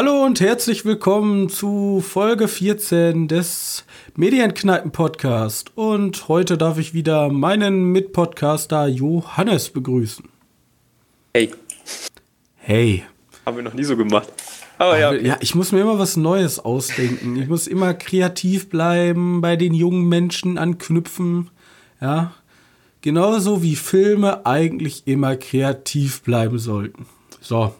Hallo 0.00 0.24
und 0.24 0.38
herzlich 0.38 0.84
willkommen 0.84 1.48
zu 1.48 2.00
Folge 2.06 2.46
14 2.46 3.26
des 3.26 3.84
Medienkneipen 4.14 4.92
Podcast. 4.92 5.72
Und 5.74 6.28
heute 6.28 6.56
darf 6.56 6.78
ich 6.78 6.94
wieder 6.94 7.30
meinen 7.30 7.90
Mitpodcaster 7.90 8.86
Johannes 8.86 9.70
begrüßen. 9.70 10.28
Hey. 11.34 11.52
Hey. 12.58 13.02
Haben 13.44 13.56
wir 13.56 13.64
noch 13.64 13.74
nie 13.74 13.82
so 13.82 13.96
gemacht. 13.96 14.28
Aber 14.78 15.00
ja. 15.00 15.12
Ja, 15.14 15.36
ich 15.40 15.56
muss 15.56 15.72
mir 15.72 15.80
immer 15.80 15.98
was 15.98 16.16
Neues 16.16 16.60
ausdenken. 16.60 17.34
Ich 17.34 17.48
muss 17.48 17.66
immer 17.66 17.92
kreativ 17.92 18.68
bleiben, 18.68 19.40
bei 19.40 19.56
den 19.56 19.74
jungen 19.74 20.08
Menschen 20.08 20.58
anknüpfen. 20.58 21.50
Ja. 22.00 22.34
Genauso 23.00 23.64
wie 23.64 23.74
Filme 23.74 24.46
eigentlich 24.46 25.08
immer 25.08 25.34
kreativ 25.34 26.22
bleiben 26.22 26.60
sollten. 26.60 27.06
So, 27.40 27.74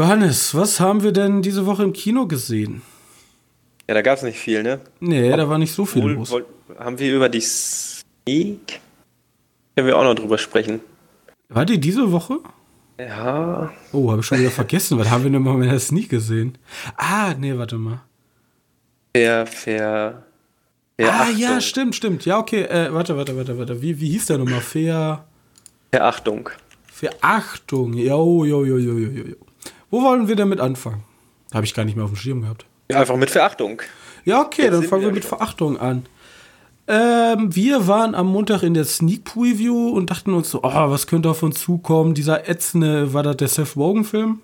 Johannes, 0.00 0.54
was 0.54 0.80
haben 0.80 1.02
wir 1.02 1.12
denn 1.12 1.42
diese 1.42 1.66
Woche 1.66 1.82
im 1.82 1.92
Kino 1.92 2.26
gesehen? 2.26 2.80
Ja, 3.86 3.92
da 3.92 4.00
gab 4.00 4.16
es 4.16 4.22
nicht 4.22 4.38
viel, 4.38 4.62
ne? 4.62 4.80
Nee, 4.98 5.30
Ob, 5.30 5.36
da 5.36 5.46
war 5.50 5.58
nicht 5.58 5.74
so 5.74 5.84
viel 5.84 6.04
los. 6.04 6.30
Wohl, 6.30 6.46
haben 6.78 6.98
wir 6.98 7.14
über 7.14 7.28
die 7.28 7.42
Sneak? 7.42 8.80
Können 9.76 9.86
wir 9.86 9.98
auch 9.98 10.04
noch 10.04 10.14
drüber 10.14 10.38
sprechen. 10.38 10.80
War 11.50 11.66
die 11.66 11.78
diese 11.78 12.10
Woche? 12.12 12.38
Ja. 12.98 13.74
Oh, 13.92 14.10
habe 14.10 14.22
ich 14.22 14.26
schon 14.26 14.38
wieder 14.38 14.50
vergessen. 14.50 14.98
Was 14.98 15.10
haben 15.10 15.24
wir 15.24 15.30
denn 15.32 15.42
mal 15.42 15.58
mit 15.58 15.70
der 15.70 15.78
Sneak 15.78 16.08
gesehen? 16.08 16.56
Ah, 16.96 17.34
nee, 17.38 17.54
warte 17.58 17.76
mal. 17.76 18.00
Fair, 19.14 19.46
fair. 19.46 20.22
fair 20.96 21.12
ah, 21.12 21.24
Achtung. 21.24 21.36
ja, 21.36 21.60
stimmt, 21.60 21.94
stimmt. 21.94 22.24
Ja, 22.24 22.38
okay. 22.38 22.62
Äh, 22.62 22.90
warte, 22.94 23.18
warte, 23.18 23.36
warte, 23.36 23.58
warte. 23.58 23.82
Wie, 23.82 24.00
wie 24.00 24.08
hieß 24.12 24.24
der 24.28 24.38
nochmal? 24.38 24.62
Fair. 24.62 25.26
Verachtung. 25.92 26.48
Verachtung. 26.90 27.92
Jo, 27.92 28.46
jo, 28.46 28.64
jo, 28.64 28.78
jo, 28.78 28.96
jo, 28.96 29.10
jo. 29.10 29.36
Wo 29.90 30.02
wollen 30.02 30.28
wir 30.28 30.36
damit 30.36 30.60
anfangen? 30.60 31.04
Habe 31.52 31.64
ich 31.64 31.74
gar 31.74 31.84
nicht 31.84 31.96
mehr 31.96 32.04
auf 32.04 32.12
dem 32.12 32.16
Schirm 32.16 32.42
gehabt. 32.42 32.66
Ja, 32.90 33.00
einfach 33.00 33.16
mit 33.16 33.30
Verachtung. 33.30 33.82
Ja, 34.24 34.40
okay, 34.40 34.62
Jetzt 34.62 34.72
dann 34.74 34.82
fangen 34.84 35.02
wir 35.02 35.12
mit 35.12 35.24
Verachtung 35.24 35.78
an. 35.78 36.06
Ähm, 36.86 37.54
wir 37.54 37.86
waren 37.86 38.14
am 38.14 38.26
Montag 38.28 38.62
in 38.62 38.74
der 38.74 38.84
Sneak 38.84 39.24
Preview 39.24 39.90
und 39.90 40.10
dachten 40.10 40.34
uns 40.34 40.50
so, 40.50 40.60
oh, 40.62 40.90
was 40.90 41.06
könnte 41.06 41.30
auf 41.30 41.42
uns 41.42 41.60
zukommen? 41.60 42.14
Dieser 42.14 42.48
ätzende, 42.48 43.14
war 43.14 43.22
das 43.22 43.36
der 43.36 43.48
Seth 43.48 43.76
Rogen-Film? 43.76 44.40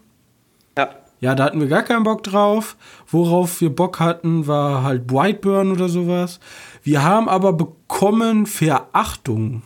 Ja. 0.76 0.90
Ja, 1.18 1.34
da 1.34 1.44
hatten 1.44 1.60
wir 1.60 1.66
gar 1.66 1.82
keinen 1.82 2.04
Bock 2.04 2.22
drauf. 2.22 2.76
Worauf 3.08 3.60
wir 3.60 3.74
Bock 3.74 4.00
hatten, 4.00 4.46
war 4.46 4.82
halt 4.82 5.06
Brightburn 5.06 5.72
oder 5.72 5.88
sowas. 5.88 6.40
Wir 6.82 7.02
haben 7.02 7.28
aber 7.28 7.52
bekommen 7.52 8.46
Verachtung. 8.46 9.62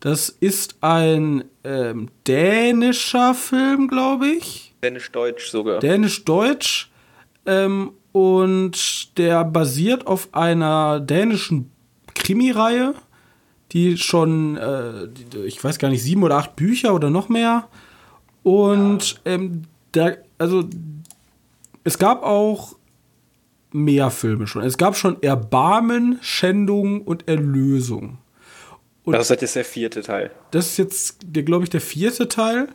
Das 0.00 0.28
ist 0.28 0.76
ein 0.80 1.44
ähm, 1.62 2.08
dänischer 2.26 3.34
Film, 3.34 3.86
glaube 3.88 4.28
ich. 4.28 4.67
Dänisch-Deutsch 4.82 5.50
sogar. 5.50 5.80
Dänisch-Deutsch. 5.80 6.90
Ähm, 7.46 7.92
und 8.12 9.18
der 9.18 9.44
basiert 9.44 10.06
auf 10.06 10.28
einer 10.32 11.00
dänischen 11.00 11.70
Krimireihe, 12.14 12.94
die 13.72 13.96
schon, 13.96 14.56
äh, 14.56 15.08
die, 15.08 15.38
ich 15.40 15.62
weiß 15.62 15.78
gar 15.78 15.88
nicht, 15.88 16.02
sieben 16.02 16.22
oder 16.22 16.36
acht 16.36 16.56
Bücher 16.56 16.94
oder 16.94 17.10
noch 17.10 17.28
mehr. 17.28 17.68
Und 18.42 19.12
ja. 19.12 19.32
ähm, 19.32 19.62
da, 19.92 20.12
also 20.38 20.68
es 21.84 21.98
gab 21.98 22.22
auch 22.22 22.76
mehr 23.72 24.10
Filme 24.10 24.46
schon. 24.46 24.62
Es 24.62 24.78
gab 24.78 24.96
schon 24.96 25.22
Erbarmen, 25.22 26.18
Schändung 26.22 27.02
und 27.02 27.28
Erlösung. 27.28 28.18
Und 29.04 29.12
das 29.14 29.30
ist 29.30 29.40
jetzt 29.40 29.56
der 29.56 29.64
vierte 29.64 30.02
Teil. 30.02 30.30
Das 30.50 30.66
ist 30.66 30.76
jetzt, 30.76 31.18
glaube 31.32 31.64
ich, 31.64 31.70
der 31.70 31.80
vierte 31.80 32.28
Teil. 32.28 32.68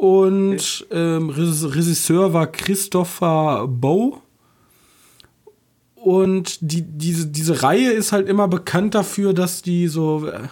Und 0.00 0.86
ähm, 0.90 1.28
Regisseur 1.28 2.32
war 2.32 2.46
Christopher 2.46 3.66
Bow. 3.68 4.22
Und 5.94 6.56
die, 6.62 6.80
diese, 6.80 7.26
diese 7.26 7.62
Reihe 7.62 7.90
ist 7.90 8.10
halt 8.10 8.26
immer 8.26 8.48
bekannt 8.48 8.94
dafür, 8.94 9.34
dass 9.34 9.60
die 9.60 9.88
so. 9.88 10.26
Äh, 10.26 10.48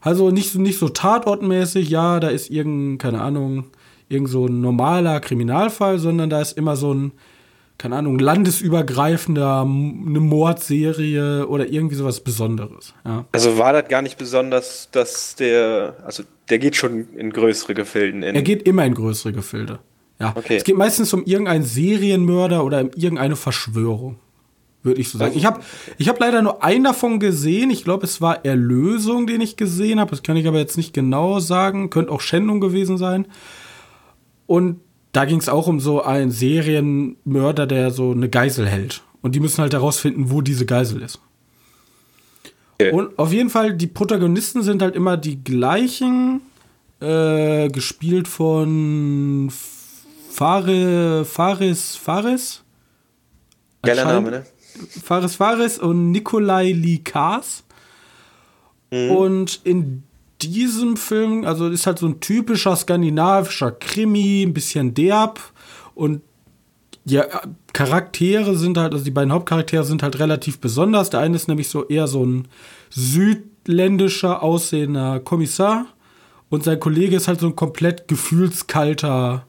also 0.00 0.30
nicht, 0.30 0.54
nicht 0.54 0.78
so 0.78 0.90
tatortmäßig, 0.90 1.90
ja, 1.90 2.20
da 2.20 2.28
ist 2.28 2.50
irgendein, 2.50 2.98
keine 2.98 3.20
Ahnung, 3.20 3.64
irgend 4.08 4.28
so 4.28 4.46
ein 4.46 4.60
normaler 4.60 5.18
Kriminalfall, 5.18 5.98
sondern 5.98 6.30
da 6.30 6.40
ist 6.40 6.56
immer 6.56 6.76
so 6.76 6.94
ein 6.94 7.10
keine 7.78 7.94
Ahnung, 7.94 8.18
landesübergreifender, 8.18 9.60
eine 9.60 10.20
Mordserie 10.20 11.46
oder 11.46 11.68
irgendwie 11.68 11.94
sowas 11.94 12.20
Besonderes. 12.20 12.92
Ja. 13.04 13.24
Also 13.30 13.56
war 13.56 13.72
das 13.72 13.88
gar 13.88 14.02
nicht 14.02 14.18
besonders, 14.18 14.90
dass 14.90 15.36
der, 15.36 15.96
also 16.04 16.24
der 16.50 16.58
geht 16.58 16.74
schon 16.74 17.14
in 17.14 17.30
größere 17.30 17.74
Gefilden. 17.74 18.24
er 18.24 18.42
geht 18.42 18.64
immer 18.64 18.84
in 18.84 18.94
größere 18.94 19.32
Gefilde. 19.32 19.78
Ja. 20.18 20.32
Okay. 20.36 20.56
Es 20.56 20.64
geht 20.64 20.76
meistens 20.76 21.14
um 21.14 21.22
irgendeinen 21.24 21.62
Serienmörder 21.62 22.64
oder 22.64 22.80
um 22.80 22.90
irgendeine 22.96 23.36
Verschwörung. 23.36 24.18
Würde 24.82 25.00
ich 25.00 25.10
so 25.10 25.18
sagen. 25.18 25.36
Ich 25.36 25.44
habe 25.44 25.60
ich 25.98 26.08
hab 26.08 26.18
leider 26.20 26.40
nur 26.42 26.62
einen 26.64 26.84
davon 26.84 27.20
gesehen. 27.20 27.70
Ich 27.70 27.84
glaube, 27.84 28.06
es 28.06 28.20
war 28.20 28.44
Erlösung, 28.44 29.26
den 29.26 29.40
ich 29.40 29.56
gesehen 29.56 30.00
habe. 30.00 30.10
Das 30.10 30.22
kann 30.22 30.36
ich 30.36 30.46
aber 30.46 30.58
jetzt 30.58 30.76
nicht 30.76 30.92
genau 30.94 31.40
sagen. 31.40 31.90
Könnte 31.90 32.12
auch 32.12 32.20
Schändung 32.20 32.60
gewesen 32.60 32.96
sein. 32.96 33.26
Und 34.46 34.80
da 35.18 35.24
ging 35.24 35.40
es 35.40 35.48
auch 35.48 35.66
um 35.66 35.80
so 35.80 36.00
einen 36.00 36.30
Serienmörder, 36.30 37.66
der 37.66 37.90
so 37.90 38.12
eine 38.12 38.28
Geisel 38.28 38.68
hält. 38.68 39.02
Und 39.20 39.34
die 39.34 39.40
müssen 39.40 39.60
halt 39.60 39.72
herausfinden, 39.72 40.30
wo 40.30 40.42
diese 40.42 40.64
Geisel 40.64 41.02
ist. 41.02 41.18
Okay. 42.74 42.92
Und 42.92 43.18
auf 43.18 43.32
jeden 43.32 43.50
Fall, 43.50 43.74
die 43.74 43.88
Protagonisten 43.88 44.62
sind 44.62 44.80
halt 44.80 44.94
immer 44.94 45.16
die 45.16 45.42
gleichen. 45.42 46.42
Äh, 47.00 47.68
gespielt 47.68 48.28
von 48.28 49.50
Fare, 50.30 51.24
Fares 51.24 51.96
Fares. 51.96 52.62
Geiler 53.82 54.04
Name, 54.04 54.30
ne? 54.30 54.46
Fares 55.02 55.34
Fares 55.34 55.78
und 55.80 56.12
Nikolai 56.12 56.70
Likas. 56.70 57.64
Mhm. 58.92 59.10
Und 59.10 59.60
in 59.64 60.04
diesem 60.42 60.96
Film, 60.96 61.44
also 61.44 61.68
ist 61.68 61.86
halt 61.86 61.98
so 61.98 62.06
ein 62.06 62.20
typischer 62.20 62.76
skandinavischer 62.76 63.72
Krimi, 63.72 64.42
ein 64.42 64.54
bisschen 64.54 64.94
derb 64.94 65.40
und 65.94 66.22
ja, 67.04 67.24
Charaktere 67.72 68.56
sind 68.56 68.76
halt, 68.76 68.92
also 68.92 69.04
die 69.04 69.10
beiden 69.10 69.32
Hauptcharaktere 69.32 69.84
sind 69.84 70.02
halt 70.02 70.18
relativ 70.18 70.58
besonders. 70.58 71.10
Der 71.10 71.20
eine 71.20 71.36
ist 71.36 71.48
nämlich 71.48 71.68
so 71.68 71.86
eher 71.86 72.06
so 72.06 72.24
ein 72.24 72.48
südländischer 72.90 74.42
aussehender 74.42 75.20
Kommissar 75.20 75.86
und 76.50 76.64
sein 76.64 76.80
Kollege 76.80 77.16
ist 77.16 77.28
halt 77.28 77.40
so 77.40 77.46
ein 77.46 77.56
komplett 77.56 78.08
gefühlskalter 78.08 79.46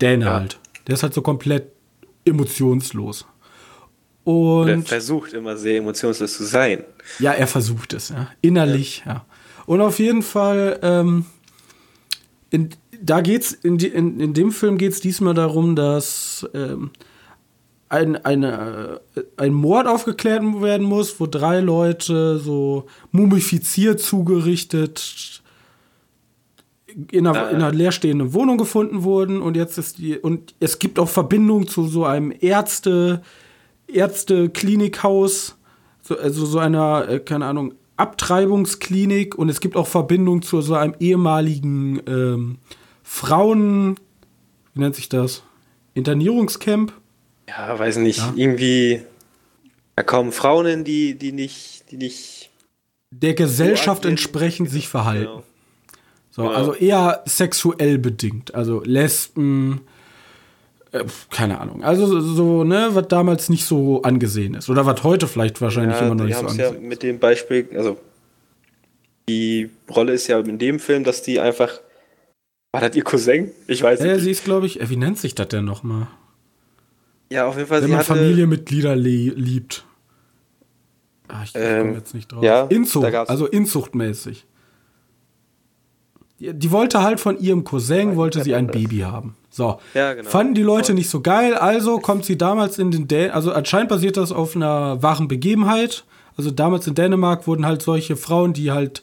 Däne 0.00 0.26
ja. 0.26 0.34
halt. 0.34 0.58
Der 0.86 0.94
ist 0.94 1.02
halt 1.02 1.14
so 1.14 1.22
komplett 1.22 1.72
emotionslos. 2.24 3.26
Und 4.24 4.68
er 4.68 4.82
versucht 4.82 5.32
immer 5.32 5.56
sehr 5.56 5.78
emotionslos 5.78 6.36
zu 6.36 6.44
sein. 6.44 6.84
Ja, 7.18 7.32
er 7.32 7.46
versucht 7.46 7.92
es, 7.92 8.08
ja. 8.08 8.28
Innerlich, 8.40 9.04
ja. 9.06 9.12
ja. 9.12 9.26
Und 9.66 9.80
auf 9.80 9.98
jeden 9.98 10.22
Fall, 10.22 10.78
ähm, 10.82 11.26
in, 12.50 12.70
da 13.00 13.20
geht's, 13.20 13.52
in, 13.52 13.78
in, 13.78 14.20
in 14.20 14.34
dem 14.34 14.52
Film 14.52 14.78
geht 14.78 14.92
es 14.92 15.00
diesmal 15.00 15.34
darum, 15.34 15.76
dass 15.76 16.48
ähm, 16.54 16.90
ein, 17.88 18.16
eine, 18.24 19.00
äh, 19.14 19.22
ein 19.36 19.52
Mord 19.52 19.86
aufgeklärt 19.86 20.42
werden 20.60 20.86
muss, 20.86 21.20
wo 21.20 21.26
drei 21.26 21.60
Leute 21.60 22.38
so 22.38 22.86
mumifiziert 23.12 24.00
zugerichtet 24.00 25.42
in 27.10 27.26
einer, 27.26 27.50
in 27.50 27.56
einer 27.56 27.72
leerstehenden 27.72 28.32
Wohnung 28.32 28.58
gefunden 28.58 29.02
wurden. 29.02 29.42
Und 29.42 29.56
jetzt 29.56 29.78
ist 29.78 29.98
die 29.98 30.16
und 30.18 30.54
es 30.60 30.78
gibt 30.78 30.98
auch 30.98 31.08
Verbindung 31.08 31.66
zu 31.68 31.86
so 31.86 32.04
einem 32.04 32.32
Ärzte 32.40 33.22
Ärzte-Klinikhaus, 33.88 35.56
so, 36.02 36.18
also 36.18 36.44
so 36.44 36.58
einer, 36.58 37.08
äh, 37.08 37.20
keine 37.20 37.46
Ahnung, 37.46 37.74
Abtreibungsklinik 37.96 39.36
und 39.36 39.48
es 39.48 39.60
gibt 39.60 39.76
auch 39.76 39.86
Verbindung 39.86 40.42
zu 40.42 40.60
so 40.60 40.74
einem 40.74 40.94
ehemaligen 41.00 42.02
ähm, 42.06 42.58
Frauen, 43.02 43.96
wie 44.74 44.80
nennt 44.80 44.94
sich 44.94 45.08
das? 45.08 45.42
Internierungscamp? 45.94 46.92
Ja, 47.48 47.78
weiß 47.78 47.98
nicht, 47.98 48.18
ja. 48.18 48.32
irgendwie 48.36 49.02
da 49.96 50.02
kommen 50.02 50.30
Frauen 50.30 50.66
in, 50.66 50.84
die, 50.84 51.16
die 51.16 51.32
nicht, 51.32 51.90
die 51.90 51.96
nicht 51.96 52.50
der 53.10 53.34
Gesellschaft 53.34 54.02
so 54.02 54.08
entsprechend 54.08 54.70
sich 54.70 54.88
verhalten. 54.88 55.24
Genau. 55.24 55.42
So, 56.30 56.42
genau. 56.42 56.54
also 56.54 56.74
eher 56.74 57.22
sexuell 57.24 57.96
bedingt. 57.96 58.54
Also 58.54 58.82
Lesben, 58.82 59.80
äh, 60.92 61.04
keine 61.30 61.60
Ahnung. 61.60 61.82
Also 61.82 62.20
so, 62.20 62.64
ne, 62.64 62.90
was 62.92 63.08
damals 63.08 63.48
nicht 63.48 63.64
so 63.64 64.02
angesehen 64.02 64.54
ist. 64.54 64.68
Oder 64.68 64.86
was 64.86 65.02
heute 65.02 65.26
vielleicht 65.26 65.60
wahrscheinlich 65.60 65.98
ja, 65.98 66.06
immer 66.06 66.14
noch 66.14 66.24
nicht 66.24 66.36
so 66.36 66.46
angesehen 66.46 66.74
ist. 66.74 66.82
ja 66.82 66.88
mit 66.88 67.02
dem 67.02 67.18
Beispiel, 67.18 67.68
also 67.74 67.98
die 69.28 69.70
Rolle 69.94 70.12
ist 70.12 70.26
ja 70.28 70.38
in 70.38 70.58
dem 70.58 70.78
Film, 70.78 71.04
dass 71.04 71.22
die 71.22 71.40
einfach. 71.40 71.80
War 72.72 72.80
das 72.80 72.94
ihr 72.94 73.04
Cousin? 73.04 73.50
Ich 73.66 73.82
weiß 73.82 74.00
ja, 74.00 74.06
nicht. 74.06 74.14
Ja, 74.16 74.20
sie 74.20 74.30
ist, 74.30 74.44
glaube 74.44 74.66
ich, 74.66 74.80
äh, 74.80 74.90
wie 74.90 74.96
nennt 74.96 75.18
sich 75.18 75.34
das 75.34 75.48
denn 75.48 75.64
nochmal? 75.64 76.08
Ja, 77.30 77.46
auf 77.46 77.56
jeden 77.56 77.68
Fall. 77.68 77.82
Wenn 77.82 77.90
man 77.90 78.04
Familienmitglieder 78.04 78.94
liebt. 78.94 79.84
Ah, 81.28 81.42
ich 81.42 81.52
ähm, 81.54 81.80
komme 81.80 81.98
jetzt 81.98 82.14
nicht 82.14 82.30
drauf. 82.30 82.42
Ja, 82.44 82.66
Inzucht, 82.66 83.12
also 83.12 83.46
inzuchtmäßig. 83.46 84.46
Die, 86.38 86.70
wollte 86.70 87.02
halt 87.02 87.18
von 87.18 87.38
ihrem 87.38 87.64
Cousin, 87.64 88.16
wollte 88.16 88.42
sie 88.42 88.54
ein 88.54 88.66
Baby 88.66 88.98
haben. 88.98 89.36
So. 89.48 89.78
Ja, 89.94 90.12
genau. 90.12 90.28
Fanden 90.28 90.54
die 90.54 90.62
Leute 90.62 90.92
nicht 90.92 91.08
so 91.08 91.22
geil, 91.22 91.54
also 91.54 91.98
kommt 91.98 92.26
sie 92.26 92.36
damals 92.36 92.78
in 92.78 92.90
den 92.90 93.08
Dän 93.08 93.30
also 93.30 93.52
anscheinend 93.52 93.88
basiert 93.88 94.18
das 94.18 94.32
auf 94.32 94.54
einer 94.54 95.02
wahren 95.02 95.28
Begebenheit. 95.28 96.04
Also 96.36 96.50
damals 96.50 96.86
in 96.86 96.94
Dänemark 96.94 97.46
wurden 97.46 97.64
halt 97.64 97.80
solche 97.80 98.16
Frauen, 98.16 98.52
die 98.52 98.70
halt 98.70 99.02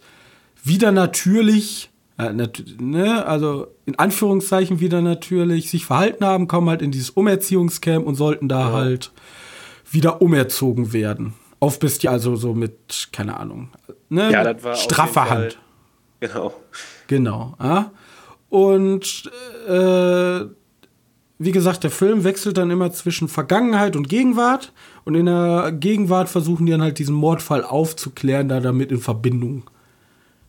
wieder 0.64 0.92
natürlich, 0.92 1.90
äh, 2.20 2.32
nat 2.32 2.64
ne, 2.80 3.26
also 3.26 3.68
in 3.88 3.98
Anführungszeichen 3.98 4.80
wieder 4.80 5.02
natürlich 5.02 5.72
sich 5.72 5.88
verhalten 5.88 6.24
haben, 6.24 6.48
kommen 6.48 6.70
halt 6.70 6.84
in 6.84 6.92
dieses 6.92 7.10
Umerziehungscamp 7.10 8.06
und 8.06 8.14
sollten 8.14 8.48
da 8.48 8.70
ja. 8.70 8.74
halt 8.74 9.12
wieder 9.90 10.22
umerzogen 10.22 10.94
werden. 10.94 11.34
Auf 11.60 11.80
bis 11.80 11.98
die 11.98 12.10
also 12.10 12.36
so 12.36 12.54
mit, 12.54 13.10
keine 13.12 13.40
Ahnung, 13.40 13.70
ne, 14.10 14.32
ja, 14.32 14.44
das 14.44 14.64
war 14.64 14.76
straffer 14.76 15.30
Hand. 15.30 15.58
Genau. 16.20 16.54
Genau. 17.08 17.56
Ja? 17.62 17.92
Und 18.50 19.32
äh, 19.68 20.46
wie 21.40 21.52
gesagt, 21.52 21.84
der 21.84 21.92
Film 21.92 22.24
wechselt 22.24 22.58
dann 22.58 22.72
immer 22.72 22.92
zwischen 22.92 23.28
Vergangenheit 23.28 23.96
und 23.96 24.08
Gegenwart. 24.08 24.72
Und 25.06 25.16
in 25.16 25.26
der 25.26 25.72
Gegenwart 25.72 26.30
versuchen 26.30 26.66
die 26.66 26.72
dann 26.72 26.82
halt 26.82 27.00
diesen 27.00 27.16
Mordfall 27.16 27.64
aufzuklären, 27.64 28.48
da 28.48 28.60
damit 28.60 28.92
in 28.92 29.00
Verbindung 29.00 29.64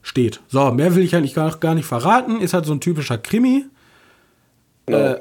steht. 0.03 0.41
So, 0.49 0.71
mehr 0.71 0.95
will 0.95 1.03
ich 1.03 1.17
eigentlich 1.17 1.35
gar, 1.35 1.57
gar 1.59 1.75
nicht 1.75 1.87
verraten. 1.87 2.41
Ist 2.41 2.55
halt 2.55 2.67
so 2.67 2.73
ein 2.73 2.81
typischer 2.81 3.19
Krimi. 3.19 3.65
Ja. 4.89 5.13
Äh, 5.13 5.21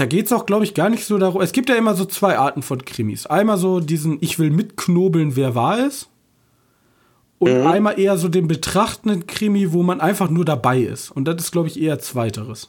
da 0.00 0.06
geht 0.06 0.26
es 0.26 0.32
auch, 0.32 0.46
glaube 0.46 0.64
ich, 0.64 0.72
gar 0.72 0.88
nicht 0.88 1.04
so 1.04 1.18
darum. 1.18 1.42
Es 1.42 1.52
gibt 1.52 1.68
ja 1.68 1.76
immer 1.76 1.94
so 1.94 2.06
zwei 2.06 2.38
Arten 2.38 2.62
von 2.62 2.82
Krimis. 2.86 3.26
Einmal 3.26 3.58
so 3.58 3.80
diesen, 3.80 4.16
ich 4.22 4.38
will 4.38 4.50
mitknobeln, 4.50 5.36
wer 5.36 5.54
war 5.54 5.78
es. 5.78 6.08
Und 7.40 7.58
mhm. 7.58 7.66
einmal 7.66 7.98
eher 7.98 8.18
so 8.18 8.28
den 8.28 8.48
betrachtenden 8.48 9.26
Krimi, 9.26 9.72
wo 9.72 9.82
man 9.82 9.98
einfach 10.00 10.28
nur 10.28 10.44
dabei 10.44 10.78
ist. 10.80 11.10
Und 11.10 11.24
das 11.24 11.36
ist, 11.36 11.52
glaube 11.52 11.68
ich, 11.68 11.80
eher 11.80 11.98
zweiteres. 11.98 12.68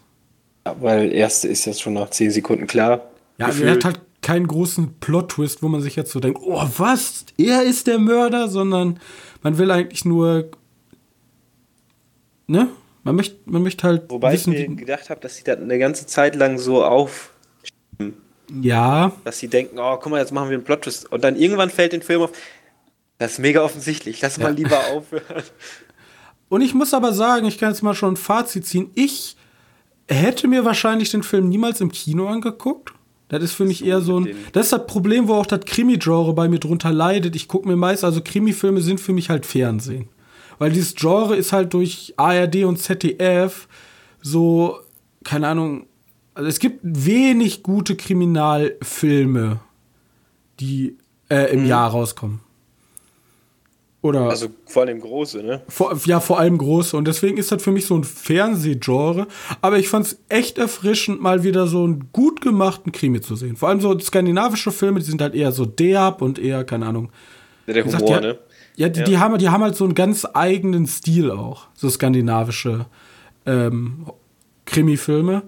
Ja, 0.65 0.75
weil 0.79 1.11
erste 1.11 1.49
ist 1.49 1.65
jetzt 1.65 1.81
schon 1.81 1.93
nach 1.93 2.09
zehn 2.09 2.31
Sekunden 2.31 2.67
klar. 2.67 3.01
Ja, 3.37 3.47
also 3.47 3.65
er 3.65 3.73
hat 3.73 3.83
halt 3.83 3.99
keinen 4.21 4.47
großen 4.47 4.93
Plot-Twist, 5.01 5.61
wo 5.61 5.67
man 5.67 5.81
sich 5.81 5.97
jetzt 5.97 6.11
so 6.11 6.21
denkt, 6.21 6.39
oh, 6.41 6.63
was? 6.77 7.25
Er 7.37 7.63
ist 7.63 7.87
der 7.87 7.99
Mörder, 7.99 8.47
sondern 8.47 9.01
man 9.41 9.57
will 9.57 9.71
eigentlich 9.71 10.05
nur. 10.05 10.49
Ne? 12.47 12.69
Man 13.03 13.15
möchte, 13.17 13.35
man 13.45 13.63
möchte 13.63 13.85
halt. 13.85 14.09
Wobei 14.09 14.31
wissen, 14.31 14.53
ich 14.53 14.69
mir 14.69 14.75
gedacht 14.77 15.09
habe, 15.09 15.19
dass 15.19 15.35
sie 15.35 15.43
das 15.43 15.59
eine 15.59 15.79
ganze 15.79 16.05
Zeit 16.05 16.35
lang 16.35 16.57
so 16.57 16.85
auf. 16.85 17.33
Ja. 18.61 19.11
Dass 19.25 19.39
sie 19.39 19.49
denken, 19.49 19.79
oh, 19.79 19.97
guck 19.97 20.11
mal, 20.11 20.19
jetzt 20.19 20.31
machen 20.31 20.49
wir 20.49 20.55
einen 20.55 20.63
Plot-Twist. 20.63 21.11
Und 21.11 21.25
dann 21.25 21.35
irgendwann 21.35 21.69
fällt 21.69 21.91
den 21.91 22.01
Film 22.01 22.21
auf, 22.21 22.31
das 23.21 23.33
ist 23.33 23.39
mega 23.39 23.61
offensichtlich. 23.61 24.19
Lass 24.21 24.37
ja. 24.37 24.43
mal 24.43 24.55
lieber 24.55 24.79
aufhören. 24.93 25.43
Und 26.49 26.61
ich 26.61 26.73
muss 26.73 26.91
aber 26.93 27.13
sagen, 27.13 27.45
ich 27.45 27.59
kann 27.59 27.69
jetzt 27.69 27.83
mal 27.83 27.93
schon 27.93 28.15
ein 28.15 28.17
Fazit 28.17 28.65
ziehen. 28.65 28.89
Ich 28.95 29.35
hätte 30.07 30.47
mir 30.47 30.65
wahrscheinlich 30.65 31.11
den 31.11 31.21
Film 31.21 31.47
niemals 31.47 31.81
im 31.81 31.91
Kino 31.91 32.27
angeguckt. 32.27 32.93
Das 33.29 33.43
ist 33.43 33.53
für 33.53 33.63
mich 33.63 33.85
eher 33.85 34.01
so 34.01 34.19
ein. 34.19 34.35
Das 34.53 34.65
ist 34.65 34.73
das 34.73 34.87
Problem, 34.87 35.27
wo 35.27 35.35
auch 35.35 35.45
das 35.45 35.61
Krimi-Genre 35.61 36.33
bei 36.33 36.49
mir 36.49 36.57
drunter 36.57 36.91
leidet. 36.91 37.35
Ich 37.35 37.47
gucke 37.47 37.67
mir 37.67 37.75
meist, 37.75 38.03
also 38.03 38.21
Krimi-Filme 38.21 38.81
sind 38.81 38.99
für 38.99 39.13
mich 39.13 39.29
halt 39.29 39.45
Fernsehen. 39.45 40.09
Weil 40.57 40.71
dieses 40.71 40.95
Genre 40.95 41.35
ist 41.35 41.53
halt 41.53 41.75
durch 41.75 42.15
ARD 42.17 42.65
und 42.65 42.77
ZDF 42.77 43.67
so, 44.21 44.79
keine 45.23 45.47
Ahnung, 45.47 45.85
also 46.33 46.49
es 46.49 46.57
gibt 46.57 46.79
wenig 46.83 47.61
gute 47.61 47.95
Kriminalfilme, 47.95 49.59
die 50.59 50.97
äh, 51.29 51.53
im 51.53 51.61
mhm. 51.61 51.67
Jahr 51.67 51.91
rauskommen. 51.91 52.41
Oder 54.03 54.21
also 54.21 54.47
vor 54.65 54.83
allem 54.83 54.99
große, 54.99 55.43
ne? 55.43 55.61
Vor, 55.67 55.95
ja, 56.05 56.19
vor 56.19 56.39
allem 56.39 56.57
große. 56.57 56.97
Und 56.97 57.07
deswegen 57.07 57.37
ist 57.37 57.51
das 57.51 57.61
für 57.61 57.71
mich 57.71 57.85
so 57.85 57.95
ein 57.95 58.03
Fernsehgenre. 58.03 59.27
Aber 59.61 59.77
ich 59.77 59.89
fand 59.89 60.07
es 60.07 60.19
echt 60.27 60.57
erfrischend, 60.57 61.21
mal 61.21 61.43
wieder 61.43 61.67
so 61.67 61.83
einen 61.83 62.09
gut 62.11 62.41
gemachten 62.41 62.91
Krimi 62.91 63.21
zu 63.21 63.35
sehen. 63.35 63.57
Vor 63.57 63.69
allem 63.69 63.79
so 63.79 63.97
skandinavische 63.99 64.71
Filme, 64.71 64.99
die 64.99 65.05
sind 65.05 65.21
halt 65.21 65.35
eher 65.35 65.51
so 65.51 65.65
derb 65.65 66.23
und 66.23 66.39
eher, 66.39 66.63
keine 66.63 66.87
Ahnung. 66.87 67.11
Der 67.67 67.85
Humor, 67.85 67.99
gesagt, 67.99 68.21
ne? 68.23 68.39
Ja, 68.75 68.89
die, 68.89 68.99
ja. 68.99 69.05
Die, 69.05 69.17
haben, 69.19 69.37
die 69.37 69.49
haben 69.49 69.63
halt 69.63 69.75
so 69.75 69.83
einen 69.83 69.93
ganz 69.93 70.27
eigenen 70.33 70.87
Stil 70.87 71.29
auch. 71.29 71.67
So 71.75 71.87
skandinavische 71.87 72.87
ähm, 73.45 74.07
Krimi-Filme. 74.65 75.43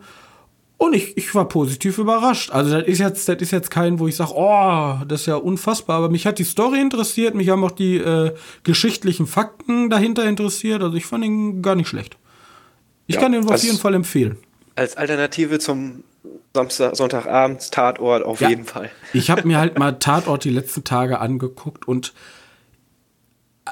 Und 0.78 0.94
ich, 0.96 1.16
ich 1.18 1.34
war 1.34 1.48
positiv 1.48 1.98
überrascht. 1.98 2.52
Also, 2.52 2.72
das 2.78 2.88
ist 2.88 3.00
jetzt, 3.00 3.30
das 3.30 3.38
ist 3.42 3.52
jetzt 3.52 3.72
kein, 3.72 4.00
wo 4.00 4.08
ich 4.08 4.16
sage, 4.16 4.32
oh, 4.36 5.06
das 5.08 5.22
ist 5.22 5.28
ja 5.28 5.36
unfassbar. 5.36 5.98
Aber 5.98 6.10
mich 6.10 6.26
hat 6.26 6.40
die 6.40 6.44
Story 6.44 6.82
interessiert, 6.82 7.36
mich 7.36 7.50
haben 7.50 7.64
auch 7.64 7.72
die 7.72 7.98
äh, 7.98 8.34
geschichtlichen 8.64 9.28
Fakten 9.28 9.90
dahinter 9.90 10.26
interessiert. 10.26 10.82
Also, 10.82 10.98
ich 10.98 11.06
fand 11.06 11.24
ihn 11.24 11.62
gar 11.62 11.76
nicht 11.76 11.88
schlecht. 11.88 12.18
Ich 13.08 13.16
ja, 13.16 13.22
kann 13.22 13.32
den 13.32 13.48
auf 13.48 13.64
jeden 13.64 13.78
Fall 13.78 13.94
empfehlen. 13.94 14.38
Als 14.76 14.98
Alternative 14.98 15.60
zum 15.60 16.04
Samstag, 16.54 16.96
Sonntagabends 16.96 17.72
Tatort 17.72 18.24
auf 18.24 18.42
ja, 18.42 18.50
jeden 18.50 18.66
Fall. 18.66 18.92
Ich 19.14 19.30
habe 19.30 19.48
mir 19.48 19.60
halt 19.60 19.78
mal 19.78 19.92
Tatort 20.00 20.44
die 20.44 20.50
letzten 20.50 20.84
Tage 20.84 21.20
angeguckt 21.20 21.88
und 21.88 22.14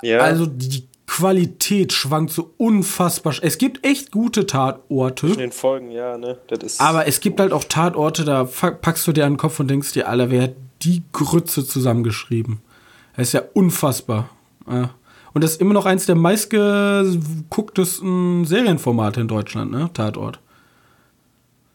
ja. 0.02 0.20
also 0.20 0.46
die 0.46 0.88
Qualität 1.12 1.92
schwankt 1.92 2.32
so 2.32 2.54
unfassbar. 2.56 3.34
Es 3.42 3.58
gibt 3.58 3.86
echt 3.86 4.12
gute 4.12 4.46
Tatorte. 4.46 5.28
In 5.28 5.40
den 5.40 5.52
Folgen, 5.52 5.92
ja, 5.92 6.18
ne? 6.18 6.38
aber 6.78 7.06
es 7.06 7.20
gibt 7.20 7.42
halt 7.42 7.52
auch 7.52 7.66
Tatorte, 7.66 8.24
da 8.24 8.46
packst 8.46 9.06
du 9.08 9.12
dir 9.12 9.26
an 9.26 9.34
den 9.34 9.38
Kopf 9.38 9.60
und 9.60 9.68
denkst 9.68 9.92
dir, 9.92 10.08
Alter, 10.08 10.32
wer 10.32 10.44
hat 10.44 10.54
die 10.84 11.04
Grütze 11.12 11.66
zusammengeschrieben? 11.66 12.62
Das 13.18 13.28
ist 13.28 13.34
ja 13.34 13.42
unfassbar. 13.54 14.30
Und 14.66 15.44
das 15.44 15.52
ist 15.52 15.60
immer 15.60 15.74
noch 15.74 15.86
eins 15.86 16.06
der 16.06 16.16
meistgegucktesten 16.16 18.46
Serienformate 18.46 19.20
in 19.20 19.28
Deutschland, 19.28 19.70
ne? 19.70 19.90
Tatort. 19.94 20.40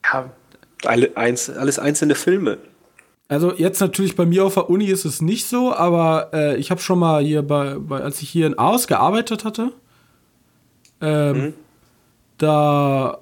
Ja, 0.02 0.30
alle, 0.86 1.14
eins, 1.14 1.50
alles 1.50 1.78
einzelne 1.78 2.14
Filme. 2.14 2.56
Also 3.28 3.52
jetzt 3.54 3.80
natürlich 3.80 4.14
bei 4.14 4.24
mir 4.24 4.44
auf 4.44 4.54
der 4.54 4.70
Uni 4.70 4.86
ist 4.86 5.04
es 5.04 5.20
nicht 5.20 5.46
so, 5.46 5.74
aber 5.74 6.30
äh, 6.32 6.56
ich 6.56 6.70
habe 6.70 6.80
schon 6.80 6.98
mal 6.98 7.24
hier 7.24 7.42
bei, 7.42 7.76
bei, 7.76 8.00
als 8.00 8.22
ich 8.22 8.30
hier 8.30 8.46
in 8.46 8.56
Aarhus 8.56 8.86
gearbeitet 8.86 9.44
hatte, 9.44 9.72
ähm, 11.00 11.36
mhm. 11.36 11.54
da 12.38 13.18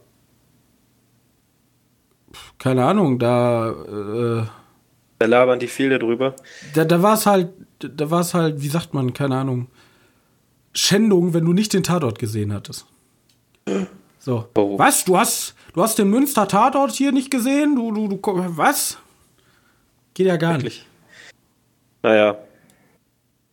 keine 2.59 2.85
Ahnung, 2.85 3.19
da 3.19 3.71
äh, 3.71 4.47
da 5.19 5.27
labern 5.27 5.59
die 5.59 5.69
viele 5.69 5.99
drüber. 5.99 6.35
Da, 6.75 6.85
da 6.85 7.03
war 7.03 7.15
es 7.15 7.25
halt, 7.25 7.51
da 7.79 8.11
war 8.11 8.21
es 8.21 8.35
halt, 8.35 8.61
wie 8.61 8.69
sagt 8.69 8.95
man, 8.95 9.15
keine 9.15 9.37
Ahnung, 9.37 9.69
Schändung, 10.75 11.35
wenn 11.35 11.45
du 11.45 11.53
nicht 11.53 11.73
den 11.73 11.83
Tatort 11.83 12.19
gesehen 12.19 12.53
hattest. 12.53 12.87
So. 14.19 14.49
Warum? 14.55 14.79
Was? 14.79 15.05
Du 15.05 15.17
hast, 15.17 15.55
du 15.73 15.83
hast 15.83 15.99
den 15.99 16.11
Münster 16.11 16.49
Tatort 16.49 16.93
hier 16.93 17.13
nicht 17.13 17.31
gesehen? 17.31 17.77
Du, 17.77 17.93
du, 17.93 18.09
du, 18.09 18.21
was? 18.57 18.99
Geht 20.15 20.29
ja 20.29 20.37
gar 20.37 20.55
Wirklich? 20.55 20.79
nicht. 20.79 20.87
Naja. 22.03 22.39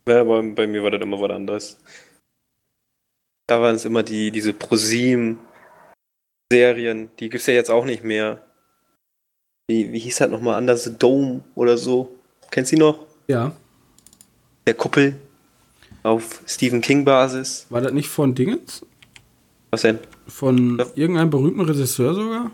Ja, 0.07 0.23
bei, 0.23 0.41
bei 0.41 0.65
mir 0.67 0.83
war 0.83 0.91
das 0.91 1.01
immer 1.01 1.19
was 1.19 1.31
anderes. 1.31 1.79
Da 3.47 3.59
waren 3.61 3.75
es 3.75 3.85
immer 3.85 4.03
die, 4.03 4.29
diese 4.31 4.53
ProSieben-Serien. 4.53 7.09
Die 7.19 7.29
gibt 7.29 7.41
es 7.41 7.47
ja 7.47 7.55
jetzt 7.55 7.71
auch 7.71 7.85
nicht 7.85 8.03
mehr. 8.03 8.45
Wie, 9.67 9.91
wie 9.91 9.99
hieß 9.99 10.17
das 10.17 10.29
nochmal 10.29 10.55
anders? 10.55 10.91
Dome 10.97 11.43
oder 11.55 11.77
so. 11.77 12.15
Kennst 12.51 12.71
du 12.71 12.75
die 12.75 12.81
noch? 12.81 13.07
Ja. 13.27 13.55
Der 14.67 14.75
Kuppel 14.75 15.15
auf 16.03 16.41
Stephen 16.45 16.81
King-Basis. 16.81 17.65
War 17.69 17.81
das 17.81 17.93
nicht 17.93 18.09
von 18.09 18.35
Dingens? 18.35 18.85
Was 19.71 19.81
denn? 19.81 19.99
Von 20.27 20.77
ja. 20.77 20.85
irgendeinem 20.95 21.29
berühmten 21.29 21.61
Regisseur 21.61 22.13
sogar? 22.13 22.51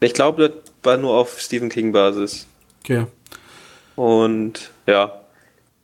Ich 0.00 0.14
glaube, 0.14 0.48
das 0.48 0.72
war 0.82 0.96
nur 0.96 1.14
auf 1.14 1.40
Stephen 1.40 1.68
King-Basis. 1.68 2.46
Okay. 2.82 3.06
Und 4.00 4.70
ja, 4.86 5.20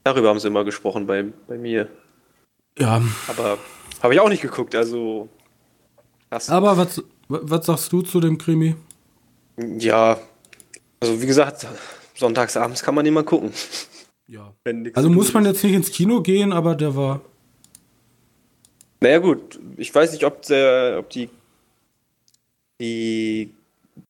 darüber 0.03 0.31
haben 0.31 0.39
sie 0.39 0.49
immer 0.49 0.65
gesprochen 0.65 1.07
bei, 1.07 1.23
bei 1.47 1.59
mir. 1.59 1.91
Ja. 2.79 3.03
Aber 3.29 3.59
habe 4.03 4.15
ich 4.15 4.21
auch 4.21 4.31
nicht 4.31 4.41
geguckt, 4.41 4.75
also. 4.75 5.29
Krass. 6.31 6.49
Aber 6.49 6.79
was, 6.79 7.05
was 7.29 7.67
sagst 7.67 7.93
du 7.93 8.01
zu 8.01 8.19
dem 8.21 8.39
Krimi? 8.39 8.75
Ja, 9.59 10.19
also 10.99 11.21
wie 11.21 11.27
gesagt, 11.27 11.67
sonntagsabends 12.15 12.83
kann 12.83 12.95
man 12.95 13.05
immer 13.05 13.23
gucken. 13.23 13.53
Ja. 14.29 14.55
Also 14.95 15.11
muss 15.11 15.35
man 15.35 15.45
jetzt 15.45 15.63
nicht 15.63 15.75
ins 15.75 15.93
Kino 15.93 16.23
gehen, 16.23 16.55
aber 16.55 16.75
der 16.75 16.97
war. 16.97 17.21
Naja, 19.01 19.19
gut, 19.19 19.61
ich 19.77 19.95
weiß 19.95 20.13
nicht, 20.13 20.25
ob 20.25 20.41
der, 20.41 20.97
ob 21.01 21.11
die, 21.11 21.29
die, 22.81 23.53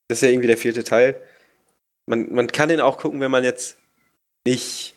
das 0.07 0.19
ist 0.19 0.23
ja 0.23 0.29
irgendwie 0.29 0.47
der 0.47 0.59
vierte 0.59 0.85
Teil. 0.85 1.21
Man, 2.07 2.33
man 2.33 2.47
kann 2.47 2.69
den 2.69 2.81
auch 2.81 2.99
gucken, 2.99 3.19
wenn 3.19 3.33
man 3.33 3.43
jetzt 3.43 3.77
nicht 4.47 4.95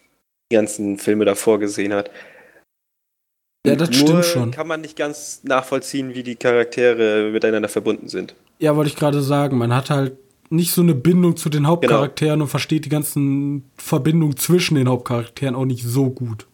die 0.51 0.55
ganzen 0.55 0.97
Filme 0.97 1.25
davor 1.25 1.59
gesehen 1.59 1.93
hat. 1.93 2.09
Ja, 3.65 3.75
das 3.75 3.89
Nur 3.89 3.99
stimmt 3.99 4.25
schon. 4.25 4.51
kann 4.51 4.67
man 4.67 4.81
nicht 4.81 4.95
ganz 4.95 5.41
nachvollziehen, 5.43 6.15
wie 6.15 6.23
die 6.23 6.35
Charaktere 6.35 7.29
miteinander 7.31 7.67
verbunden 7.67 8.07
sind. 8.07 8.33
Ja, 8.59 8.75
wollte 8.75 8.89
ich 8.89 8.95
gerade 8.95 9.21
sagen. 9.21 9.57
Man 9.57 9.75
hat 9.75 9.89
halt 9.89 10.17
nicht 10.49 10.71
so 10.71 10.81
eine 10.81 10.95
Bindung 10.95 11.37
zu 11.37 11.49
den 11.49 11.67
Hauptcharakteren 11.67 12.33
genau. 12.33 12.43
und 12.45 12.49
versteht 12.49 12.85
die 12.85 12.89
ganzen 12.89 13.69
Verbindungen 13.77 14.37
zwischen 14.37 14.75
den 14.75 14.89
Hauptcharakteren 14.89 15.55
auch 15.55 15.65
nicht 15.65 15.83
so 15.83 16.09
gut. 16.09 16.47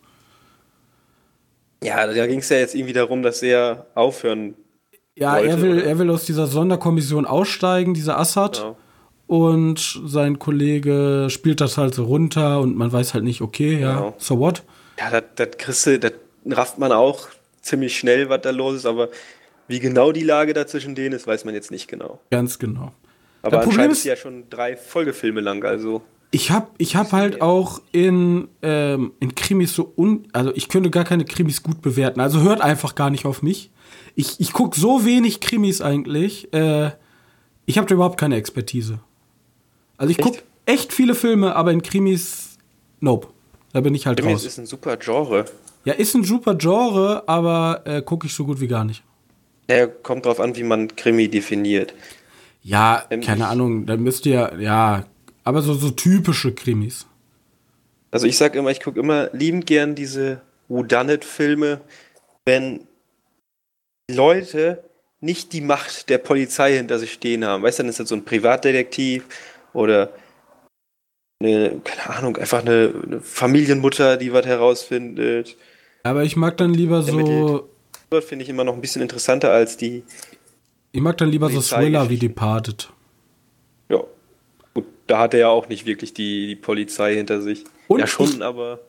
Ja, 1.84 2.08
da 2.08 2.28
ging 2.28 2.40
es 2.40 2.50
ja 2.50 2.58
jetzt 2.58 2.76
irgendwie 2.76 2.94
darum, 2.94 3.22
dass 3.22 3.44
er 3.44 3.86
aufhören 3.94 4.56
Ja, 5.16 5.38
Leute, 5.38 5.50
er 5.50 5.62
will, 5.62 5.80
er 5.82 6.00
will 6.00 6.10
aus 6.10 6.26
dieser 6.26 6.48
Sonderkommission 6.48 7.26
aussteigen, 7.26 7.94
dieser 7.94 8.20
Assad. 8.20 8.58
Genau. 8.58 8.78
Und 9.28 10.02
sein 10.06 10.38
Kollege 10.38 11.28
spielt 11.30 11.60
das 11.60 11.78
halt 11.78 11.96
so 11.96 12.06
runter 12.06 12.60
und 12.60 12.76
man 12.76 12.92
weiß 12.92 13.14
halt 13.14 13.24
nicht, 13.24 13.42
okay, 13.42 13.80
ja, 13.80 13.96
genau. 13.96 14.16
so 14.18 14.40
what? 14.40 14.64
Ja, 15.00 15.20
das, 15.20 15.48
kriegst 15.58 15.86
du, 15.88 16.00
das 16.00 16.14
rafft 16.46 16.78
man 16.78 16.92
auch 16.92 17.28
ziemlich 17.62 17.98
schnell, 17.98 18.30
was 18.30 18.42
da 18.42 18.52
los 18.52 18.76
ist, 18.76 18.86
aber 18.86 19.10
wie 19.68 19.80
genau 19.80 20.12
die 20.12 20.24
Lage 20.24 20.54
da 20.54 20.68
zwischen 20.68 20.94
denen 20.96 21.16
ist, 21.16 21.26
weiß 21.26 21.46
man 21.46 21.56
jetzt 21.56 21.72
nicht 21.72 21.88
genau. 21.88 22.20
Ganz 22.30 22.60
genau. 22.60 22.92
Aber 23.42 23.58
das 23.58 23.68
anscheinend 23.68 23.94
ist 23.94 24.06
ja 24.06 24.16
schon 24.16 24.50
drei 24.50 24.76
Folgefilme 24.78 25.42
lang, 25.42 25.64
also. 25.64 26.02
Ich 26.32 26.52
habe 26.52 26.68
ich 26.78 26.96
hab 26.96 27.12
halt 27.12 27.42
auch 27.42 27.82
in, 27.92 28.48
ähm, 28.62 29.14
in 29.20 29.36
Krimis 29.36 29.74
so 29.74 29.94
un. 29.96 30.28
Also, 30.34 30.52
ich 30.56 30.68
könnte 30.68 30.90
gar 30.90 31.04
keine 31.04 31.26
Krimis 31.26 31.64
gut 31.64 31.82
bewerten. 31.82 32.20
Also, 32.20 32.42
hört 32.42 32.62
einfach 32.62 32.96
gar 32.96 33.10
nicht 33.10 33.26
auf 33.26 33.42
mich. 33.42 33.72
Ich, 34.16 34.40
ich 34.40 34.52
gucke 34.52 34.78
so 34.80 35.06
wenig 35.06 35.40
Krimis 35.40 35.82
eigentlich. 35.82 36.52
Äh, 36.54 36.92
ich 37.66 37.78
habe 37.78 37.88
da 37.88 37.96
überhaupt 37.96 38.20
keine 38.20 38.36
Expertise. 38.36 39.00
Also 39.98 40.12
ich 40.12 40.18
gucke 40.18 40.40
echt 40.66 40.94
viele 40.94 41.16
Filme, 41.16 41.56
aber 41.56 41.72
in 41.72 41.82
Krimis, 41.82 42.58
nope. 43.00 43.28
Da 43.74 43.82
bin 43.82 43.94
ich 43.94 44.08
halt 44.08 44.20
Krimis 44.20 44.36
raus. 44.36 44.46
ist 44.46 44.58
ein 44.58 44.66
super 44.66 44.98
Genre. 44.98 45.46
Ja, 45.84 45.94
ist 45.94 46.16
ein 46.16 46.24
super 46.24 46.56
Genre, 46.56 47.24
aber 47.28 47.82
äh, 47.86 48.02
gucke 48.02 48.28
ich 48.28 48.34
so 48.34 48.46
gut 48.46 48.60
wie 48.60 48.68
gar 48.68 48.84
nicht. 48.86 49.04
Ja, 49.70 49.88
kommt 49.88 50.26
drauf 50.26 50.40
an, 50.40 50.56
wie 50.56 50.64
man 50.64 50.96
Krimi 50.96 51.28
definiert. 51.28 51.94
Ja, 52.62 53.06
ähm, 53.10 53.22
keine 53.22 53.48
Ahnung, 53.48 53.86
da 53.86 53.98
müsst 53.98 54.26
ihr, 54.26 54.54
ja, 54.60 55.06
aber 55.44 55.62
so, 55.62 55.74
so 55.74 55.92
typische 55.92 56.54
Krimis. 56.54 57.06
Also 58.12 58.28
ich 58.28 58.38
sag 58.38 58.56
immer, 58.56 58.72
ich 58.72 58.82
gucke 58.82 59.00
immer 59.00 59.30
liebend 59.34 59.68
gern 59.68 59.94
diese 59.94 60.42
Whodunit-Filme, 60.70 61.82
wenn 62.46 62.88
Leute 64.10 64.84
nicht 65.20 65.54
die 65.54 65.62
Macht 65.62 66.10
der 66.10 66.18
Polizei 66.20 66.78
hinter 66.78 66.98
sich 67.00 67.14
stehen 67.14 67.46
haben. 67.46 67.64
Weißt 67.64 67.80
du, 67.80 67.84
dann 67.84 67.90
ist 67.90 68.00
das 68.00 68.10
so 68.10 68.16
ein 68.16 68.26
Privatdetektiv 68.26 69.26
oder 69.76 70.10
eine, 71.40 71.82
keine 71.84 72.18
Ahnung, 72.18 72.38
einfach 72.38 72.62
eine, 72.62 72.94
eine 73.06 73.22
Familienmutter, 73.22 74.18
die 74.18 74.34
was 74.34 74.46
herausfindet. 74.46 75.56
Aber 76.04 76.24
ich 76.24 76.36
mag 76.36 76.58
dann 76.58 76.74
lieber 76.74 77.02
so. 77.02 77.70
Finde 78.28 78.44
ich 78.44 78.50
immer 78.50 78.64
noch 78.64 78.76
ein 78.76 78.82
bisschen 78.82 79.02
interessanter 79.02 79.52
als 79.52 79.76
die. 79.76 80.04
Ich 80.94 81.02
mag 81.02 81.18
dann 81.18 81.30
lieber 81.30 81.50
so 81.50 81.60
Thriller 81.60 82.10
wie 82.10 82.18
Departed. 82.18 82.90
Ja. 83.90 84.00
Gut, 84.74 84.86
da 85.08 85.20
hat 85.20 85.34
er 85.34 85.42
ja 85.42 85.50
auch 85.50 85.68
nicht 85.68 85.86
wirklich 85.86 86.14
die, 86.14 86.48
die 86.48 86.56
Polizei 86.56 87.16
hinter 87.16 87.42
sich. 87.42 87.66
Und 87.88 88.00
ja, 88.00 88.08
schon, 88.08 88.42
aber. 88.42 88.80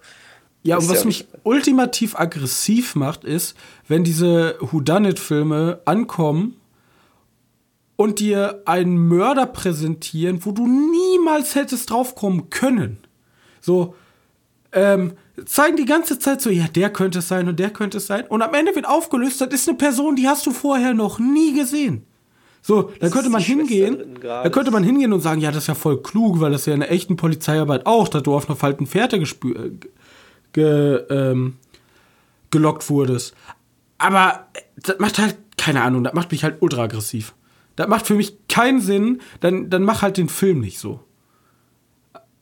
Ja, 0.63 0.77
und 0.77 0.89
was 0.89 1.01
ja 1.01 1.07
mich 1.07 1.27
ultimativ 1.43 2.17
aggressiv 2.17 2.95
macht, 2.95 3.25
ist, 3.25 3.57
wenn 3.89 4.05
diese 4.05 4.57
Whodunit-Filme 4.61 5.81
ankommen 5.85 6.57
und 7.97 8.21
dir 8.21 8.63
einen 8.67 9.09
Mörder 9.09 9.47
präsentieren, 9.47 10.45
wo 10.45 10.53
du 10.53 10.67
niemals 10.67 11.55
hättest 11.55 11.91
draufkommen 11.91 12.51
können. 12.51 12.99
So, 13.61 13.95
ähm, 14.73 15.13
zeigen 15.45 15.77
die 15.77 15.87
ganze 15.87 16.19
Zeit 16.19 16.41
so, 16.41 16.51
ja, 16.51 16.67
der 16.69 16.91
könnte 16.91 17.19
es 17.19 17.29
sein 17.29 17.49
und 17.49 17.59
der 17.59 17.71
könnte 17.71 17.99
es 17.99 18.07
sein. 18.07 18.27
Und 18.27 18.43
am 18.43 18.55
Ende 18.55 18.75
wird 18.75 18.87
aufgelöst, 18.87 19.41
das 19.41 19.49
ist 19.53 19.69
eine 19.69 19.79
Person, 19.79 20.17
die 20.17 20.29
hast 20.29 20.47
du 20.47 20.53
vorher 20.53 20.95
noch 20.95 21.19
nie 21.19 21.55
gesehen. 21.55 22.05
So, 22.63 22.91
dann 23.01 23.13
könnte 23.13 23.31
man 23.31 23.41
hingehen, 23.41 24.19
dann 24.21 24.51
könnte 24.51 24.73
man 24.73 24.83
hingehen 24.83 25.13
und 25.13 25.21
sagen, 25.21 25.41
ja, 25.41 25.53
das 25.53 25.65
ist 25.65 25.69
ja 25.69 25.75
voll 25.75 26.03
klug, 26.03 26.41
weil 26.41 26.51
das 26.51 26.67
ja 26.67 26.75
in 26.75 26.81
der 26.81 26.91
echten 26.91 27.17
Polizeiarbeit 27.17 27.87
auch, 27.87 28.09
dass 28.09 28.25
du 28.25 28.35
auf 28.35 28.49
einer 28.49 28.57
falschen 28.57 28.87
Fährte 28.87 29.19
äh, 29.19 29.71
ge, 30.53 30.97
ähm, 31.09 31.59
gelockt 32.51 32.91
wurdest. 32.91 33.35
Aber 33.99 34.49
das 34.77 34.99
macht 34.99 35.19
halt, 35.19 35.37
keine 35.57 35.83
Ahnung, 35.83 36.03
das 36.03 36.15
macht 36.15 36.33
mich 36.33 36.43
halt 36.43 36.57
ultra 36.61 36.83
aggressiv. 36.83 37.35
Das 37.77 37.89
macht 37.89 38.07
für 38.07 38.15
mich 38.15 38.37
keinen 38.49 38.81
Sinn, 38.81 39.21
dann, 39.41 39.71
dann 39.71 39.83
mach 39.83 40.03
halt 40.03 40.17
den 40.17 40.29
Film 40.29 40.61
nicht 40.61 40.79
so. 40.79 41.01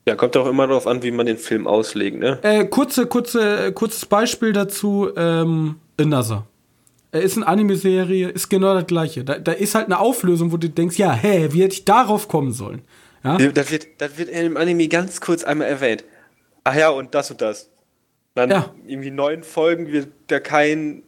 Ja, 0.07 0.17
kommt 0.17 0.37
auch 0.37 0.47
immer 0.47 0.67
darauf 0.67 0.87
an, 0.87 1.03
wie 1.03 1.11
man 1.11 1.27
den 1.27 1.39
Film 1.39 1.67
auslegt, 1.67 2.19
ne? 2.19 2.39
Äh, 2.43 2.67
kurze, 2.67 3.07
kurze, 3.07 3.73
kurzes 3.73 4.07
Beispiel 4.07 4.53
dazu, 4.53 5.09
ähm, 5.17 5.77
Another. 5.99 6.47
Er 7.11 7.23
ist 7.23 7.37
eine 7.37 7.47
Anime-Serie, 7.47 8.29
ist 8.29 8.49
genau 8.49 8.75
das 8.75 8.87
gleiche. 8.87 9.25
Da, 9.25 9.39
da 9.39 9.53
ist 9.53 9.75
halt 9.75 9.87
eine 9.87 10.01
Auflösung, 10.01 10.53
wo 10.53 10.57
du 10.57 10.69
denkst, 10.69 10.99
ja, 10.99 11.13
hä, 11.13 11.49
wie 11.53 11.63
hätte 11.63 11.75
ich 11.75 11.85
darauf 11.85 12.29
kommen 12.29 12.53
sollen? 12.53 12.83
Ja? 13.23 13.39
Das, 13.39 13.71
wird, 13.71 13.87
das 13.99 14.19
wird 14.19 14.29
im 14.29 14.57
Anime 14.57 14.89
ganz 14.89 15.21
kurz 15.21 15.45
einmal 15.45 15.69
erwähnt. 15.69 16.05
Ach 16.65 16.75
ja, 16.75 16.91
und 16.91 17.15
das 17.15 17.31
und 17.31 17.41
das. 17.41 17.71
Dann 18.35 18.51
ja. 18.51 18.75
irgendwie 18.87 19.13
neun 19.13 19.45
Folgen 19.45 19.93
wird 19.93 20.09
da 20.27 20.41
kein 20.41 21.05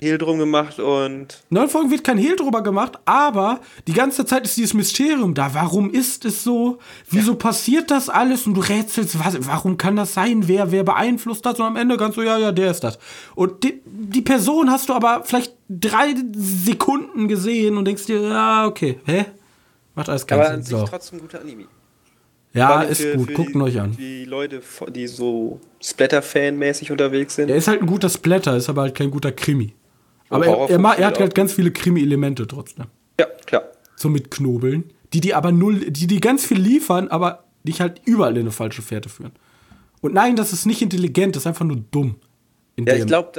Hehl 0.00 0.16
drum 0.16 0.38
gemacht 0.38 0.78
und. 0.78 1.42
Neun 1.50 1.68
Folgen 1.68 1.90
wird 1.90 2.04
kein 2.04 2.18
Hehl 2.18 2.36
drüber 2.36 2.62
gemacht, 2.62 3.00
aber 3.04 3.60
die 3.88 3.92
ganze 3.92 4.24
Zeit 4.24 4.44
ist 4.44 4.56
dieses 4.56 4.72
Mysterium 4.72 5.34
da. 5.34 5.54
Warum 5.54 5.90
ist 5.90 6.24
es 6.24 6.44
so? 6.44 6.78
Wieso 7.10 7.32
ja. 7.32 7.36
passiert 7.36 7.90
das 7.90 8.08
alles? 8.08 8.46
Und 8.46 8.54
du 8.54 8.60
rätselst, 8.60 9.18
was, 9.18 9.36
warum 9.48 9.76
kann 9.76 9.96
das 9.96 10.14
sein? 10.14 10.46
Wer, 10.46 10.70
wer 10.70 10.84
beeinflusst 10.84 11.44
das? 11.44 11.58
Und 11.58 11.66
am 11.66 11.76
Ende 11.76 11.96
kannst 11.96 12.16
du, 12.16 12.22
ja, 12.22 12.38
ja, 12.38 12.52
der 12.52 12.70
ist 12.70 12.84
das. 12.84 12.96
Und 13.34 13.64
die, 13.64 13.82
die 13.84 14.22
Person 14.22 14.70
hast 14.70 14.88
du 14.88 14.94
aber 14.94 15.22
vielleicht 15.24 15.54
drei 15.68 16.14
Sekunden 16.32 17.26
gesehen 17.26 17.76
und 17.76 17.84
denkst 17.84 18.06
dir, 18.06 18.20
ja, 18.20 18.66
okay, 18.66 19.00
hä? 19.04 19.24
Macht 19.96 20.10
alles 20.10 20.24
keinen 20.24 20.42
Aber 20.42 20.50
an 20.50 20.62
sich 20.62 20.78
so. 20.78 20.84
trotzdem 20.84 21.18
guter 21.18 21.40
Anime. 21.40 21.64
Ja, 22.52 22.82
ist 22.82 23.00
für, 23.00 23.16
gut, 23.16 23.26
für 23.26 23.34
guckt 23.34 23.56
euch 23.56 23.80
an. 23.80 23.96
Die 23.98 24.24
Leute, 24.24 24.62
die 24.94 25.08
so 25.08 25.60
Splatter-Fan-mäßig 25.82 26.92
unterwegs 26.92 27.34
sind. 27.34 27.50
Er 27.50 27.56
ist 27.56 27.66
halt 27.66 27.80
ein 27.80 27.86
guter 27.86 28.08
Splatter, 28.08 28.56
ist 28.56 28.68
aber 28.68 28.82
halt 28.82 28.94
kein 28.94 29.10
guter 29.10 29.32
Krimi. 29.32 29.74
Aber 30.28 30.46
er, 30.46 30.70
er, 30.70 30.98
er, 30.98 31.06
hat 31.06 31.20
halt 31.20 31.34
ganz 31.34 31.52
viele 31.52 31.70
Krimi-Elemente 31.70 32.46
trotzdem. 32.46 32.86
Ja, 33.18 33.26
klar. 33.46 33.64
So 33.96 34.08
mit 34.08 34.30
Knobeln. 34.30 34.92
Die 35.12 35.20
die 35.20 35.34
aber 35.34 35.52
null, 35.52 35.90
die 35.90 36.06
die 36.06 36.20
ganz 36.20 36.44
viel 36.44 36.60
liefern, 36.60 37.08
aber 37.08 37.44
dich 37.64 37.80
halt 37.80 38.02
überall 38.04 38.36
in 38.36 38.42
eine 38.42 38.50
falsche 38.50 38.82
Fährte 38.82 39.08
führen. 39.08 39.32
Und 40.00 40.14
nein, 40.14 40.36
das 40.36 40.52
ist 40.52 40.66
nicht 40.66 40.82
intelligent, 40.82 41.34
das 41.34 41.42
ist 41.42 41.46
einfach 41.46 41.64
nur 41.64 41.82
dumm. 41.90 42.16
Ja, 42.78 42.94
ich 42.94 43.06
glaube, 43.06 43.32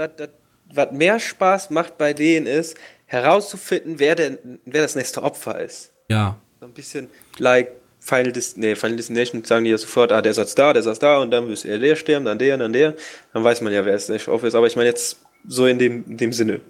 was 0.73 0.91
mehr 0.91 1.19
Spaß 1.19 1.69
macht 1.69 1.97
bei 1.97 2.13
denen 2.13 2.45
ist, 2.45 2.75
herauszufinden, 3.05 3.99
wer, 3.99 4.15
denn, 4.15 4.37
wer 4.65 4.81
das 4.81 4.95
nächste 4.95 5.23
Opfer 5.23 5.59
ist. 5.59 5.91
Ja. 6.09 6.37
So 6.59 6.65
ein 6.65 6.73
bisschen 6.73 7.09
like 7.37 7.71
Final, 7.99 8.31
Dis 8.31 8.55
nee, 8.57 8.75
Final 8.75 8.97
Destination 8.97 9.43
sagen 9.43 9.65
die 9.65 9.71
ja 9.71 9.77
sofort, 9.77 10.11
ah, 10.11 10.21
der 10.21 10.33
saß 10.33 10.55
da, 10.55 10.73
der 10.73 10.83
saß 10.83 10.99
da 10.99 11.19
und 11.19 11.31
dann 11.31 11.47
müsste 11.47 11.69
er 11.69 11.79
der 11.79 11.95
sterben, 11.95 12.25
dann 12.25 12.39
der, 12.39 12.57
dann 12.57 12.73
der. 12.73 12.95
Dann 13.33 13.43
weiß 13.43 13.61
man 13.61 13.73
ja, 13.73 13.85
wer 13.85 13.93
das 13.93 14.09
nächste 14.09 14.31
Opfer 14.31 14.47
ist. 14.47 14.55
Aber 14.55 14.67
ich 14.67 14.75
meine 14.75 14.89
jetzt 14.89 15.19
so 15.47 15.65
in 15.65 15.79
dem, 15.79 16.05
in 16.07 16.17
dem 16.17 16.33
Sinne. 16.33 16.61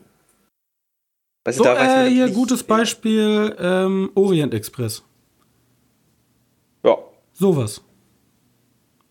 Also 1.50 1.64
so, 1.64 1.70
äh, 1.72 2.08
hier 2.08 2.30
gutes 2.30 2.62
Beispiel 2.62 3.56
ähm, 3.60 4.12
Orient 4.14 4.54
Express. 4.54 5.04
Ja. 6.84 6.96
Sowas. 7.34 7.82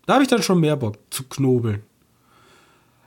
Da 0.06 0.14
habe 0.14 0.22
ich 0.22 0.28
dann 0.28 0.40
schon 0.40 0.60
mehr 0.60 0.76
Bock 0.76 0.98
zu 1.10 1.24
knobeln. 1.24 1.82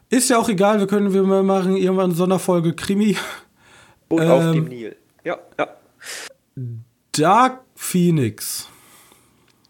Ist 0.09 0.29
ja 0.29 0.37
auch 0.37 0.49
egal, 0.49 0.79
wir 0.79 0.87
können 0.87 1.13
wir 1.13 1.23
mal 1.23 1.43
machen 1.43 1.77
irgendwann 1.77 2.09
eine 2.09 2.15
Sonderfolge 2.15 2.73
Krimi. 2.73 3.15
Und 4.09 4.21
ähm, 4.21 4.31
auf 4.31 4.51
dem 4.51 4.65
Nil. 4.65 4.97
Ja, 5.23 5.37
ja. 5.57 5.67
Dark 7.13 7.61
Phoenix. 7.75 8.67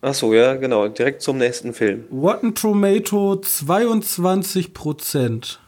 Ach 0.02 0.16
so, 0.16 0.34
ja, 0.34 0.56
genau. 0.56 0.88
Direkt 0.88 1.22
zum 1.22 1.38
nächsten 1.38 1.76
Film. 1.76 2.06
Rotten 2.12 2.56
Tomato 2.56 3.36
22 3.36 4.74
Prozent. 4.74 5.60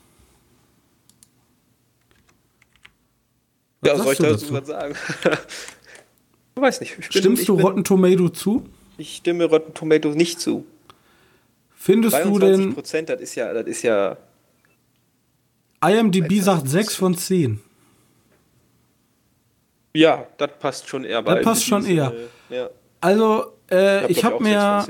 Was 3.83 3.97
ja, 3.97 4.03
soll 4.03 4.13
ich 4.13 4.19
dazu 4.19 4.53
was 4.53 4.67
sagen? 4.67 4.95
ich 6.55 6.61
weiß 6.61 6.79
nicht. 6.81 6.91
Ich 6.99 7.09
bin, 7.09 7.21
Stimmst 7.21 7.47
du 7.47 7.57
bin, 7.57 7.65
Rotten 7.65 7.83
Tomato 7.83 8.29
zu? 8.29 8.65
Ich 8.97 9.17
stimme 9.17 9.45
Rotten 9.45 9.73
Tomato 9.73 10.09
nicht 10.09 10.39
zu. 10.39 10.65
Findest 11.75 12.17
du 12.23 12.39
denn. 12.39 12.73
Prozent, 12.73 13.09
das 13.09 13.19
ist 13.21 13.35
ja, 13.35 13.53
das 13.53 13.65
ist 13.65 13.81
ja. 13.81 14.17
IMDb 15.85 16.41
sagt 16.41 16.69
6 16.69 16.95
von 16.95 17.17
10. 17.17 17.59
Ja, 19.95 20.25
das 20.37 20.51
passt 20.59 20.87
schon 20.87 21.03
eher 21.03 21.21
bei 21.21 21.35
Das 21.35 21.43
passt 21.43 21.65
schon 21.65 21.85
eher. 21.85 22.13
Äh, 22.49 22.55
ja. 22.55 22.69
Also, 23.03 23.47
äh, 23.69 24.09
ich 24.09 24.23
habe 24.23 24.35
hab 24.35 24.41
mir. 24.41 24.85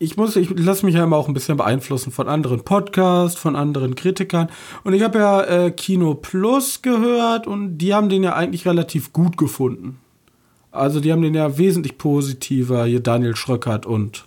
Ich 0.00 0.16
muss, 0.16 0.34
ich 0.34 0.50
lasse 0.50 0.84
mich 0.84 0.96
ja 0.96 1.04
immer 1.04 1.16
auch 1.16 1.28
ein 1.28 1.34
bisschen 1.34 1.56
beeinflussen 1.56 2.10
von 2.10 2.28
anderen 2.28 2.64
Podcasts, 2.64 3.38
von 3.38 3.54
anderen 3.54 3.94
Kritikern. 3.94 4.50
Und 4.82 4.92
ich 4.92 5.02
habe 5.04 5.20
ja 5.20 5.44
äh, 5.44 5.70
Kino 5.70 6.14
Plus 6.14 6.82
gehört 6.82 7.46
und 7.46 7.78
die 7.78 7.94
haben 7.94 8.08
den 8.08 8.24
ja 8.24 8.34
eigentlich 8.34 8.66
relativ 8.66 9.12
gut 9.12 9.36
gefunden. 9.36 10.00
Also 10.72 10.98
die 10.98 11.12
haben 11.12 11.22
den 11.22 11.34
ja 11.34 11.58
wesentlich 11.58 11.96
positiver, 11.96 12.86
hier 12.86 13.00
Daniel 13.00 13.36
Schröckert 13.36 13.86
und. 13.86 14.24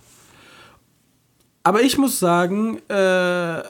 Aber 1.62 1.82
ich 1.82 1.98
muss 1.98 2.18
sagen, 2.18 2.78
äh, 2.88 3.62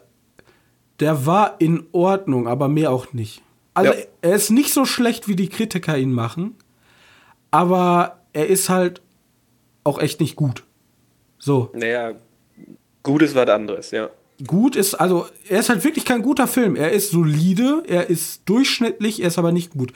der 1.01 1.27
war 1.27 1.57
in 1.59 1.83
Ordnung, 1.91 2.47
aber 2.47 2.69
mehr 2.69 2.93
auch 2.93 3.13
nicht. 3.13 3.43
Also 3.75 3.93
ja. 3.93 3.99
er 4.21 4.37
ist 4.37 4.51
nicht 4.51 4.73
so 4.73 4.85
schlecht, 4.85 5.27
wie 5.27 5.35
die 5.35 5.49
Kritiker 5.49 5.99
ihn 5.99 6.13
machen, 6.13 6.55
aber 7.51 8.19
er 8.33 8.47
ist 8.47 8.69
halt 8.69 9.03
auch 9.85 9.99
echt 9.99 10.21
nicht 10.21 10.37
gut. 10.37 10.65
So. 11.39 11.71
Naja, 11.75 12.13
gut 13.03 13.23
ist 13.23 13.35
was 13.35 13.49
anderes, 13.49 13.91
ja. 13.91 14.11
Gut 14.47 14.77
ist, 14.77 14.95
also, 14.95 15.27
er 15.49 15.61
ist 15.61 15.69
halt 15.69 15.85
wirklich 15.85 16.05
kein 16.05 16.23
guter 16.23 16.47
Film. 16.47 16.75
Er 16.75 16.93
ist 16.93 17.11
solide, 17.11 17.83
er 17.87 18.11
ist 18.11 18.43
durchschnittlich, 18.47 19.21
er 19.21 19.29
ist 19.29 19.39
aber 19.39 19.53
nicht 19.53 19.73
gut. 19.73 19.93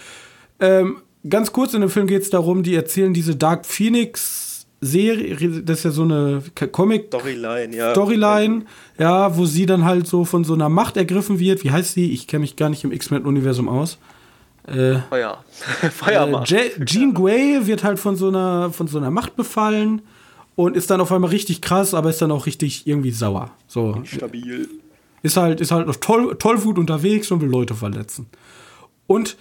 Ähm, 0.60 1.02
ganz 1.28 1.52
kurz 1.52 1.74
in 1.74 1.80
dem 1.80 1.90
Film 1.90 2.06
geht 2.06 2.22
es 2.22 2.30
darum, 2.30 2.62
die 2.62 2.74
erzählen 2.74 3.12
diese 3.12 3.36
Dark 3.36 3.66
Phoenix 3.66 4.46
Serie, 4.80 5.62
das 5.62 5.78
ist 5.78 5.84
ja 5.84 5.90
so 5.90 6.02
eine 6.02 6.42
Comic 6.70 7.06
Storyline, 7.06 7.74
ja. 7.74 7.92
Storyline, 7.92 8.66
ja, 8.98 9.36
wo 9.36 9.46
sie 9.46 9.64
dann 9.64 9.84
halt 9.84 10.06
so 10.06 10.24
von 10.24 10.44
so 10.44 10.52
einer 10.52 10.68
Macht 10.68 10.98
ergriffen 10.98 11.38
wird. 11.38 11.64
Wie 11.64 11.70
heißt 11.70 11.94
sie? 11.94 12.12
Ich 12.12 12.26
kenne 12.26 12.40
mich 12.40 12.56
gar 12.56 12.68
nicht 12.68 12.84
im 12.84 12.92
X-Men-Universum 12.92 13.68
aus. 13.68 13.98
Äh, 14.66 15.00
Feuer. 15.08 15.44
Feuermacht. 15.90 16.52
Äh, 16.52 16.84
Jean 16.84 17.14
Grey 17.14 17.66
wird 17.66 17.84
halt 17.84 17.98
von 17.98 18.16
so 18.16 18.28
einer 18.28 18.72
von 18.72 18.88
so 18.88 18.98
einer 18.98 19.10
Macht 19.10 19.36
befallen 19.36 20.02
und 20.56 20.76
ist 20.76 20.90
dann 20.90 21.00
auf 21.00 21.12
einmal 21.12 21.30
richtig 21.30 21.60
krass, 21.60 21.94
aber 21.94 22.10
ist 22.10 22.20
dann 22.20 22.32
auch 22.32 22.46
richtig 22.46 22.86
irgendwie 22.86 23.12
sauer. 23.12 23.52
So. 23.68 24.02
Stabil. 24.04 24.68
Ist 25.22 25.36
halt, 25.36 25.60
ist 25.60 25.70
halt 25.70 25.88
auf 25.88 25.98
Toll, 25.98 26.36
Tollwut 26.38 26.78
unterwegs 26.78 27.30
und 27.30 27.40
will 27.40 27.48
Leute 27.48 27.74
verletzen. 27.74 28.26
Und 29.06 29.36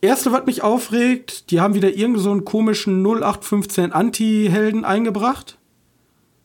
Erste, 0.00 0.30
was 0.30 0.44
mich 0.46 0.62
aufregt, 0.62 1.50
die 1.50 1.60
haben 1.60 1.74
wieder 1.74 1.94
irgend 1.94 2.20
so 2.20 2.30
einen 2.30 2.44
komischen 2.44 3.02
0815 3.02 3.92
Anti-Helden 3.92 4.84
eingebracht. 4.84 5.58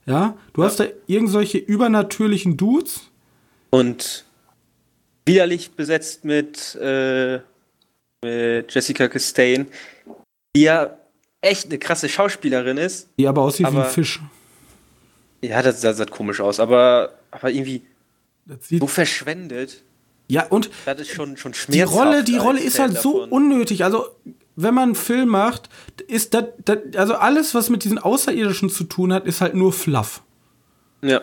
Ja, 0.06 0.38
du 0.54 0.62
ja. 0.62 0.68
hast 0.68 0.80
da 0.80 0.86
irgendwelche 1.06 1.58
übernatürlichen 1.58 2.58
Dudes. 2.58 3.02
Und 3.70 4.26
widerlich 5.26 5.72
besetzt 5.72 6.26
mit, 6.26 6.76
äh, 6.76 7.40
mit 8.24 8.74
Jessica 8.74 9.08
Chastain, 9.08 9.68
die 10.56 10.64
ja 10.64 10.98
echt 11.42 11.66
eine 11.66 11.80
krasse 11.80 12.08
Schauspielerin 12.08 12.78
ist. 12.78 13.10
Die 13.18 13.28
aber 13.28 13.42
aussieht 13.42 13.66
aber, 13.66 13.78
wie 13.78 13.82
ein 13.82 13.90
Fisch. 13.90 14.20
Ja, 15.42 15.62
das, 15.62 15.82
das 15.82 15.98
sah 15.98 16.06
komisch 16.06 16.40
aus, 16.40 16.60
aber, 16.60 17.14
aber 17.32 17.50
irgendwie 17.50 17.84
so 18.60 18.88
verschwendet. 18.88 19.84
Ja, 20.28 20.46
und 20.48 20.70
das 20.86 21.02
ist 21.02 21.10
schon, 21.10 21.36
schon 21.36 21.52
die 21.68 21.82
Rolle, 21.82 22.24
die 22.24 22.38
Rolle 22.38 22.62
ist 22.62 22.80
halt 22.80 22.98
so 22.98 23.24
unnötig. 23.24 23.84
Also, 23.84 24.08
wenn 24.56 24.74
man 24.74 24.84
einen 24.84 24.96
Film 24.96 25.30
macht, 25.30 25.68
ist 26.08 26.34
das, 26.34 26.46
das, 26.64 26.78
also 26.96 27.16
alles, 27.16 27.54
was 27.54 27.70
mit 27.70 27.84
diesen 27.84 27.98
Außerirdischen 27.98 28.70
zu 28.70 28.86
tun 28.86 29.12
hat, 29.12 29.26
ist 29.26 29.42
halt 29.42 29.56
nur 29.56 29.74
Fluff. 29.74 30.22
Ja. 31.02 31.22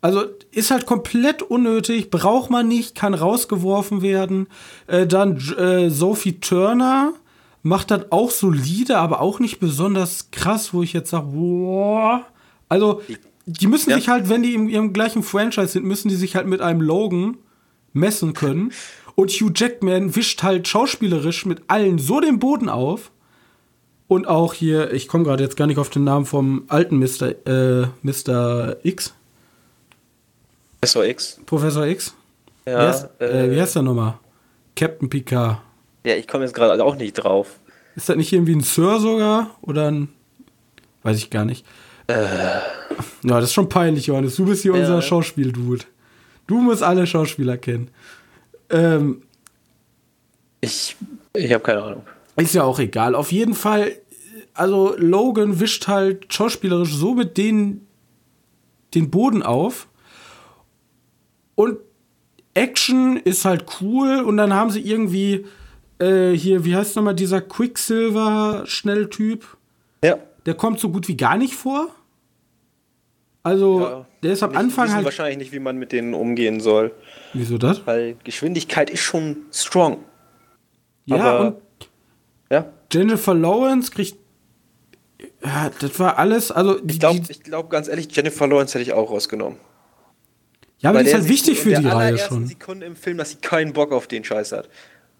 Also 0.00 0.24
ist 0.52 0.70
halt 0.70 0.86
komplett 0.86 1.42
unnötig, 1.42 2.10
braucht 2.10 2.50
man 2.50 2.68
nicht, 2.68 2.94
kann 2.94 3.14
rausgeworfen 3.14 4.00
werden. 4.00 4.46
Äh, 4.86 5.06
dann 5.06 5.36
äh, 5.58 5.90
Sophie 5.90 6.40
Turner 6.40 7.12
macht 7.62 7.90
das 7.90 8.10
auch 8.10 8.30
solide, 8.30 8.98
aber 8.98 9.20
auch 9.20 9.40
nicht 9.40 9.58
besonders 9.58 10.30
krass, 10.30 10.72
wo 10.72 10.82
ich 10.82 10.92
jetzt 10.92 11.10
sage, 11.10 11.26
boah. 11.26 12.24
Also 12.68 13.02
die 13.46 13.66
müssen 13.66 13.90
ja. 13.90 13.96
sich 13.96 14.08
halt, 14.08 14.28
wenn 14.28 14.42
die 14.42 14.54
im, 14.54 14.68
ihrem 14.68 14.92
gleichen 14.92 15.22
Franchise 15.22 15.68
sind, 15.68 15.84
müssen 15.84 16.08
die 16.08 16.16
sich 16.16 16.36
halt 16.36 16.46
mit 16.46 16.60
einem 16.60 16.80
Logan 16.80 17.38
messen 17.92 18.34
können. 18.34 18.72
Und 19.14 19.30
Hugh 19.32 19.52
Jackman 19.54 20.14
wischt 20.14 20.42
halt 20.42 20.68
schauspielerisch 20.68 21.44
mit 21.44 21.62
allen 21.66 21.98
so 21.98 22.20
den 22.20 22.38
Boden 22.38 22.68
auf. 22.68 23.10
Und 24.06 24.28
auch 24.28 24.54
hier, 24.54 24.92
ich 24.92 25.08
komme 25.08 25.24
gerade 25.24 25.42
jetzt 25.42 25.56
gar 25.56 25.66
nicht 25.66 25.78
auf 25.78 25.90
den 25.90 26.04
Namen 26.04 26.24
vom 26.24 26.64
alten 26.68 26.98
Mr. 26.98 27.46
Äh, 27.46 27.88
Mr. 28.02 28.76
X. 28.84 29.14
Professor 30.80 31.04
X. 31.04 31.40
Professor 31.46 31.86
X. 31.86 32.14
Ja, 32.66 32.78
wie, 32.78 32.88
heißt, 32.88 33.08
äh, 33.20 33.46
äh, 33.46 33.50
wie 33.50 33.60
heißt 33.60 33.74
der 33.76 33.82
nochmal? 33.82 34.18
Captain 34.76 35.10
Picard. 35.10 35.60
Ja, 36.04 36.14
ich 36.14 36.28
komme 36.28 36.44
jetzt 36.44 36.54
gerade 36.54 36.82
auch 36.84 36.96
nicht 36.96 37.14
drauf. 37.14 37.58
Ist 37.96 38.08
das 38.08 38.16
nicht 38.16 38.32
irgendwie 38.32 38.54
ein 38.54 38.60
Sir 38.60 39.00
sogar? 39.00 39.56
Oder 39.62 39.90
ein. 39.90 40.08
Weiß 41.02 41.16
ich 41.18 41.30
gar 41.30 41.44
nicht. 41.44 41.66
Äh. 42.06 42.14
Ja, 43.24 43.40
das 43.40 43.44
ist 43.44 43.54
schon 43.54 43.68
peinlich, 43.68 44.06
Johannes. 44.06 44.36
Du 44.36 44.46
bist 44.46 44.62
hier 44.62 44.74
ja. 44.74 44.80
unser 44.80 45.02
Schauspieldude. 45.02 45.84
Du 46.46 46.60
musst 46.60 46.82
alle 46.82 47.06
Schauspieler 47.06 47.58
kennen. 47.58 47.90
Ähm, 48.70 49.22
ich 50.60 50.96
ich 51.34 51.52
habe 51.52 51.62
keine 51.62 51.82
Ahnung. 51.82 52.02
Ist 52.36 52.54
ja 52.54 52.64
auch 52.64 52.78
egal. 52.78 53.14
Auf 53.14 53.32
jeden 53.32 53.54
Fall, 53.54 53.92
also 54.54 54.94
Logan 54.96 55.60
wischt 55.60 55.88
halt 55.88 56.32
schauspielerisch 56.32 56.94
so 56.94 57.14
mit 57.14 57.36
denen 57.36 57.86
den 58.94 59.10
Boden 59.10 59.42
auf. 59.42 59.88
Und 61.58 61.78
Action 62.54 63.16
ist 63.16 63.44
halt 63.44 63.66
cool. 63.80 64.20
Und 64.20 64.36
dann 64.36 64.54
haben 64.54 64.70
sie 64.70 64.80
irgendwie 64.80 65.44
äh, 65.98 66.30
hier, 66.30 66.64
wie 66.64 66.76
heißt 66.76 66.94
nochmal 66.94 67.16
dieser 67.16 67.40
Quicksilver-Schnelltyp? 67.40 69.44
Ja. 70.04 70.20
Der 70.46 70.54
kommt 70.54 70.78
so 70.78 70.90
gut 70.90 71.08
wie 71.08 71.16
gar 71.16 71.36
nicht 71.36 71.54
vor. 71.54 71.88
Also, 73.42 73.80
ja, 73.80 74.06
der 74.22 74.34
ist 74.34 74.44
am 74.44 74.50
nicht, 74.50 74.58
Anfang 74.60 74.92
halt. 74.92 75.04
wahrscheinlich 75.04 75.38
nicht, 75.38 75.50
wie 75.52 75.58
man 75.58 75.78
mit 75.78 75.90
denen 75.90 76.14
umgehen 76.14 76.60
soll. 76.60 76.92
Wieso 77.32 77.58
das? 77.58 77.84
Weil 77.88 78.14
Geschwindigkeit 78.22 78.88
ist 78.88 79.00
schon 79.00 79.38
strong. 79.52 80.04
Ja, 81.06 81.16
Aber, 81.16 81.40
und 81.40 81.56
ja? 82.52 82.72
Jennifer 82.92 83.34
Lawrence 83.34 83.90
kriegt. 83.90 84.16
Ja, 85.44 85.72
das 85.80 85.98
war 85.98 86.18
alles. 86.18 86.52
Also, 86.52 86.78
ich 86.86 87.00
glaube, 87.00 87.20
glaub, 87.42 87.68
ganz 87.68 87.88
ehrlich, 87.88 88.14
Jennifer 88.14 88.46
Lawrence 88.46 88.74
hätte 88.74 88.88
ich 88.88 88.92
auch 88.92 89.10
rausgenommen. 89.10 89.58
Ja, 90.80 90.90
aber 90.90 91.02
die 91.02 91.08
ist 91.08 91.14
halt 91.14 91.28
wichtig 91.28 91.58
für 91.58 91.74
die 91.74 91.86
Reihe 91.86 92.18
schon. 92.18 92.46
Sekunde 92.46 92.86
im 92.86 92.96
Film, 92.96 93.18
dass 93.18 93.30
sie 93.30 93.36
keinen 93.36 93.72
Bock 93.72 93.92
auf 93.92 94.06
den 94.06 94.24
Scheiß 94.24 94.52
hat. 94.52 94.68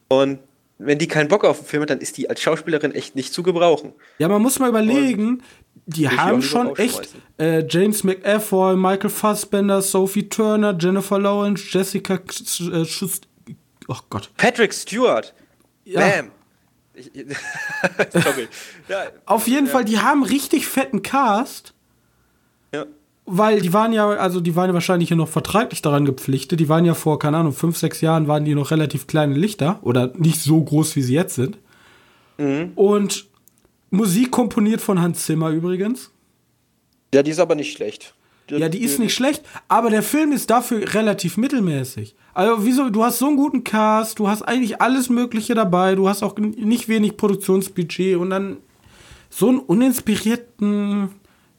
Und 0.08 0.38
wenn 0.78 0.98
die 0.98 1.08
keinen 1.08 1.28
Bock 1.28 1.44
auf 1.44 1.58
den 1.58 1.66
Film 1.66 1.82
hat, 1.82 1.90
dann 1.90 2.00
ist 2.00 2.16
die 2.16 2.30
als 2.30 2.40
Schauspielerin 2.40 2.94
echt 2.94 3.16
nicht 3.16 3.34
zu 3.34 3.42
gebrauchen. 3.42 3.92
Ja, 4.18 4.28
man 4.28 4.40
muss 4.40 4.58
mal 4.60 4.68
überlegen, 4.68 5.28
Und 5.28 5.42
die 5.86 6.08
haben 6.08 6.42
schon 6.42 6.76
echt 6.76 7.08
äh, 7.38 7.64
James 7.68 8.04
McAvoy, 8.04 8.76
Michael 8.76 9.10
Fassbender, 9.10 9.82
Sophie 9.82 10.28
Turner, 10.28 10.76
Jennifer 10.78 11.18
Lawrence, 11.18 11.64
Jessica 11.68 12.14
äh, 12.14 12.84
Schuss, 12.84 13.20
oh 13.88 13.96
Gott. 14.08 14.30
Patrick 14.36 14.72
Stewart. 14.72 15.34
Ja. 15.84 16.00
Bam. 16.00 16.30
Sorry. 18.12 18.48
ja. 18.88 19.06
Auf 19.24 19.48
jeden 19.48 19.66
ja. 19.66 19.72
Fall, 19.72 19.84
die 19.84 19.98
haben 19.98 20.22
richtig 20.22 20.66
fetten 20.66 21.02
Cast. 21.02 21.74
Weil 23.30 23.60
die 23.60 23.74
waren 23.74 23.92
ja, 23.92 24.08
also 24.08 24.40
die 24.40 24.56
waren 24.56 24.70
ja 24.70 24.74
wahrscheinlich 24.74 25.10
noch 25.10 25.28
vertraglich 25.28 25.82
daran 25.82 26.06
gepflichtet. 26.06 26.60
Die 26.60 26.68
waren 26.68 26.86
ja 26.86 26.94
vor, 26.94 27.18
keine 27.18 27.36
Ahnung, 27.36 27.52
fünf, 27.52 27.76
sechs 27.76 28.00
Jahren 28.00 28.26
waren 28.26 28.46
die 28.46 28.54
noch 28.54 28.70
relativ 28.70 29.06
kleine 29.06 29.34
Lichter 29.34 29.78
oder 29.82 30.12
nicht 30.16 30.40
so 30.40 30.62
groß, 30.62 30.96
wie 30.96 31.02
sie 31.02 31.14
jetzt 31.14 31.34
sind. 31.34 31.58
Mhm. 32.38 32.72
Und 32.74 33.26
Musik 33.90 34.30
komponiert 34.30 34.80
von 34.80 35.00
Hans 35.00 35.26
Zimmer 35.26 35.50
übrigens. 35.50 36.10
Ja, 37.12 37.22
die 37.22 37.30
ist 37.30 37.38
aber 37.38 37.54
nicht 37.54 37.72
schlecht. 37.72 38.14
ja, 38.50 38.68
die 38.68 38.82
ist 38.82 38.98
nicht 38.98 39.14
schlecht, 39.14 39.42
aber 39.68 39.90
der 39.90 40.02
Film 40.02 40.32
ist 40.32 40.48
dafür 40.50 40.94
relativ 40.94 41.36
mittelmäßig. 41.36 42.14
Also, 42.34 42.64
wieso, 42.64 42.88
du 42.88 43.04
hast 43.04 43.18
so 43.18 43.26
einen 43.26 43.36
guten 43.36 43.64
Cast, 43.64 44.18
du 44.18 44.28
hast 44.28 44.42
eigentlich 44.42 44.80
alles 44.80 45.10
Mögliche 45.10 45.54
dabei, 45.54 45.94
du 45.94 46.08
hast 46.08 46.22
auch 46.22 46.38
nicht 46.38 46.88
wenig 46.88 47.16
Produktionsbudget 47.16 48.16
und 48.16 48.30
dann 48.30 48.58
so 49.30 49.48
einen 49.48 49.58
uninspirierten, 49.58 51.10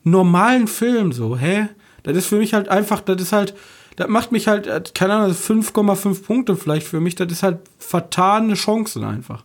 normalen 0.03 0.67
Film, 0.67 1.11
so, 1.11 1.37
hä? 1.37 1.69
Das 2.03 2.15
ist 2.15 2.27
für 2.27 2.37
mich 2.37 2.53
halt 2.53 2.69
einfach, 2.69 3.01
das 3.01 3.21
ist 3.21 3.33
halt, 3.33 3.53
das 3.97 4.07
macht 4.07 4.31
mich 4.31 4.47
halt, 4.47 4.67
äh, 4.67 4.81
keine 4.93 5.13
Ahnung, 5.13 5.35
5,5 5.35 6.15
Pfund 6.15 6.51
vielleicht 6.57 6.87
für 6.87 6.99
mich, 6.99 7.15
das 7.15 7.31
ist 7.31 7.43
halt 7.43 7.59
vertane 7.77 8.53
Chancen 8.53 9.03
einfach. 9.03 9.43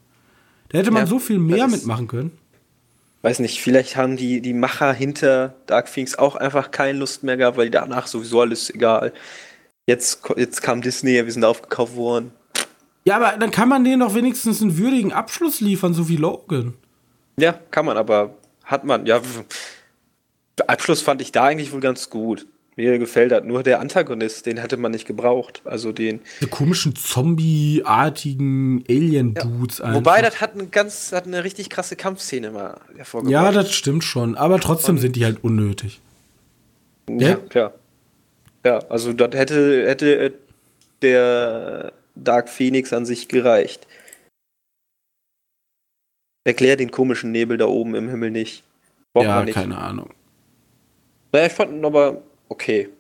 Da 0.69 0.79
hätte 0.79 0.90
man 0.90 1.03
ja, 1.03 1.07
so 1.07 1.19
viel 1.19 1.38
mehr 1.38 1.69
mitmachen 1.69 2.09
können 2.09 2.33
weiß 3.25 3.38
nicht, 3.38 3.62
vielleicht 3.62 3.97
haben 3.97 4.19
die, 4.19 4.43
die 4.43 4.53
Macher 4.53 4.93
hinter 4.93 5.55
Dark 5.64 5.88
Phoenix 5.88 6.14
auch 6.14 6.37
einfach 6.37 6.71
keine 6.71 6.99
Lust 6.99 7.23
mehr 7.23 7.38
gehabt, 7.38 7.57
weil 7.57 7.71
danach 7.71 8.07
sowieso 8.07 8.43
alles 8.43 8.69
egal. 8.69 9.14
Jetzt, 9.87 10.21
jetzt 10.37 10.62
kam 10.62 10.83
Disney, 10.83 11.25
wir 11.25 11.33
sind 11.33 11.43
aufgekauft 11.43 11.97
worden. 11.97 12.33
Ja, 13.07 13.17
aber 13.17 13.38
dann 13.38 13.51
kann 13.51 13.71
man 13.71 13.83
denen 13.83 14.01
doch 14.01 14.14
wenigstens 14.14 14.61
einen 14.61 14.77
würdigen 14.77 15.14
Abschluss 15.14 15.62
liefern, 15.62 15.95
so 15.95 16.11
wie 16.11 16.17
Logan. 16.17 16.75
Ja, 17.38 17.53
kann 17.71 17.87
man, 17.87 17.97
aber 17.97 18.35
hat 18.62 18.85
man, 18.85 19.07
ja. 19.07 19.23
Abschluss 20.59 21.03
fand 21.03 21.21
ich 21.21 21.33
da 21.33 21.45
eigentlich 21.45 21.73
wohl 21.73 21.81
ganz 21.81 22.11
gut. 22.11 22.47
Mir 22.77 22.99
gefällt 22.99 23.31
das. 23.31 23.45
Nur 23.45 23.62
der 23.62 23.79
Antagonist, 23.79 24.47
den 24.47 24.57
hätte 24.57 24.77
man 24.77 24.90
nicht 24.90 25.07
gebraucht. 25.07 25.62
Also 25.64 25.93
den. 25.93 26.21
Die 26.40 26.47
komischen 26.47 26.97
Zombie-artigen 26.97 28.85
Alien-Dudes 28.88 29.79
ja. 29.79 29.95
Wobei, 29.95 30.23
das 30.23 30.40
hat, 30.40 30.55
eine 30.55 30.67
ganz, 30.67 31.12
hat 31.12 31.27
eine 31.27 31.45
richtig 31.45 31.71
krasse 31.71 31.95
Kampfszene 31.95 32.51
mal 32.51 32.81
hervorgebracht. 32.97 33.33
Ja, 33.33 33.53
das 33.53 33.73
stimmt 33.73 34.03
schon. 34.03 34.35
Aber 34.35 34.59
trotzdem 34.59 34.97
Und 34.97 35.03
sind 35.03 35.14
die 35.14 35.25
halt 35.25 35.45
unnötig. 35.45 36.01
Ja, 37.09 37.38
ja. 37.53 37.73
Ja, 38.64 38.79
also 38.88 39.12
das 39.12 39.35
hätte, 39.35 39.87
hätte 39.87 40.33
der 41.03 41.93
Dark 42.14 42.49
Phoenix 42.49 42.93
an 42.93 43.05
sich 43.07 43.29
gereicht. 43.29 43.87
Erklär 46.45 46.77
den 46.77 46.90
komischen 46.90 47.31
Nebel 47.31 47.57
da 47.57 47.67
oben 47.67 47.95
im 47.95 48.09
Himmel 48.09 48.31
nicht. 48.31 48.64
Braucht 49.12 49.27
ja, 49.27 49.45
nicht. 49.45 49.55
keine 49.55 49.79
Ahnung. 49.79 50.11
Naja, 51.35 51.47
ich 51.47 51.53
fand 51.53 51.73
ihn 51.73 51.85
aber 51.85 52.23
okay. 52.49 52.90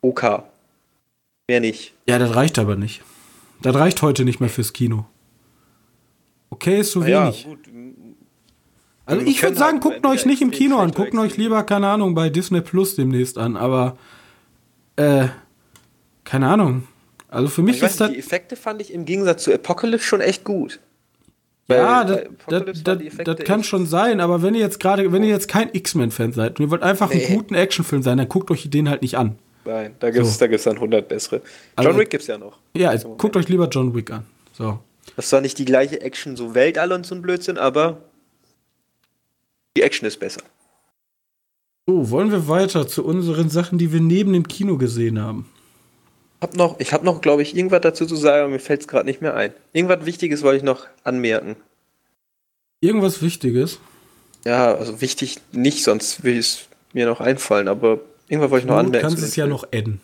OK. 0.00 0.44
Mehr 1.48 1.60
nicht. 1.60 1.92
Ja, 2.08 2.20
das 2.20 2.36
reicht 2.36 2.56
aber 2.56 2.76
nicht. 2.76 3.02
Das 3.60 3.74
reicht 3.74 4.00
heute 4.00 4.24
nicht 4.24 4.38
mehr 4.38 4.48
fürs 4.48 4.72
Kino. 4.72 5.06
Okay 6.50 6.78
ist 6.78 6.92
zu 6.92 7.04
wenig. 7.04 7.42
Ja, 7.42 7.48
gut. 7.50 7.58
Also 9.06 9.26
ich 9.26 9.42
würde 9.42 9.56
sagen, 9.56 9.80
halt 9.82 9.82
guckt 9.82 10.06
euch 10.06 10.24
nicht 10.24 10.40
im 10.40 10.52
Kino 10.52 10.78
an, 10.78 10.92
guckt 10.92 11.16
euch 11.16 11.36
lieber, 11.36 11.64
keine 11.64 11.88
Ahnung, 11.88 12.14
bei 12.14 12.30
Disney 12.30 12.60
Plus 12.60 12.94
demnächst 12.94 13.38
an, 13.38 13.56
aber 13.56 13.98
äh, 14.94 15.26
keine 16.22 16.46
Ahnung. 16.46 16.86
Also 17.26 17.48
für 17.48 17.62
mich 17.62 17.82
ist 17.82 18.00
das. 18.00 18.12
Die 18.12 18.18
Effekte 18.18 18.54
fand 18.54 18.80
ich 18.80 18.92
im 18.92 19.04
Gegensatz 19.04 19.42
zu 19.42 19.52
Apocalypse 19.52 20.06
schon 20.06 20.20
echt 20.20 20.44
gut. 20.44 20.78
Ja, 21.68 22.04
das, 22.04 22.20
das, 22.48 22.82
das, 22.84 22.98
das 23.24 23.38
kann 23.44 23.64
schon 23.64 23.86
sein, 23.86 24.20
aber 24.20 24.40
wenn 24.42 24.54
ihr 24.54 24.60
jetzt 24.60 24.78
gerade, 24.78 25.10
wenn 25.10 25.24
ihr 25.24 25.30
jetzt 25.30 25.48
kein 25.48 25.68
X-Men-Fan 25.72 26.32
seid 26.32 26.58
und 26.58 26.66
ihr 26.66 26.70
wollt 26.70 26.82
einfach 26.82 27.12
nee. 27.12 27.26
einen 27.26 27.36
guten 27.36 27.54
Actionfilm 27.54 28.02
sein, 28.02 28.18
dann 28.18 28.28
guckt 28.28 28.50
euch 28.52 28.70
den 28.70 28.88
halt 28.88 29.02
nicht 29.02 29.18
an. 29.18 29.36
Nein, 29.64 29.96
da 29.98 30.10
gibt 30.10 30.24
es 30.24 30.38
so. 30.38 30.46
dann 30.46 30.76
100 30.76 31.08
bessere. 31.08 31.36
John 31.76 31.86
also, 31.86 31.98
Wick 31.98 32.10
gibt 32.10 32.22
es 32.22 32.28
ja 32.28 32.38
noch. 32.38 32.58
Ja, 32.76 32.90
also, 32.90 33.16
guckt 33.16 33.36
euch 33.36 33.48
lieber 33.48 33.68
John 33.68 33.94
Wick 33.96 34.12
an. 34.12 34.24
So. 34.52 34.78
Das 35.16 35.28
zwar 35.28 35.40
nicht 35.40 35.58
die 35.58 35.64
gleiche 35.64 36.00
Action, 36.00 36.36
so 36.36 36.54
Weltall 36.54 36.92
und 36.92 37.04
so 37.04 37.16
ein 37.16 37.22
Blödsinn, 37.22 37.58
aber 37.58 37.98
die 39.76 39.82
Action 39.82 40.06
ist 40.06 40.20
besser. 40.20 40.42
So, 41.86 42.10
wollen 42.10 42.30
wir 42.30 42.48
weiter 42.48 42.86
zu 42.86 43.04
unseren 43.04 43.48
Sachen, 43.48 43.78
die 43.78 43.92
wir 43.92 44.00
neben 44.00 44.32
dem 44.32 44.46
Kino 44.46 44.76
gesehen 44.76 45.20
haben? 45.20 45.48
Hab 46.40 46.54
noch, 46.54 46.78
ich 46.80 46.92
habe 46.92 47.04
noch, 47.04 47.20
glaube 47.20 47.42
ich, 47.42 47.56
irgendwas 47.56 47.80
dazu 47.80 48.04
zu 48.06 48.16
sagen, 48.16 48.42
aber 48.42 48.50
mir 48.50 48.60
fällt 48.60 48.82
es 48.82 48.88
gerade 48.88 49.06
nicht 49.06 49.22
mehr 49.22 49.34
ein. 49.34 49.52
Irgendwas 49.72 50.04
Wichtiges 50.04 50.42
wollte 50.42 50.58
ich 50.58 50.62
noch 50.62 50.86
anmerken. 51.02 51.56
Irgendwas 52.80 53.22
Wichtiges? 53.22 53.78
Ja, 54.44 54.74
also 54.74 55.00
wichtig 55.00 55.38
nicht, 55.52 55.82
sonst 55.82 56.24
will 56.24 56.38
es 56.38 56.68
mir 56.92 57.06
noch 57.06 57.20
einfallen, 57.20 57.68
aber 57.68 58.00
irgendwas 58.28 58.50
wollte 58.50 58.66
ich 58.66 58.70
noch 58.70 58.76
anmerken. 58.76 59.08
Du 59.08 59.14
kannst 59.14 59.22
es 59.24 59.34
ja 59.36 59.46
noch 59.46 59.64
adden. 59.72 60.00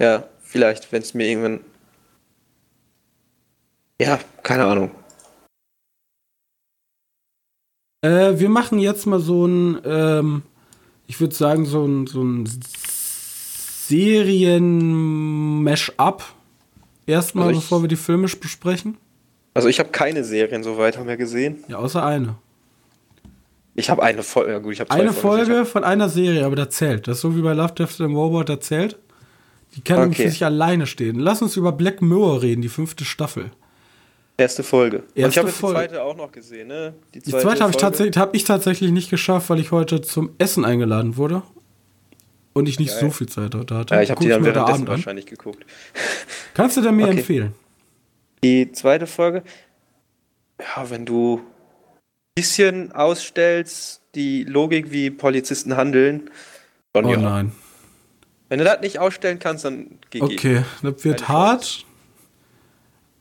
Ja, 0.00 0.24
vielleicht, 0.42 0.90
wenn 0.92 1.02
es 1.02 1.14
mir 1.14 1.28
irgendwann. 1.28 1.60
Ja, 4.00 4.18
keine 4.42 4.64
Ahnung. 4.64 4.90
Äh, 8.02 8.38
wir 8.38 8.48
machen 8.48 8.78
jetzt 8.78 9.06
mal 9.06 9.20
so 9.20 9.46
ein, 9.46 9.80
ähm, 9.84 10.42
ich 11.06 11.20
würde 11.20 11.34
sagen, 11.34 11.66
so 11.66 11.84
ein, 11.86 12.06
so 12.06 12.22
ein 12.22 12.48
Serien-Mash-up. 13.90 16.24
Erstmal, 17.06 17.48
also 17.48 17.60
bevor 17.60 17.82
wir 17.82 17.88
die 17.88 17.96
Filme 17.96 18.28
besprechen. 18.28 18.96
Also 19.52 19.68
ich 19.68 19.80
habe 19.80 19.88
keine 19.90 20.22
Serien 20.22 20.62
so 20.62 20.78
weiter 20.78 21.02
mehr 21.02 21.16
gesehen. 21.16 21.64
Ja, 21.66 21.78
außer 21.78 22.04
eine. 22.04 22.36
Ich 23.74 23.90
habe 23.90 24.00
eine 24.02 24.22
Folge, 24.22 24.52
ja 24.52 24.58
gut, 24.58 24.74
ich 24.74 24.80
habe 24.80 24.92
Eine 24.92 25.12
Folge 25.12 25.58
hab... 25.60 25.66
von 25.66 25.82
einer 25.84 26.08
Serie, 26.08 26.44
aber 26.44 26.54
da 26.54 26.70
zählt. 26.70 27.08
Das 27.08 27.16
ist 27.16 27.22
so 27.22 27.36
wie 27.36 27.42
bei 27.42 27.52
Love, 27.52 27.72
Death 27.72 28.00
and 28.00 28.14
Robot, 28.14 28.48
da 28.48 28.60
zählt. 28.60 28.96
Die 29.74 29.80
kann 29.80 30.08
okay. 30.08 30.22
für 30.24 30.30
sich 30.30 30.44
alleine 30.44 30.86
stehen. 30.86 31.18
Lass 31.18 31.42
uns 31.42 31.56
über 31.56 31.72
Black 31.72 32.00
Mirror 32.02 32.42
reden, 32.42 32.62
die 32.62 32.68
fünfte 32.68 33.04
Staffel. 33.04 33.50
Erste 34.36 34.62
Folge. 34.62 35.02
Erste 35.14 35.24
Und 35.24 35.30
ich 35.30 35.38
habe 35.38 35.50
die 35.50 35.56
zweite 35.74 36.00
auch 36.02 36.16
noch 36.16 36.30
gesehen, 36.30 36.68
ne? 36.68 36.94
Die 37.14 37.22
zweite, 37.22 37.42
zweite 37.42 37.62
habe 37.62 37.72
ich, 37.72 37.76
tatsächlich, 37.76 38.16
hab 38.16 38.32
ich 38.34 38.44
tatsächlich 38.44 38.92
nicht 38.92 39.10
geschafft, 39.10 39.50
weil 39.50 39.58
ich 39.60 39.72
heute 39.72 40.00
zum 40.00 40.30
Essen 40.38 40.64
eingeladen 40.64 41.16
wurde 41.16 41.42
und 42.52 42.68
ich 42.68 42.78
nicht 42.78 42.90
Geil. 42.90 43.00
so 43.00 43.10
viel 43.10 43.28
Zeit 43.28 43.54
heute 43.54 43.74
hatte. 43.74 43.94
Ja, 43.94 44.02
ich 44.02 44.10
habe 44.10 44.20
die 44.20 44.28
dann 44.28 44.44
währenddessen 44.44 44.86
wahrscheinlich 44.86 45.26
geguckt. 45.26 45.64
Kannst 46.54 46.76
du 46.76 46.80
denn 46.80 46.96
mir 46.96 47.06
okay. 47.06 47.18
empfehlen? 47.18 47.54
Die 48.42 48.72
zweite 48.72 49.06
Folge, 49.06 49.42
ja, 50.58 50.88
wenn 50.90 51.06
du 51.06 51.38
ein 51.38 52.34
bisschen 52.34 52.92
ausstellst, 52.92 54.02
die 54.14 54.44
Logik, 54.44 54.90
wie 54.90 55.10
Polizisten 55.10 55.76
handeln, 55.76 56.30
dann 56.92 57.04
oh 57.04 57.10
ja. 57.12 57.18
nein. 57.18 57.52
Wenn 58.48 58.58
du 58.58 58.64
das 58.64 58.80
nicht 58.80 58.98
ausstellen 58.98 59.38
kannst, 59.38 59.64
dann 59.64 59.98
GG. 60.10 60.22
Okay, 60.24 60.64
das 60.82 61.04
wird 61.04 61.28
hart. 61.28 61.86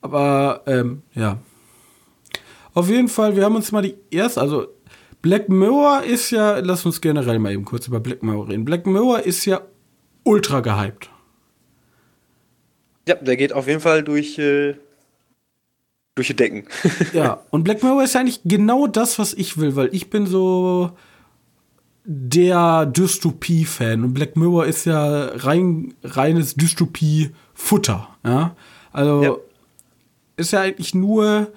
Aber, 0.02 0.64
ähm, 0.66 1.04
ja. 1.14 1.38
Auf 2.74 2.90
jeden 2.90 3.10
Fall, 3.10 3.36
wir 3.36 3.44
haben 3.44 3.56
uns 3.56 3.72
mal 3.72 3.82
die 3.82 3.96
erste, 4.10 4.42
also 4.42 4.68
Black 5.22 5.50
Mirror 5.50 6.04
ist 6.04 6.32
ja, 6.32 6.60
lass 6.60 6.86
uns 6.86 7.02
generell 7.02 7.40
mal 7.40 7.52
eben 7.52 7.66
kurz 7.66 7.88
über 7.88 8.00
Black 8.00 8.24
Mirror 8.24 8.50
reden. 8.50 8.66
Black 8.66 8.86
Mirror 8.86 9.22
ist 9.22 9.46
ja 9.46 9.62
ultra 10.24 10.62
gehypt. 10.62 11.10
Ja, 13.08 13.16
der 13.16 13.36
geht 13.36 13.54
auf 13.54 13.68
jeden 13.68 13.82
Fall 13.82 14.04
durch, 14.04 14.38
äh, 14.38 14.76
durch 16.16 16.28
die 16.28 16.36
Decken. 16.36 16.68
ja, 17.14 17.44
und 17.50 17.64
Black 17.64 17.84
Mirror 17.84 18.04
ist 18.04 18.14
ja 18.14 18.22
eigentlich 18.22 18.42
genau 18.46 18.88
das, 18.88 19.20
was 19.20 19.34
ich 19.34 19.58
will, 19.58 19.76
weil 19.76 19.90
ich 19.94 20.10
bin 20.10 20.26
so 20.26 20.92
der 22.06 22.86
Dystopie-Fan 22.86 24.04
und 24.04 24.14
Black 24.14 24.36
Mirror 24.36 24.66
ist 24.66 24.86
ja 24.86 25.26
rein, 25.36 25.94
reines 26.04 26.56
Dystopie-Futter. 26.56 28.08
Ja? 28.26 28.56
Also 28.92 29.24
ja. 29.24 29.36
ist 30.38 30.52
ja 30.52 30.62
eigentlich 30.62 30.96
nur 30.96 31.52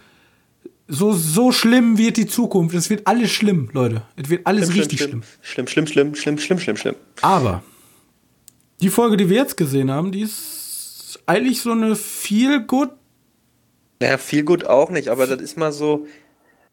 so, 0.92 1.12
so 1.12 1.52
schlimm 1.52 1.96
wird 1.96 2.18
die 2.18 2.26
Zukunft. 2.26 2.74
Es 2.74 2.90
wird 2.90 3.06
alles 3.06 3.30
schlimm, 3.30 3.70
Leute. 3.72 4.02
Es 4.14 4.28
wird 4.28 4.46
alles 4.46 4.66
schlimm, 4.66 4.78
richtig 4.78 5.00
schlimm. 5.00 5.22
Schlimm, 5.40 5.66
schlimm, 5.66 5.86
schlimm, 5.86 6.14
schlimm, 6.14 6.38
schlimm, 6.38 6.58
schlimm, 6.58 6.76
schlimm. 6.76 6.96
Aber 7.22 7.62
die 8.82 8.90
Folge, 8.90 9.16
die 9.16 9.30
wir 9.30 9.38
jetzt 9.38 9.56
gesehen 9.56 9.90
haben, 9.90 10.12
die 10.12 10.20
ist 10.20 11.18
eigentlich 11.24 11.62
so 11.62 11.72
eine 11.72 11.96
viel 11.96 12.60
gut. 12.60 12.90
Naja, 14.00 14.18
viel 14.18 14.42
gut 14.42 14.66
auch 14.66 14.90
nicht, 14.90 15.08
aber 15.08 15.26
das 15.26 15.40
ist 15.40 15.56
mal 15.56 15.72
so, 15.72 16.06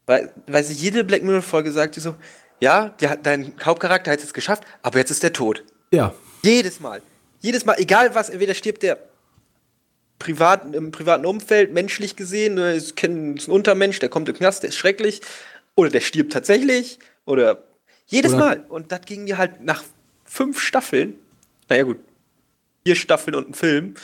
weil, 0.05 0.33
weil 0.47 0.63
sich 0.65 0.81
jede 0.81 1.03
Black 1.05 1.23
Mirror-Folge 1.23 1.71
sagt, 1.71 1.95
die 1.95 2.01
so, 2.01 2.15
ja, 2.59 2.93
dein 3.23 3.53
Hauptcharakter 3.63 4.11
hat 4.11 4.21
es 4.21 4.33
geschafft, 4.33 4.63
aber 4.81 4.99
jetzt 4.99 5.11
ist 5.11 5.23
der 5.23 5.31
tot. 5.31 5.63
Ja. 5.91 6.13
Jedes 6.43 6.81
Mal. 6.81 7.01
Jedes 7.39 7.63
Mal, 7.65 7.75
egal 7.77 8.13
was, 8.15 8.29
entweder 8.29 8.53
stirbt 8.53 8.83
der 8.83 8.97
privat, 10.19 10.75
im 10.75 10.91
privaten 10.91 11.25
Umfeld, 11.25 11.73
menschlich 11.73 12.15
gesehen, 12.15 12.55
ne, 12.55 12.73
ist 12.73 13.01
ein 13.03 13.39
Untermensch, 13.47 13.99
der 13.99 14.09
kommt 14.09 14.29
im 14.29 14.35
Knast, 14.35 14.63
der 14.63 14.69
ist 14.69 14.75
schrecklich, 14.75 15.21
oder 15.75 15.89
der 15.89 16.01
stirbt 16.01 16.33
tatsächlich, 16.33 16.99
oder 17.25 17.63
jedes 18.05 18.33
oder 18.33 18.45
Mal. 18.45 18.65
Und 18.69 18.91
das 18.91 19.01
ging 19.01 19.23
mir 19.23 19.37
halt 19.37 19.61
nach 19.61 19.83
fünf 20.25 20.59
Staffeln, 20.59 21.15
naja 21.69 21.83
gut, 21.83 21.99
vier 22.85 22.95
Staffeln 22.95 23.35
und 23.35 23.49
ein 23.49 23.53
Film, 23.53 23.95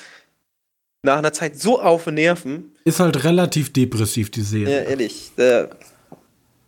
nach 1.04 1.18
einer 1.18 1.34
Zeit 1.34 1.60
so 1.60 1.80
auf 1.80 2.08
und 2.08 2.16
Nerven. 2.16 2.72
Ist 2.84 3.00
halt 3.00 3.24
relativ 3.24 3.72
depressiv, 3.72 4.32
die 4.32 4.42
Serie. 4.42 4.84
Ja, 4.84 4.90
ehrlich. 4.90 5.32
Da, 5.36 5.70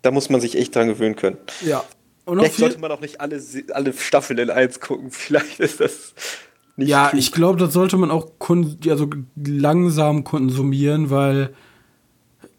da 0.01 0.11
muss 0.11 0.29
man 0.29 0.41
sich 0.41 0.55
echt 0.55 0.75
dran 0.75 0.87
gewöhnen 0.87 1.15
können. 1.15 1.37
Ja. 1.65 1.83
Und 2.25 2.39
Vielleicht 2.39 2.57
sollte 2.57 2.79
man 2.79 2.91
auch 2.91 2.99
nicht 2.99 3.21
alle, 3.21 3.41
alle 3.71 3.93
Staffeln 3.93 4.37
in 4.37 4.49
eins 4.49 4.79
gucken. 4.79 5.11
Vielleicht 5.11 5.59
ist 5.59 5.79
das 5.79 6.13
nicht 6.77 6.89
ja, 6.89 7.09
klug. 7.09 7.19
ich 7.19 7.31
glaube, 7.31 7.59
das 7.59 7.73
sollte 7.73 7.97
man 7.97 8.11
auch 8.11 8.27
also 8.87 9.09
langsam 9.35 10.23
konsumieren, 10.23 11.09
weil, 11.09 11.53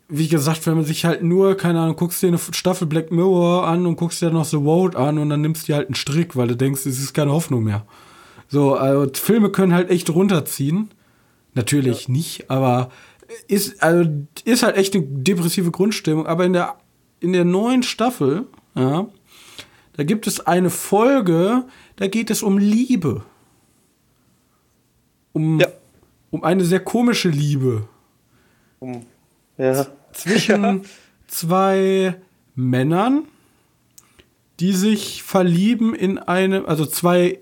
wie 0.09 0.27
gesagt, 0.27 0.67
wenn 0.67 0.75
man 0.75 0.85
sich 0.85 1.05
halt 1.05 1.23
nur, 1.23 1.57
keine 1.57 1.81
Ahnung, 1.81 1.95
guckst 1.95 2.21
dir 2.21 2.27
eine 2.27 2.39
Staffel 2.39 2.89
Black 2.89 3.13
Mirror 3.13 3.67
an 3.67 3.87
und 3.87 3.95
guckst 3.95 4.21
dir 4.21 4.31
noch 4.31 4.45
The 4.45 4.57
Road 4.57 4.97
an 4.97 5.19
und 5.19 5.31
dann 5.31 5.41
nimmst 5.41 5.63
du 5.63 5.67
dir 5.67 5.77
halt 5.77 5.87
einen 5.87 5.95
Strick, 5.95 6.35
weil 6.35 6.49
du 6.49 6.57
denkst, 6.57 6.85
es 6.85 6.99
ist 6.99 7.15
keine 7.15 7.31
Hoffnung 7.31 7.63
mehr. 7.63 7.87
So, 8.49 8.75
also 8.75 9.09
Filme 9.15 9.51
können 9.51 9.73
halt 9.73 9.89
echt 9.89 10.11
runterziehen. 10.11 10.91
Natürlich 11.55 12.09
ja. 12.09 12.13
nicht, 12.13 12.51
aber 12.51 12.91
ist, 13.47 13.83
also, 13.83 14.11
ist 14.45 14.65
halt 14.65 14.77
echt 14.77 14.97
eine 14.97 15.05
depressive 15.05 15.71
Grundstimmung. 15.71 16.27
Aber 16.27 16.45
in 16.45 16.55
der, 16.55 16.77
in 17.21 17.33
der 17.33 17.45
neuen 17.45 17.85
Staffel, 17.85 18.47
ja, 18.75 19.07
da 19.97 20.03
gibt 20.03 20.27
es 20.27 20.41
eine 20.41 20.71
Folge, 20.71 21.65
da 21.97 22.09
geht 22.09 22.31
es 22.31 22.43
um 22.43 22.59
Liebe 22.59 23.23
um, 25.33 25.61
ja. 25.61 25.69
um 26.31 26.45
eine 26.45 26.65
sehr 26.65 26.81
komische 26.81 27.29
Liebe. 27.29 27.89
Um, 28.79 29.05
ja. 29.57 29.87
Zwischen 30.13 30.63
ja. 30.65 30.81
zwei 31.27 32.17
Männern, 32.55 33.25
die 34.61 34.73
sich 34.73 35.23
verlieben 35.23 35.95
in 35.95 36.19
eine, 36.19 36.67
also 36.67 36.87
zwei 36.87 37.39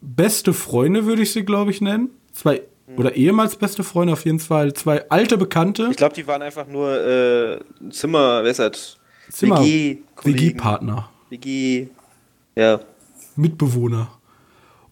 beste 0.00 0.52
Freunde, 0.52 1.06
würde 1.06 1.22
ich 1.22 1.32
sie, 1.32 1.44
glaube 1.44 1.70
ich, 1.70 1.80
nennen. 1.80 2.10
Zwei 2.32 2.62
mhm. 2.86 2.98
oder 2.98 3.14
ehemals 3.16 3.56
beste 3.56 3.82
Freunde, 3.82 4.12
auf 4.12 4.24
jeden 4.24 4.40
Fall 4.40 4.74
zwei 4.74 5.08
alte 5.10 5.38
Bekannte. 5.38 5.88
Ich 5.90 5.96
glaube, 5.96 6.14
die 6.14 6.26
waren 6.26 6.42
einfach 6.42 6.66
nur 6.66 6.90
äh, 6.90 7.58
Zimmer, 7.90 8.42
wer 8.42 8.50
ist 8.50 8.58
das? 8.60 8.98
Zimmer, 9.30 9.60
WG-Partner. 9.60 11.10
WG, 11.28 11.88
ja. 12.56 12.80
Mitbewohner. 13.36 14.17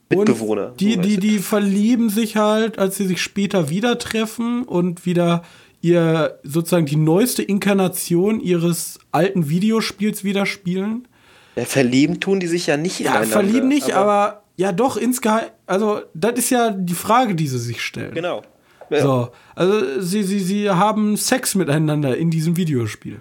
Mitbewohner. 0.09 0.71
Und 0.71 0.81
die, 0.81 0.97
die, 0.99 1.19
die 1.19 1.39
verlieben 1.39 2.11
sich 2.11 2.37
halt, 2.37 2.79
als 2.79 2.97
sie 2.97 3.07
sich 3.07 3.21
später 3.21 3.71
wieder 3.71 3.99
treffen 3.99 4.65
und 4.65 5.05
wieder 5.05 5.43
ihr 5.81 6.39
sozusagen 6.43 6.87
die 6.87 6.97
neueste 6.97 7.43
Inkarnation 7.43 8.41
ihres 8.41 8.99
alten 9.13 9.49
Videospiels 9.49 10.25
wieder 10.25 10.47
spielen. 10.47 11.07
Ja, 11.55 11.65
verlieben 11.65 12.21
tun 12.21 12.41
die 12.41 12.47
sich 12.47 12.67
ja 12.67 12.77
nicht 12.77 13.01
Ja, 13.01 13.23
verlieben 13.23 13.69
nicht, 13.69 13.93
aber, 13.93 14.13
aber, 14.13 14.43
ja 14.57 14.73
doch 14.73 14.97
insgeheim. 14.97 15.47
Also, 15.67 16.03
das 16.15 16.35
ist 16.35 16.51
ja 16.51 16.71
die 16.71 16.95
Frage, 16.95 17.35
die 17.35 17.47
sie 17.47 17.59
sich 17.59 17.83
stellen. 17.83 18.15
Genau. 18.15 18.43
Ja. 18.91 19.03
So, 19.03 19.29
also 19.55 20.01
sie, 20.01 20.23
sie, 20.23 20.39
sie 20.39 20.71
haben 20.71 21.17
Sex 21.17 21.55
miteinander 21.55 22.17
in 22.17 22.31
diesem 22.31 22.57
Videospiel. 22.57 23.21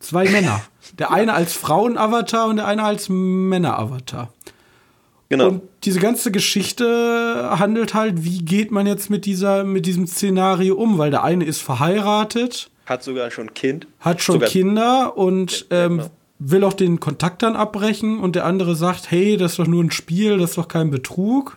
Zwei 0.00 0.28
Männer. 0.28 0.62
Der 0.98 1.12
eine 1.12 1.34
als 1.34 1.52
Frauenavatar 1.52 2.48
und 2.48 2.56
der 2.56 2.66
eine 2.66 2.82
als 2.82 3.08
Männeravatar. 3.08 4.32
Genau. 5.30 5.48
Und 5.48 5.62
diese 5.84 6.00
ganze 6.00 6.30
Geschichte 6.32 7.50
handelt 7.58 7.94
halt, 7.94 8.24
wie 8.24 8.44
geht 8.44 8.72
man 8.72 8.86
jetzt 8.86 9.08
mit 9.08 9.24
dieser, 9.24 9.64
mit 9.64 9.86
diesem 9.86 10.06
Szenario 10.06 10.74
um, 10.74 10.98
weil 10.98 11.10
der 11.10 11.22
eine 11.22 11.44
ist 11.44 11.62
verheiratet. 11.62 12.70
Hat 12.84 13.02
sogar 13.04 13.30
schon 13.30 13.48
ein 13.48 13.54
Kind. 13.54 13.86
Hat 14.00 14.20
schon 14.20 14.34
sogar 14.34 14.48
Kinder 14.48 15.16
und 15.16 15.66
ja, 15.70 15.86
ähm, 15.86 15.98
genau. 15.98 16.10
will 16.40 16.64
auch 16.64 16.72
den 16.72 16.98
Kontakt 17.00 17.42
dann 17.42 17.54
abbrechen 17.54 18.18
und 18.18 18.34
der 18.34 18.44
andere 18.44 18.74
sagt, 18.74 19.10
hey, 19.12 19.36
das 19.36 19.52
ist 19.52 19.58
doch 19.60 19.68
nur 19.68 19.82
ein 19.82 19.92
Spiel, 19.92 20.36
das 20.36 20.50
ist 20.50 20.58
doch 20.58 20.68
kein 20.68 20.90
Betrug. 20.90 21.56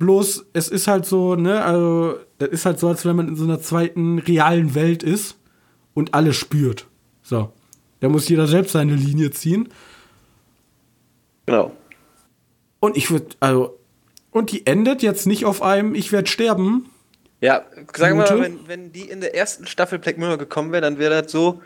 Bloß, 0.00 0.46
es 0.52 0.68
ist 0.68 0.88
halt 0.88 1.06
so, 1.06 1.36
ne, 1.36 1.64
also, 1.64 2.16
das 2.38 2.48
ist 2.50 2.66
halt 2.66 2.78
so, 2.80 2.88
als 2.88 3.06
wenn 3.06 3.16
man 3.16 3.28
in 3.28 3.36
so 3.36 3.44
einer 3.44 3.60
zweiten 3.60 4.18
realen 4.18 4.74
Welt 4.74 5.02
ist. 5.02 5.36
und 5.96 6.12
alle 6.12 6.34
spürt. 6.34 6.86
So. 7.22 7.52
Da 8.00 8.10
muss 8.10 8.28
jeder 8.28 8.46
selbst 8.46 8.72
seine 8.72 8.94
Linie 8.94 9.30
ziehen. 9.30 9.68
Genau. 11.46 11.72
Und 12.86 12.96
ich 12.96 13.10
würde, 13.10 13.26
also, 13.40 13.76
und 14.30 14.52
die 14.52 14.64
endet 14.64 15.02
jetzt 15.02 15.26
nicht 15.26 15.44
auf 15.44 15.60
einem 15.60 15.96
Ich 15.96 16.12
werde 16.12 16.28
sterben. 16.28 16.88
Ja, 17.40 17.64
sagen 17.96 18.16
wir 18.16 18.30
mal, 18.30 18.40
wenn, 18.40 18.68
wenn 18.68 18.92
die 18.92 19.10
in 19.10 19.20
der 19.20 19.34
ersten 19.34 19.66
Staffel 19.66 19.98
Black 19.98 20.18
Mirror 20.18 20.38
gekommen 20.38 20.70
wäre, 20.70 20.82
dann 20.82 20.96
wäre 21.00 21.20
das 21.20 21.32
so, 21.32 21.60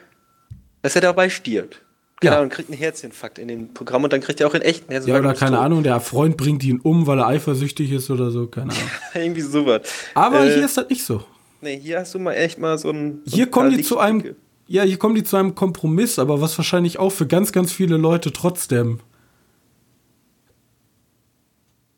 dass 0.80 0.94
er 0.94 1.02
dabei 1.02 1.28
stirbt. 1.28 1.82
Genau, 2.20 2.36
ja. 2.36 2.40
und 2.40 2.48
kriegt 2.48 2.70
einen 2.70 2.78
Herzinfarkt 2.78 3.38
in 3.38 3.48
dem 3.48 3.74
Programm 3.74 4.02
und 4.04 4.14
dann 4.14 4.22
kriegt 4.22 4.40
er 4.40 4.46
auch 4.46 4.54
einen 4.54 4.62
echten 4.62 4.90
Herzinfarkt. 4.90 5.24
Ja, 5.24 5.30
oder 5.30 5.38
keine 5.38 5.58
Ahnung, 5.58 5.82
der 5.82 6.00
Freund 6.00 6.38
bringt 6.38 6.64
ihn 6.64 6.80
um, 6.80 7.06
weil 7.06 7.18
er 7.18 7.26
eifersüchtig 7.26 7.92
ist 7.92 8.10
oder 8.10 8.30
so, 8.30 8.46
keine 8.46 8.72
Ahnung. 8.72 8.90
Irgendwie 9.14 9.42
sowas. 9.42 9.82
Aber 10.14 10.46
äh, 10.46 10.54
hier 10.54 10.64
ist 10.64 10.78
das 10.78 10.88
nicht 10.88 11.04
so. 11.04 11.22
Nee, 11.60 11.78
hier 11.78 11.98
hast 11.98 12.14
du 12.14 12.18
mal 12.18 12.32
echt 12.32 12.58
mal 12.58 12.78
so 12.78 12.88
ein. 12.88 13.20
So 13.26 13.36
hier 13.36 13.44
ein 13.44 13.50
kommen 13.50 13.76
die 13.76 13.82
zu 13.82 13.98
einem. 13.98 14.36
Ja, 14.68 14.84
hier 14.84 14.98
kommen 14.98 15.16
die 15.16 15.24
zu 15.24 15.36
einem 15.36 15.54
Kompromiss, 15.54 16.18
aber 16.18 16.40
was 16.40 16.56
wahrscheinlich 16.56 16.98
auch 16.98 17.10
für 17.10 17.26
ganz, 17.26 17.52
ganz 17.52 17.72
viele 17.72 17.98
Leute 17.98 18.32
trotzdem 18.32 19.00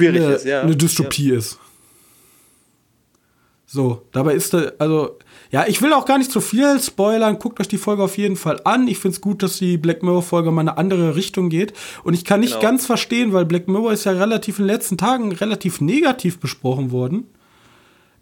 schwierig 0.02 0.22
eine, 0.22 0.34
ist, 0.34 0.44
ja. 0.44 0.60
eine 0.62 0.76
Dystopie 0.76 1.30
ja. 1.30 1.38
ist. 1.38 1.58
So, 3.66 4.02
dabei 4.12 4.34
ist 4.34 4.52
da, 4.52 4.72
also, 4.78 5.18
ja, 5.50 5.64
ich 5.66 5.80
will 5.80 5.94
auch 5.94 6.04
gar 6.04 6.18
nicht 6.18 6.30
zu 6.30 6.42
viel 6.42 6.78
spoilern. 6.78 7.38
Guckt 7.38 7.58
euch 7.58 7.68
die 7.68 7.78
Folge 7.78 8.02
auf 8.02 8.18
jeden 8.18 8.36
Fall 8.36 8.60
an. 8.64 8.86
Ich 8.86 8.98
finde 8.98 9.14
es 9.14 9.22
gut, 9.22 9.42
dass 9.42 9.56
die 9.56 9.78
Black 9.78 10.02
Mirror-Folge 10.02 10.50
mal 10.50 10.60
eine 10.60 10.76
andere 10.76 11.16
Richtung 11.16 11.48
geht. 11.48 11.72
Und 12.04 12.12
ich 12.12 12.26
kann 12.26 12.40
nicht 12.40 12.60
genau. 12.60 12.62
ganz 12.62 12.84
verstehen, 12.84 13.32
weil 13.32 13.46
Black 13.46 13.68
Mirror 13.68 13.92
ist 13.92 14.04
ja 14.04 14.12
relativ 14.12 14.58
in 14.58 14.66
den 14.66 14.74
letzten 14.74 14.98
Tagen 14.98 15.32
relativ 15.32 15.80
negativ 15.80 16.38
besprochen 16.38 16.90
worden. 16.90 17.28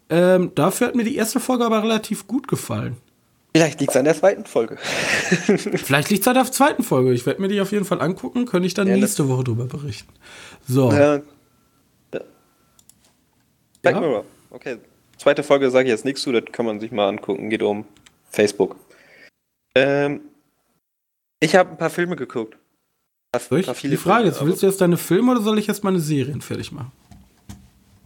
Ähm, 0.09 0.51
dafür 0.55 0.87
hat 0.87 0.95
mir 0.95 1.03
die 1.03 1.17
erste 1.17 1.41
Folge 1.41 1.65
aber 1.65 1.83
relativ 1.83 2.27
gut 2.27 2.47
gefallen. 2.47 2.95
Vielleicht 3.53 3.81
liegt 3.81 3.91
es 3.91 3.97
an 3.97 4.05
der 4.05 4.15
zweiten 4.15 4.45
Folge. 4.45 4.77
Vielleicht 5.57 6.09
liegt 6.09 6.21
es 6.21 6.27
an 6.29 6.35
der 6.35 6.49
zweiten 6.49 6.83
Folge. 6.83 7.11
Ich 7.11 7.25
werde 7.25 7.41
mir 7.41 7.49
die 7.49 7.59
auf 7.59 7.73
jeden 7.73 7.83
Fall 7.83 8.01
angucken, 8.01 8.45
könnte 8.45 8.67
ich 8.67 8.73
dann 8.73 8.87
ja, 8.87 8.95
nächste 8.95 9.27
Woche 9.27 9.43
drüber 9.43 9.65
berichten. 9.65 10.13
So. 10.65 10.91
Ja. 10.93 11.21
Black 13.81 13.95
ja. 13.95 14.01
Mirror, 14.01 14.25
okay 14.51 14.77
zweite 15.21 15.43
Folge 15.43 15.69
sage 15.69 15.85
ich 15.85 15.91
jetzt 15.91 16.05
nichts 16.05 16.23
zu, 16.23 16.31
das 16.31 16.43
kann 16.51 16.65
man 16.65 16.79
sich 16.79 16.91
mal 16.91 17.07
angucken. 17.07 17.49
Geht 17.49 17.61
um 17.61 17.85
Facebook. 18.29 18.75
Ähm, 19.75 20.21
ich 21.39 21.55
habe 21.55 21.71
ein 21.71 21.77
paar 21.77 21.89
Filme 21.89 22.15
geguckt. 22.15 22.57
Paar, 23.31 23.41
paar 23.41 23.75
die 23.81 23.97
Frage 23.97 24.27
ist, 24.27 24.43
willst 24.45 24.61
du 24.61 24.67
jetzt 24.67 24.81
deine 24.81 24.97
Filme 24.97 25.31
oder 25.31 25.41
soll 25.41 25.57
ich 25.57 25.67
jetzt 25.67 25.83
meine 25.83 25.99
Serien 25.99 26.41
fertig 26.41 26.71
machen? 26.71 26.91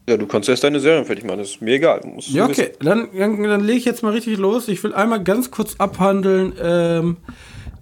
Ja, 0.08 0.18
du 0.18 0.28
kannst 0.28 0.48
erst 0.50 0.64
deine 0.64 0.80
Serien 0.80 1.06
fertig 1.06 1.26
machen, 1.26 1.40
das 1.40 1.50
ist 1.50 1.62
mir 1.62 1.76
egal. 1.76 2.02
ja, 2.28 2.46
okay, 2.46 2.74
dann, 2.80 3.10
dann, 3.18 3.42
dann 3.42 3.64
lege 3.64 3.80
ich 3.80 3.86
jetzt 3.86 4.04
mal 4.04 4.12
richtig 4.12 4.38
los. 4.38 4.68
Ich 4.68 4.84
will 4.84 4.94
einmal 4.94 5.24
ganz 5.24 5.50
kurz 5.50 5.76
abhandeln. 5.80 6.54
Ähm, 6.62 7.18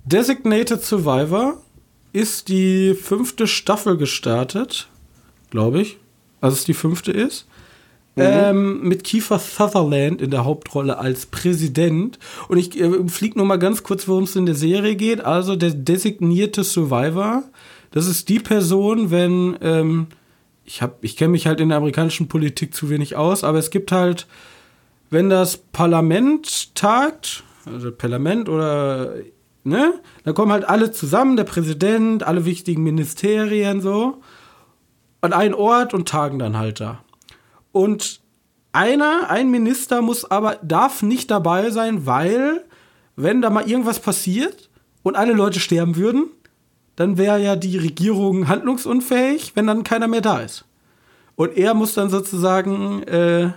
Designated 0.06 0.82
Survivor 0.82 1.62
ist 2.14 2.48
die 2.48 2.94
fünfte 2.94 3.46
Staffel 3.46 3.98
gestartet, 3.98 4.88
glaube 5.50 5.82
ich. 5.82 5.98
Also 6.40 6.56
es 6.56 6.64
die 6.64 6.74
fünfte 6.74 7.12
ist. 7.12 7.48
Mhm. 8.16 8.24
Ähm, 8.24 8.88
mit 8.88 9.04
Kiefer 9.04 9.40
Sutherland 9.40 10.22
in 10.22 10.30
der 10.30 10.46
Hauptrolle 10.46 11.00
als 11.00 11.26
Präsident. 11.26 12.20
Und 12.48 12.60
ich 12.60 12.80
äh, 12.80 13.08
fliege 13.08 13.40
nur 13.40 13.48
mal 13.48 13.58
ganz 13.58 13.82
kurz, 13.82 14.08
worum 14.08 14.26
es 14.26 14.36
in 14.36 14.46
der 14.46 14.56
Serie 14.56 14.96
geht. 14.96 15.26
Also 15.26 15.56
der 15.56 15.72
designierte 15.72 16.64
Survivor, 16.64 17.44
das 17.90 18.08
ist 18.08 18.30
die 18.30 18.40
Person, 18.40 19.10
wenn 19.10 19.58
ähm, 19.62 20.08
ich 20.66 20.82
habe, 20.82 20.96
ich 21.02 21.18
kenne 21.18 21.32
mich 21.32 21.48
halt 21.48 21.60
in 21.60 21.70
der 21.70 21.78
amerikanischen 21.78 22.28
Politik 22.28 22.74
zu 22.74 22.90
wenig 22.90 23.16
aus, 23.16 23.44
aber 23.44 23.58
es 23.58 23.70
gibt 23.70 23.92
halt, 23.92 24.28
wenn 25.10 25.30
das 25.30 25.58
Parlament 25.58 26.76
tagt, 26.76 27.44
also 27.66 27.92
Parlament 27.92 28.48
oder 28.48 29.14
ne, 29.64 29.94
da 30.24 30.34
kommen 30.34 30.52
halt 30.52 30.68
alle 30.68 30.92
zusammen, 30.92 31.36
der 31.36 31.44
Präsident, 31.44 32.24
alle 32.24 32.46
wichtigen 32.46 32.84
Ministerien 32.84 33.82
so 33.82 34.22
an 35.22 35.34
einen 35.34 35.54
Ort 35.54 35.94
und 35.94 36.08
tagen 36.08 36.40
dann 36.40 36.58
halt 36.58 36.80
da. 36.80 37.04
Und 37.74 38.22
einer, 38.72 39.30
ein 39.30 39.52
Minister 39.52 40.02
muss 40.02 40.24
aber, 40.30 40.58
darf 40.64 41.02
nicht 41.02 41.30
dabei 41.30 41.70
sein, 41.72 42.06
weil, 42.06 42.64
wenn 43.18 43.42
da 43.42 43.50
mal 43.50 43.68
irgendwas 43.70 44.00
passiert 44.00 44.70
und 45.02 45.18
alle 45.18 45.34
Leute 45.34 45.60
sterben 45.60 45.98
würden, 45.98 46.30
dann 46.96 47.18
wäre 47.18 47.42
ja 47.42 47.56
die 47.56 47.78
Regierung 47.78 48.48
handlungsunfähig, 48.48 49.56
wenn 49.56 49.68
dann 49.68 49.84
keiner 49.84 50.08
mehr 50.08 50.22
da 50.22 50.40
ist. 50.40 50.66
Und 51.36 51.58
er 51.58 51.74
muss 51.74 51.96
dann 51.96 52.10
sozusagen, 52.10 53.04
äh, 53.04 53.52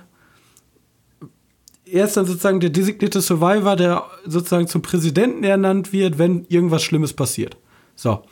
er 1.85 2.05
ist 2.05 2.17
dann 2.17 2.25
sozusagen 2.25 2.59
der 2.59 2.71
designierte 2.71 3.21
Survivor, 3.21 3.77
der 3.77 4.05
sozusagen 4.25 4.67
zum 4.67 4.81
Präsidenten 4.81 5.45
ernannt 5.45 5.93
wird, 5.93 6.19
wenn 6.19 6.47
irgendwas 6.49 6.83
Schlimmes 6.83 7.13
passiert. 7.13 7.57
So. 7.95 8.23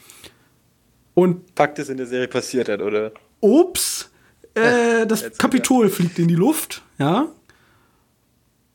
Und. 1.12 1.42
Fakt 1.55 1.79
ist 1.79 1.90
in 1.90 1.99
der 1.99 2.07
Serie 2.07 2.29
passiert 2.29 2.70
hat, 2.70 2.81
oder? 2.81 3.12
Ups! 3.40 4.11
Äh, 4.55 5.07
das 5.09 5.37
Kapitol 5.38 5.88
fliegt 5.88 6.19
in 6.19 6.29
die 6.29 6.35
Luft, 6.35 6.83
ja. 6.99 7.29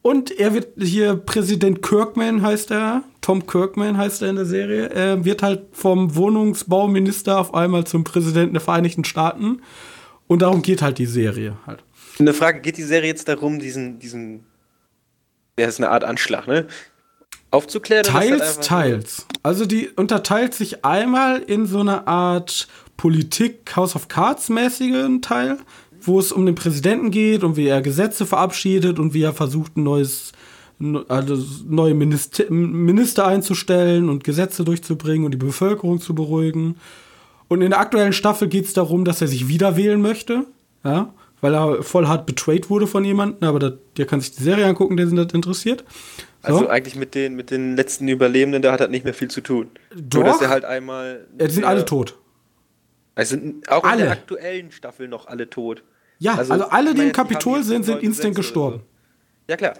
Und 0.01 0.31
er 0.31 0.53
wird 0.53 0.69
hier 0.81 1.15
Präsident 1.15 1.81
Kirkman 1.81 2.41
heißt 2.41 2.71
er, 2.71 3.03
Tom 3.21 3.45
Kirkman 3.45 3.97
heißt 3.97 4.21
er 4.21 4.29
in 4.29 4.37
der 4.37 4.45
Serie, 4.45 4.89
er 4.89 5.25
wird 5.25 5.43
halt 5.43 5.63
vom 5.73 6.15
Wohnungsbauminister 6.15 7.37
auf 7.37 7.53
einmal 7.53 7.85
zum 7.85 8.05
Präsidenten 8.05 8.53
der 8.53 8.61
Vereinigten 8.61 9.03
Staaten. 9.03 9.61
Und 10.27 10.41
darum 10.41 10.61
geht 10.61 10.81
halt 10.81 10.99
die 10.99 11.05
Serie 11.05 11.57
halt. 11.65 11.83
Eine 12.17 12.33
Frage, 12.33 12.61
geht 12.61 12.77
die 12.77 12.83
Serie 12.83 13.09
jetzt 13.09 13.27
darum, 13.27 13.59
diesen, 13.59 13.99
diesen, 13.99 14.45
ja, 15.59 15.67
ist 15.67 15.79
eine 15.79 15.89
Art 15.89 16.03
Anschlag, 16.03 16.47
ne? 16.47 16.67
Aufzuklären? 17.51 18.03
Teils, 18.03 18.59
teils. 18.59 19.25
Also 19.41 19.65
die 19.65 19.89
unterteilt 19.89 20.53
sich 20.53 20.85
einmal 20.85 21.39
in 21.39 21.65
so 21.65 21.79
eine 21.79 22.07
Art 22.07 22.67
Politik 22.99 23.77
House 23.77 23.95
of 23.95 24.09
Cards 24.09 24.49
mäßigen 24.49 25.21
Teil, 25.21 25.57
wo 26.01 26.19
es 26.19 26.33
um 26.33 26.45
den 26.45 26.55
Präsidenten 26.55 27.11
geht 27.11 27.45
und 27.45 27.55
wie 27.55 27.65
er 27.65 27.81
Gesetze 27.81 28.25
verabschiedet 28.25 28.99
und 28.99 29.13
wie 29.13 29.23
er 29.23 29.31
versucht, 29.31 29.77
ein 29.77 29.83
neues 29.83 30.33
also 31.07 31.37
neue 31.65 31.93
Minister, 31.93 32.51
Minister 32.51 33.25
einzustellen 33.25 34.09
und 34.09 34.25
Gesetze 34.25 34.65
durchzubringen 34.65 35.25
und 35.25 35.31
die 35.31 35.37
Bevölkerung 35.37 36.01
zu 36.01 36.13
beruhigen. 36.13 36.75
Und 37.47 37.61
in 37.61 37.69
der 37.69 37.79
aktuellen 37.79 38.11
Staffel 38.11 38.49
geht 38.49 38.65
es 38.65 38.73
darum, 38.73 39.05
dass 39.05 39.21
er 39.21 39.27
sich 39.29 39.47
wieder 39.47 39.77
wählen 39.77 40.01
möchte, 40.01 40.45
ja, 40.83 41.13
weil 41.39 41.53
er 41.53 41.83
voll 41.83 42.07
hart 42.07 42.25
betrayed 42.25 42.69
wurde 42.69 42.85
von 42.85 43.05
jemandem, 43.05 43.47
aber 43.47 43.59
das, 43.59 43.73
der 43.95 44.07
kann 44.07 44.19
sich 44.19 44.35
die 44.35 44.43
Serie 44.43 44.65
angucken, 44.65 44.97
der 44.97 45.05
das 45.05 45.33
interessiert. 45.33 45.85
So. 46.41 46.47
Also 46.47 46.67
eigentlich 46.67 46.95
mit 46.95 47.15
den, 47.15 47.35
mit 47.35 47.49
den 47.49 47.77
letzten 47.77 48.09
Überlebenden, 48.09 48.61
da 48.61 48.73
hat 48.73 48.81
er 48.81 48.89
nicht 48.89 49.05
mehr 49.05 49.13
viel 49.13 49.29
zu 49.29 49.39
tun. 49.39 49.67
Doch. 49.95 50.19
Nur, 50.19 50.27
dass 50.27 50.41
er 50.41 50.49
halt 50.49 50.65
einmal. 50.65 51.27
Ja, 51.39 51.47
die 51.47 51.53
sind 51.53 51.63
alle 51.63 51.85
tot. 51.85 52.17
Also 53.19 53.35
sind 53.35 53.69
auch 53.69 53.83
alle. 53.83 53.93
in 53.93 53.99
der 54.05 54.11
aktuellen 54.11 54.71
Staffel 54.71 55.09
noch 55.09 55.27
alle 55.27 55.49
tot. 55.49 55.83
Ja, 56.19 56.35
also, 56.35 56.53
also 56.53 56.65
alle, 56.65 56.93
die 56.93 57.01
im 57.01 57.11
Kapitol 57.11 57.63
sind, 57.63 57.83
sind 57.83 58.01
instant 58.01 58.33
gestorben. 58.33 58.77
So. 58.77 58.83
Ja, 59.49 59.57
klar. 59.57 59.73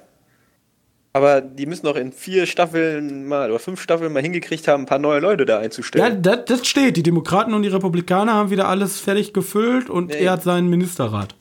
Aber 1.13 1.39
die 1.39 1.65
müssen 1.65 1.85
noch 1.85 1.95
in 1.95 2.11
vier 2.11 2.45
Staffeln 2.45 3.27
mal 3.27 3.49
oder 3.49 3.59
fünf 3.59 3.81
Staffeln 3.81 4.11
mal 4.11 4.21
hingekriegt 4.21 4.67
haben, 4.67 4.83
ein 4.83 4.85
paar 4.85 4.99
neue 4.99 5.21
Leute 5.21 5.45
da 5.45 5.59
einzustellen. 5.59 6.05
Ja, 6.05 6.35
das, 6.35 6.45
das 6.45 6.67
steht. 6.67 6.97
Die 6.97 7.03
Demokraten 7.03 7.53
und 7.53 7.63
die 7.63 7.69
Republikaner 7.69 8.33
haben 8.33 8.49
wieder 8.49 8.67
alles 8.67 8.99
fertig 8.99 9.33
gefüllt 9.33 9.89
und 9.89 10.09
nee. 10.09 10.17
er 10.19 10.33
hat 10.33 10.43
seinen 10.43 10.69
Ministerrat. 10.69 11.33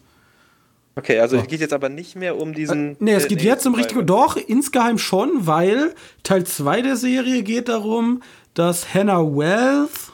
Okay, 0.95 1.19
also 1.19 1.37
so. 1.37 1.43
es 1.43 1.49
geht 1.49 1.61
jetzt 1.61 1.73
aber 1.73 1.89
nicht 1.89 2.15
mehr 2.15 2.41
um 2.41 2.55
diesen. 2.55 2.93
Äh, 2.93 2.97
nee, 3.01 3.13
es 3.15 3.27
geht 3.27 3.43
jetzt 3.43 3.67
um 3.67 3.75
richtigen. 3.75 4.07
Doch, 4.07 4.37
insgeheim 4.37 4.99
schon, 4.99 5.47
weil 5.49 5.95
Teil 6.23 6.45
2 6.45 6.83
der 6.83 6.97
Serie 6.97 7.43
geht 7.43 7.69
darum, 7.69 8.23
dass 8.55 8.95
Hannah 8.95 9.23
Wells 9.23 10.08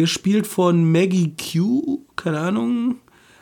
gespielt 0.00 0.46
von 0.46 0.90
Maggie 0.90 1.34
Q, 1.36 2.04
keine 2.16 2.40
Ahnung. 2.40 2.96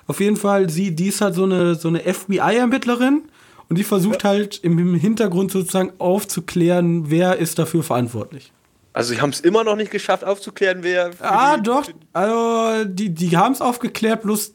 Auf 0.07 0.21
jeden 0.21 0.37
Fall, 0.37 0.71
sie, 0.71 0.94
die 0.94 1.09
ist 1.09 1.21
halt 1.21 1.35
so 1.35 1.44
eine, 1.44 1.75
so 1.75 1.88
eine 1.88 2.01
FBI-Ermittlerin 2.01 3.23
und 3.68 3.79
die 3.79 3.85
versucht 3.85 4.25
ja. 4.25 4.31
halt 4.31 4.59
im 4.64 4.94
Hintergrund 4.94 5.53
sozusagen 5.53 5.92
aufzuklären, 5.99 7.11
wer 7.11 7.37
ist 7.37 7.59
dafür 7.59 7.83
verantwortlich. 7.83 8.53
Also 8.92 9.14
sie 9.14 9.21
haben 9.21 9.31
es 9.31 9.40
immer 9.40 9.62
noch 9.62 9.77
nicht 9.77 9.90
geschafft 9.90 10.25
aufzuklären, 10.25 10.79
wer. 10.83 11.11
Ah, 11.21 11.59
doch. 11.59 11.88
Also 12.12 12.85
die, 12.87 13.11
die 13.11 13.37
haben 13.37 13.53
es 13.53 13.61
aufgeklärt, 13.61 14.23
bloß 14.23 14.55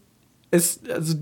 es, 0.52 0.82
also, 0.94 1.16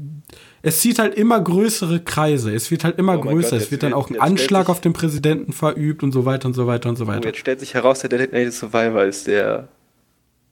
es 0.63 0.79
zieht 0.79 0.99
halt 0.99 1.15
immer 1.15 1.39
größere 1.39 2.01
Kreise. 2.01 2.53
Es 2.53 2.71
wird 2.71 2.83
halt 2.83 2.97
immer 2.97 3.17
oh 3.17 3.21
größer. 3.21 3.51
Gott, 3.51 3.61
es 3.61 3.71
wird 3.71 3.83
dann 3.83 3.93
auch 3.93 4.09
ein 4.09 4.19
Anschlag 4.19 4.69
auf 4.69 4.81
den 4.81 4.93
Präsidenten 4.93 5.53
verübt 5.53 6.03
und 6.03 6.11
so 6.11 6.25
weiter 6.25 6.47
und 6.47 6.53
so 6.53 6.67
weiter 6.67 6.89
und 6.89 6.97
so 6.97 7.07
weiter. 7.07 7.21
Oh, 7.23 7.27
jetzt 7.27 7.39
stellt 7.39 7.59
sich 7.59 7.73
heraus, 7.73 7.99
der 7.99 8.09
Designated 8.09 8.53
Survivor 8.53 9.03
ist 9.03 9.27
der 9.27 9.67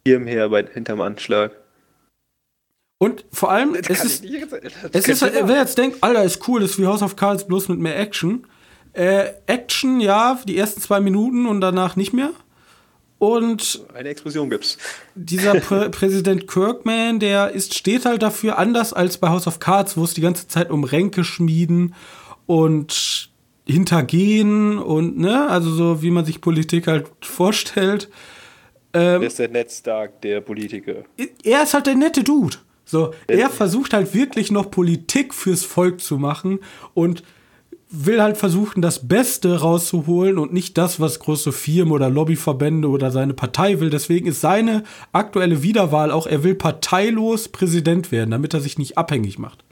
Schirmherr 0.10 0.50
bei, 0.50 0.65
hinterm 0.65 1.02
Anschlag. 1.02 1.52
Und 2.98 3.26
vor 3.32 3.52
allem, 3.52 3.74
das 3.74 4.04
es 4.04 4.04
ist, 4.04 4.26
es 4.91 5.08
ist 5.08 5.22
halt, 5.22 5.36
wer 5.43 5.58
jetzt 5.58 5.78
denkt, 5.78 6.00
Alter, 6.02 6.24
ist 6.24 6.45
cool, 6.48 6.60
das 6.60 6.72
ist 6.72 6.80
wie 6.80 6.86
House 6.86 7.02
of 7.02 7.15
Cards, 7.15 7.48
bloß 7.48 7.69
mit 7.69 7.80
mehr 7.80 7.98
Action. 7.98 8.45
Äh, 8.91 9.30
Action, 9.45 10.02
ja, 10.02 10.39
die 10.45 10.58
ersten 10.58 10.82
zwei 10.82 11.00
Minuten 11.00 11.45
und 11.45 11.62
danach 11.62 11.95
nicht 11.95 12.12
mehr. 12.12 12.32
Und 13.19 13.82
eine 13.93 14.10
Explosion 14.10 14.50
gibt's. 14.50 14.78
Dieser 15.15 15.54
Prä 15.60 15.89
Präsident 15.89 16.48
Kirkman, 16.48 17.19
der 17.19 17.52
ist, 17.52 17.74
steht 17.74 18.06
halt 18.06 18.22
dafür 18.22 18.58
anders 18.58 18.91
als 18.91 19.17
bei 19.17 19.30
House 19.30 19.48
of 19.48 19.60
Cards, 19.60 19.95
wo 19.95 20.04
es 20.04 20.13
die 20.13 20.22
ganze 20.22 20.48
Zeit 20.48 20.69
um 20.69 20.84
Ränke 20.84 21.24
schmieden 21.24 21.95
und 22.48 23.30
hintergehen 23.65 24.80
und, 24.80 25.17
ne, 25.19 25.48
also 25.48 25.69
so, 25.69 26.02
wie 26.02 26.12
man 26.12 26.26
sich 26.26 26.41
Politik 26.41 26.88
halt 26.88 27.08
vorstellt. 27.22 28.10
Ähm, 28.93 29.21
ist 29.21 29.39
der 29.39 29.49
Ned 29.49 29.71
Stark, 29.71 30.21
der 30.21 30.41
Politiker. 30.41 31.04
Er 31.43 31.63
ist 31.63 31.73
halt 31.73 31.88
der 31.88 31.95
nette 31.95 32.23
Dude. 32.23 32.58
So, 32.86 33.13
er 33.28 33.52
versucht 33.52 33.93
halt 33.93 34.15
wirklich 34.15 34.52
noch 34.52 34.71
Politik 34.71 35.36
fürs 35.36 35.63
Volk 35.63 36.02
zu 36.02 36.17
machen 36.17 36.60
und 36.95 37.21
will 37.91 38.21
halt 38.21 38.38
versuchen, 38.38 38.82
das 38.82 39.08
Beste 39.08 39.60
rauszuholen 39.60 40.38
und 40.38 40.54
nicht 40.54 40.78
das, 40.78 40.99
was 40.99 41.19
große 41.19 41.52
Firmen 41.52 41.91
oder 41.91 42.10
Lobbyverbände 42.10 42.88
oder 42.88 43.12
seine 43.12 43.34
Partei 43.34 43.80
will. 43.80 43.89
Deswegen 43.89 44.28
ist 44.28 44.41
seine 44.41 44.84
aktuelle 45.12 45.63
Wiederwahl 45.63 46.12
auch, 46.12 46.28
er 46.28 46.43
will 46.43 46.56
parteilos 46.56 47.49
Präsident 47.49 48.12
werden, 48.12 48.32
damit 48.32 48.54
er 48.54 48.62
sich 48.62 48.78
nicht 48.78 48.97
abhängig 48.97 49.39
macht. 49.39 49.63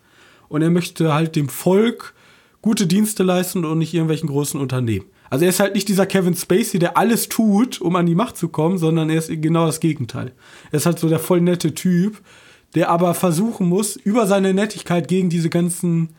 Und 0.50 0.62
er 0.62 0.72
möchte 0.72 1.14
halt 1.14 1.36
dem 1.36 1.50
Volk 1.50 2.14
gute 2.62 2.88
Dienste 2.88 3.24
leisten 3.24 3.66
und 3.66 3.78
nicht 3.78 3.94
irgendwelchen 3.94 4.30
großen 4.30 4.60
Unternehmen. 4.60 5.06
Also 5.30 5.46
er 5.46 5.50
ist 5.50 5.60
halt 5.60 5.76
nicht 5.76 5.88
dieser 5.88 6.06
Kevin 6.06 6.36
Spacey, 6.36 6.80
der 6.80 6.98
alles 6.98 7.30
tut, 7.30 7.82
um 7.82 7.96
an 7.96 8.06
die 8.06 8.16
Macht 8.16 8.38
zu 8.38 8.50
kommen, 8.50 8.78
sondern 8.78 9.10
er 9.10 9.18
ist 9.18 9.30
genau 9.42 9.66
das 9.66 9.80
Gegenteil. 9.80 10.32
Er 10.72 10.78
ist 10.78 10.86
halt 10.86 11.00
so 11.00 11.10
der 11.10 11.20
voll 11.20 11.42
nette 11.42 11.74
Typ, 11.74 12.22
der 12.76 12.90
aber 12.90 13.14
versuchen 13.14 13.68
muss, 13.68 13.96
über 13.96 14.28
seine 14.28 14.54
Nettigkeit 14.54 15.08
gegen 15.08 15.30
diese 15.30 15.50
ganzen 15.50 16.16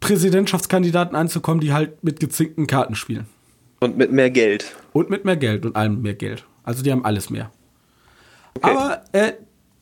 Präsidentschaftskandidaten 0.00 1.16
anzukommen, 1.16 1.60
die 1.60 1.72
halt 1.72 2.02
mit 2.04 2.20
gezinkten 2.20 2.66
Karten 2.66 2.94
spielen. 2.94 3.26
Und 3.80 3.96
mit 3.96 4.12
mehr 4.12 4.30
Geld. 4.30 4.76
Und 4.92 5.10
mit 5.10 5.24
mehr 5.24 5.36
Geld 5.36 5.64
und 5.64 5.76
allem 5.76 6.02
mehr 6.02 6.14
Geld. 6.14 6.44
Also 6.64 6.82
die 6.82 6.92
haben 6.92 7.04
alles 7.04 7.30
mehr. 7.30 7.50
Okay. 8.54 8.70
Aber 8.70 9.04
äh, 9.12 9.32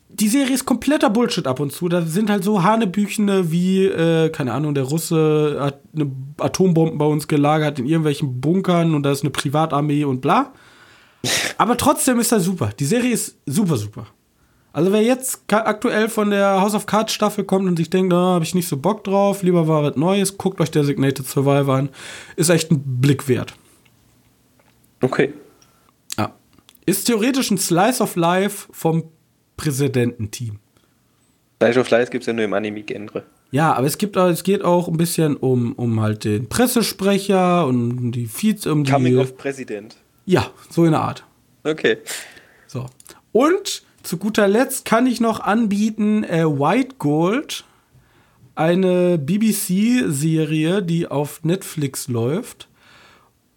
die 0.09 0.29
Serie 0.29 0.53
ist 0.53 0.65
kompletter 0.65 1.09
Bullshit 1.09 1.47
ab 1.47 1.59
und 1.59 1.71
zu. 1.71 1.89
Da 1.89 2.01
sind 2.01 2.29
halt 2.29 2.43
so 2.43 2.63
Hanebüchene 2.63 3.51
wie, 3.51 3.85
äh, 3.85 4.29
keine 4.29 4.53
Ahnung, 4.53 4.73
der 4.73 4.85
Russe 4.85 5.57
hat 5.59 5.81
eine 5.93 6.11
Atombomben 6.37 6.97
bei 6.97 7.05
uns 7.05 7.27
gelagert 7.27 7.79
in 7.79 7.85
irgendwelchen 7.85 8.39
Bunkern 8.39 8.95
und 8.95 9.03
da 9.03 9.11
ist 9.11 9.23
eine 9.23 9.31
Privatarmee 9.31 10.05
und 10.05 10.21
bla. 10.21 10.53
Aber 11.57 11.77
trotzdem 11.77 12.19
ist 12.19 12.31
das 12.31 12.43
super. 12.43 12.69
Die 12.79 12.85
Serie 12.85 13.11
ist 13.11 13.37
super, 13.45 13.77
super. 13.77 14.07
Also 14.73 14.91
wer 14.91 15.01
jetzt 15.01 15.41
aktuell 15.51 16.07
von 16.07 16.29
der 16.29 16.61
House 16.61 16.75
of 16.75 16.85
Cards 16.85 17.11
Staffel 17.11 17.43
kommt 17.43 17.67
und 17.67 17.77
sich 17.77 17.89
denkt, 17.89 18.13
da 18.13 18.17
oh, 18.17 18.33
habe 18.35 18.45
ich 18.45 18.53
nicht 18.53 18.67
so 18.67 18.77
Bock 18.77 19.03
drauf, 19.03 19.41
lieber 19.41 19.67
war 19.67 19.81
was 19.81 19.95
Neues, 19.95 20.37
guckt 20.37 20.61
euch 20.61 20.69
Designated 20.69 21.25
Survivor 21.25 21.75
an. 21.75 21.89
Ist 22.35 22.49
echt 22.49 22.69
ein 22.71 22.83
Blick 23.01 23.27
wert. 23.27 23.55
Okay. 25.01 25.33
Ja. 26.17 26.35
Ist 26.85 27.05
theoretisch 27.05 27.49
ein 27.49 27.57
Slice 27.57 28.01
of 28.03 28.15
Life 28.15 28.67
vom 28.71 29.05
Präsidententeam. 29.57 30.59
Slice 31.61 31.79
of 31.79 31.89
Life 31.89 32.11
gibt 32.11 32.23
es 32.23 32.27
ja 32.27 32.33
nur 32.33 32.45
im 32.45 32.53
Anime-Genre. 32.53 33.23
Ja, 33.49 33.73
aber 33.73 33.87
es 33.87 33.97
gibt 33.97 34.15
es 34.15 34.43
geht 34.43 34.63
auch 34.63 34.87
ein 34.87 34.97
bisschen 34.97 35.37
um, 35.37 35.73
um 35.73 36.01
halt 36.01 36.23
den 36.23 36.49
Pressesprecher 36.49 37.65
und 37.65 37.97
um 37.97 38.11
die 38.11 38.27
Feeds, 38.27 38.67
um 38.67 38.83
die. 38.83 38.91
Coming 38.91 39.17
of 39.17 39.37
President. 39.37 39.95
Ja, 40.25 40.51
so 40.69 40.85
in 40.85 40.91
der 40.91 41.01
Art. 41.01 41.23
Okay. 41.63 41.97
So. 42.67 42.85
Und 43.31 43.83
zu 44.03 44.17
guter 44.17 44.47
Letzt 44.47 44.85
kann 44.85 45.07
ich 45.07 45.21
noch 45.21 45.39
anbieten 45.39 46.23
äh, 46.23 46.45
White 46.45 46.95
Gold, 46.97 47.63
eine 48.55 49.17
BBC-Serie, 49.17 50.81
die 50.81 51.07
auf 51.07 51.43
Netflix 51.43 52.07
läuft. 52.07 52.67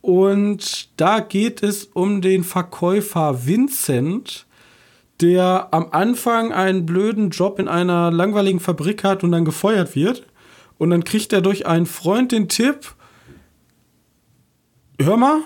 Und 0.00 0.88
da 0.96 1.20
geht 1.20 1.62
es 1.62 1.84
um 1.84 2.20
den 2.22 2.44
Verkäufer 2.44 3.46
Vincent, 3.46 4.46
der 5.20 5.68
am 5.72 5.88
Anfang 5.90 6.52
einen 6.52 6.87
blöden 6.87 7.30
Job 7.30 7.59
in 7.59 7.68
einer 7.68 8.11
langweiligen 8.11 8.61
Fabrik 8.61 9.04
hat 9.04 9.22
und 9.22 9.33
dann 9.33 9.44
gefeuert 9.44 9.94
wird. 9.94 10.26
Und 10.78 10.90
dann 10.90 11.04
kriegt 11.04 11.33
er 11.33 11.42
durch 11.42 11.66
einen 11.66 11.87
Freund 11.87 12.33
den 12.33 12.48
Tipp, 12.48 12.94
hör 14.98 15.16
mal, 15.16 15.40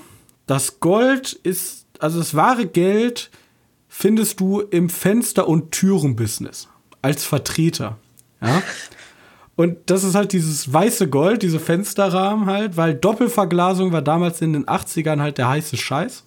das 0.47 0.81
Gold 0.81 1.33
ist, 1.33 1.87
also 1.99 2.19
das 2.19 2.35
wahre 2.35 2.67
Geld 2.67 3.31
findest 3.89 4.41
du 4.41 4.61
im 4.61 4.89
Fenster- 4.89 5.49
und 5.49 5.73
Türenbusiness 5.73 6.69
als 7.03 7.25
Vertreter. 7.25 7.99
Ja. 8.41 8.63
Und 9.57 9.79
das 9.87 10.03
ist 10.03 10.17
halt 10.17 10.33
dieses 10.33 10.73
weiße 10.73 11.09
Gold, 11.09 11.43
diese 11.43 11.61
Fensterrahmen 11.61 12.47
halt, 12.47 12.77
weil 12.77 12.93
Doppelverglasung 12.93 13.93
war 13.93 14.03
damals 14.03 14.41
in 14.41 14.53
den 14.53 14.67
80ern 14.67 15.21
halt 15.21 15.39
der 15.39 15.49
heiße 15.49 15.77
Scheiß. 15.77 16.25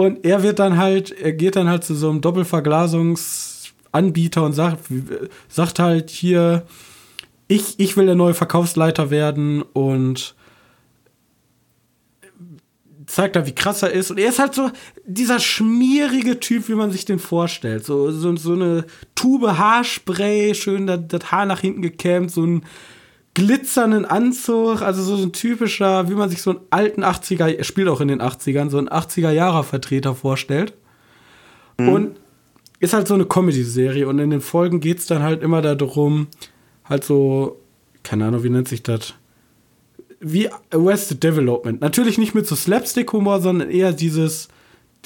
Und 0.00 0.24
er 0.24 0.42
wird 0.42 0.58
dann 0.58 0.76
halt, 0.76 1.12
er 1.12 1.32
geht 1.32 1.54
dann 1.56 1.68
halt 1.68 1.84
zu 1.84 1.94
so 1.94 2.10
einem 2.10 2.20
Doppelverglasungsanbieter 2.20 4.42
und 4.42 4.52
sagt, 4.52 4.84
sagt 5.48 5.78
halt 5.78 6.10
hier, 6.10 6.66
ich, 7.48 7.78
ich 7.78 7.96
will 7.96 8.04
der 8.06 8.14
neue 8.14 8.34
Verkaufsleiter 8.34 9.10
werden 9.10 9.62
und 9.62 10.34
zeigt 13.10 13.36
da, 13.36 13.46
wie 13.46 13.54
krass 13.54 13.82
er 13.82 13.90
ist. 13.90 14.10
Und 14.10 14.18
er 14.18 14.28
ist 14.28 14.38
halt 14.38 14.54
so 14.54 14.70
dieser 15.04 15.40
schmierige 15.40 16.38
Typ, 16.38 16.68
wie 16.68 16.74
man 16.74 16.92
sich 16.92 17.04
den 17.04 17.18
vorstellt. 17.18 17.84
So, 17.84 18.10
so, 18.12 18.34
so 18.36 18.52
eine 18.52 18.84
Tube 19.14 19.58
Haarspray, 19.58 20.54
schön 20.54 20.86
das, 20.86 21.00
das 21.08 21.32
Haar 21.32 21.46
nach 21.46 21.60
hinten 21.60 21.82
gekämmt, 21.82 22.30
so 22.30 22.44
ein 22.44 22.62
glitzernden 23.34 24.04
Anzug, 24.04 24.82
also 24.82 25.02
so 25.02 25.22
ein 25.22 25.32
typischer, 25.32 26.08
wie 26.10 26.14
man 26.14 26.28
sich 26.28 26.42
so 26.42 26.50
einen 26.50 26.60
alten 26.70 27.04
80er, 27.04 27.46
er 27.46 27.64
spielt 27.64 27.88
auch 27.88 28.00
in 28.00 28.08
den 28.08 28.20
80ern, 28.20 28.70
so 28.70 28.78
ein 28.78 28.88
80er-Jahre-Vertreter 28.88 30.14
vorstellt. 30.14 30.74
Mhm. 31.78 31.88
Und 31.88 32.16
ist 32.80 32.94
halt 32.94 33.06
so 33.06 33.14
eine 33.14 33.26
Comedy-Serie 33.26 34.08
und 34.08 34.18
in 34.18 34.30
den 34.30 34.40
Folgen 34.40 34.80
geht 34.80 34.98
es 34.98 35.06
dann 35.06 35.22
halt 35.22 35.42
immer 35.42 35.62
darum, 35.62 36.28
halt 36.84 37.04
so, 37.04 37.60
keine 38.02 38.26
Ahnung, 38.26 38.42
wie 38.42 38.50
nennt 38.50 38.68
sich 38.68 38.82
das? 38.82 39.14
wie 40.20 40.48
Arrested 40.70 41.22
Development. 41.22 41.80
Natürlich 41.80 42.18
nicht 42.18 42.34
mit 42.34 42.46
so 42.46 42.54
Slapstick-Humor, 42.54 43.40
sondern 43.40 43.70
eher 43.70 43.92
dieses, 43.92 44.48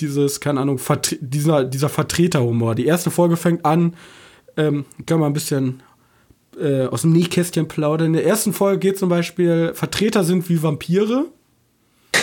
dieses, 0.00 0.40
keine 0.40 0.60
Ahnung, 0.60 0.78
Vertre 0.78 1.16
dieser, 1.20 1.64
dieser 1.64 1.88
Vertreter-Humor. 1.88 2.74
Die 2.74 2.86
erste 2.86 3.10
Folge 3.10 3.36
fängt 3.36 3.64
an, 3.64 3.94
ähm, 4.56 4.84
kann 5.06 5.20
man 5.20 5.30
ein 5.30 5.34
bisschen 5.34 5.82
äh, 6.60 6.86
aus 6.86 7.02
dem 7.02 7.12
Nähkästchen 7.12 7.68
plaudern. 7.68 8.08
In 8.08 8.12
der 8.14 8.26
ersten 8.26 8.52
Folge 8.52 8.78
geht 8.78 8.98
zum 8.98 9.08
Beispiel, 9.08 9.72
Vertreter 9.74 10.24
sind 10.24 10.48
wie 10.48 10.62
Vampire. 10.62 11.26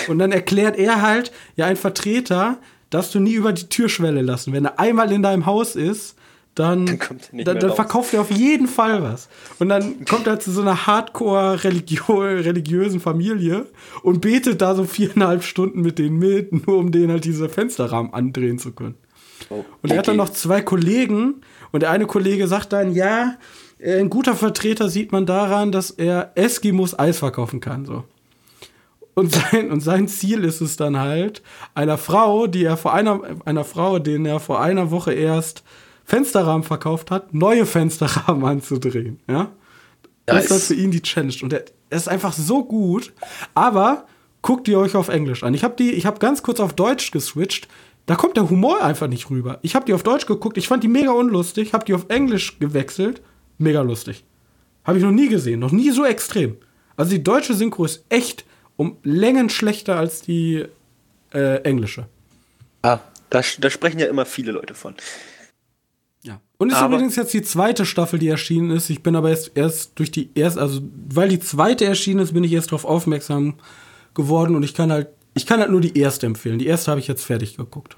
Und 0.08 0.20
dann 0.20 0.32
erklärt 0.32 0.78
er 0.78 1.02
halt, 1.02 1.32
ja, 1.56 1.66
ein 1.66 1.78
Vertreter 1.78 2.60
darfst 2.90 3.16
du 3.16 3.20
nie 3.20 3.34
über 3.34 3.54
die 3.54 3.70
Türschwelle 3.70 4.22
lassen. 4.22 4.54
Wenn 4.54 4.66
er 4.66 4.80
einmal 4.80 5.12
in 5.12 5.24
deinem 5.24 5.46
Haus 5.46 5.76
ist, 5.76 6.16
dann, 6.56 6.86
dann, 6.86 7.46
dann, 7.46 7.60
dann 7.60 7.74
verkauft 7.74 8.14
er 8.14 8.22
auf 8.22 8.32
jeden 8.32 8.68
Fall 8.68 9.02
was. 9.02 9.30
Und 9.60 9.70
dann 9.70 10.04
kommt 10.06 10.28
er 10.28 10.40
zu 10.40 10.52
so 10.52 10.62
einer 10.62 10.86
hardcore-religiösen 10.86 13.00
Familie 13.00 13.68
und 14.04 14.20
betet 14.20 14.62
da 14.62 14.76
so 14.76 14.84
viereinhalb 14.84 15.44
Stunden 15.44 15.82
mit 15.82 15.98
denen 15.98 16.20
mit, 16.20 16.68
nur 16.68 16.78
um 16.78 16.92
denen 16.92 17.12
halt 17.12 17.24
diese 17.24 17.48
Fensterrahmen 17.48 18.14
andrehen 18.14 18.60
zu 18.60 18.74
können. 18.74 18.96
Oh, 19.50 19.64
und 19.82 19.92
er 19.92 20.00
hat 20.00 20.10
dann 20.10 20.18
noch 20.18 20.30
zwei 20.30 20.62
Kollegen 20.62 21.36
und 21.72 21.84
der 21.84 21.92
eine 21.92 22.06
Kollege 22.06 22.48
sagt 22.48 22.74
dann, 22.74 22.94
ja, 22.94 23.38
ein 23.84 24.10
guter 24.10 24.36
Vertreter 24.36 24.90
sieht 24.90 25.12
man 25.12 25.26
daran, 25.26 25.72
dass 25.72 25.92
er 25.92 26.32
Eskimos 26.36 26.98
Eis 26.98 27.20
verkaufen 27.20 27.60
kann, 27.60 27.86
so. 27.86 28.04
Und 29.14 29.34
sein, 29.34 29.72
und 29.72 29.82
sein 29.82 30.08
Ziel 30.08 30.44
ist 30.46 30.62
es 30.62 30.78
dann 30.78 30.98
halt, 30.98 31.42
einer 31.76 31.98
Frau, 31.98 32.48
die 32.48 32.64
er 32.64 32.78
vor 32.78 32.94
einer, 32.94 33.20
einer 33.44 33.66
Frau, 33.66 34.00
den 34.00 34.26
er 34.26 34.40
vor 34.40 34.62
einer 34.62 34.90
Woche 34.90 35.14
erst 35.14 35.64
Fensterrahmen 36.06 36.64
verkauft 36.64 37.12
hat, 37.12 37.34
neue 37.34 37.66
Fensterrahmen 37.66 38.46
anzudrehen. 38.50 39.20
Ja? 39.28 39.52
Das 40.26 40.44
ist 40.44 40.52
das 40.52 40.68
für 40.68 40.76
ihn 40.76 40.92
die 40.92 41.02
Challenge. 41.02 41.36
Und 41.44 41.54
er, 41.54 41.66
er 41.90 41.98
ist 41.98 42.08
einfach 42.08 42.34
so 42.34 42.64
gut. 42.64 43.12
Aber 43.54 44.06
guckt 44.42 44.68
ihr 44.68 44.80
euch 44.80 44.96
auf 44.96 45.10
Englisch 45.10 45.44
an. 45.44 45.54
Ich 45.54 45.64
habe 45.64 45.76
die, 45.78 45.92
ich 45.92 46.06
habe 46.06 46.20
ganz 46.20 46.42
kurz 46.44 46.60
auf 46.60 46.74
Deutsch 46.74 47.12
geswitcht. 47.12 47.68
Da 48.06 48.16
kommt 48.16 48.38
der 48.38 48.50
Humor 48.50 48.84
einfach 48.84 49.08
nicht 49.08 49.30
rüber. 49.30 49.60
Ich 49.62 49.76
habe 49.76 49.86
die 49.86 49.94
auf 49.94 50.04
Deutsch 50.04 50.26
geguckt, 50.26 50.58
ich 50.58 50.68
fand 50.68 50.84
die 50.84 50.88
mega 50.88 51.12
unlustig, 51.12 51.74
habe 51.74 51.86
die 51.86 51.94
auf 51.94 52.06
Englisch 52.10 52.60
gewechselt, 52.60 53.22
mega 53.62 53.82
lustig. 53.82 54.24
Habe 54.84 54.98
ich 54.98 55.04
noch 55.04 55.12
nie 55.12 55.30
gesehen, 55.30 55.60
noch 55.60 55.72
nie 55.72 55.92
so 55.92 56.06
extrem. 56.06 56.58
Also 56.96 57.12
die 57.12 57.24
deutsche 57.24 57.54
Synchro 57.54 57.86
ist 57.86 58.04
echt 58.10 58.46
um 58.76 58.98
Längen 59.04 59.50
schlechter 59.50 59.98
als 59.98 60.22
die 60.22 60.66
äh, 61.34 61.62
englische. 61.62 62.08
Ah, 62.82 63.00
da, 63.30 63.42
da 63.60 63.70
sprechen 63.70 64.00
ja 64.00 64.08
immer 64.08 64.26
viele 64.26 64.52
Leute 64.52 64.74
von. 64.74 64.96
Ja. 66.24 66.40
Und 66.58 66.72
ist 66.72 66.78
aber 66.78 66.96
übrigens 66.96 67.16
jetzt 67.16 67.34
die 67.34 67.42
zweite 67.42 67.86
Staffel, 67.86 68.20
die 68.20 68.28
erschienen 68.28 68.72
ist. 68.72 68.90
Ich 68.90 69.02
bin 69.02 69.16
aber 69.16 69.30
erst, 69.30 69.52
erst 69.56 69.98
durch 69.98 70.12
die 70.12 70.30
erste, 70.36 70.62
also 70.62 70.82
weil 71.10 71.30
die 71.30 71.40
zweite 71.40 71.86
erschienen 71.86 72.20
ist, 72.20 72.34
bin 72.34 72.44
ich 72.44 72.54
erst 72.54 72.72
darauf 72.72 72.86
aufmerksam 72.86 73.56
geworden 74.14 74.56
und 74.56 74.64
ich 74.64 74.74
kann 74.74 74.92
halt, 74.92 75.08
ich 75.34 75.46
kann 75.46 75.60
halt 75.60 75.72
nur 75.72 75.82
die 75.82 75.98
erste 75.98 76.26
empfehlen. 76.26 76.60
Die 76.60 76.68
erste 76.68 76.92
habe 76.92 77.00
ich 77.00 77.08
jetzt 77.08 77.24
fertig 77.24 77.58
geguckt. 77.58 77.98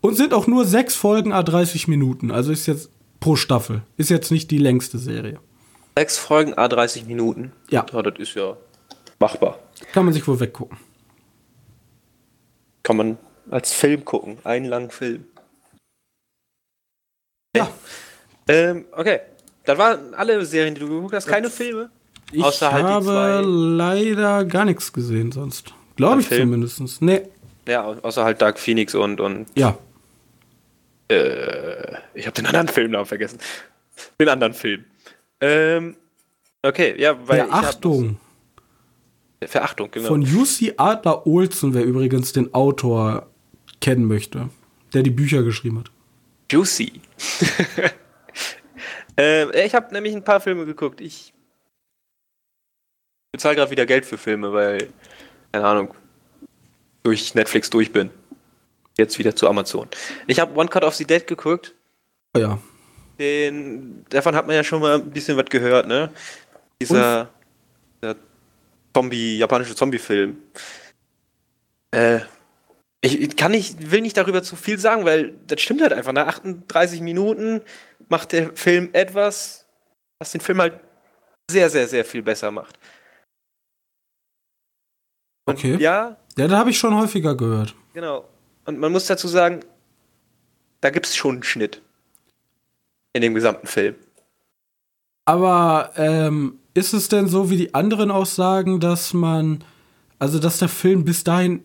Und 0.00 0.16
sind 0.16 0.34
auch 0.34 0.48
nur 0.48 0.64
sechs 0.64 0.96
Folgen 0.96 1.32
a 1.32 1.42
30 1.42 1.86
Minuten. 1.86 2.32
Also 2.32 2.50
ist 2.50 2.66
jetzt 2.66 2.90
pro 3.22 3.36
Staffel. 3.36 3.82
Ist 3.96 4.10
jetzt 4.10 4.30
nicht 4.30 4.50
die 4.50 4.58
längste 4.58 4.98
Serie. 4.98 5.38
Sechs 5.96 6.18
Folgen 6.18 6.54
a 6.54 6.68
30 6.68 7.06
Minuten? 7.06 7.52
Ja. 7.70 7.86
ja. 7.90 8.02
Das 8.02 8.18
ist 8.18 8.34
ja 8.34 8.56
machbar. 9.18 9.58
Kann 9.92 10.04
man 10.04 10.12
sich 10.12 10.26
wohl 10.26 10.40
weggucken. 10.40 10.76
Kann 12.82 12.96
man 12.96 13.18
als 13.50 13.72
Film 13.72 14.04
gucken. 14.04 14.38
Einen 14.44 14.66
langen 14.66 14.90
Film. 14.90 15.24
Ja. 17.56 17.70
Ähm, 18.48 18.86
okay. 18.92 19.20
Das 19.64 19.78
waren 19.78 20.14
alle 20.14 20.44
Serien, 20.44 20.74
die 20.74 20.80
du 20.80 20.88
geguckt 20.88 21.14
hast, 21.14 21.28
keine 21.28 21.48
Filme? 21.48 21.90
Ich 22.32 22.42
Außer 22.42 22.72
halt 22.72 22.84
habe 22.84 23.42
leider 23.46 24.44
gar 24.44 24.64
nichts 24.64 24.92
gesehen 24.92 25.30
sonst. 25.30 25.74
Glaube 25.94 26.22
ich 26.22 26.26
Film. 26.26 26.48
zumindest. 26.48 27.00
Nee. 27.02 27.22
Ja, 27.68 27.84
außer 27.84 28.24
halt 28.24 28.42
Dark 28.42 28.58
Phoenix 28.58 28.96
und. 28.96 29.20
und 29.20 29.46
ja. 29.54 29.78
Äh, 31.12 31.98
ich 32.14 32.26
habe 32.26 32.34
den 32.34 32.46
anderen 32.46 32.68
Filmnamen 32.68 33.06
vergessen. 33.06 33.38
Den 34.20 34.28
anderen 34.28 34.54
Film. 34.54 34.84
Ähm, 35.40 35.96
okay, 36.62 36.94
ja, 36.98 37.16
weil. 37.26 37.46
Verachtung. 37.46 38.18
Verachtung, 39.44 39.90
genau. 39.90 40.08
Von 40.08 40.22
UC 40.22 40.74
Adler 40.76 41.26
Olsen, 41.26 41.74
wer 41.74 41.84
übrigens 41.84 42.32
den 42.32 42.54
Autor 42.54 43.28
kennen 43.80 44.04
möchte, 44.04 44.48
der 44.94 45.02
die 45.02 45.10
Bücher 45.10 45.42
geschrieben 45.42 45.80
hat. 45.80 45.90
Juicy. 46.50 47.00
äh, 49.18 49.66
ich 49.66 49.74
habe 49.74 49.92
nämlich 49.92 50.14
ein 50.14 50.22
paar 50.22 50.40
Filme 50.40 50.64
geguckt. 50.64 51.00
Ich 51.00 51.32
bezahle 53.32 53.56
gerade 53.56 53.70
wieder 53.70 53.86
Geld 53.86 54.06
für 54.06 54.18
Filme, 54.18 54.52
weil, 54.52 54.88
keine 55.50 55.66
Ahnung, 55.66 55.94
durch 57.02 57.34
Netflix 57.34 57.70
durch 57.70 57.92
bin. 57.92 58.10
Jetzt 58.98 59.18
wieder 59.18 59.34
zu 59.34 59.48
Amazon. 59.48 59.88
Ich 60.26 60.38
habe 60.38 60.58
One 60.58 60.68
Cut 60.68 60.84
of 60.84 60.94
the 60.94 61.04
Dead 61.04 61.26
geguckt. 61.26 61.74
Oh 62.36 62.40
ja. 62.40 62.58
Den, 63.18 64.04
davon 64.08 64.34
hat 64.34 64.46
man 64.46 64.56
ja 64.56 64.64
schon 64.64 64.80
mal 64.80 64.96
ein 64.96 65.10
bisschen 65.10 65.36
was 65.36 65.46
gehört, 65.46 65.86
ne? 65.86 66.10
Dieser, 66.80 67.30
Zombie, 68.94 69.38
japanische 69.38 69.74
Zombie-Film. 69.74 70.36
Äh, 71.92 72.20
ich 73.00 73.36
kann 73.36 73.50
nicht, 73.50 73.90
will 73.90 74.00
nicht 74.00 74.16
darüber 74.16 74.42
zu 74.42 74.54
viel 74.54 74.78
sagen, 74.78 75.04
weil 75.04 75.34
das 75.46 75.60
stimmt 75.60 75.82
halt 75.82 75.92
einfach. 75.92 76.12
Nach 76.12 76.26
38 76.26 77.00
Minuten 77.00 77.62
macht 78.08 78.32
der 78.32 78.54
Film 78.54 78.90
etwas, 78.92 79.66
was 80.20 80.32
den 80.32 80.40
Film 80.40 80.60
halt 80.60 80.78
sehr, 81.50 81.68
sehr, 81.68 81.88
sehr 81.88 82.04
viel 82.04 82.22
besser 82.22 82.50
macht. 82.50 82.78
Und 85.46 85.58
okay. 85.58 85.76
Ja. 85.78 86.16
Ja, 86.36 86.48
da 86.48 86.58
habe 86.58 86.70
ich 86.70 86.78
schon 86.78 86.94
häufiger 86.94 87.34
gehört. 87.34 87.74
Genau. 87.92 88.28
Und 88.64 88.78
man 88.78 88.92
muss 88.92 89.06
dazu 89.06 89.28
sagen, 89.28 89.60
da 90.80 90.90
gibt 90.90 91.06
es 91.06 91.16
schon 91.16 91.36
einen 91.36 91.42
Schnitt. 91.42 91.82
In 93.12 93.22
dem 93.22 93.34
gesamten 93.34 93.66
Film. 93.66 93.94
Aber 95.24 95.92
ähm, 95.96 96.58
ist 96.74 96.94
es 96.94 97.08
denn 97.08 97.28
so, 97.28 97.50
wie 97.50 97.56
die 97.56 97.74
anderen 97.74 98.10
auch 98.10 98.26
sagen, 98.26 98.80
dass 98.80 99.12
man, 99.12 99.62
also 100.18 100.38
dass 100.38 100.58
der 100.58 100.68
Film 100.68 101.04
bis 101.04 101.22
dahin 101.24 101.62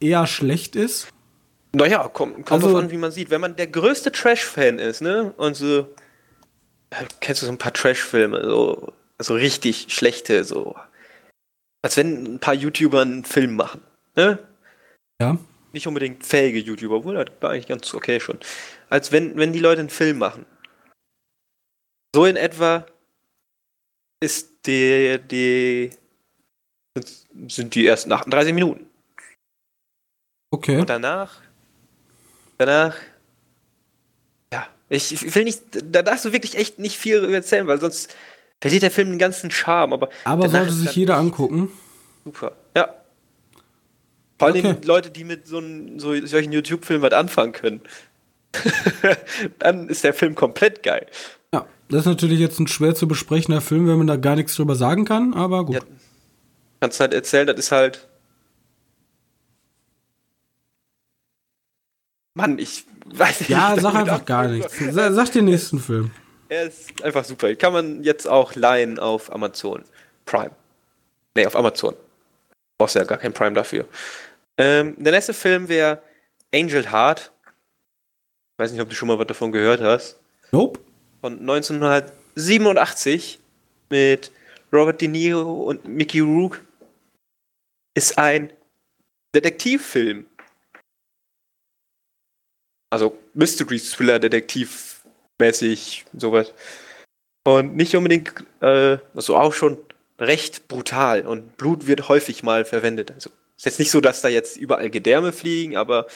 eher 0.00 0.26
schlecht 0.26 0.76
ist? 0.76 1.08
Naja, 1.72 2.08
kommt, 2.08 2.34
kommt 2.36 2.52
also, 2.52 2.72
drauf 2.72 2.82
an, 2.82 2.90
wie 2.90 2.96
man 2.96 3.12
sieht. 3.12 3.30
Wenn 3.30 3.40
man 3.40 3.56
der 3.56 3.66
größte 3.66 4.10
Trash-Fan 4.12 4.78
ist, 4.78 5.02
ne, 5.02 5.34
und 5.36 5.54
so, 5.54 5.88
kennst 7.20 7.42
du 7.42 7.46
so 7.46 7.52
ein 7.52 7.58
paar 7.58 7.72
Trash-Filme, 7.72 8.42
so, 8.42 8.92
also 9.18 9.34
richtig 9.34 9.86
schlechte, 9.88 10.44
so, 10.44 10.76
als 11.82 11.96
wenn 11.96 12.34
ein 12.34 12.38
paar 12.38 12.54
YouTuber 12.54 13.02
einen 13.02 13.24
Film 13.24 13.56
machen, 13.56 13.82
ne? 14.16 14.38
Ja. 15.20 15.36
Nicht 15.72 15.86
unbedingt 15.86 16.24
fähige 16.24 16.60
YouTuber, 16.60 16.96
obwohl 16.96 17.14
das 17.14 17.30
war 17.40 17.50
eigentlich 17.50 17.66
ganz 17.66 17.92
okay 17.92 18.20
schon. 18.20 18.38
Als 18.88 19.12
wenn, 19.12 19.36
wenn 19.36 19.52
die 19.52 19.58
Leute 19.58 19.80
einen 19.80 19.90
Film 19.90 20.18
machen. 20.18 20.46
So 22.14 22.24
in 22.24 22.36
etwa 22.36 22.86
ist 24.20 24.66
die, 24.66 25.18
die 25.30 25.90
sind 27.48 27.74
die 27.74 27.86
ersten 27.86 28.12
38 28.12 28.54
Minuten. 28.54 28.86
Okay. 30.50 30.78
Und 30.78 30.88
danach, 30.88 31.42
danach, 32.56 32.96
ja, 34.52 34.66
ich, 34.88 35.12
ich 35.12 35.34
will 35.34 35.44
nicht, 35.44 35.62
da 35.84 36.02
darfst 36.02 36.24
du 36.24 36.32
wirklich 36.32 36.56
echt 36.56 36.78
nicht 36.78 36.96
viel 36.96 37.32
erzählen, 37.32 37.66
weil 37.66 37.80
sonst 37.80 38.14
verliert 38.60 38.82
der 38.82 38.90
Film 38.90 39.10
den 39.10 39.18
ganzen 39.18 39.50
Charme. 39.50 39.92
Aber, 39.92 40.08
aber 40.24 40.48
sollte 40.48 40.72
sich 40.72 40.96
jeder 40.96 41.16
angucken. 41.16 41.70
Super. 42.24 42.56
Vor 44.38 44.48
allem 44.48 44.64
okay. 44.64 44.76
Leute, 44.84 45.10
die 45.10 45.24
mit 45.24 45.46
so, 45.46 45.60
so 45.96 46.14
solchen 46.26 46.52
YouTube-Filmen 46.52 47.02
was 47.02 47.12
anfangen 47.12 47.52
können. 47.52 47.80
Dann 49.58 49.88
ist 49.88 50.04
der 50.04 50.14
Film 50.14 50.34
komplett 50.34 50.82
geil. 50.82 51.06
Ja, 51.52 51.66
das 51.88 52.00
ist 52.00 52.06
natürlich 52.06 52.38
jetzt 52.38 52.58
ein 52.60 52.68
schwer 52.68 52.94
zu 52.94 53.08
besprechender 53.08 53.60
Film, 53.60 53.88
wenn 53.88 53.98
man 53.98 54.06
da 54.06 54.16
gar 54.16 54.36
nichts 54.36 54.54
drüber 54.54 54.74
sagen 54.74 55.04
kann, 55.04 55.34
aber 55.34 55.64
gut. 55.64 55.76
Ja, 55.76 55.82
kannst 56.80 57.00
halt 57.00 57.14
erzählen, 57.14 57.46
das 57.46 57.58
ist 57.58 57.72
halt. 57.72 58.06
Mann, 62.34 62.58
ich 62.58 62.84
weiß 63.06 63.40
nicht. 63.40 63.50
Ja, 63.50 63.74
sag 63.78 63.94
einfach 63.94 64.24
gar 64.24 64.46
nichts. 64.46 64.78
Sag 64.92 65.32
den 65.32 65.46
nächsten 65.46 65.80
Film. 65.80 66.12
Er 66.48 66.64
ist 66.64 67.02
einfach 67.02 67.24
super. 67.24 67.54
Kann 67.56 67.72
man 67.72 68.04
jetzt 68.04 68.26
auch 68.26 68.54
leihen 68.54 68.98
auf 68.98 69.32
Amazon 69.32 69.84
Prime. 70.24 70.52
Nee, 71.34 71.46
auf 71.46 71.56
Amazon. 71.56 71.94
Brauchst 72.78 72.94
ja 72.94 73.04
gar 73.04 73.18
kein 73.18 73.32
Prime 73.32 73.54
dafür. 73.54 73.86
Ähm, 74.58 74.96
der 74.98 75.12
nächste 75.12 75.32
Film 75.32 75.68
wäre 75.68 76.02
Angel 76.52 76.90
Heart. 76.90 77.32
Ich 77.46 78.58
weiß 78.58 78.72
nicht, 78.72 78.80
ob 78.80 78.88
du 78.88 78.94
schon 78.94 79.08
mal 79.08 79.18
was 79.18 79.26
davon 79.26 79.52
gehört 79.52 79.80
hast. 79.80 80.18
Nope 80.50 80.80
von 81.20 81.40
1987 81.40 83.40
mit 83.90 84.30
Robert 84.72 85.00
De 85.00 85.08
Niro 85.08 85.64
und 85.64 85.86
Mickey 85.86 86.20
Rourke 86.20 86.60
ist 87.94 88.18
ein 88.18 88.52
Detektivfilm. 89.34 90.26
Also 92.90 93.18
Mystery 93.34 93.78
Thriller, 93.78 94.18
Detektiv 94.18 95.02
mäßig, 95.40 96.04
sowas. 96.16 96.52
Und 97.46 97.76
nicht 97.76 97.94
unbedingt, 97.96 98.32
äh, 98.60 98.98
also 99.14 99.36
auch 99.36 99.52
schon 99.52 99.78
recht 100.18 100.68
brutal 100.68 101.26
und 101.26 101.56
Blut 101.56 101.86
wird 101.86 102.08
häufig 102.08 102.42
mal 102.42 102.64
verwendet. 102.64 103.12
Also 103.12 103.30
ist 103.58 103.66
jetzt 103.66 103.78
nicht 103.80 103.90
so, 103.90 104.00
dass 104.00 104.22
da 104.22 104.28
jetzt 104.28 104.56
überall 104.56 104.88
Gedärme 104.88 105.32
fliegen, 105.32 105.76
aber 105.76 106.06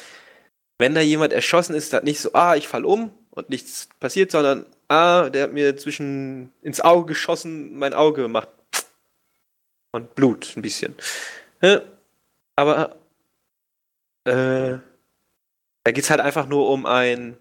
wenn 0.78 0.94
da 0.94 1.00
jemand 1.00 1.32
erschossen 1.32 1.74
ist, 1.74 1.92
dann 1.92 2.04
nicht 2.04 2.20
so, 2.20 2.32
ah, 2.32 2.56
ich 2.56 2.68
fall 2.68 2.84
um 2.84 3.12
und 3.30 3.50
nichts 3.50 3.88
passiert, 4.00 4.30
sondern 4.30 4.64
ah, 4.88 5.28
der 5.28 5.44
hat 5.44 5.52
mir 5.52 5.76
zwischen 5.76 6.52
ins 6.62 6.80
Auge 6.80 7.06
geschossen, 7.06 7.76
mein 7.78 7.94
Auge 7.94 8.28
macht 8.28 8.48
und 9.90 10.14
Blut 10.14 10.56
ein 10.56 10.62
bisschen. 10.62 10.94
Aber 12.56 12.96
äh, 14.24 14.78
da 15.84 15.92
geht 15.92 16.04
es 16.04 16.10
halt 16.10 16.20
einfach 16.20 16.46
nur 16.46 16.68
um 16.68 16.86
ein 16.86 17.36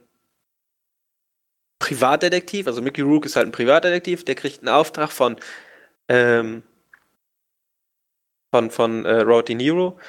Privatdetektiv, 1.80 2.68
also 2.68 2.82
Mickey 2.82 3.02
Rook 3.02 3.26
ist 3.26 3.36
halt 3.36 3.47
ein 3.47 3.52
Privatdetektiv, 3.52 4.26
der 4.26 4.36
kriegt 4.36 4.60
einen 4.60 4.70
Auftrag 4.70 5.12
von 5.12 5.38
ähm, 6.08 6.64
von, 8.54 8.72
von 8.72 9.06
äh, 9.06 9.22
Robert 9.22 9.49
De 9.49 9.56
Niro. 9.56 9.99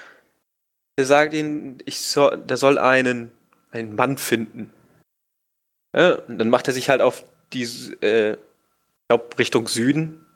Der 0.98 1.06
sagt 1.06 1.34
ihm, 1.34 1.78
ich 1.84 2.00
soll, 2.00 2.38
der 2.38 2.56
soll 2.56 2.78
einen, 2.78 3.32
einen 3.70 3.94
Mann 3.94 4.18
finden. 4.18 4.72
Ja, 5.96 6.14
und 6.14 6.38
dann 6.38 6.50
macht 6.50 6.68
er 6.68 6.74
sich 6.74 6.88
halt 6.88 7.00
auf 7.00 7.24
die, 7.52 7.64
äh, 8.02 8.32
ich 8.32 9.08
glaube, 9.08 9.38
Richtung 9.38 9.68
Süden, 9.68 10.26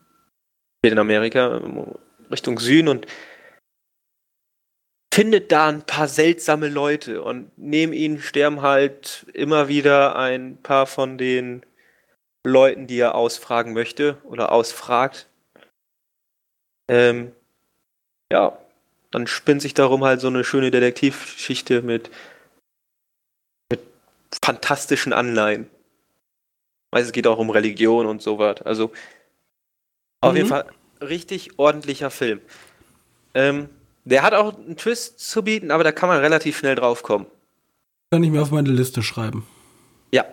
in 0.83 0.99
Amerika, 0.99 1.61
Richtung 2.31 2.59
Süden 2.59 2.89
und 2.89 3.07
findet 5.13 5.51
da 5.51 5.69
ein 5.69 5.83
paar 5.83 6.09
seltsame 6.09 6.69
Leute 6.69 7.23
und 7.23 7.51
neben 7.57 7.93
ihnen 7.93 8.19
sterben 8.21 8.61
halt 8.61 9.27
immer 9.33 9.69
wieder 9.69 10.17
ein 10.17 10.63
paar 10.63 10.87
von 10.87 11.17
den 11.17 11.65
Leuten, 12.45 12.87
die 12.87 12.99
er 12.99 13.15
ausfragen 13.15 13.73
möchte 13.73 14.19
oder 14.25 14.53
ausfragt. 14.53 15.29
Ähm, 16.89 17.33
ja, 18.33 18.59
dann 19.11 19.27
spinnt 19.27 19.63
sich 19.63 19.75
darum 19.75 20.05
halt 20.05 20.21
so 20.21 20.29
eine 20.29 20.45
schöne 20.45 20.71
Detektivgeschichte 20.71 21.83
mit, 21.83 22.11
mit 23.71 23.81
fantastischen 24.43 25.13
Anleihen. 25.13 25.69
Weiß, 26.91 27.07
es 27.07 27.13
geht 27.13 27.27
auch 27.27 27.39
um 27.39 27.51
Religion 27.51 28.07
und 28.07 28.23
sowas. 28.23 28.63
Also 28.63 28.93
auf 30.21 30.33
mhm. 30.33 30.37
jeden 30.37 30.49
Fall 30.49 30.67
richtig 31.01 31.59
ordentlicher 31.59 32.11
Film. 32.11 32.41
Ähm, 33.35 33.69
der 34.05 34.23
hat 34.23 34.35
auch 34.35 34.57
einen 34.57 34.77
Twist 34.77 35.19
zu 35.21 35.43
bieten, 35.43 35.71
aber 35.71 35.85
da 35.85 35.93
kann 35.93 36.09
man 36.09 36.21
relativ 36.21 36.59
schnell 36.59 36.75
drauf 36.75 37.03
kommen. 37.03 37.27
Kann 38.11 38.23
ich 38.23 38.31
mir 38.31 38.41
auf 38.41 38.51
meine 38.51 38.71
Liste 38.71 39.03
schreiben. 39.03 39.47
Ja, 40.13 40.25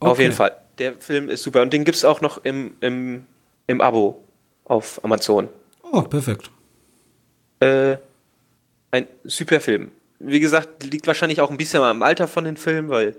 okay. 0.00 0.10
auf 0.10 0.18
jeden 0.18 0.34
Fall. 0.34 0.56
Der 0.78 0.94
Film 0.94 1.28
ist 1.28 1.42
super. 1.44 1.62
Und 1.62 1.72
den 1.72 1.84
gibt 1.84 1.96
es 1.96 2.04
auch 2.04 2.20
noch 2.20 2.44
im, 2.44 2.76
im, 2.80 3.26
im 3.68 3.80
Abo 3.80 4.24
auf 4.64 5.02
Amazon. 5.04 5.48
Oh, 5.82 6.02
perfekt. 6.02 6.50
Äh, 7.60 7.96
ein 8.90 9.08
super 9.24 9.60
Film. 9.60 9.90
Wie 10.18 10.40
gesagt, 10.40 10.84
liegt 10.84 11.06
wahrscheinlich 11.06 11.40
auch 11.40 11.50
ein 11.50 11.56
bisschen 11.56 11.82
am 11.82 12.02
Alter 12.02 12.28
von 12.28 12.44
den 12.44 12.56
Filmen, 12.56 12.88
weil 12.88 13.16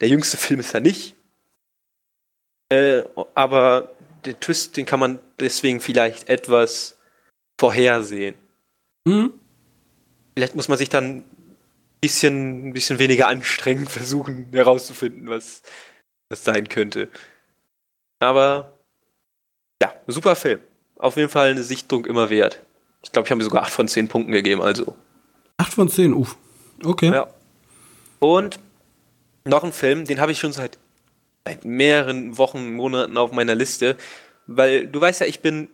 der 0.00 0.08
jüngste 0.08 0.36
Film 0.38 0.60
ist 0.60 0.74
er 0.74 0.80
nicht. 0.80 1.14
Äh, 2.70 3.02
aber 3.34 3.92
den 4.24 4.38
Twist, 4.40 4.76
den 4.76 4.86
kann 4.86 5.00
man 5.00 5.18
deswegen 5.38 5.80
vielleicht 5.80 6.28
etwas 6.28 6.98
vorhersehen. 7.58 8.34
Mhm. 9.04 9.32
Vielleicht 10.34 10.54
muss 10.54 10.68
man 10.68 10.78
sich 10.78 10.88
dann 10.88 11.18
ein 11.18 11.24
bisschen, 12.00 12.68
ein 12.68 12.72
bisschen 12.72 12.98
weniger 12.98 13.28
anstrengen, 13.28 13.86
versuchen 13.88 14.48
herauszufinden, 14.52 15.28
was 15.28 15.62
das 16.28 16.44
sein 16.44 16.68
könnte. 16.68 17.08
Aber 18.20 18.78
ja, 19.82 19.94
super 20.06 20.36
Film. 20.36 20.60
auf 20.96 21.16
jeden 21.16 21.30
Fall 21.30 21.50
eine 21.50 21.62
Sichtung 21.62 22.04
immer 22.04 22.30
wert. 22.30 22.60
Ich 23.02 23.12
glaube, 23.12 23.26
ich 23.26 23.30
habe 23.30 23.38
mir 23.38 23.44
sogar 23.44 23.62
8 23.62 23.72
von 23.72 23.88
10 23.88 24.08
Punkten 24.08 24.32
gegeben, 24.32 24.60
also. 24.60 24.96
8 25.58 25.74
von 25.74 25.88
10, 25.88 26.14
uff. 26.14 26.36
Okay. 26.84 27.10
Ja. 27.10 27.28
Und 28.18 28.58
noch 29.44 29.64
ein 29.64 29.72
Film, 29.72 30.04
den 30.04 30.20
habe 30.20 30.32
ich 30.32 30.38
schon 30.38 30.52
seit, 30.52 30.78
seit 31.44 31.64
mehreren 31.64 32.38
Wochen, 32.38 32.74
Monaten 32.74 33.16
auf 33.16 33.32
meiner 33.32 33.54
Liste, 33.54 33.96
weil 34.46 34.86
du 34.86 35.00
weißt 35.00 35.20
ja, 35.20 35.26
ich 35.26 35.40
bin 35.40 35.68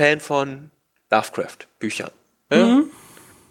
Fan 0.00 0.20
von 0.20 0.70
Lovecraft-Büchern. 1.10 2.10
Ja? 2.50 2.64
Mhm. 2.64 2.90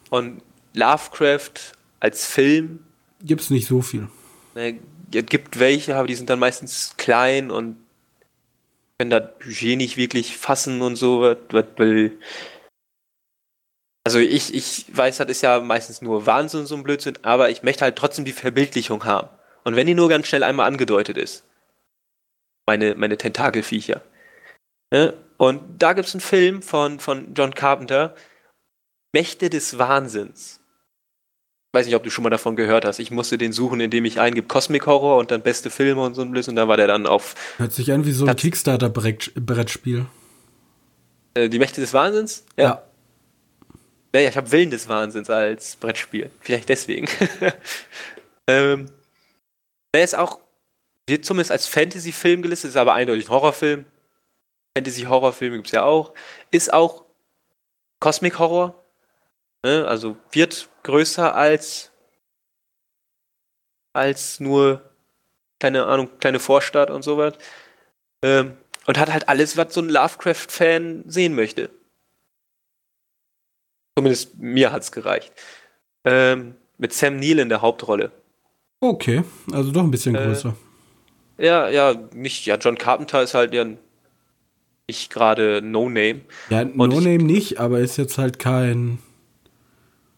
Und 0.09 0.41
Lovecraft 0.73 1.73
als 1.99 2.25
Film. 2.25 2.79
Gibt 3.21 3.41
es 3.41 3.49
nicht 3.49 3.67
so 3.67 3.81
viel. 3.81 4.07
Ne, 4.55 4.79
es 5.13 5.25
gibt 5.25 5.59
welche, 5.59 5.95
aber 5.95 6.07
die 6.07 6.15
sind 6.15 6.29
dann 6.29 6.39
meistens 6.39 6.93
klein 6.97 7.51
und 7.51 7.77
können 8.97 9.09
das 9.09 9.29
Budget 9.39 9.77
nicht 9.77 9.97
wirklich 9.97 10.37
fassen 10.37 10.81
und 10.81 10.95
so, 10.95 11.35
weil. 11.49 12.13
Also 14.07 14.19
ich, 14.19 14.53
ich 14.53 14.85
weiß, 14.95 15.17
das 15.17 15.27
ist 15.27 15.41
ja 15.41 15.59
meistens 15.59 16.01
nur 16.01 16.25
Wahnsinn, 16.25 16.65
so 16.65 16.75
ein 16.75 16.83
Blödsinn, 16.83 17.17
aber 17.23 17.49
ich 17.49 17.61
möchte 17.61 17.83
halt 17.83 17.97
trotzdem 17.97 18.23
die 18.23 18.31
Verbildlichung 18.31 19.03
haben. 19.03 19.27
Und 19.65 19.75
wenn 19.75 19.85
die 19.85 19.95
nur 19.95 20.07
ganz 20.07 20.27
schnell 20.27 20.43
einmal 20.43 20.65
angedeutet 20.65 21.17
ist. 21.17 21.43
Meine, 22.65 22.95
meine 22.95 23.17
Tentakelviecher. 23.17 24.01
Ja? 24.93 25.11
Und 25.35 25.61
da 25.79 25.91
gibt 25.91 26.07
es 26.07 26.13
einen 26.13 26.21
Film 26.21 26.61
von, 26.61 27.01
von 27.01 27.33
John 27.33 27.53
Carpenter, 27.53 28.15
Mächte 29.11 29.49
des 29.49 29.77
Wahnsinns. 29.77 30.61
Weiß 31.73 31.85
nicht, 31.85 31.95
ob 31.97 32.03
du 32.03 32.09
schon 32.09 32.23
mal 32.23 32.29
davon 32.29 32.55
gehört 32.55 32.85
hast. 32.85 32.99
Ich 32.99 33.11
musste 33.11 33.37
den 33.37 33.51
suchen, 33.51 33.81
indem 33.81 34.05
ich 34.05 34.21
eingib 34.21 34.47
Cosmic 34.47 34.85
Horror 34.85 35.17
und 35.17 35.31
dann 35.31 35.41
beste 35.41 35.69
Filme 35.69 36.01
und 36.01 36.13
so 36.13 36.21
ein 36.21 36.31
Blödsinn. 36.31 36.53
Und 36.53 36.55
da 36.55 36.69
war 36.69 36.77
der 36.77 36.87
dann 36.87 37.07
auf. 37.07 37.35
Hört 37.57 37.73
sich 37.73 37.91
an 37.91 38.05
wie 38.05 38.13
so 38.13 38.25
ein 38.25 38.33
Kickstarter-Brettspiel. 38.37 40.05
Äh, 41.33 41.49
die 41.49 41.59
Mächte 41.59 41.81
des 41.81 41.93
Wahnsinns? 41.93 42.45
Ja. 42.55 42.63
ja. 42.63 42.86
Ja, 44.17 44.29
ich 44.29 44.37
habe 44.37 44.51
Willen 44.51 44.71
des 44.71 44.87
Wahnsinns 44.87 45.29
als 45.29 45.75
Brettspiel. 45.75 46.31
Vielleicht 46.39 46.69
deswegen. 46.69 47.07
ähm, 48.47 48.89
der 49.93 50.03
ist 50.03 50.15
auch, 50.15 50.39
wird 51.05 51.23
zumindest 51.23 51.51
als 51.51 51.67
Fantasy-Film 51.67 52.41
gelistet, 52.41 52.69
ist 52.69 52.77
aber 52.77 52.95
eindeutig 52.95 53.27
ein 53.27 53.31
Horrorfilm. 53.31 53.85
Fantasy-Horrorfilme 54.75 55.57
gibt 55.57 55.67
es 55.67 55.73
ja 55.73 55.83
auch. 55.83 56.15
Ist 56.49 56.73
auch 56.73 57.05
Cosmic 57.99 58.39
Horror. 58.39 58.83
Ne? 59.63 59.87
Also 59.87 60.17
wird 60.31 60.67
größer 60.81 61.35
als, 61.35 61.91
als 63.93 64.39
nur, 64.39 64.81
keine 65.59 65.85
Ahnung, 65.85 66.17
kleine 66.19 66.39
Vorstadt 66.39 66.89
und 66.89 67.03
sowas. 67.03 67.35
Ähm, 68.23 68.57
und 68.87 68.97
hat 68.97 69.11
halt 69.11 69.29
alles, 69.29 69.57
was 69.57 69.75
so 69.75 69.81
ein 69.81 69.89
Lovecraft-Fan 69.89 71.03
sehen 71.05 71.35
möchte. 71.35 71.69
Zumindest 73.97 74.37
mir 74.37 74.71
hat 74.71 74.83
es 74.83 74.91
gereicht. 74.91 75.31
Ähm, 76.05 76.53
mit 76.77 76.93
Sam 76.93 77.17
Neill 77.17 77.39
in 77.39 77.49
der 77.49 77.63
Hauptrolle. 77.63 78.11
Okay, 78.79 79.23
also 79.51 79.71
doch 79.71 79.81
ein 79.81 79.89
bisschen 79.89 80.13
äh, 80.13 80.19
größer. 80.19 80.55
Ja, 81.39 81.67
ja, 81.67 81.95
nicht, 82.13 82.45
ja, 82.45 82.57
John 82.57 82.77
Carpenter 82.77 83.23
ist 83.23 83.33
halt 83.33 83.55
ja 83.55 83.65
nicht 84.87 85.11
gerade 85.11 85.63
No-Name. 85.63 86.21
Ja, 86.51 86.63
No-Name 86.63 87.23
nicht, 87.23 87.59
aber 87.59 87.79
ist 87.79 87.97
jetzt 87.97 88.19
halt 88.19 88.37
kein. 88.37 88.99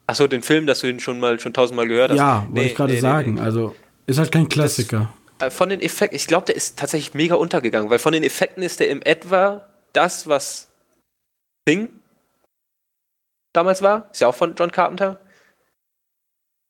Achso, 0.08 0.28
den 0.28 0.42
Film, 0.42 0.68
dass 0.68 0.82
du 0.82 0.88
ihn 0.88 1.00
schon 1.00 1.22
mal 1.22 1.40
schon 1.40 1.54
tausendmal 1.54 1.88
gehört 1.88 2.12
hast. 2.12 2.18
Ja, 2.18 2.42
wollte 2.48 2.54
nee, 2.56 2.66
ich 2.66 2.76
gerade 2.76 2.94
nee, 2.96 3.00
sagen. 3.00 3.36
Nee, 3.36 3.42
also 3.42 3.78
ist 4.08 4.20
halt 4.20 4.34
kein 4.34 4.50
Klassiker. 4.50 5.14
Das, 5.38 5.54
äh, 5.54 5.56
von 5.56 5.70
den 5.70 5.80
Effekten, 5.80 6.18
ich 6.18 6.28
glaube, 6.28 6.48
der 6.48 6.58
ist 6.58 6.78
tatsächlich 6.78 7.14
mega 7.14 7.36
untergegangen, 7.36 7.90
weil 7.90 8.00
von 8.00 8.12
den 8.12 8.24
Effekten 8.24 8.62
ist 8.62 8.82
der 8.82 8.90
im 8.90 9.02
etwa 9.04 9.70
das, 9.94 10.28
was 10.28 10.68
Thing 11.66 11.88
damals 13.54 13.82
war. 13.82 14.10
Ist 14.12 14.22
ja 14.22 14.28
auch 14.28 14.36
von 14.36 14.56
John 14.56 14.72
Carpenter. 14.72 15.20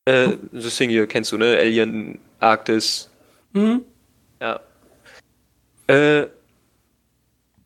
Äh, 0.06 0.38
The 0.52 0.70
Thing 0.70 0.90
hier 0.90 1.08
kennst 1.08 1.32
du, 1.32 1.38
ne? 1.38 1.58
Alien, 1.58 2.20
Arktis. 2.40 3.10
Mhm. 3.54 3.86
Ja. 4.42 4.60
Äh, 5.88 6.28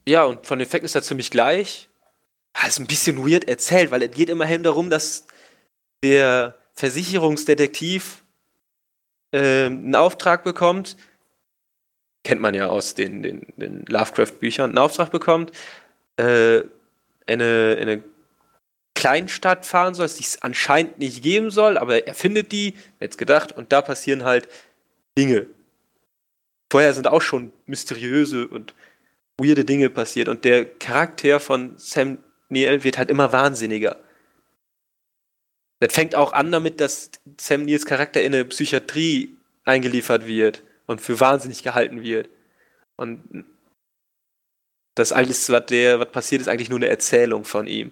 ja, 0.07 0.23
und 0.25 0.45
von 0.45 0.59
den 0.59 0.67
Effekten 0.67 0.85
ist 0.85 0.95
er 0.95 1.03
ziemlich 1.03 1.31
gleich. 1.31 1.89
Das 2.53 2.69
ist 2.69 2.79
ein 2.79 2.87
bisschen 2.87 3.25
weird 3.27 3.47
erzählt, 3.47 3.91
weil 3.91 4.03
es 4.03 4.11
geht 4.11 4.29
immerhin 4.29 4.63
darum, 4.63 4.89
dass 4.89 5.25
der 6.03 6.55
Versicherungsdetektiv 6.73 8.23
äh, 9.31 9.65
einen 9.65 9.95
Auftrag 9.95 10.43
bekommt, 10.43 10.97
kennt 12.23 12.41
man 12.41 12.53
ja 12.53 12.67
aus 12.67 12.95
den, 12.95 13.23
den, 13.23 13.47
den 13.57 13.85
Lovecraft-Büchern, 13.85 14.71
einen 14.71 14.77
Auftrag 14.77 15.11
bekommt, 15.11 15.51
äh, 16.17 16.61
eine, 17.25 17.77
eine 17.79 18.03
Kleinstadt 19.03 19.65
fahren 19.65 19.93
soll, 19.95 20.07
die 20.07 20.23
es 20.23 20.41
anscheinend 20.41 20.97
nicht 20.97 21.21
geben 21.21 21.51
soll, 21.51 21.77
aber 21.77 22.07
er 22.07 22.13
findet 22.13 22.53
die, 22.53 22.75
jetzt 23.01 23.17
gedacht, 23.17 23.51
und 23.51 23.73
da 23.73 23.81
passieren 23.81 24.23
halt 24.23 24.47
Dinge. 25.17 25.47
Vorher 26.71 26.93
sind 26.93 27.07
auch 27.07 27.21
schon 27.21 27.51
mysteriöse 27.65 28.47
und 28.47 28.73
weirde 29.37 29.65
Dinge 29.65 29.89
passiert 29.89 30.29
und 30.29 30.45
der 30.45 30.63
Charakter 30.63 31.41
von 31.41 31.77
Sam 31.77 32.19
Neill 32.47 32.85
wird 32.85 32.97
halt 32.97 33.09
immer 33.09 33.33
wahnsinniger. 33.33 33.97
Das 35.81 35.93
fängt 35.93 36.15
auch 36.15 36.31
an 36.31 36.53
damit, 36.53 36.79
dass 36.79 37.11
Sam 37.37 37.65
Neils 37.65 37.85
Charakter 37.85 38.21
in 38.21 38.33
eine 38.33 38.45
Psychiatrie 38.45 39.35
eingeliefert 39.65 40.27
wird 40.27 40.63
und 40.85 41.01
für 41.01 41.19
wahnsinnig 41.19 41.61
gehalten 41.61 42.03
wird. 42.03 42.29
Und 42.95 43.43
das 44.95 45.11
alles, 45.11 45.49
was 45.49 45.65
der, 45.65 45.99
was 45.99 46.09
passiert, 46.09 46.39
ist 46.39 46.47
eigentlich 46.47 46.69
nur 46.69 46.79
eine 46.79 46.87
Erzählung 46.87 47.43
von 47.43 47.67
ihm. 47.67 47.91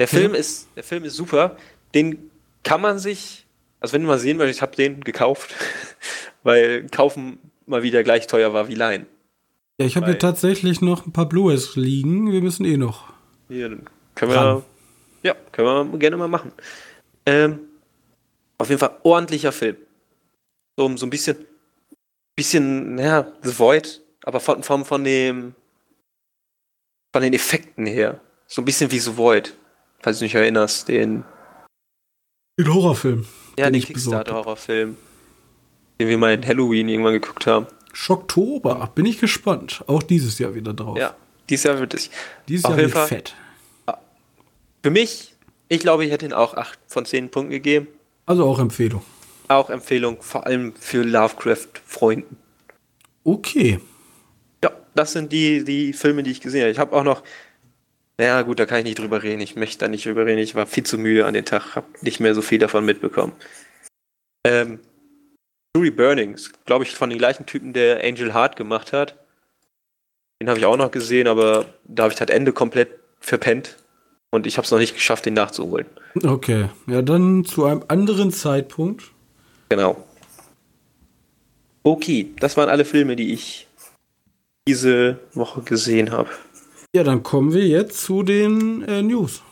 Der 0.00 0.08
Film, 0.08 0.32
ja. 0.32 0.40
ist, 0.40 0.68
der 0.74 0.82
Film 0.82 1.04
ist 1.04 1.14
super. 1.14 1.56
Den 1.94 2.30
kann 2.64 2.80
man 2.80 2.98
sich, 2.98 3.46
also 3.80 3.92
wenn 3.92 4.00
du 4.00 4.08
mal 4.08 4.18
sehen 4.18 4.38
möchtest, 4.38 4.58
ich 4.58 4.62
habe 4.62 4.74
den 4.74 5.04
gekauft, 5.04 5.54
weil 6.42 6.86
kaufen 6.88 7.38
mal 7.66 7.82
wieder 7.82 8.02
gleich 8.02 8.26
teuer 8.26 8.54
war 8.54 8.66
wie 8.68 8.74
Leihen. 8.74 9.06
Ja, 9.78 9.84
ich 9.84 9.96
habe 9.96 10.06
hier 10.06 10.18
tatsächlich 10.18 10.80
noch 10.80 11.06
ein 11.06 11.12
paar 11.12 11.28
Blu-rays 11.28 11.76
liegen. 11.76 12.32
Wir 12.32 12.40
müssen 12.40 12.64
eh 12.64 12.78
noch. 12.78 13.12
Hier, 13.48 13.78
können 14.14 14.32
wir, 14.32 14.64
ja, 15.22 15.34
können 15.52 15.92
wir 15.92 15.98
gerne 15.98 16.16
mal 16.16 16.28
machen. 16.28 16.52
Ähm, 17.26 17.60
auf 18.56 18.70
jeden 18.70 18.78
Fall 18.78 18.96
ordentlicher 19.02 19.52
Film. 19.52 19.76
So, 20.78 20.96
so 20.96 21.04
ein 21.04 21.10
bisschen, 21.10 21.44
bisschen, 22.36 22.94
naja, 22.94 23.30
The 23.42 23.58
Void, 23.58 24.00
aber 24.22 24.40
von, 24.40 24.62
von, 24.62 24.86
von 24.86 25.04
dem, 25.04 25.54
von 27.12 27.22
den 27.22 27.34
Effekten 27.34 27.84
her. 27.84 28.18
So 28.46 28.62
ein 28.62 28.64
bisschen 28.64 28.90
wie 28.90 28.98
The 28.98 29.16
Void 29.16 29.54
falls 30.00 30.18
du 30.18 30.24
dich 30.24 30.34
erinnerst, 30.34 30.88
den. 30.88 31.24
Den 32.58 32.74
Horrorfilm. 32.74 33.26
Ja, 33.58 33.66
den, 33.66 33.74
den 33.74 33.82
Kickstarter-Horrorfilm. 33.82 34.96
Den 36.00 36.08
wir 36.08 36.18
mal 36.18 36.34
in 36.34 36.46
Halloween 36.46 36.88
irgendwann 36.88 37.14
geguckt 37.14 37.46
haben. 37.46 37.66
Schocktober, 37.92 38.90
bin 38.94 39.06
ich 39.06 39.18
gespannt. 39.18 39.84
Auch 39.86 40.02
dieses 40.02 40.38
Jahr 40.38 40.54
wieder 40.54 40.72
drauf. 40.72 40.96
Ja, 40.96 41.14
dieses 41.48 41.64
Jahr 41.64 41.78
wird 41.78 41.94
es. 41.94 42.10
Dieses 42.48 42.64
Jahr 42.64 42.76
wird 42.76 42.92
fett. 42.92 43.34
Für 44.82 44.90
mich, 44.90 45.34
ich 45.68 45.80
glaube, 45.80 46.04
ich 46.04 46.10
hätte 46.10 46.24
ihn 46.24 46.32
auch 46.32 46.54
8 46.54 46.78
von 46.86 47.04
10 47.04 47.30
Punkten 47.30 47.50
gegeben. 47.50 47.88
Also 48.24 48.44
auch 48.44 48.58
Empfehlung. 48.58 49.02
Auch 49.48 49.68
Empfehlung, 49.68 50.22
vor 50.22 50.46
allem 50.46 50.74
für 50.76 51.02
Lovecraft-Freunden. 51.02 52.36
Okay. 53.24 53.80
Ja, 54.64 54.70
das 54.94 55.12
sind 55.12 55.32
die, 55.32 55.64
die 55.64 55.92
Filme, 55.92 56.22
die 56.22 56.30
ich 56.30 56.40
gesehen 56.40 56.62
habe. 56.62 56.70
Ich 56.70 56.78
habe 56.78 56.96
auch 56.96 57.04
noch 57.04 57.22
ja, 58.20 58.42
gut, 58.42 58.58
da 58.58 58.66
kann 58.66 58.78
ich 58.78 58.84
nicht 58.84 58.98
drüber 58.98 59.22
reden. 59.22 59.40
Ich 59.40 59.56
möchte 59.56 59.78
da 59.78 59.88
nicht 59.88 60.06
drüber 60.06 60.26
reden. 60.26 60.38
Ich 60.38 60.54
war 60.54 60.66
viel 60.66 60.84
zu 60.84 60.98
müde 60.98 61.26
an 61.26 61.34
den 61.34 61.44
Tag, 61.44 61.76
habe 61.76 61.86
nicht 62.02 62.20
mehr 62.20 62.34
so 62.34 62.42
viel 62.42 62.58
davon 62.58 62.84
mitbekommen. 62.84 63.32
Ähm, 64.46 64.80
Fury 65.76 65.90
Burnings, 65.90 66.52
glaube 66.64 66.84
ich, 66.84 66.94
von 66.94 67.10
den 67.10 67.18
gleichen 67.18 67.46
Typen, 67.46 67.72
der 67.72 68.02
Angel 68.04 68.34
Heart 68.34 68.56
gemacht 68.56 68.92
hat. 68.92 69.16
Den 70.40 70.48
habe 70.48 70.58
ich 70.58 70.66
auch 70.66 70.76
noch 70.76 70.90
gesehen, 70.90 71.28
aber 71.28 71.66
da 71.84 72.04
habe 72.04 72.12
ich 72.12 72.18
das 72.18 72.28
Ende 72.28 72.52
komplett 72.52 72.90
verpennt. 73.20 73.76
Und 74.30 74.46
ich 74.46 74.56
habe 74.56 74.64
es 74.64 74.70
noch 74.70 74.78
nicht 74.78 74.94
geschafft, 74.94 75.26
den 75.26 75.34
nachzuholen. 75.34 75.86
Okay, 76.22 76.68
ja, 76.86 77.02
dann 77.02 77.44
zu 77.44 77.64
einem 77.64 77.84
anderen 77.88 78.32
Zeitpunkt. 78.32 79.10
Genau. 79.68 80.04
Okay, 81.82 82.32
das 82.38 82.56
waren 82.56 82.68
alle 82.68 82.84
Filme, 82.84 83.16
die 83.16 83.32
ich 83.32 83.66
diese 84.68 85.18
Woche 85.34 85.62
gesehen 85.62 86.10
habe. 86.12 86.28
Ja, 86.92 87.04
dann 87.04 87.22
kommen 87.22 87.52
wir 87.52 87.68
jetzt 87.68 88.02
zu 88.02 88.24
den 88.24 88.82
äh, 88.82 89.00
News. 89.02 89.42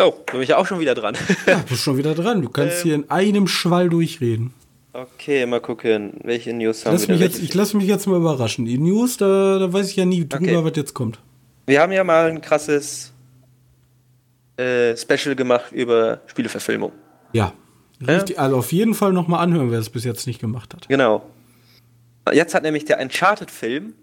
Oh, 0.00 0.12
bin 0.32 0.40
ich 0.40 0.48
ja 0.48 0.56
auch 0.56 0.66
schon 0.66 0.80
wieder 0.80 0.94
dran. 0.94 1.14
ja, 1.46 1.62
bist 1.68 1.82
schon 1.82 1.98
wieder 1.98 2.14
dran. 2.14 2.40
Du 2.40 2.48
kannst 2.48 2.78
ähm, 2.78 2.82
hier 2.82 2.94
in 2.94 3.10
einem 3.10 3.46
Schwall 3.46 3.90
durchreden. 3.90 4.54
Okay, 4.94 5.44
mal 5.44 5.60
gucken, 5.60 6.14
welche 6.22 6.54
News 6.54 6.86
haben 6.86 6.92
lass 6.92 7.08
wir. 7.08 7.16
Mich 7.16 7.22
jetzt, 7.22 7.42
ich 7.42 7.52
lasse 7.52 7.76
mich 7.76 7.86
jetzt 7.86 8.06
mal 8.06 8.16
überraschen. 8.16 8.64
Die 8.64 8.78
News, 8.78 9.18
da, 9.18 9.58
da 9.58 9.70
weiß 9.70 9.90
ich 9.90 9.96
ja 9.96 10.06
nie 10.06 10.26
drüber, 10.26 10.60
okay. 10.60 10.64
was 10.64 10.76
jetzt 10.76 10.94
kommt. 10.94 11.18
Wir 11.66 11.82
haben 11.82 11.92
ja 11.92 12.02
mal 12.04 12.30
ein 12.30 12.40
krasses 12.40 13.12
äh, 14.56 14.96
Special 14.96 15.36
gemacht 15.36 15.72
über 15.72 16.22
Spieleverfilmung. 16.26 16.92
Ja. 17.34 17.52
Richtig, 18.06 18.38
also 18.38 18.56
auf 18.56 18.72
jeden 18.72 18.94
Fall 18.94 19.12
nochmal 19.12 19.40
anhören, 19.40 19.70
wer 19.70 19.78
es 19.78 19.90
bis 19.90 20.04
jetzt 20.04 20.26
nicht 20.26 20.40
gemacht 20.40 20.74
hat. 20.74 20.88
Genau. 20.88 21.22
Jetzt 22.32 22.54
hat 22.54 22.62
nämlich 22.62 22.84
der 22.86 23.00
Uncharted-Film 23.00 23.94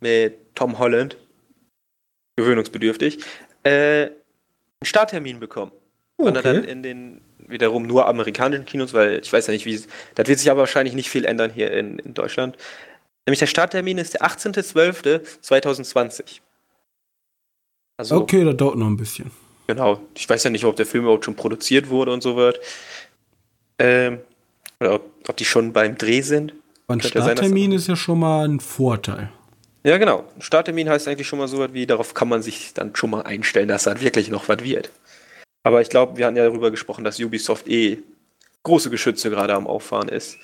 mit 0.00 0.54
Tom 0.54 0.78
Holland, 0.78 1.16
gewöhnungsbedürftig, 2.36 3.24
äh, 3.62 4.02
einen 4.02 4.12
Starttermin 4.82 5.40
bekommen. 5.40 5.72
Okay. 6.16 6.28
Und 6.28 6.44
dann 6.44 6.64
in 6.64 6.82
den 6.82 7.20
wiederum 7.50 7.82
nur 7.84 8.06
amerikanischen 8.06 8.64
Kinos, 8.64 8.94
weil 8.94 9.20
ich 9.20 9.32
weiß 9.32 9.48
ja 9.48 9.52
nicht, 9.52 9.66
wie 9.66 9.82
das 10.14 10.28
wird 10.28 10.38
sich 10.38 10.48
aber 10.50 10.60
wahrscheinlich 10.60 10.94
nicht 10.94 11.10
viel 11.10 11.24
ändern 11.24 11.50
hier 11.50 11.72
in, 11.72 11.98
in 11.98 12.14
Deutschland. 12.14 12.56
Nämlich 13.26 13.40
der 13.40 13.46
Starttermin 13.46 13.98
ist 13.98 14.14
der 14.14 14.22
18.12.2020. 14.22 16.40
Also, 17.96 18.16
okay, 18.16 18.44
das 18.44 18.56
dauert 18.56 18.76
noch 18.76 18.86
ein 18.86 18.96
bisschen. 18.96 19.32
Genau. 19.66 20.00
Ich 20.16 20.28
weiß 20.28 20.44
ja 20.44 20.50
nicht, 20.50 20.64
ob 20.64 20.76
der 20.76 20.86
Film 20.86 21.04
überhaupt 21.04 21.24
schon 21.24 21.36
produziert 21.36 21.88
wurde 21.90 22.12
und 22.12 22.22
so 22.22 22.36
wird. 22.36 22.60
Ähm, 23.78 24.20
oder 24.80 24.94
ob, 24.94 25.10
ob, 25.28 25.36
die 25.36 25.44
schon 25.44 25.72
beim 25.72 25.98
Dreh 25.98 26.22
sind. 26.22 26.54
Ein 26.88 27.00
Starttermin 27.00 27.72
ja 27.72 27.78
ist 27.78 27.86
ja 27.86 27.96
schon 27.96 28.18
mal 28.18 28.48
ein 28.48 28.58
Vorteil. 28.58 29.30
Ja, 29.82 29.96
genau. 29.96 30.24
Starttermin 30.38 30.88
heißt 30.88 31.08
eigentlich 31.08 31.26
schon 31.26 31.38
mal 31.38 31.48
so 31.48 31.58
was 31.58 31.72
wie, 31.72 31.86
darauf 31.86 32.12
kann 32.14 32.28
man 32.28 32.42
sich 32.42 32.74
dann 32.74 32.94
schon 32.94 33.10
mal 33.10 33.22
einstellen, 33.22 33.68
dass 33.68 33.84
das 33.84 34.00
wirklich 34.00 34.30
noch 34.30 34.48
was 34.48 34.62
wird. 34.62 34.90
Aber 35.62 35.80
ich 35.80 35.88
glaube, 35.88 36.16
wir 36.16 36.26
hatten 36.26 36.36
ja 36.36 36.44
darüber 36.44 36.70
gesprochen, 36.70 37.04
dass 37.04 37.18
Ubisoft 37.18 37.68
eh 37.68 37.98
große 38.62 38.90
Geschütze 38.90 39.30
gerade 39.30 39.54
am 39.54 39.66
Auffahren 39.66 40.08
ist. 40.08 40.38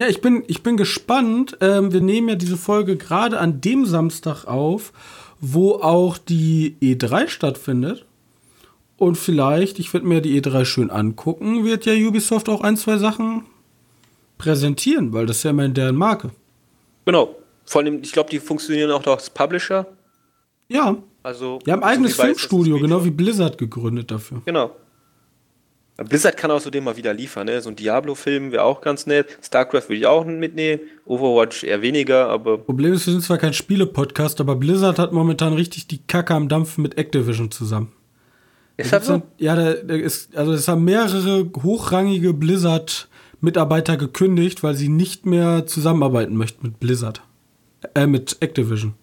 Ja, 0.00 0.08
ich 0.08 0.20
bin, 0.20 0.44
ich 0.46 0.62
bin 0.62 0.76
gespannt. 0.76 1.58
Ähm, 1.60 1.92
wir 1.92 2.00
nehmen 2.00 2.28
ja 2.28 2.34
diese 2.34 2.56
Folge 2.56 2.96
gerade 2.96 3.38
an 3.38 3.60
dem 3.60 3.84
Samstag 3.86 4.44
auf, 4.44 4.92
wo 5.40 5.74
auch 5.74 6.16
die 6.16 6.76
E3 6.80 7.28
stattfindet. 7.28 8.06
Und 8.96 9.16
vielleicht, 9.16 9.78
ich 9.78 9.92
werde 9.92 10.06
mir 10.06 10.20
die 10.20 10.40
E3 10.40 10.64
schön 10.64 10.90
angucken, 10.90 11.64
wird 11.64 11.86
ja 11.86 11.94
Ubisoft 11.94 12.48
auch 12.48 12.60
ein, 12.60 12.76
zwei 12.76 12.98
Sachen 12.98 13.46
präsentieren, 14.38 15.12
weil 15.12 15.26
das 15.26 15.38
ist 15.38 15.42
ja 15.42 15.50
immer 15.50 15.64
in 15.64 15.74
deren 15.74 15.96
Marke. 15.96 16.30
Genau. 17.04 17.34
Vor 17.70 17.82
allem, 17.82 18.00
ich 18.02 18.10
glaube, 18.10 18.28
die 18.28 18.40
funktionieren 18.40 18.90
auch 18.90 19.06
als 19.06 19.30
Publisher. 19.30 19.86
Ja. 20.68 20.96
Also, 21.22 21.60
die 21.64 21.70
haben 21.70 21.84
ein 21.84 21.90
eigenes 21.90 22.16
Filmstudio, 22.16 22.80
genau 22.80 23.04
wie 23.04 23.12
Blizzard 23.12 23.58
gegründet 23.58 24.10
dafür. 24.10 24.42
Genau. 24.44 24.74
Blizzard 25.96 26.36
kann 26.36 26.50
außerdem 26.50 26.82
mal 26.82 26.96
wieder 26.96 27.14
liefern, 27.14 27.46
ne? 27.46 27.60
So 27.60 27.68
ein 27.68 27.76
Diablo-Film 27.76 28.50
wäre 28.50 28.64
auch 28.64 28.80
ganz 28.80 29.06
nett. 29.06 29.38
StarCraft 29.40 29.84
würde 29.84 29.98
ich 29.98 30.06
auch 30.06 30.24
mitnehmen. 30.24 30.80
Overwatch 31.04 31.62
eher 31.62 31.80
weniger, 31.80 32.28
aber. 32.28 32.58
Problem 32.58 32.92
ist, 32.92 33.06
wir 33.06 33.12
sind 33.12 33.22
zwar 33.22 33.38
kein 33.38 33.52
Spiele-Podcast, 33.52 34.40
aber 34.40 34.56
Blizzard 34.56 34.98
hat 34.98 35.12
momentan 35.12 35.52
richtig 35.52 35.86
die 35.86 35.98
Kacke 36.08 36.34
am 36.34 36.48
Dampfen 36.48 36.82
mit 36.82 36.98
Activision 36.98 37.52
zusammen. 37.52 37.92
Ist 38.78 38.92
das 38.92 39.06
so? 39.06 39.22
ja, 39.38 39.54
da, 39.54 39.74
da 39.74 39.94
ist, 39.94 40.36
also 40.36 40.54
es 40.54 40.66
haben 40.66 40.84
mehrere 40.84 41.48
hochrangige 41.62 42.34
Blizzard-Mitarbeiter 42.34 43.96
gekündigt, 43.96 44.64
weil 44.64 44.74
sie 44.74 44.88
nicht 44.88 45.24
mehr 45.24 45.66
zusammenarbeiten 45.66 46.34
möchten 46.34 46.66
mit 46.66 46.80
Blizzard. 46.80 47.22
Äh, 47.94 48.06
mit 48.06 48.36
Activision. 48.40 48.94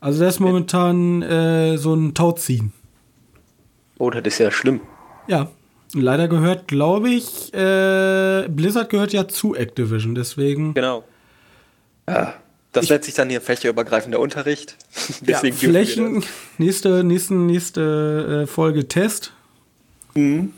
Also 0.00 0.20
der 0.20 0.28
ist 0.28 0.40
momentan 0.40 1.22
äh, 1.22 1.76
so 1.76 1.94
ein 1.94 2.14
Tauziehen. 2.14 2.72
Oh, 3.98 4.10
das 4.10 4.22
ist 4.24 4.38
ja 4.38 4.50
schlimm. 4.50 4.80
Ja. 5.28 5.48
Leider 5.94 6.26
gehört, 6.26 6.68
glaube 6.68 7.10
ich, 7.10 7.52
äh, 7.52 8.48
Blizzard 8.48 8.88
gehört 8.88 9.12
ja 9.12 9.28
zu 9.28 9.54
Activision, 9.54 10.14
deswegen. 10.14 10.72
Genau. 10.72 11.04
Ja, 12.08 12.34
das 12.72 12.88
nennt 12.88 13.04
sich 13.04 13.12
dann 13.12 13.28
hier 13.28 13.42
fächerübergreifender 13.42 14.18
Unterricht. 14.18 14.78
deswegen 15.20 15.56
ja, 15.60 15.68
Flächen, 15.68 16.24
nächste, 16.56 17.04
nächste, 17.04 17.34
nächste 17.34 18.44
äh, 18.44 18.46
Folge 18.46 18.88
Test. 18.88 19.32
Mhm. 20.14 20.54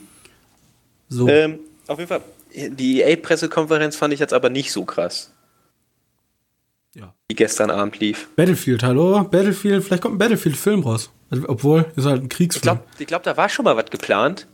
So. 1.08 1.28
Ähm, 1.28 1.58
auf 1.88 1.98
jeden 1.98 2.08
Fall, 2.08 2.22
die 2.54 3.02
EA-Pressekonferenz 3.02 3.96
fand 3.96 4.14
ich 4.14 4.20
jetzt 4.20 4.32
aber 4.32 4.50
nicht 4.50 4.70
so 4.70 4.84
krass. 4.84 5.32
Die 7.30 7.36
gestern 7.36 7.70
Abend 7.70 8.00
lief. 8.00 8.28
Battlefield, 8.36 8.82
hallo? 8.82 9.24
Battlefield, 9.24 9.82
vielleicht 9.82 10.02
kommt 10.02 10.16
ein 10.16 10.18
Battlefield-Film 10.18 10.82
raus. 10.82 11.10
Also, 11.30 11.48
obwohl, 11.48 11.86
ist 11.96 12.04
halt 12.04 12.22
ein 12.22 12.28
Kriegsfilm. 12.28 12.80
Ich 12.98 13.06
glaube, 13.06 13.06
glaub, 13.06 13.22
da 13.22 13.36
war 13.38 13.48
schon 13.48 13.64
mal 13.64 13.76
was 13.76 13.86
geplant. 13.86 14.46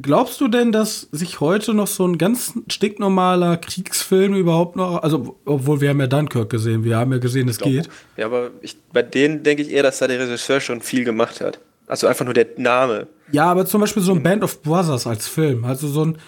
Glaubst 0.00 0.40
du 0.40 0.48
denn, 0.48 0.72
dass 0.72 1.08
sich 1.12 1.40
heute 1.40 1.74
noch 1.74 1.86
so 1.86 2.06
ein 2.06 2.16
ganz 2.16 2.54
stinknormaler 2.68 3.58
Kriegsfilm 3.58 4.34
überhaupt 4.34 4.76
noch, 4.76 5.02
also 5.02 5.38
obwohl 5.44 5.80
wir 5.82 5.90
haben 5.90 6.00
ja 6.00 6.06
Dunkirk 6.06 6.50
gesehen, 6.50 6.84
wir 6.84 6.96
haben 6.96 7.12
ja 7.12 7.18
gesehen, 7.18 7.48
es 7.48 7.58
geht. 7.58 7.88
Ja, 8.16 8.26
aber 8.26 8.50
ich, 8.62 8.76
bei 8.92 9.02
denen 9.02 9.42
denke 9.42 9.62
ich 9.62 9.70
eher, 9.70 9.82
dass 9.82 9.98
da 9.98 10.06
der 10.06 10.20
Regisseur 10.20 10.60
schon 10.60 10.80
viel 10.80 11.04
gemacht 11.04 11.40
hat. 11.40 11.60
Also 11.86 12.06
einfach 12.06 12.24
nur 12.24 12.34
der 12.34 12.46
Name. 12.56 13.06
Ja, 13.32 13.46
aber 13.46 13.64
zum 13.64 13.82
Beispiel 13.82 14.02
so 14.02 14.12
ein 14.12 14.22
Band 14.22 14.42
of 14.42 14.62
Brothers 14.62 15.06
als 15.06 15.28
Film, 15.28 15.64
also 15.64 15.88
so 15.88 16.04
ein, 16.06 16.18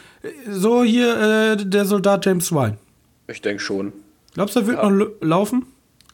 so 0.50 0.82
hier 0.82 1.56
äh, 1.56 1.56
der 1.56 1.84
Soldat 1.84 2.24
James 2.24 2.52
Wine. 2.52 2.78
Ich 3.26 3.42
denke 3.42 3.62
schon. 3.62 3.92
Glaubst 4.34 4.56
du, 4.56 4.60
er 4.60 4.66
wird 4.66 4.78
ja. 4.78 4.90
noch 4.90 5.08
laufen? 5.20 5.66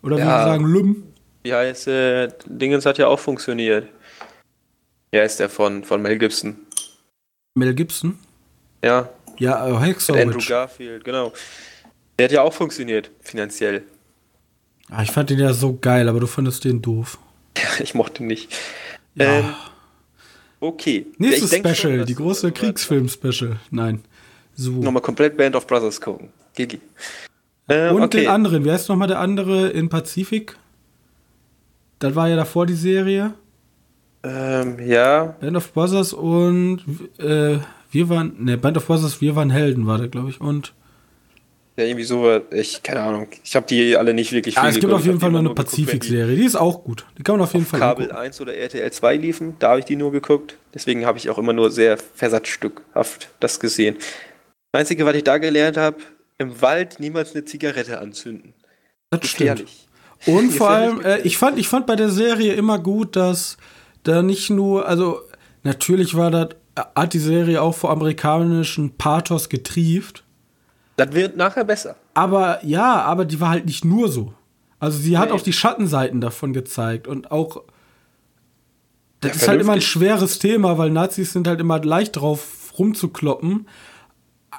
Oder 0.03 0.19
ja. 0.19 0.25
wie 0.25 0.29
wir 0.29 0.45
sagen, 0.45 0.65
Lüm? 0.67 1.03
Ja, 1.45 1.63
ist, 1.63 1.87
äh, 1.87 2.29
Dingens 2.47 2.87
hat 2.87 2.99
ja 2.99 3.07
auch 3.07 3.19
funktioniert. 3.19 3.89
Ja, 5.13 5.23
ist 5.23 5.39
der 5.39 5.49
von, 5.49 5.85
von 5.85 6.03
Mel 6.03 6.19
Gibson. 6.19 6.57
Mel 7.55 7.75
Gibson? 7.75 8.19
Ja. 8.85 9.09
Ja, 9.39 9.69
äh, 9.69 9.87
Hexer. 9.87 10.15
Andrew 10.15 10.41
Garfield, 10.47 11.05
genau. 11.05 11.33
Der 12.19 12.25
hat 12.25 12.33
ja 12.33 12.43
auch 12.43 12.53
funktioniert, 12.53 13.11
finanziell. 13.21 13.83
Ah, 14.91 15.03
ich 15.03 15.11
fand 15.11 15.31
den 15.31 15.39
ja 15.39 15.53
so 15.53 15.79
geil, 15.81 16.09
aber 16.09 16.21
du 16.21 16.27
fandest 16.27 16.65
den 16.65 16.83
doof. 16.83 17.19
Ja, 17.57 17.69
ich 17.81 17.95
mochte 17.95 18.23
ihn 18.23 18.29
nicht. 18.29 18.53
Ja. 19.15 19.39
Ähm, 19.39 19.55
okay. 20.61 21.07
Nächstes 21.19 21.53
ja, 21.53 21.59
Special, 21.59 21.99
schon, 21.99 22.07
die 22.07 22.15
große 22.15 22.53
Kriegsfilm-Special. 22.53 23.57
Nein. 23.71 24.03
So. 24.55 24.71
Nochmal 24.71 25.03
komplett 25.03 25.37
Band 25.37 25.57
of 25.57 25.67
Brothers 25.67 26.01
gucken. 26.01 26.31
Gigi. 26.55 26.81
Ähm, 27.69 27.97
Und 27.97 28.03
okay. 28.03 28.23
den 28.23 28.29
anderen, 28.29 28.65
wie 28.65 28.71
heißt 28.71 28.89
nochmal 28.89 29.09
der 29.09 29.21
andere 29.21 29.69
in 29.69 29.89
Pazifik? 29.89 30.57
Das 31.99 32.15
war 32.15 32.29
ja 32.29 32.37
davor 32.37 32.67
die 32.67 32.75
Serie. 32.75 33.35
Ähm, 34.23 34.79
ja. 34.87 35.37
Band 35.41 35.57
of 35.57 35.73
Brothers 35.73 36.13
und 36.13 36.81
äh, 37.19 37.59
wir 37.91 38.09
waren, 38.09 38.45
ne, 38.45 38.59
Band 38.59 38.77
of 38.77 38.87
Brothers, 38.87 39.21
wir 39.21 39.37
waren 39.37 39.51
Helden, 39.51 39.87
war 39.87 39.99
der, 39.99 40.09
glaube 40.09 40.31
ich, 40.31 40.41
und. 40.41 40.75
Ja, 41.77 41.85
irgendwie 41.85 42.05
so, 42.05 42.41
ich, 42.53 42.83
keine 42.83 43.01
Ahnung. 43.01 43.27
Ich 43.43 43.57
habe 43.57 43.67
die 43.67 43.97
alle 43.97 44.15
nicht 44.15 44.33
wirklich 44.33 44.55
ja, 44.55 44.63
viel 44.63 44.71
Es 44.71 44.79
gibt 44.79 44.93
auf 44.93 45.05
jeden 45.05 45.19
Fall 45.19 45.33
noch 45.33 45.41
eine 45.41 45.55
Pazifik-Serie, 45.55 46.37
die 46.37 46.45
ist 46.45 46.55
auch 46.55 46.85
gut. 46.85 47.05
Die 47.19 47.23
kann 47.23 47.37
man 47.37 47.43
auf 47.43 47.53
jeden 47.53 47.65
auf 47.65 47.71
Fall 47.71 47.81
Kabel 47.81 48.07
gucken. 48.07 48.21
1 48.21 48.41
oder 48.41 48.55
RTL 48.55 48.93
2 48.93 49.17
liefen, 49.17 49.57
da 49.59 49.71
habe 49.71 49.81
ich 49.81 49.85
die 49.85 49.97
nur 49.97 50.13
geguckt. 50.13 50.57
Deswegen 50.73 51.05
habe 51.05 51.19
ich 51.19 51.29
auch 51.31 51.39
immer 51.39 51.53
nur 51.53 51.71
sehr 51.71 51.99
versatzstückhaft 51.99 53.29
das 53.41 53.59
gesehen. 53.59 53.97
Das 54.73 54.81
Einzige, 54.81 55.05
was 55.05 55.17
ich 55.17 55.25
da 55.25 55.39
gelernt 55.39 55.77
habe, 55.77 55.97
im 56.45 56.63
Wald 56.63 57.01
niemals 57.01 57.35
eine 57.35 57.45
Zigarette 57.45 57.99
anzünden. 57.99 58.55
Das 59.11 59.21
Gefährlich. 59.21 59.89
stimmt. 60.23 60.39
Und 60.39 60.53
vor 60.57 60.71
allem, 60.71 61.01
äh, 61.01 61.21
ich, 61.21 61.37
fand, 61.37 61.59
ich 61.59 61.69
fand 61.69 61.87
bei 61.87 61.97
der 61.97 62.09
Serie 62.09 62.55
immer 62.55 62.79
gut, 62.79 63.17
dass 63.17 63.57
da 64.05 64.23
nicht 64.23 64.51
nur, 64.51 64.87
also 64.87 65.21
natürlich 65.63 66.15
war 66.15 66.31
das, 66.31 66.51
hat 66.95 67.13
die 67.13 67.19
Serie 67.19 67.63
auch 67.63 67.75
vor 67.75 67.91
amerikanischen 67.91 68.97
Pathos 68.97 69.49
getrieft. 69.49 70.25
Das 70.97 71.13
wird 71.13 71.37
nachher 71.37 71.65
besser. 71.65 71.97
Aber 72.15 72.65
ja, 72.65 73.03
aber 73.03 73.25
die 73.25 73.41
war 73.41 73.51
halt 73.51 73.67
nicht 73.67 73.85
nur 73.85 74.09
so. 74.09 74.35
Also 74.79 74.99
sie 74.99 75.19
hat 75.19 75.31
nee. 75.31 75.35
auch 75.35 75.41
die 75.41 75.53
Schattenseiten 75.53 76.21
davon 76.21 76.53
gezeigt 76.53 77.09
und 77.09 77.31
auch 77.31 77.63
das 79.21 79.37
ja, 79.37 79.37
ist 79.37 79.49
halt 79.49 79.61
immer 79.61 79.73
ein 79.73 79.81
schweres 79.81 80.39
Thema, 80.39 80.77
weil 80.77 80.91
Nazis 80.91 81.33
sind 81.33 81.49
halt 81.49 81.61
immer 81.61 81.83
leicht 81.83 82.17
drauf 82.17 82.75
rumzukloppen. 82.79 83.67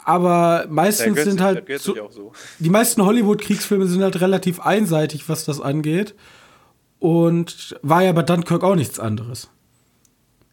Aber 0.05 0.67
meistens 0.69 1.23
sind 1.23 1.41
halt 1.41 1.65
so, 1.79 1.95
so. 2.11 2.31
die 2.59 2.69
meisten 2.69 3.03
Hollywood-Kriegsfilme 3.03 3.87
sind 3.87 4.03
halt 4.03 4.21
relativ 4.21 4.59
einseitig, 4.59 5.27
was 5.27 5.45
das 5.45 5.59
angeht. 5.59 6.13
Und 6.99 7.75
war 7.81 8.03
ja 8.03 8.11
bei 8.11 8.21
Dunkirk 8.21 8.63
auch 8.63 8.75
nichts 8.75 8.99
anderes. 8.99 9.49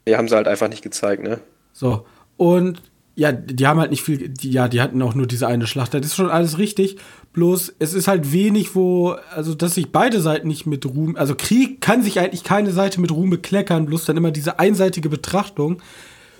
Die 0.08 0.16
haben 0.16 0.26
sie 0.26 0.34
halt 0.34 0.48
einfach 0.48 0.68
nicht 0.68 0.82
gezeigt, 0.82 1.22
ne? 1.22 1.38
So. 1.74 2.06
Und 2.38 2.80
ja, 3.14 3.30
die 3.30 3.66
haben 3.66 3.78
halt 3.78 3.90
nicht 3.90 4.02
viel, 4.02 4.30
die, 4.30 4.50
ja, 4.50 4.68
die 4.68 4.80
hatten 4.80 5.02
auch 5.02 5.14
nur 5.14 5.26
diese 5.26 5.46
eine 5.46 5.66
Schlacht. 5.66 5.92
Das 5.92 6.06
ist 6.06 6.16
schon 6.16 6.30
alles 6.30 6.56
richtig. 6.56 6.96
Bloß, 7.34 7.74
es 7.78 7.92
ist 7.92 8.08
halt 8.08 8.32
wenig, 8.32 8.74
wo, 8.74 9.16
also, 9.34 9.54
dass 9.54 9.74
sich 9.74 9.92
beide 9.92 10.20
Seiten 10.22 10.48
nicht 10.48 10.64
mit 10.64 10.86
Ruhm, 10.86 11.16
also 11.16 11.34
Krieg 11.34 11.82
kann 11.82 12.02
sich 12.02 12.18
eigentlich 12.18 12.42
keine 12.42 12.72
Seite 12.72 13.02
mit 13.02 13.12
Ruhm 13.12 13.28
bekleckern, 13.28 13.84
bloß 13.84 14.06
dann 14.06 14.16
immer 14.16 14.30
diese 14.30 14.58
einseitige 14.58 15.10
Betrachtung, 15.10 15.82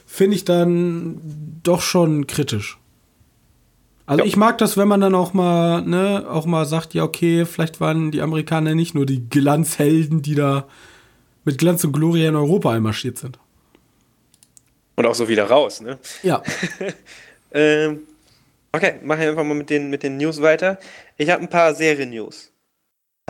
finde 0.07 0.37
ich 0.37 0.47
dann 0.47 1.21
doch 1.63 1.83
schon 1.83 2.27
kritisch. 2.27 2.79
Also 4.13 4.25
ja. 4.25 4.29
ich 4.29 4.37
mag 4.37 4.59
das, 4.59 4.77
wenn 4.77 4.89
man 4.89 5.01
dann 5.01 5.15
auch 5.15 5.33
mal, 5.33 5.81
ne, 5.81 6.27
auch 6.29 6.45
mal 6.45 6.67
sagt, 6.67 6.93
ja, 6.93 7.03
okay, 7.03 7.47
vielleicht 7.47 7.81
waren 7.81 8.11
die 8.11 8.21
Amerikaner 8.21 8.75
nicht 8.75 8.95
nur 8.95 9.07
die 9.07 9.27
Glanzhelden, 9.27 10.21
die 10.21 10.35
da 10.35 10.69
mit 11.47 11.57
Glanz 11.57 11.83
und 11.85 11.93
Gloria 11.93 12.29
in 12.29 12.37
Europa 12.37 12.73
einmarschiert 12.73 13.17
sind. 13.17 13.39
Und 14.97 15.07
auch 15.07 15.15
so 15.15 15.29
wieder 15.29 15.45
raus, 15.47 15.81
ne? 15.81 15.99
Ja. 16.23 16.43
ähm, 17.53 18.01
okay, 18.73 18.97
mache 19.03 19.23
ich 19.23 19.29
einfach 19.31 19.45
mal 19.45 19.55
mit 19.55 19.71
den, 19.71 19.89
mit 19.89 20.03
den 20.03 20.19
News 20.19 20.43
weiter. 20.43 20.79
Ich 21.17 21.31
habe 21.31 21.41
ein 21.41 21.49
paar 21.49 21.75
Serien-News. 21.75 22.53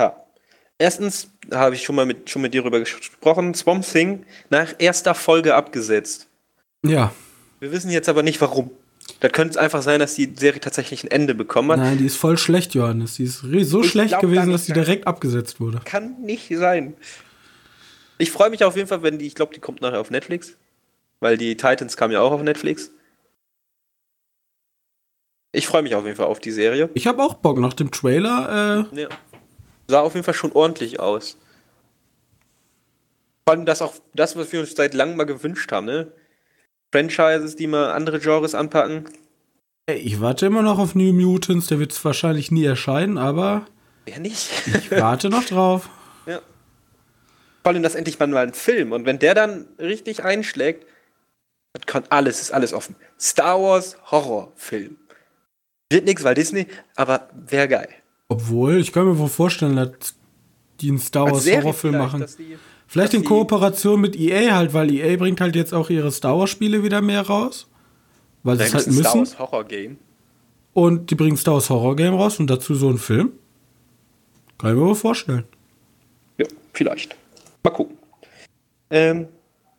Ja. 0.01 0.17
Erstens 0.79 1.31
habe 1.53 1.77
ich 1.77 1.85
schon 1.85 1.95
mal 1.95 2.07
mit, 2.07 2.29
schon 2.29 2.43
mit 2.43 2.55
dir 2.55 2.63
darüber 2.63 2.81
gesprochen, 2.81 3.55
Swamp 3.55 3.87
Thing 3.87 4.27
nach 4.51 4.75
erster 4.79 5.15
Folge 5.15 5.55
abgesetzt. 5.55 6.27
Ja. 6.85 7.13
Wir 7.61 7.71
wissen 7.71 7.93
jetzt 7.93 8.09
aber 8.09 8.25
nicht 8.25 8.41
warum. 8.41 8.73
Das 9.21 9.33
könnte 9.33 9.61
einfach 9.61 9.83
sein, 9.83 10.01
dass 10.01 10.15
die 10.15 10.33
Serie 10.37 10.61
tatsächlich 10.61 11.05
ein 11.05 11.11
Ende 11.11 11.35
bekommen 11.35 11.73
hat. 11.73 11.79
Nein, 11.79 11.99
die 11.99 12.07
ist 12.07 12.17
voll 12.17 12.39
schlecht, 12.39 12.75
Johannes. 12.75 13.15
Die 13.15 13.25
ist 13.25 13.41
so 13.41 13.83
ich 13.83 13.91
schlecht 13.91 14.19
gewesen, 14.21 14.51
dass 14.51 14.65
die 14.65 14.73
direkt 14.73 15.07
abgesetzt 15.07 15.61
wurde. 15.61 15.81
Kann 15.85 16.21
nicht 16.23 16.49
sein. 16.57 16.95
Ich 18.19 18.31
freue 18.31 18.51
mich 18.51 18.65
auf 18.65 18.77
jeden 18.77 18.89
Fall, 18.89 19.03
wenn 19.03 19.19
die, 19.19 19.27
ich 19.27 19.35
glaube, 19.35 19.55
die 19.55 19.61
kommt 19.61 19.81
nachher 19.81 20.01
auf 20.01 20.11
Netflix. 20.11 20.57
Weil 21.21 21.37
die 21.37 21.57
Titans 21.57 21.97
kam 21.97 22.11
ja 22.11 22.21
auch 22.21 22.33
auf 22.33 22.43
Netflix. 22.43 22.91
Ich 25.53 25.67
freue 25.67 25.83
mich 25.83 25.95
auf 25.95 26.05
jeden 26.05 26.17
Fall 26.17 26.27
auf 26.27 26.41
die 26.41 26.51
Serie. 26.51 26.91
Ich 26.95 27.07
habe 27.07 27.23
auch 27.23 27.35
Bock 27.35 27.59
nach 27.59 27.75
dem 27.75 27.91
Trailer. 27.91 28.89
Äh 28.93 29.03
ja. 29.03 29.09
Sah 29.87 30.01
auf 30.01 30.15
jeden 30.15 30.25
Fall 30.25 30.35
schon 30.35 30.53
ordentlich 30.53 30.99
aus. 30.99 31.37
Vor 33.47 33.55
allem 33.55 33.67
das 33.67 33.83
auch 33.83 33.95
das, 34.15 34.35
was 34.37 34.51
wir 34.53 34.61
uns 34.61 34.75
seit 34.75 34.95
langem 34.95 35.17
mal 35.17 35.25
gewünscht 35.25 35.71
haben, 35.71 35.87
ne? 35.87 36.13
Franchises, 36.93 37.57
die 37.57 37.67
mal 37.67 37.91
andere 37.93 38.21
Genres 38.21 38.55
anpacken. 38.55 39.07
Ich 39.91 40.21
warte 40.21 40.47
immer 40.47 40.63
noch 40.63 40.79
auf 40.79 40.95
New 40.95 41.13
Mutants, 41.13 41.67
der 41.67 41.79
wird 41.79 42.05
wahrscheinlich 42.05 42.51
nie 42.51 42.65
erscheinen, 42.65 43.19
aber. 43.19 43.67
Ja, 44.09 44.19
nicht. 44.19 44.49
ich 44.67 44.91
warte 44.91 45.29
noch 45.31 45.45
drauf. 45.45 45.89
Ja. 46.25 46.41
Vor 47.65 47.73
allem 47.73 47.83
das 47.83 47.97
endlich 47.97 48.21
mal 48.21 48.33
ein 48.37 48.55
Film. 48.55 48.93
Und 48.93 49.07
wenn 49.07 49.19
der 49.19 49.35
dann 49.35 49.67
richtig 49.81 50.23
einschlägt, 50.23 50.87
das 51.73 51.85
kann 51.87 52.05
alles, 52.11 52.41
ist 52.41 52.53
alles 52.53 52.73
offen. 52.73 52.95
Star 53.19 53.61
Wars 53.61 53.97
Horrorfilm. 54.09 54.99
Wird 55.91 56.05
nichts, 56.05 56.23
weil 56.23 56.37
Disney, 56.37 56.69
aber 56.95 57.29
wäre 57.35 57.67
geil. 57.67 57.89
Obwohl, 58.29 58.79
ich 58.79 58.93
kann 58.93 59.07
mir 59.07 59.19
wohl 59.19 59.29
vorstellen, 59.29 59.75
dass 59.75 60.15
die 60.81 60.91
einen 60.91 61.01
Star 61.01 61.29
Wars 61.29 61.45
Horrorfilm 61.45 61.99
machen. 61.99 62.25
Vielleicht 62.93 63.15
in 63.15 63.25
Kooperation 63.25 64.03
mit 64.03 64.17
EA 64.17 64.55
halt, 64.55 64.75
weil 64.75 64.93
EA 64.93 65.17
bringt 65.17 65.41
halt 65.41 65.57
jetzt 65.57 65.73
auch 65.73 65.89
ihre 65.89 66.13
Star 66.13 66.39
Wars 66.39 66.51
Spiele 66.51 66.83
wieder 66.83 67.01
mehr 67.01 67.23
raus. 67.23 67.67
Weil 68.43 68.59
sie 68.59 68.65
es 68.65 68.75
halt 68.75 68.87
müssen. 68.89 69.03
Star 69.03 69.15
Wars 69.15 69.39
Horror 69.39 69.65
Game. 69.65 69.97
Und 70.75 71.11
die 71.11 71.15
bringen 71.15 71.39
Star 71.39 71.55
Wars 71.55 71.71
Horror 71.71 71.97
Game 71.97 72.13
raus 72.13 72.39
und 72.39 72.49
dazu 72.49 72.75
so 72.75 72.91
einen 72.91 72.99
Film. 72.99 73.33
Kann 74.59 74.73
ich 74.73 74.77
mir 74.77 74.87
wohl 74.89 74.95
vorstellen. 74.95 75.45
Ja, 76.37 76.45
vielleicht. 76.75 77.17
Mal 77.65 77.71
gucken. 77.71 77.97
Ähm, 78.91 79.29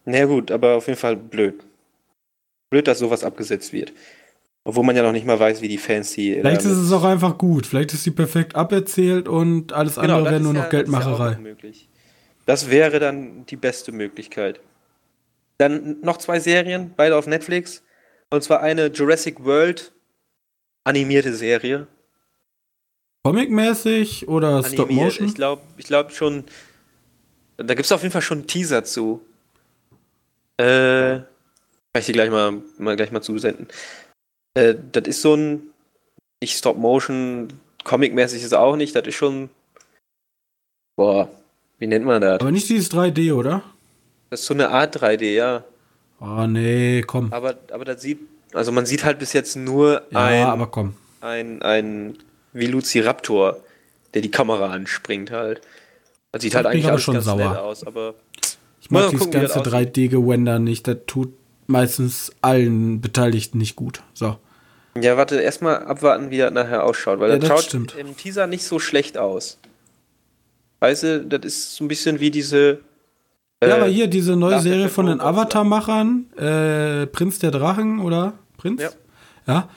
na 0.05 0.25
gut, 0.25 0.49
aber 0.49 0.77
auf 0.77 0.87
jeden 0.87 0.99
Fall 0.99 1.15
blöd. 1.15 1.63
Blöd, 2.71 2.87
dass 2.87 2.97
sowas 2.97 3.23
abgesetzt 3.23 3.73
wird. 3.73 3.93
Obwohl 4.63 4.85
man 4.85 4.95
ja 4.95 5.03
noch 5.03 5.11
nicht 5.11 5.27
mal 5.27 5.39
weiß, 5.39 5.61
wie 5.61 5.67
die 5.67 5.77
Fans 5.77 6.13
die. 6.13 6.33
Vielleicht 6.33 6.61
ist 6.61 6.77
es 6.77 6.91
auch 6.91 7.03
einfach 7.03 7.37
gut. 7.37 7.67
Vielleicht 7.67 7.93
ist 7.93 8.05
sie 8.05 8.11
perfekt 8.11 8.55
aberzählt 8.55 9.27
und 9.27 9.71
alles 9.71 9.97
genau, 9.97 10.17
andere 10.17 10.31
wäre 10.31 10.41
nur 10.41 10.53
noch 10.53 10.63
ja, 10.63 10.69
Geldmacherei. 10.69 11.37
Das, 11.61 11.77
das 12.45 12.69
wäre 12.69 12.99
dann 12.99 13.45
die 13.45 13.55
beste 13.55 13.91
Möglichkeit. 13.91 14.59
Dann 15.57 16.01
noch 16.01 16.17
zwei 16.17 16.39
Serien, 16.39 16.93
beide 16.95 17.15
auf 17.15 17.27
Netflix. 17.27 17.83
Und 18.29 18.43
zwar 18.43 18.61
eine 18.61 18.87
Jurassic 18.87 19.43
World 19.43 19.91
animierte 20.83 21.33
Serie. 21.33 21.87
Comic-mäßig 23.23 24.27
oder 24.27 24.49
Animiert. 24.49 24.73
Stop 24.73 24.91
Motion? 24.91 25.27
Ich 25.27 25.35
glaube 25.35 25.61
ich 25.77 25.85
glaub 25.85 26.11
schon. 26.11 26.43
Da 27.57 27.75
gibt 27.75 27.85
es 27.85 27.91
auf 27.91 28.01
jeden 28.01 28.11
Fall 28.11 28.21
schon 28.21 28.39
einen 28.39 28.47
Teaser 28.47 28.83
zu. 28.83 29.21
Äh, 30.57 31.21
kann 31.93 31.99
ich 31.99 32.05
dir 32.07 32.13
gleich 32.13 32.31
mal, 32.31 32.61
mal, 32.77 32.95
gleich 32.95 33.11
mal 33.11 33.21
zusenden. 33.21 33.67
Äh, 34.55 34.75
das 34.91 35.07
ist 35.07 35.21
so 35.21 35.35
ein, 35.35 35.73
nicht 36.41 36.57
Stop-Motion, 36.57 37.53
Comic-mäßig 37.83 38.39
ist 38.39 38.47
es 38.47 38.53
auch 38.53 38.75
nicht, 38.75 38.95
das 38.95 39.07
ist 39.07 39.15
schon, 39.15 39.49
boah, 40.95 41.29
wie 41.83 41.87
nennt 41.87 42.05
man 42.05 42.21
das? 42.21 42.39
Aber 42.39 42.49
nicht 42.49 42.69
dieses 42.69 42.89
3D, 42.93 43.33
oder? 43.33 43.61
Das 44.29 44.39
ist 44.39 44.45
so 44.45 44.53
eine 44.53 44.69
Art 44.69 45.03
3D, 45.03 45.33
ja. 45.33 45.65
Oh 46.21 46.47
nee, 46.47 47.01
komm. 47.01 47.33
Aber, 47.33 47.55
aber 47.73 47.83
das 47.83 48.01
sieht, 48.01 48.19
also 48.53 48.71
man 48.71 48.85
sieht 48.85 49.03
halt 49.03 49.19
bis 49.19 49.33
jetzt 49.33 49.57
nur 49.57 50.01
ja, 50.09 50.19
ein, 50.19 50.45
aber 50.45 50.67
komm. 50.67 50.93
ein, 51.19 51.61
ein 51.61 52.17
Velociraptor, 52.53 53.57
der 54.13 54.21
die 54.21 54.31
Kamera 54.31 54.69
anspringt 54.69 55.31
halt. 55.31 55.59
Das 56.31 56.41
sieht 56.43 56.55
halt 56.55 56.67
eigentlich 56.67 56.87
alles 56.87 57.03
schon 57.03 57.15
ganz 57.15 57.25
sauer. 57.25 57.61
aus, 57.61 57.85
aber 57.85 58.13
ich 58.79 58.89
mag 58.89 59.09
dieses 59.09 59.25
gucken, 59.25 59.41
ganze 59.41 59.59
3D-Gewender 59.59 60.59
nicht, 60.59 60.87
das 60.87 60.99
tut 61.05 61.33
meistens 61.67 62.31
allen 62.41 63.01
Beteiligten 63.01 63.57
nicht 63.57 63.75
gut. 63.75 64.03
So. 64.13 64.37
Ja, 64.97 65.17
warte, 65.17 65.41
erstmal 65.41 65.83
abwarten, 65.83 66.31
wie 66.31 66.37
das 66.37 66.53
nachher 66.53 66.85
ausschaut, 66.85 67.19
weil 67.19 67.31
ja, 67.31 67.39
das, 67.39 67.49
das 67.49 67.59
schaut 67.59 67.67
stimmt. 67.67 67.95
im 67.97 68.15
Teaser 68.15 68.47
nicht 68.47 68.63
so 68.63 68.79
schlecht 68.79 69.17
aus. 69.17 69.57
Weißt 70.83 71.03
du, 71.03 71.25
das 71.25 71.45
ist 71.45 71.75
so 71.77 71.85
ein 71.85 71.87
bisschen 71.87 72.19
wie 72.19 72.29
diese. 72.29 72.81
Äh, 73.61 73.69
ja, 73.69 73.75
aber 73.75 73.85
hier 73.85 74.07
diese 74.07 74.35
neue 74.35 74.59
Serie 74.59 74.89
von 74.89 75.05
den 75.05 75.21
Avatar-Machern, 75.21 76.25
äh, 76.35 77.07
Prinz 77.07 77.39
der 77.39 77.51
Drachen 77.51 78.01
oder 78.01 78.33
Prinz? 78.57 78.81
Ja. 78.81 78.89
ja 79.47 79.69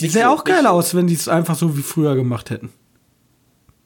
die 0.00 0.08
sähe 0.08 0.28
auch 0.28 0.44
geil 0.44 0.66
aus, 0.66 0.94
wenn 0.94 1.06
die 1.06 1.14
es 1.14 1.28
einfach 1.28 1.56
so 1.56 1.78
wie 1.78 1.82
früher 1.82 2.14
gemacht 2.14 2.50
hätten. 2.50 2.68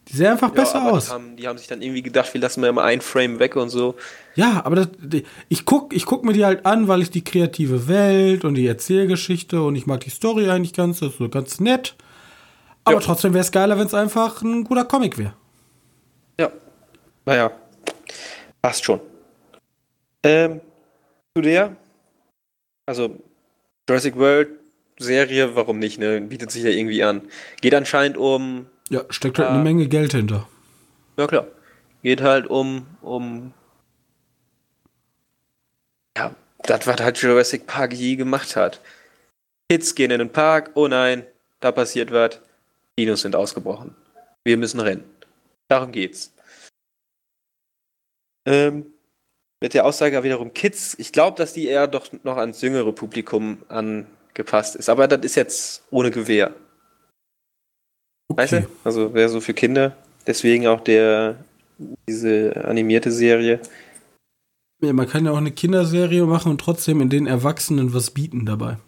Die 0.09 0.17
sehen 0.17 0.33
einfach 0.33 0.49
ja, 0.49 0.63
besser 0.63 0.85
aus. 0.85 1.05
Die 1.05 1.13
haben, 1.13 1.37
die 1.37 1.47
haben, 1.47 1.59
sich 1.59 1.69
dann 1.69 1.81
irgendwie 1.81 2.03
gedacht, 2.03 2.35
wir 2.35 2.41
lassen 2.41 2.61
mal 2.61 2.71
immer 2.71 2.83
ein 2.83 3.01
Frame 3.01 3.39
weg 3.39 3.55
und 3.55 3.69
so. 3.69 3.95
Ja, 4.35 4.63
aber 4.65 4.75
das, 4.75 4.89
ich 5.49 5.65
guck, 5.67 5.95
ich 5.95 6.07
guck 6.07 6.25
mir 6.25 6.33
die 6.33 6.45
halt 6.45 6.67
an, 6.67 6.89
weil 6.89 7.03
ich 7.03 7.11
die 7.11 7.23
kreative 7.23 7.87
Welt 7.87 8.45
und 8.45 8.57
die 8.57 8.67
Erzählgeschichte 8.67 9.63
und 9.63 9.77
ich 9.77 9.87
mag 9.87 10.01
die 10.01 10.11
Story 10.11 10.51
eigentlich 10.51 10.73
ganz, 10.73 10.99
das 10.99 11.11
ist 11.11 11.19
so 11.19 11.29
ganz 11.29 11.61
nett. 11.61 11.95
Aber 12.83 12.97
ja. 12.97 13.01
trotzdem 13.01 13.33
wäre 13.33 13.45
es 13.45 13.53
geiler, 13.53 13.79
wenn 13.79 13.87
es 13.87 13.95
einfach 13.95 14.43
ein 14.43 14.65
guter 14.65 14.85
Comic 14.85 15.19
wäre. 15.19 15.35
Ja. 17.27 17.33
Naja. 17.33 17.51
Passt 18.63 18.85
schon. 18.85 19.01
Ähm, 20.23 20.61
zu 21.37 21.43
der, 21.43 21.77
also 22.87 23.19
Jurassic 23.89 24.17
World 24.17 24.49
Serie, 24.99 25.55
warum 25.55 25.79
nicht, 25.79 25.99
ne? 25.99 26.21
Bietet 26.21 26.51
sich 26.51 26.63
ja 26.63 26.71
irgendwie 26.71 27.03
an. 27.03 27.23
Geht 27.61 27.75
anscheinend 27.75 28.17
um 28.17 28.67
ja, 28.91 29.05
steckt 29.11 29.39
halt 29.39 29.49
äh, 29.49 29.53
eine 29.53 29.63
Menge 29.63 29.89
Geld 29.89 30.13
hinter. 30.13 30.49
Ja, 31.17 31.27
klar. 31.27 31.47
Geht 32.03 32.21
halt 32.21 32.47
um, 32.47 32.87
um. 33.01 33.53
Ja, 36.17 36.35
das, 36.63 36.87
was 36.87 37.01
halt 37.01 37.19
Jurassic 37.19 37.67
Park 37.67 37.93
je 37.95 38.17
gemacht 38.17 38.57
hat. 38.57 38.81
Kids 39.69 39.95
gehen 39.95 40.11
in 40.11 40.19
den 40.19 40.31
Park, 40.31 40.73
oh 40.75 40.87
nein, 40.87 41.25
da 41.61 41.73
passiert 41.73 42.13
was. 42.13 42.41
Dinos 42.99 43.23
sind 43.23 43.35
ausgebrochen. 43.35 43.95
Wir 44.45 44.57
müssen 44.57 44.81
rennen. 44.81 45.05
Darum 45.69 45.91
geht's. 45.91 46.34
Ähm, 48.47 48.87
mit 49.61 49.75
der 49.75 49.87
Aussage 49.87 50.23
wiederum 50.23 50.53
Kids, 50.53 50.95
ich 50.99 51.13
glaube, 51.13 51.39
dass 51.39 51.55
die 51.55 51.67
eher 51.67 51.87
doch 51.87 52.07
noch 52.23 52.37
ans 52.37 52.61
jüngere 52.61 52.93
Publikum 52.93 53.59
angepasst 53.69 54.77
ist. 54.77 54.89
Aber 54.89 55.09
das 55.09 55.25
ist 55.25 55.37
jetzt 55.37 55.85
ohne 55.91 56.11
Gewehr. 56.11 56.55
Okay. 58.29 58.43
Weißt 58.43 58.53
du? 58.53 58.67
Also 58.85 59.15
wäre 59.15 59.29
so 59.29 59.41
für 59.41 59.55
Kinder. 59.55 59.97
Deswegen 60.27 60.67
auch 60.67 60.81
der 60.81 61.37
diese 62.09 62.65
animierte 62.65 63.11
Serie. 63.11 63.61
Ja, 64.83 64.93
man 64.93 65.09
kann 65.09 65.25
ja 65.25 65.33
auch 65.33 65.39
eine 65.39 65.53
Kinderserie 65.53 66.25
machen 66.25 66.51
und 66.51 66.61
trotzdem 66.61 67.01
in 67.01 67.09
den 67.09 67.27
Erwachsenen 67.27 67.95
was 67.95 68.11
bieten 68.11 68.45
dabei. 68.47 68.79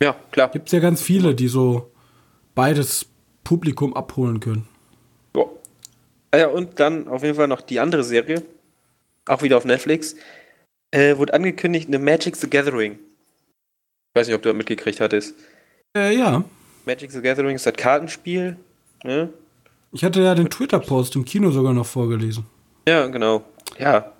Ja, 0.00 0.14
klar. 0.30 0.50
Gibt 0.50 0.68
es 0.68 0.72
ja 0.72 0.80
ganz 0.80 1.00
viele, 1.00 1.34
die 1.34 1.48
so 1.48 1.90
beides 2.54 3.06
Publikum 3.44 3.94
abholen 3.94 4.40
können. 4.40 4.68
Ja. 6.32 6.38
Ah 6.38 6.38
ja, 6.38 6.46
und 6.48 6.80
dann 6.80 7.08
auf 7.08 7.22
jeden 7.22 7.34
Fall 7.36 7.48
noch 7.48 7.60
die 7.60 7.80
andere 7.80 8.04
Serie. 8.04 8.42
Auch 9.26 9.42
wieder 9.42 9.56
auf 9.56 9.64
Netflix. 9.64 10.16
Äh, 10.90 11.16
wurde 11.16 11.34
angekündigt, 11.34 11.88
eine 11.88 11.98
Magic 11.98 12.36
the 12.36 12.48
Gathering. 12.48 12.92
Ich 12.92 14.20
weiß 14.20 14.26
nicht, 14.28 14.36
ob 14.36 14.42
du 14.42 14.48
das 14.48 14.56
mitgekriegt 14.56 15.00
hattest. 15.00 15.34
Äh, 15.96 16.16
ja. 16.16 16.44
Magic 16.84 17.10
the 17.10 17.20
Gathering 17.20 17.56
ist 17.56 17.66
das 17.66 17.74
Kartenspiel. 17.74 18.56
Ne? 19.02 19.30
Ich 19.92 20.04
hatte 20.04 20.22
ja 20.22 20.34
den 20.34 20.50
Twitter-Post 20.50 21.16
im 21.16 21.24
Kino 21.24 21.50
sogar 21.50 21.72
noch 21.72 21.86
vorgelesen. 21.86 22.46
Ja, 22.88 23.06
genau. 23.06 23.44
Ja. 23.78 24.12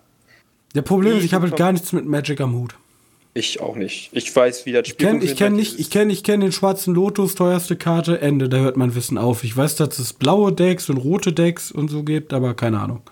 Der 0.75 0.83
Problem 0.83 1.17
ist, 1.17 1.25
ich 1.25 1.35
habe 1.35 1.49
halt 1.49 1.57
gar 1.57 1.73
nichts 1.73 1.93
mit 1.93 2.05
Magic 2.05 2.41
am 2.41 2.55
Hut. 2.55 2.75
Ich 3.37 3.61
auch 3.61 3.77
nicht. 3.77 4.09
Ich 4.13 4.35
weiß, 4.35 4.65
wie 4.65 4.73
das 4.73 4.89
Spiel 4.89 5.09
funktioniert. 5.09 5.31
Ich 5.31 5.37
kenne 5.37 5.57
nicht, 5.57 5.79
ich 5.79 5.91
kenne, 5.91 6.11
ich 6.11 6.25
kenne 6.25 6.47
den 6.47 6.53
schwarzen 6.53 6.95
Lotus, 6.95 7.35
teuerste 7.35 7.77
Karte, 7.77 8.19
Ende. 8.23 8.49
Da 8.49 8.57
hört 8.57 8.79
mein 8.79 8.95
Wissen 8.95 9.19
auf. 9.19 9.45
Ich 9.45 9.55
weiß, 9.55 9.77
dass 9.77 9.99
es 9.99 10.15
blaue 10.15 10.55
Decks 10.55 10.89
und 10.89 10.97
rote 10.97 11.35
Decks 11.35 11.71
und 11.71 11.89
so 11.89 12.03
gibt, 12.03 12.33
aber 12.33 12.55
keine 12.55 12.81
Ahnung. 12.81 13.03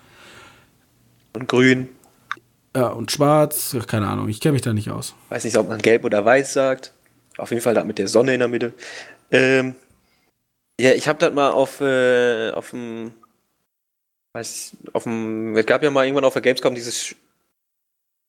Und 1.33 1.47
grün. 1.47 1.89
Ja, 2.75 2.87
und 2.87 3.11
schwarz, 3.11 3.77
keine 3.85 4.07
Ahnung. 4.07 4.27
Ich 4.27 4.41
kenne 4.41 4.53
mich 4.53 4.63
da 4.63 4.73
nicht 4.73 4.89
aus. 4.89 5.13
Weiß 5.29 5.43
nicht, 5.43 5.57
ob 5.57 5.69
man 5.69 5.79
gelb 5.79 6.03
oder 6.03 6.25
weiß 6.25 6.53
sagt. 6.53 6.91
Auf 7.37 7.51
jeden 7.51 7.61
Fall 7.61 7.75
da 7.75 7.83
mit 7.83 7.99
der 7.99 8.07
Sonne 8.07 8.33
in 8.33 8.39
der 8.39 8.49
Mitte. 8.49 8.73
Ähm, 9.29 9.75
ja, 10.81 10.93
ich 10.93 11.07
habe 11.07 11.19
das 11.19 11.31
mal 11.35 11.51
auf, 11.51 11.81
äh, 11.81 12.49
auf 12.49 12.71
dem, 12.71 13.11
weiß 14.33 14.71
auf 14.91 15.03
dem, 15.03 15.55
es 15.55 15.67
gab 15.67 15.83
ja 15.83 15.91
mal 15.91 16.03
irgendwann 16.03 16.25
auf 16.25 16.33
der 16.33 16.41
Gamescom 16.41 16.73
dieses 16.73 17.15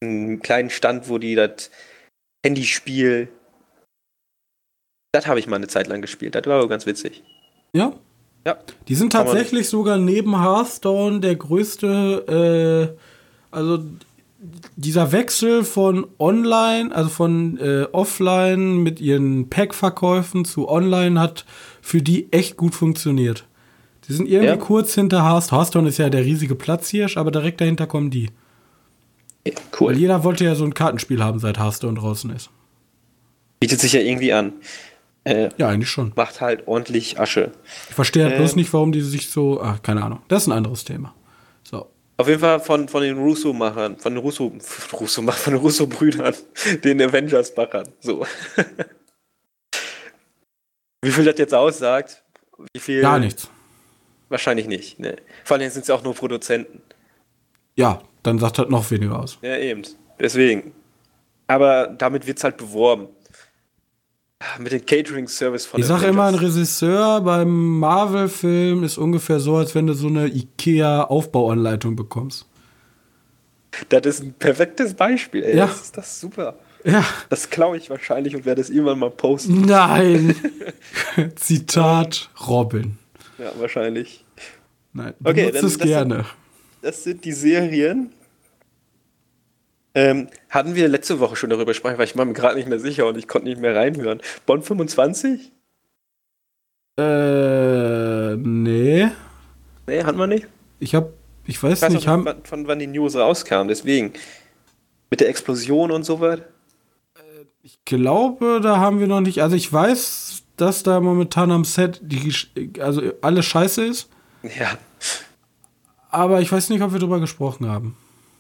einen 0.03 0.40
kleinen 0.40 0.70
Stand, 0.70 1.09
wo 1.09 1.18
die 1.18 1.34
das 1.34 1.70
Handyspiel, 2.44 3.28
das 5.12 5.26
habe 5.26 5.38
ich 5.38 5.47
mal 5.47 5.57
eine 5.57 5.68
Zeit 5.68 5.86
lang 5.86 6.03
gespielt. 6.03 6.34
Das 6.34 6.44
war 6.47 6.59
aber 6.59 6.68
ganz 6.68 6.86
witzig. 6.86 7.22
Ja? 7.72 7.92
Ja. 8.47 8.59
Die 8.86 8.94
sind 8.94 9.12
tatsächlich 9.12 9.68
sogar 9.68 9.99
neben 9.99 10.40
Hearthstone 10.40 11.20
der 11.20 11.34
größte, 11.34 12.94
äh, 12.94 12.99
also 13.51 13.82
dieser 14.76 15.11
Wechsel 15.12 15.64
von 15.64 16.07
online, 16.18 16.94
also 16.94 17.09
von 17.09 17.59
äh, 17.59 17.86
offline 17.90 18.82
mit 18.82 19.01
ihren 19.01 19.49
Pack-Verkäufen 19.49 20.44
zu 20.44 20.68
online 20.68 21.18
hat 21.18 21.44
für 21.80 22.03
die 22.03 22.32
echt 22.32 22.57
gut 22.57 22.74
funktioniert. 22.74 23.47
Die 24.07 24.12
sind 24.12 24.28
irgendwie 24.28 24.47
ja. 24.47 24.57
kurz 24.57 24.94
hinter 24.94 25.24
Hearthstone. 25.24 25.59
Hearthstone 25.59 25.88
ist 25.88 25.99
ja 25.99 26.11
der 26.11 26.24
riesige 26.24 26.55
Platzhirsch, 26.55 27.16
aber 27.16 27.32
direkt 27.32 27.61
dahinter 27.61 27.88
kommen 27.88 28.11
die. 28.11 28.30
Ja, 29.47 29.53
cool. 29.80 29.88
Weil 29.88 29.99
jeder 29.99 30.24
wollte 30.24 30.44
ja 30.44 30.55
so 30.55 30.64
ein 30.64 30.74
Kartenspiel 30.74 31.22
haben, 31.22 31.38
seit 31.38 31.59
Hearthstone 31.59 31.99
draußen 31.99 32.30
ist. 32.30 32.51
Bietet 33.61 33.80
sich 33.80 33.92
ja 33.92 34.01
irgendwie 34.01 34.32
an. 34.32 34.53
Äh, 35.24 35.51
ja, 35.57 35.68
eigentlich 35.68 35.90
schon. 35.90 36.12
Macht 36.14 36.40
halt 36.40 36.68
ordentlich 36.68 37.18
Asche. 37.18 37.51
Ich 37.88 37.94
verstehe 37.94 38.24
halt 38.24 38.34
ähm, 38.34 38.38
bloß 38.38 38.57
nicht, 38.57 38.72
warum 38.72 38.92
die 38.92 39.01
sich 39.01 39.30
so. 39.30 39.61
Ach, 39.61 39.82
keine 39.82 40.03
Ahnung. 40.03 40.20
Das 40.28 40.42
ist 40.42 40.49
ein 40.49 40.53
anderes 40.53 40.84
Thema. 40.84 41.14
So. 41.64 41.86
Auf 42.18 42.28
jeden 42.28 42.40
Fall 42.40 42.61
von, 42.61 42.88
von 42.88 43.03
den 43.03 43.18
Russo-Machern, 43.18 43.99
von 43.99 44.14
den 44.14 44.22
Russo, 44.22 44.53
Russo 44.92 45.22
von 45.22 45.53
den 45.53 45.61
Russo-Brüdern, 45.61 46.34
den 46.84 47.03
Avengers-Machern. 47.03 47.88
So. 48.01 48.26
Wie 51.03 51.11
viel 51.11 51.24
das 51.24 51.38
jetzt 51.38 51.55
aussagt? 51.55 52.22
Wie 52.72 52.80
viel? 52.80 53.01
Gar 53.03 53.18
nichts. 53.18 53.51
Wahrscheinlich 54.28 54.66
nicht. 54.66 54.99
Ne. 54.99 55.16
Vor 55.44 55.57
allem 55.57 55.70
sind 55.70 55.82
es 55.82 55.88
ja 55.88 55.94
auch 55.94 56.03
nur 56.03 56.14
Produzenten. 56.14 56.82
Ja, 57.76 58.01
dann 58.27 58.39
sagt 58.39 58.59
das 58.59 58.68
noch 58.68 58.91
weniger 58.91 59.20
aus. 59.20 59.39
Ja, 59.43 59.57
eben. 59.57 59.83
Deswegen. 60.18 60.72
Aber 61.47 61.87
damit 61.87 62.27
wird 62.27 62.39
es 62.39 62.45
halt 62.45 62.57
beworben. 62.57 63.09
Mit 64.59 64.72
dem 64.72 64.85
Catering-Service 64.85 65.64
von 65.64 65.81
Ich 65.81 65.87
sage 65.87 66.07
immer, 66.07 66.24
ein 66.24 66.35
Regisseur 66.35 67.22
beim 67.22 67.79
Marvel-Film 67.79 68.85
ist 68.85 68.99
ungefähr 68.99 69.41
so, 69.41 69.57
als 69.57 69.74
wenn 69.74 69.87
du 69.87 69.95
so 69.95 70.09
eine 70.09 70.27
IKEA-Aufbauanleitung 70.27 71.97
bekommst. 71.97 72.47
Das 73.89 74.05
ist 74.05 74.22
ein 74.22 74.35
perfektes 74.35 74.95
Beispiel, 74.95 75.43
ey. 75.43 75.57
Ja. 75.57 75.66
Das 75.66 75.83
ist 75.83 75.97
das 75.97 76.20
super. 76.20 76.55
Ja. 76.85 77.05
Das 77.31 77.51
klaue 77.51 77.77
ich 77.77 77.91
wahrscheinlich 77.91 78.37
und 78.37 78.45
werde 78.45 78.61
es 78.61 78.70
irgendwann 78.70 78.99
mal 78.99 79.11
posten. 79.11 79.62
Nein. 79.62 80.37
Zitat 81.37 82.31
Robin. 82.47 82.99
Ja, 83.39 83.53
wahrscheinlich. 83.59 84.24
Nein, 84.93 85.14
okay, 85.24 85.51
dann, 85.51 85.64
es 85.64 85.79
gerne. 85.79 86.14
Sind, 86.14 86.27
das 86.83 87.05
sind 87.05 87.24
die 87.24 87.33
Serien, 87.33 88.12
ähm, 89.97 90.28
hatten 90.51 90.74
wir 90.74 90.88
letzte 90.88 91.20
Woche 91.20 91.36
schon 91.36 91.49
darüber 91.49 91.70
gesprochen, 91.70 91.97
weil 91.97 92.05
ich 92.05 92.16
war 92.18 92.26
mir 92.26 92.34
gerade 92.34 92.57
nicht 92.57 92.68
mehr 92.68 92.78
sicher 92.78 93.07
und 93.07 93.16
ich 93.16 93.26
konnte 93.26 93.49
nicht 93.49 93.59
mehr 93.59 93.74
reinhören. 93.74 94.20
Bonn 94.44 94.62
25? 94.62 95.53
Äh, 96.99 98.36
nee. 98.36 99.09
Nee, 99.86 100.05
hatten 100.05 100.18
wir 100.18 100.26
nicht? 100.26 100.47
Ich 100.80 100.94
hab, 100.94 101.14
ich 101.47 101.62
weiß, 101.62 101.78
ich 101.78 101.82
weiß 101.82 101.92
nicht, 101.94 102.09
haben. 102.09 102.28
Von, 102.44 102.68
wann 102.68 102.78
die 102.78 102.86
News 102.86 103.16
rauskam, 103.16 103.68
deswegen. 103.68 104.12
Mit 105.09 105.20
der 105.20 105.30
Explosion 105.30 105.90
und 105.90 106.05
so 106.05 106.20
was? 106.20 106.40
Ich 107.62 107.82
glaube, 107.86 108.61
da 108.62 108.76
haben 108.76 109.01
wir 109.01 109.07
noch 109.07 109.22
nicht. 109.22 109.42
Also 109.42 109.57
ich 109.57 109.72
weiß, 109.72 110.42
dass 110.57 110.82
da 110.82 111.01
momentan 111.01 111.51
am 111.51 111.64
Set 111.64 112.01
die, 112.03 112.34
also 112.80 113.01
alles 113.22 113.47
scheiße 113.47 113.86
ist. 113.86 114.11
Ja. 114.42 114.76
Aber 116.11 116.42
ich 116.42 116.53
weiß 116.53 116.68
nicht, 116.68 116.82
ob 116.82 116.92
wir 116.92 117.01
drüber 117.01 117.18
gesprochen 117.18 117.66
haben. 117.66 117.97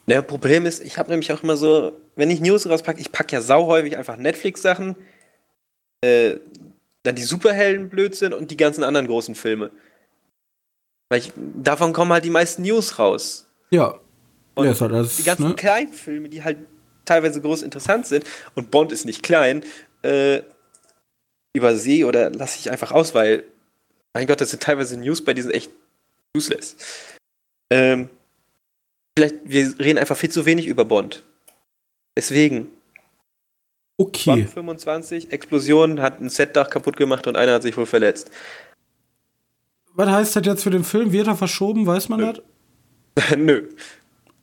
Der 0.08 0.22
Problem 0.22 0.66
ist, 0.66 0.84
ich 0.84 0.98
habe 0.98 1.10
nämlich 1.10 1.32
auch 1.32 1.42
immer 1.42 1.56
so, 1.56 1.92
wenn 2.14 2.30
ich 2.30 2.40
News 2.40 2.68
rauspacke, 2.68 3.00
ich 3.00 3.10
packe 3.10 3.34
ja 3.34 3.42
sauhäufig 3.42 3.96
einfach 3.96 4.16
Netflix-Sachen, 4.16 4.96
äh, 6.00 6.36
dann 7.02 7.16
die 7.16 7.22
Superhelden-Blödsinn 7.22 8.32
und 8.32 8.50
die 8.50 8.56
ganzen 8.56 8.84
anderen 8.84 9.06
großen 9.08 9.34
Filme. 9.34 9.70
Weil 11.08 11.20
ich, 11.20 11.32
davon 11.36 11.92
kommen 11.92 12.12
halt 12.12 12.24
die 12.24 12.30
meisten 12.30 12.62
News 12.62 12.98
raus. 12.98 13.48
Ja. 13.70 13.98
Und 14.54 14.66
ja, 14.66 14.72
ist 14.72 14.80
halt 14.80 14.92
alles, 14.92 15.16
die 15.16 15.24
ganzen 15.24 15.48
ne? 15.48 15.54
kleinen 15.54 15.92
Filme, 15.92 16.28
die 16.28 16.42
halt 16.42 16.58
teilweise 17.04 17.40
groß 17.40 17.62
interessant 17.62 18.06
sind, 18.06 18.24
und 18.54 18.70
Bond 18.70 18.92
ist 18.92 19.04
nicht 19.04 19.22
klein, 19.22 19.64
äh, 20.02 20.42
übersehe 21.52 22.06
oder 22.06 22.30
lasse 22.30 22.58
ich 22.58 22.70
einfach 22.70 22.92
aus, 22.92 23.14
weil, 23.14 23.44
mein 24.14 24.26
Gott, 24.26 24.40
das 24.40 24.50
sind 24.50 24.62
teilweise 24.62 24.96
News 24.98 25.24
bei 25.24 25.34
diesen 25.34 25.50
echt 25.50 25.70
useless. 26.36 26.76
Ähm, 27.70 28.08
vielleicht, 29.16 29.36
wir 29.44 29.78
reden 29.78 29.98
einfach 29.98 30.16
viel 30.16 30.30
zu 30.30 30.46
wenig 30.46 30.66
über 30.66 30.84
Bond. 30.84 31.24
Deswegen. 32.16 32.68
Okay. 33.98 34.42
Bond 34.42 34.50
25, 34.50 35.32
Explosion, 35.32 36.00
hat 36.02 36.20
ein 36.20 36.28
Setdach 36.28 36.68
kaputt 36.68 36.96
gemacht 36.96 37.26
und 37.26 37.36
einer 37.36 37.54
hat 37.54 37.62
sich 37.62 37.76
wohl 37.76 37.86
verletzt. 37.86 38.30
Was 39.94 40.10
heißt 40.10 40.36
das 40.36 40.44
jetzt 40.44 40.62
für 40.62 40.70
den 40.70 40.84
Film? 40.84 41.12
Wird 41.12 41.26
er 41.26 41.36
verschoben? 41.36 41.86
Weiß 41.86 42.10
man 42.10 42.20
Nö. 42.20 42.32
das? 43.14 43.36
Nö. 43.36 43.68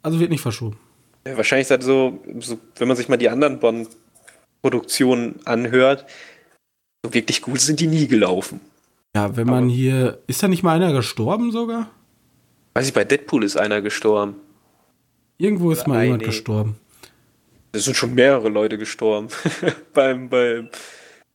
Also 0.01 0.19
wird 0.19 0.32
nicht 0.32 0.41
verschoben. 0.41 0.78
Ja, 1.26 1.38
wahrscheinlich 1.38 1.69
ist 1.69 1.71
das 1.71 1.86
so, 1.86 2.19
so, 2.39 2.59
wenn 2.78 2.88
man 2.88 2.97
sich 2.97 3.07
mal 3.07 3.17
die 3.17 3.30
anderen 3.30 3.59
Bond-Produktionen 3.59 5.39
anhört, 5.45 6.05
so 7.05 7.13
wirklich 7.13 7.41
gut 7.41 7.61
sind 7.61 7.80
die 7.80 7.88
nie 7.88 8.07
gelaufen. 8.07 8.59
Ja, 9.15 9.36
wenn 9.38 9.45
man 9.45 9.65
Aber 9.65 9.71
hier. 9.71 10.19
Ist 10.26 10.41
da 10.41 10.47
nicht 10.47 10.63
mal 10.63 10.76
einer 10.76 10.91
gestorben 10.91 11.51
sogar? 11.51 11.91
Weiß 12.74 12.88
ich, 12.88 12.93
bei 12.93 13.03
Deadpool 13.03 13.43
ist 13.43 13.55
einer 13.55 13.82
gestorben. 13.82 14.36
Irgendwo 15.38 15.71
ist 15.71 15.88
mal 15.88 16.03
jemand 16.03 16.23
gestorben. 16.23 16.77
Es 17.71 17.86
sind 17.86 17.95
schon 17.95 18.13
mehrere 18.13 18.49
Leute 18.49 18.77
gestorben. 18.77 19.29
beim, 19.93 20.29
beim 20.29 20.69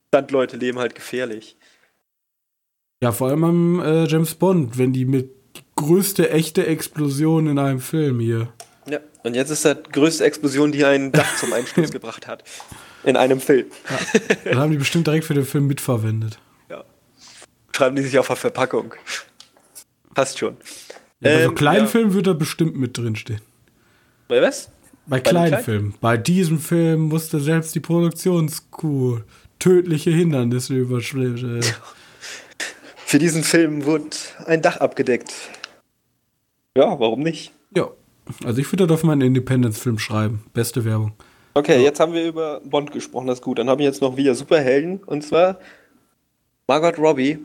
Standleute 0.08 0.56
leben 0.56 0.78
halt 0.78 0.94
gefährlich. 0.94 1.56
Ja, 3.02 3.12
vor 3.12 3.28
allem 3.28 3.44
am 3.44 3.80
äh, 3.80 4.04
James 4.06 4.34
Bond, 4.34 4.78
wenn 4.78 4.92
die 4.92 5.04
mit 5.04 5.30
größte 5.76 6.30
echte 6.30 6.66
Explosion 6.66 7.46
in 7.46 7.58
einem 7.58 7.80
Film 7.80 8.20
hier. 8.20 8.52
Ja, 8.88 9.00
und 9.22 9.34
jetzt 9.34 9.50
ist 9.50 9.64
das 9.64 9.78
größte 9.92 10.24
Explosion, 10.24 10.72
die 10.72 10.84
ein 10.84 11.12
Dach 11.12 11.36
zum 11.36 11.52
Einsturz 11.52 11.90
gebracht 11.92 12.26
hat. 12.26 12.42
In 13.04 13.16
einem 13.16 13.40
Film. 13.40 13.66
Ja, 13.88 14.30
dann 14.44 14.58
haben 14.58 14.72
die 14.72 14.78
bestimmt 14.78 15.06
direkt 15.06 15.24
für 15.24 15.34
den 15.34 15.44
Film 15.44 15.68
mitverwendet. 15.68 16.38
Ja. 16.68 16.84
Schreiben 17.74 17.94
die 17.94 18.02
sich 18.02 18.18
auf 18.18 18.26
der 18.26 18.36
Verpackung. 18.36 18.94
Passt 20.14 20.38
schon. 20.38 20.56
Ja, 21.20 21.30
bei 21.30 21.30
ähm, 21.30 21.44
so 21.48 21.52
kleinen 21.52 21.84
ja. 21.84 21.86
Filmen 21.86 22.14
wird 22.14 22.26
da 22.26 22.32
bestimmt 22.32 22.76
mit 22.76 22.98
drin 22.98 23.14
stehen. 23.14 23.40
Bei 24.28 24.42
was? 24.42 24.70
Bei, 25.06 25.16
bei 25.16 25.20
kleinen 25.20 25.62
Filmen. 25.62 25.94
Bei 26.00 26.18
diesem 26.18 26.58
Film 26.58 27.08
musste 27.08 27.40
selbst 27.40 27.74
die 27.74 27.80
Produktionskuh 27.80 29.20
tödliche 29.58 30.10
Hindernisse 30.10 30.74
überschreiten. 30.74 31.64
Für 33.06 33.18
diesen 33.18 33.42
Film 33.42 33.86
wurde 33.86 34.10
ein 34.44 34.60
Dach 34.60 34.76
abgedeckt. 34.76 35.32
Ja, 36.76 37.00
warum 37.00 37.22
nicht? 37.22 37.52
Ja, 37.74 37.88
also 38.44 38.60
ich 38.60 38.70
würde 38.70 38.86
da 38.86 38.94
auf 38.94 39.02
meinen 39.02 39.22
Independence-Film 39.22 39.98
schreiben. 39.98 40.44
Beste 40.52 40.84
Werbung. 40.84 41.14
Okay, 41.54 41.76
ja. 41.76 41.84
jetzt 41.84 42.00
haben 42.00 42.12
wir 42.12 42.26
über 42.26 42.60
Bond 42.60 42.92
gesprochen, 42.92 43.26
das 43.26 43.38
ist 43.38 43.44
gut. 43.44 43.58
Dann 43.58 43.70
habe 43.70 43.80
ich 43.80 43.86
jetzt 43.86 44.02
noch 44.02 44.18
wieder 44.18 44.34
Superhelden. 44.34 45.02
Und 45.04 45.22
zwar 45.22 45.58
Margot 46.66 46.98
Robbie, 46.98 47.38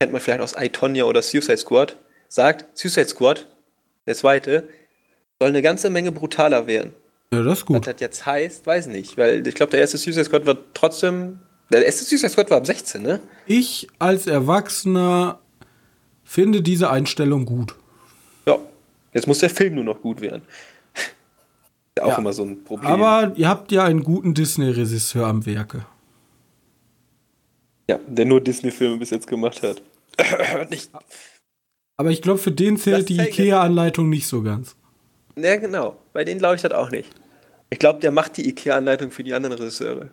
kennt 0.00 0.10
man 0.10 0.20
vielleicht 0.20 0.40
aus 0.40 0.56
I, 0.60 0.68
Tonya 0.68 1.04
oder 1.04 1.22
Suicide 1.22 1.56
Squad, 1.56 1.96
sagt, 2.28 2.76
Suicide 2.76 3.08
Squad, 3.08 3.46
der 4.04 4.16
zweite, 4.16 4.68
soll 5.40 5.50
eine 5.50 5.62
ganze 5.62 5.90
Menge 5.90 6.12
brutaler 6.12 6.66
werden. 6.66 6.92
Ja, 7.32 7.42
das 7.42 7.58
ist 7.58 7.66
gut. 7.66 7.86
Was 7.86 7.92
das 7.94 8.00
jetzt 8.00 8.26
heißt, 8.26 8.66
weiß 8.66 8.86
nicht. 8.86 9.18
Weil 9.18 9.46
ich 9.46 9.54
glaube, 9.54 9.70
der 9.70 9.80
erste 9.80 9.98
Suicide 9.98 10.24
Squad 10.24 10.46
war 10.46 10.56
trotzdem. 10.74 11.40
Der 11.70 11.84
erste 11.84 12.04
Suicide 12.04 12.30
Squad 12.30 12.50
war 12.50 12.58
ab 12.58 12.66
16, 12.66 13.02
ne? 13.02 13.20
Ich 13.46 13.88
als 13.98 14.26
Erwachsener 14.26 15.40
finde 16.24 16.62
diese 16.62 16.90
Einstellung 16.90 17.44
gut. 17.44 17.74
Ja. 18.46 18.58
Jetzt 19.12 19.26
muss 19.26 19.38
der 19.38 19.50
Film 19.50 19.74
nur 19.74 19.84
noch 19.84 20.00
gut 20.00 20.20
werden. 20.20 20.42
ja 21.98 22.04
auch 22.04 22.10
ja. 22.10 22.18
immer 22.18 22.32
so 22.32 22.44
ein 22.44 22.62
Problem. 22.62 22.90
Aber 22.90 23.32
ihr 23.36 23.48
habt 23.48 23.72
ja 23.72 23.84
einen 23.84 24.04
guten 24.04 24.34
Disney-Regisseur 24.34 25.26
am 25.26 25.44
Werke. 25.44 25.86
Ja, 27.88 27.98
der 28.06 28.24
nur 28.24 28.40
Disney-Filme 28.40 28.98
bis 28.98 29.10
jetzt 29.10 29.26
gemacht 29.26 29.62
hat. 29.62 29.82
nicht. 30.70 30.90
Aber 31.96 32.10
ich 32.10 32.22
glaube, 32.22 32.38
für 32.38 32.52
den 32.52 32.76
zählt 32.76 33.08
die 33.08 33.18
IKEA-Anleitung 33.18 34.08
nicht 34.08 34.26
so 34.26 34.42
ganz. 34.42 34.76
Ja, 35.38 35.56
genau. 35.56 35.96
Bei 36.12 36.24
denen 36.24 36.38
glaube 36.38 36.56
ich 36.56 36.62
das 36.62 36.72
auch 36.72 36.90
nicht. 36.90 37.10
Ich 37.70 37.78
glaube, 37.78 38.00
der 38.00 38.10
macht 38.10 38.36
die 38.36 38.48
IKEA-Anleitung 38.48 39.10
für 39.10 39.22
die 39.22 39.34
anderen 39.34 39.56
Regisseure. 39.56 40.10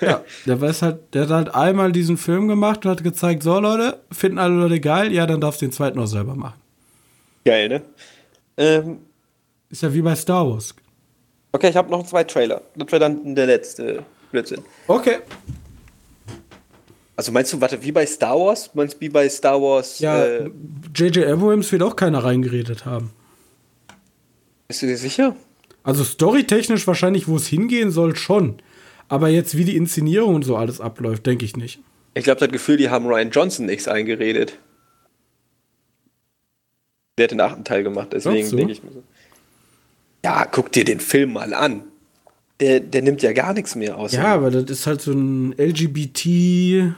Ja, 0.00 0.24
der 0.46 0.60
weiß 0.60 0.82
halt, 0.82 1.14
der 1.14 1.24
hat 1.24 1.30
halt 1.30 1.54
einmal 1.54 1.92
diesen 1.92 2.16
Film 2.16 2.48
gemacht 2.48 2.84
und 2.84 2.90
hat 2.90 3.04
gezeigt, 3.04 3.42
so 3.42 3.58
Leute, 3.60 4.00
finden 4.10 4.38
alle 4.38 4.54
Leute 4.54 4.80
geil, 4.80 5.12
ja, 5.12 5.26
dann 5.26 5.40
darfst 5.40 5.60
du 5.60 5.66
den 5.66 5.72
zweiten 5.72 5.98
auch 5.98 6.06
selber 6.06 6.34
machen. 6.34 6.58
Geil, 7.44 7.68
ne? 7.68 7.82
Ähm, 8.56 9.00
ist 9.68 9.82
ja 9.82 9.92
wie 9.92 10.00
bei 10.00 10.14
Star 10.14 10.48
Wars. 10.48 10.74
Okay, 11.52 11.68
ich 11.68 11.76
habe 11.76 11.90
noch 11.90 12.06
zwei 12.06 12.24
Trailer. 12.24 12.62
Das 12.76 12.90
wäre 12.90 13.00
dann 13.00 13.34
der 13.34 13.46
letzte 13.46 14.04
Blödsinn. 14.30 14.62
Okay. 14.86 15.18
Also 17.16 17.30
meinst 17.30 17.52
du, 17.52 17.60
warte, 17.60 17.82
wie 17.82 17.92
bei 17.92 18.06
Star 18.06 18.38
Wars? 18.38 18.70
Meinst 18.74 18.94
du 18.94 19.00
wie 19.00 19.08
bei 19.08 19.28
Star 19.28 19.60
Wars? 19.60 19.98
Ja, 19.98 20.24
J.J. 20.94 21.18
Äh, 21.18 21.32
Abrams 21.32 21.70
wird 21.70 21.82
auch 21.82 21.94
keiner 21.94 22.24
reingeredet 22.24 22.86
haben. 22.86 23.12
Bist 24.68 24.82
du 24.82 24.86
dir 24.86 24.96
sicher? 24.96 25.36
Also 25.82 26.04
storytechnisch 26.04 26.86
wahrscheinlich, 26.86 27.28
wo 27.28 27.36
es 27.36 27.46
hingehen 27.46 27.90
soll, 27.90 28.16
schon. 28.16 28.56
Aber 29.08 29.28
jetzt, 29.28 29.56
wie 29.56 29.64
die 29.64 29.76
Inszenierung 29.76 30.34
und 30.34 30.44
so 30.44 30.56
alles 30.56 30.80
abläuft, 30.80 31.26
denke 31.26 31.44
ich 31.44 31.56
nicht. 31.56 31.80
Ich 32.14 32.24
glaube, 32.24 32.40
das 32.40 32.50
Gefühl, 32.50 32.76
die 32.76 32.88
haben 32.88 33.06
Ryan 33.06 33.30
Johnson 33.30 33.66
nichts 33.66 33.86
eingeredet. 33.86 34.58
Der 37.18 37.24
hat 37.24 37.30
den 37.32 37.40
achten 37.40 37.64
Teil 37.64 37.82
gemacht, 37.84 38.08
deswegen 38.12 38.56
denke 38.56 38.72
ich 38.72 38.82
mir 38.82 38.92
so. 38.92 39.02
Ja, 40.24 40.46
guck 40.46 40.72
dir 40.72 40.84
den 40.84 41.00
Film 41.00 41.34
mal 41.34 41.52
an. 41.52 41.84
Der, 42.60 42.80
der 42.80 43.02
nimmt 43.02 43.20
ja 43.22 43.32
gar 43.32 43.52
nichts 43.52 43.74
mehr 43.74 43.98
aus. 43.98 44.12
Ja, 44.12 44.34
aber 44.34 44.50
das 44.50 44.70
ist 44.70 44.86
halt 44.86 45.02
so 45.02 45.12
ein 45.12 45.52
LGBT, 45.58 46.94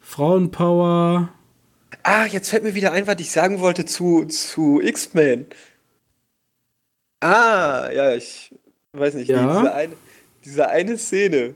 Frauenpower. 0.00 1.28
Ah, 2.04 2.26
jetzt 2.26 2.48
fällt 2.48 2.62
mir 2.62 2.74
wieder 2.74 2.92
ein, 2.92 3.06
was 3.06 3.20
ich 3.20 3.30
sagen 3.30 3.60
wollte 3.60 3.84
zu, 3.84 4.24
zu 4.24 4.80
X-Men. 4.80 5.46
Ah, 7.20 7.90
ja, 7.92 8.14
ich 8.14 8.54
weiß 8.92 9.14
nicht. 9.14 9.28
Ja? 9.28 9.60
Diese, 9.60 9.74
eine, 9.74 9.96
diese 10.44 10.68
eine 10.68 10.98
Szene 10.98 11.54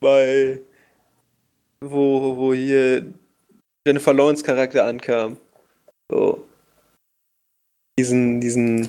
bei 0.00 0.60
wo, 1.80 2.36
wo 2.36 2.54
hier 2.54 3.12
Jennifer 3.86 4.12
Lawrence 4.12 4.44
Charakter 4.44 4.84
ankam. 4.84 5.38
So. 6.10 6.46
Diesen, 7.98 8.40
diesen. 8.40 8.88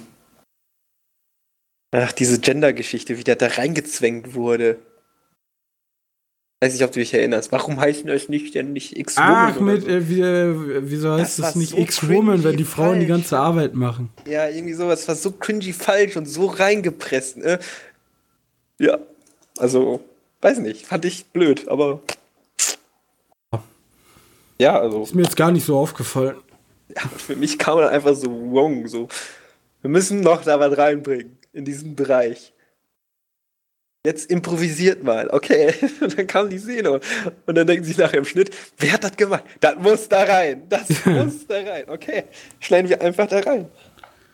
Ach, 1.93 2.11
diese 2.13 2.39
Gender-Geschichte, 2.39 3.17
wie 3.17 3.23
der 3.23 3.35
da 3.35 3.47
reingezwängt 3.47 4.33
wurde. 4.33 4.79
Weiß 6.63 6.73
nicht, 6.73 6.83
ob 6.83 6.91
du 6.91 6.99
dich 6.99 7.11
erinnerst. 7.11 7.51
Warum 7.51 7.79
heißen 7.79 8.07
euch 8.11 8.29
nicht 8.29 8.53
denn 8.53 8.71
nicht 8.71 8.95
X-Woman? 8.95 9.53
Ach, 9.55 9.59
mit, 9.59 9.87
äh, 9.87 10.07
wie, 10.07 10.21
äh, 10.21 10.81
wieso 10.83 11.13
heißt 11.13 11.39
das, 11.39 11.45
das 11.47 11.55
nicht 11.55 11.71
so 11.71 11.77
X-Woman, 11.77 12.43
wenn 12.43 12.55
die 12.55 12.65
Frauen 12.65 12.89
falsch. 12.89 12.99
die 12.99 13.07
ganze 13.07 13.39
Arbeit 13.39 13.73
machen? 13.73 14.11
Ja, 14.27 14.47
irgendwie 14.47 14.73
sowas. 14.75 14.99
Das 14.99 15.07
war 15.07 15.15
so 15.15 15.31
cringy 15.31 15.73
falsch 15.73 16.17
und 16.17 16.27
so 16.27 16.45
reingepresst, 16.45 17.37
ne? 17.37 17.57
Ja. 18.77 18.99
Also, 19.57 20.01
weiß 20.41 20.59
nicht. 20.59 20.85
Fand 20.85 21.03
ich 21.05 21.25
blöd, 21.25 21.67
aber. 21.67 22.01
Ja, 24.59 24.79
also. 24.79 25.01
Ist 25.01 25.15
mir 25.15 25.23
jetzt 25.23 25.35
gar 25.35 25.51
nicht 25.51 25.65
so 25.65 25.79
aufgefallen. 25.79 26.35
Ja, 26.95 27.01
für 27.17 27.35
mich 27.35 27.57
kam 27.57 27.79
man 27.79 27.89
einfach 27.89 28.13
so 28.15 28.29
wrong. 28.29 28.87
So. 28.87 29.07
Wir 29.81 29.89
müssen 29.89 30.21
noch 30.21 30.43
da 30.43 30.59
was 30.59 30.77
reinbringen 30.77 31.39
in 31.53 31.65
diesen 31.65 31.95
Bereich. 31.95 32.53
Jetzt 34.03 34.31
improvisiert 34.31 35.03
mal, 35.03 35.29
okay. 35.29 35.75
Und 36.01 36.17
dann 36.17 36.25
kam 36.25 36.49
die 36.49 36.57
Szene 36.57 36.99
und 37.45 37.55
dann 37.55 37.67
denken 37.67 37.83
sie 37.83 37.99
nachher 37.99 38.17
im 38.17 38.25
Schnitt, 38.25 38.49
wer 38.79 38.93
hat 38.93 39.03
das 39.03 39.15
gemacht? 39.15 39.43
Das 39.59 39.75
muss 39.75 40.09
da 40.09 40.23
rein, 40.23 40.63
das 40.69 40.89
muss 41.05 41.45
da 41.45 41.55
rein. 41.55 41.87
Okay, 41.87 42.23
schneiden 42.59 42.89
wir 42.89 42.99
einfach 42.99 43.27
da 43.27 43.39
rein. 43.39 43.69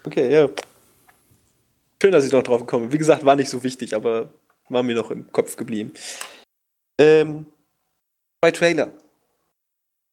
Okay, 0.05 0.33
ja. 0.33 0.49
Schön, 2.01 2.11
dass 2.11 2.25
ich 2.25 2.31
noch 2.31 2.43
drauf 2.43 2.61
gekommen 2.61 2.85
bin. 2.85 2.93
Wie 2.93 2.97
gesagt, 2.97 3.25
war 3.25 3.35
nicht 3.35 3.49
so 3.49 3.63
wichtig, 3.63 3.93
aber 3.93 4.29
war 4.69 4.83
mir 4.83 4.95
noch 4.95 5.11
im 5.11 5.29
Kopf 5.31 5.57
geblieben. 5.57 5.91
Ähm, 6.97 7.45
bei 8.39 8.51
Trailer. 8.51 8.91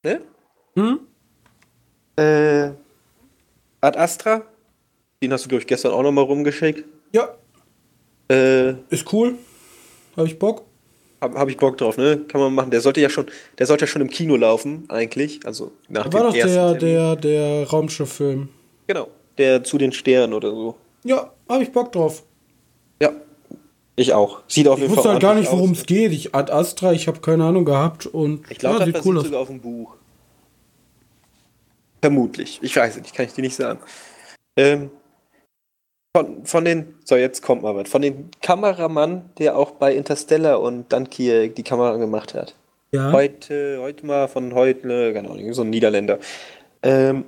Ne? 0.02 0.20
Hm? 0.74 1.00
Äh, 2.16 2.70
Ad 3.80 3.98
Astra. 3.98 4.42
Den 5.22 5.32
hast 5.32 5.44
du, 5.44 5.48
glaube 5.48 5.61
ich, 5.61 5.66
gestern 5.66 5.92
auch 5.92 6.02
noch 6.02 6.12
mal 6.12 6.22
rumgeschickt. 6.22 6.84
Ja. 7.12 7.36
Äh, 8.29 8.72
ist 8.91 9.12
cool. 9.12 9.35
Habe 10.16 10.27
ich 10.27 10.39
Bock. 10.39 10.64
Habe 11.20 11.39
hab 11.39 11.49
ich 11.49 11.57
Bock 11.57 11.79
drauf, 11.79 11.97
ne? 11.97 12.18
Kann 12.29 12.41
man 12.41 12.55
machen. 12.55 12.70
Der 12.70 12.81
sollte 12.81 13.01
ja 13.01 13.09
schon, 13.09 13.27
der 13.59 13.66
sollte 13.66 13.85
ja 13.85 13.87
schon 13.87 14.03
im 14.03 14.11
Kino 14.11 14.37
laufen, 14.37 14.85
eigentlich. 14.89 15.41
Also 15.47 15.72
nach 15.89 16.12
War 16.12 16.25
doch 16.25 16.33
der, 16.33 16.75
der, 16.75 17.16
der 17.16 17.68
Raumschifffilm. 17.68 18.49
Genau. 18.87 19.09
Der 19.39 19.64
zu 19.64 19.79
den 19.79 19.93
Sternen 19.93 20.33
oder 20.33 20.51
so. 20.51 20.77
Ja, 21.03 21.33
habe 21.49 21.62
ich 21.62 21.72
Bock 21.72 21.93
drauf. 21.93 22.22
Ja. 23.01 23.12
Ich 23.97 24.12
auch. 24.12 24.43
Sieht 24.49 24.66
auf 24.68 24.79
jeden 24.79 24.89
Fall 24.89 24.93
Ich 24.93 24.97
wusste 24.99 25.12
halt 25.12 25.22
gar 25.22 25.35
nicht, 25.35 25.51
worum 25.51 25.72
es 25.72 25.87
geht. 25.87 26.12
Ich 26.12 26.35
Ad 26.35 26.53
Astra, 26.53 26.93
ich 26.93 27.07
habe 27.07 27.20
keine 27.20 27.45
Ahnung 27.45 27.64
gehabt 27.64 28.07
und 28.07 28.51
ich 28.51 28.59
glaube, 28.59 28.81
ja, 28.81 28.87
das 28.87 29.07
cool 29.07 29.22
sogar 29.22 29.41
auf 29.41 29.49
dem 29.49 29.61
Buch. 29.61 29.95
Vermutlich. 32.03 32.59
Ich 32.61 32.77
weiß 32.77 32.97
es 32.97 33.03
nicht, 33.03 33.14
kann 33.14 33.27
ich 33.27 33.33
dir 33.33 33.43
nicht 33.43 33.57
sagen. 33.57 33.79
Ähm, 34.57 34.91
von, 36.17 36.47
von 36.47 36.65
den, 36.65 36.95
so 37.05 37.17
jetzt 37.17 37.43
kommt 37.43 37.62
mal 37.62 37.75
was, 37.75 37.89
von 37.89 38.03
dem 38.03 38.31
Kameramann, 38.41 39.31
der 39.39 39.57
auch 39.57 39.73
bei 39.73 39.95
Interstellar 39.95 40.61
und 40.61 40.93
Dunkirk 40.93 41.57
die 41.57 41.62
Kamera 41.62 41.97
gemacht 41.97 42.35
hat. 42.35 42.55
Ja. 42.93 43.11
Heute, 43.11 43.79
heute 43.81 44.07
mal 44.07 44.29
von 44.29 44.55
heute, 44.55 45.12
keine 45.12 45.29
Ahnung, 45.29 45.53
so 45.53 45.62
ein 45.62 45.71
Niederländer. 45.71 46.21
Ähm, 46.83 47.25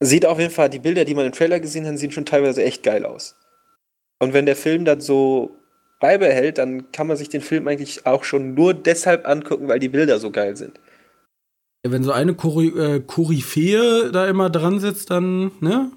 sieht 0.00 0.26
auf 0.26 0.40
jeden 0.40 0.50
Fall, 0.50 0.68
die 0.68 0.80
Bilder, 0.80 1.04
die 1.04 1.14
man 1.14 1.26
im 1.26 1.32
Trailer 1.32 1.60
gesehen 1.60 1.86
hat, 1.86 1.96
sehen 1.98 2.10
schon 2.10 2.26
teilweise 2.26 2.64
echt 2.64 2.82
geil 2.82 3.04
aus. 3.04 3.36
Und 4.18 4.32
wenn 4.32 4.46
der 4.46 4.56
Film 4.56 4.84
das 4.84 5.06
so 5.06 5.52
beibehält, 6.00 6.58
dann 6.58 6.90
kann 6.90 7.06
man 7.06 7.16
sich 7.16 7.28
den 7.28 7.42
Film 7.42 7.68
eigentlich 7.68 8.06
auch 8.06 8.24
schon 8.24 8.54
nur 8.54 8.74
deshalb 8.74 9.28
angucken, 9.28 9.68
weil 9.68 9.78
die 9.78 9.88
Bilder 9.88 10.18
so 10.18 10.32
geil 10.32 10.56
sind. 10.56 10.80
Wenn 11.86 12.02
so 12.02 12.12
eine 12.12 12.32
äh, 12.32 13.00
Koryphäe 13.00 14.10
da 14.12 14.26
immer 14.26 14.50
dran 14.50 14.80
sitzt, 14.80 15.10
dann, 15.10 15.52
ne? 15.60 15.92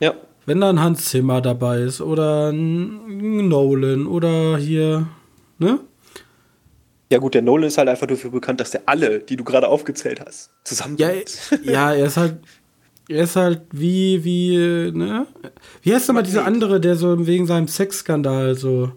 Ja. 0.00 0.14
Wenn 0.46 0.60
da 0.60 0.70
ein 0.70 0.80
Hans 0.80 1.04
Zimmer 1.06 1.40
dabei 1.40 1.80
ist 1.80 2.00
oder 2.00 2.50
ein 2.50 3.48
Nolan 3.48 4.06
oder 4.06 4.56
hier, 4.56 5.06
ne? 5.58 5.80
Ja 7.12 7.18
gut, 7.18 7.34
der 7.34 7.42
Nolan 7.42 7.68
ist 7.68 7.78
halt 7.78 7.88
einfach 7.88 8.06
dafür 8.06 8.30
bekannt, 8.30 8.60
dass 8.60 8.70
der 8.70 8.82
alle, 8.86 9.20
die 9.20 9.36
du 9.36 9.44
gerade 9.44 9.68
aufgezählt 9.68 10.20
hast, 10.24 10.50
zusammen. 10.64 10.96
Ja, 10.96 11.10
ja, 11.62 11.92
er 11.92 12.06
ist 12.06 12.16
halt, 12.16 12.38
er 13.08 13.24
ist 13.24 13.36
halt 13.36 13.62
wie, 13.72 14.24
wie, 14.24 14.56
ne? 14.92 15.26
Wie 15.82 15.94
heißt 15.94 16.08
nochmal 16.08 16.22
dieser 16.22 16.46
andere, 16.46 16.80
der 16.80 16.96
so 16.96 17.26
wegen 17.26 17.46
seinem 17.46 17.68
Sexskandal 17.68 18.54
so. 18.54 18.92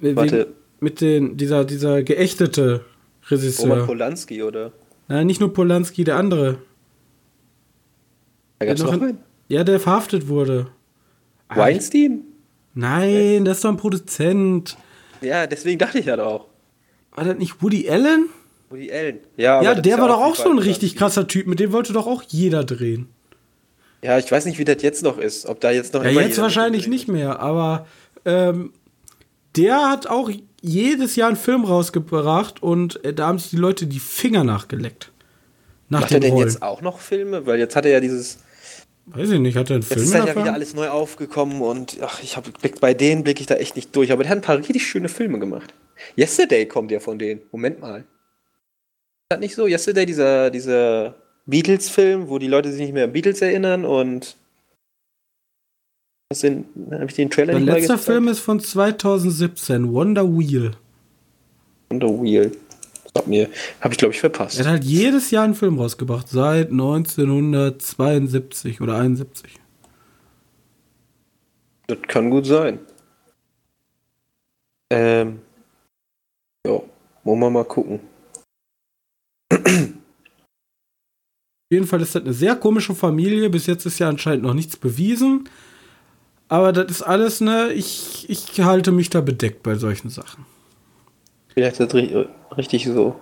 Warte. 0.00 0.54
mit 0.80 1.00
den, 1.00 1.36
dieser, 1.36 1.64
dieser 1.64 2.02
geächtete 2.02 2.84
Regisseur. 3.28 3.70
Roman 3.70 3.86
Polanski, 3.86 4.42
oder? 4.42 4.72
Nein, 5.08 5.26
nicht 5.26 5.40
nur 5.40 5.52
Polanski, 5.52 6.04
der 6.04 6.16
andere. 6.16 6.58
Da 8.58 8.66
gab's 8.66 8.82
noch, 8.82 8.92
noch 8.92 9.02
einen? 9.02 9.18
Ja, 9.48 9.64
der 9.64 9.80
verhaftet 9.80 10.28
wurde. 10.28 10.68
Weinstein? 11.48 12.22
Nein, 12.74 13.44
das 13.44 13.58
ist 13.58 13.64
doch 13.64 13.70
ein 13.70 13.76
Produzent. 13.76 14.76
Ja, 15.20 15.46
deswegen 15.46 15.78
dachte 15.78 15.98
ich 15.98 16.06
ja 16.06 16.12
halt 16.12 16.20
auch. 16.20 16.46
War 17.12 17.24
das 17.24 17.38
nicht 17.38 17.62
Woody 17.62 17.88
Allen? 17.90 18.28
Woody 18.70 18.92
Allen. 18.92 19.18
Ja, 19.36 19.62
ja 19.62 19.74
der 19.74 19.98
war 19.98 20.08
doch 20.08 20.20
auch 20.20 20.36
so 20.36 20.50
ein 20.50 20.58
richtig 20.58 20.94
krasser 20.94 21.26
Typ. 21.26 21.46
Mit 21.46 21.58
dem 21.58 21.72
wollte 21.72 21.92
doch 21.92 22.06
auch 22.06 22.22
jeder 22.22 22.64
drehen. 22.64 23.08
Ja, 24.02 24.18
ich 24.18 24.30
weiß 24.30 24.44
nicht, 24.44 24.58
wie 24.58 24.64
das 24.64 24.82
jetzt 24.82 25.02
noch 25.02 25.18
ist. 25.18 25.46
Ob 25.46 25.60
da 25.60 25.70
jetzt 25.70 25.94
noch. 25.94 26.04
Ja, 26.04 26.10
jetzt 26.10 26.40
wahrscheinlich 26.40 26.86
nicht 26.86 27.08
mehr. 27.08 27.40
Aber 27.40 27.86
ähm, 28.24 28.72
der 29.56 29.90
hat 29.90 30.06
auch 30.06 30.30
jedes 30.60 31.16
Jahr 31.16 31.28
einen 31.28 31.36
Film 31.36 31.64
rausgebracht 31.64 32.62
und 32.62 33.04
äh, 33.04 33.12
da 33.12 33.26
haben 33.26 33.38
sich 33.38 33.50
die 33.50 33.56
Leute 33.56 33.86
die 33.86 33.98
Finger 33.98 34.44
nachgeleckt. 34.44 35.10
Nach 35.88 36.02
Macht 36.02 36.12
er 36.12 36.20
denn 36.20 36.32
Rollen. 36.32 36.46
jetzt 36.46 36.62
auch 36.62 36.82
noch 36.82 37.00
Filme? 37.00 37.46
Weil 37.46 37.58
jetzt 37.58 37.74
hat 37.74 37.86
er 37.86 37.92
ja 37.92 38.00
dieses. 38.00 38.38
Weiß 39.10 39.30
ich 39.30 39.40
nicht, 39.40 39.56
hat 39.56 39.70
er 39.70 39.76
einen 39.76 39.82
Film? 39.82 40.00
Jetzt 40.00 40.08
ist 40.08 40.14
ja 40.14 40.36
wieder 40.36 40.52
alles 40.52 40.74
neu 40.74 40.88
aufgekommen 40.88 41.62
und 41.62 41.98
ach, 42.02 42.22
ich 42.22 42.36
habe 42.36 42.50
bei 42.80 42.94
denen 42.94 43.24
blicke 43.24 43.40
ich 43.40 43.46
da 43.46 43.54
echt 43.54 43.76
nicht 43.76 43.94
durch. 43.96 44.12
Aber 44.12 44.22
der 44.22 44.30
hat 44.30 44.38
ein 44.38 44.42
paar 44.42 44.58
richtig 44.58 44.86
schöne 44.86 45.08
Filme 45.08 45.38
gemacht. 45.38 45.74
Yesterday 46.16 46.66
kommt 46.66 46.90
ja 46.90 47.00
von 47.00 47.18
denen. 47.18 47.40
Moment 47.50 47.80
mal. 47.80 48.00
Ist 48.00 48.06
das 49.30 49.40
nicht 49.40 49.54
so? 49.54 49.66
Yesterday, 49.66 50.06
dieser, 50.06 50.50
dieser 50.50 51.14
Beatles-Film, 51.46 52.28
wo 52.28 52.38
die 52.38 52.48
Leute 52.48 52.70
sich 52.70 52.80
nicht 52.80 52.92
mehr 52.92 53.04
an 53.04 53.12
Beatles 53.12 53.40
erinnern 53.40 53.84
und 53.84 54.36
was 56.30 56.40
sind, 56.40 56.66
habe 56.90 57.06
ich 57.06 57.14
den 57.14 57.30
Trailer 57.30 57.52
Der 57.52 57.60
nicht 57.60 57.72
letzte 57.72 57.96
Film 57.96 58.28
ist 58.28 58.40
von 58.40 58.60
2017, 58.60 59.90
Wonder 59.92 60.28
Wheel. 60.28 60.72
Wonder 61.90 62.22
Wheel. 62.22 62.52
Das 63.14 63.26
mir, 63.26 63.48
habe 63.80 63.94
ich 63.94 63.98
glaube 63.98 64.14
ich 64.14 64.20
verpasst. 64.20 64.58
Er 64.58 64.66
hat 64.66 64.72
halt 64.72 64.84
jedes 64.84 65.30
Jahr 65.30 65.44
einen 65.44 65.54
Film 65.54 65.78
rausgebracht, 65.78 66.28
seit 66.28 66.70
1972 66.70 68.80
oder 68.80 68.96
71. 68.96 69.54
Das 71.86 71.98
kann 72.06 72.30
gut 72.30 72.46
sein. 72.46 72.78
Ähm. 74.90 75.40
Ja, 76.66 76.80
wollen 77.24 77.40
wir 77.40 77.50
mal 77.50 77.64
gucken. 77.64 78.00
Auf 79.50 79.60
jeden 81.70 81.86
Fall 81.86 82.00
ist 82.00 82.14
das 82.14 82.22
eine 82.22 82.32
sehr 82.32 82.56
komische 82.56 82.94
Familie. 82.94 83.50
Bis 83.50 83.66
jetzt 83.66 83.84
ist 83.86 83.98
ja 83.98 84.08
anscheinend 84.08 84.44
noch 84.44 84.54
nichts 84.54 84.76
bewiesen. 84.76 85.48
Aber 86.48 86.72
das 86.72 86.90
ist 86.90 87.02
alles, 87.02 87.42
ne, 87.42 87.72
ich, 87.74 88.24
ich 88.28 88.60
halte 88.62 88.90
mich 88.90 89.10
da 89.10 89.20
bedeckt 89.20 89.62
bei 89.62 89.74
solchen 89.74 90.08
Sachen. 90.08 90.46
Vielleicht 91.58 91.80
ist 91.80 91.92
das 91.92 92.56
richtig 92.56 92.84
so. 92.86 93.16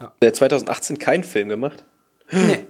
Ja. 0.00 0.12
Der 0.22 0.28
hat 0.28 0.36
2018 0.36 0.98
keinen 0.98 1.24
Film 1.24 1.50
gemacht? 1.50 1.84
Nee. 2.30 2.60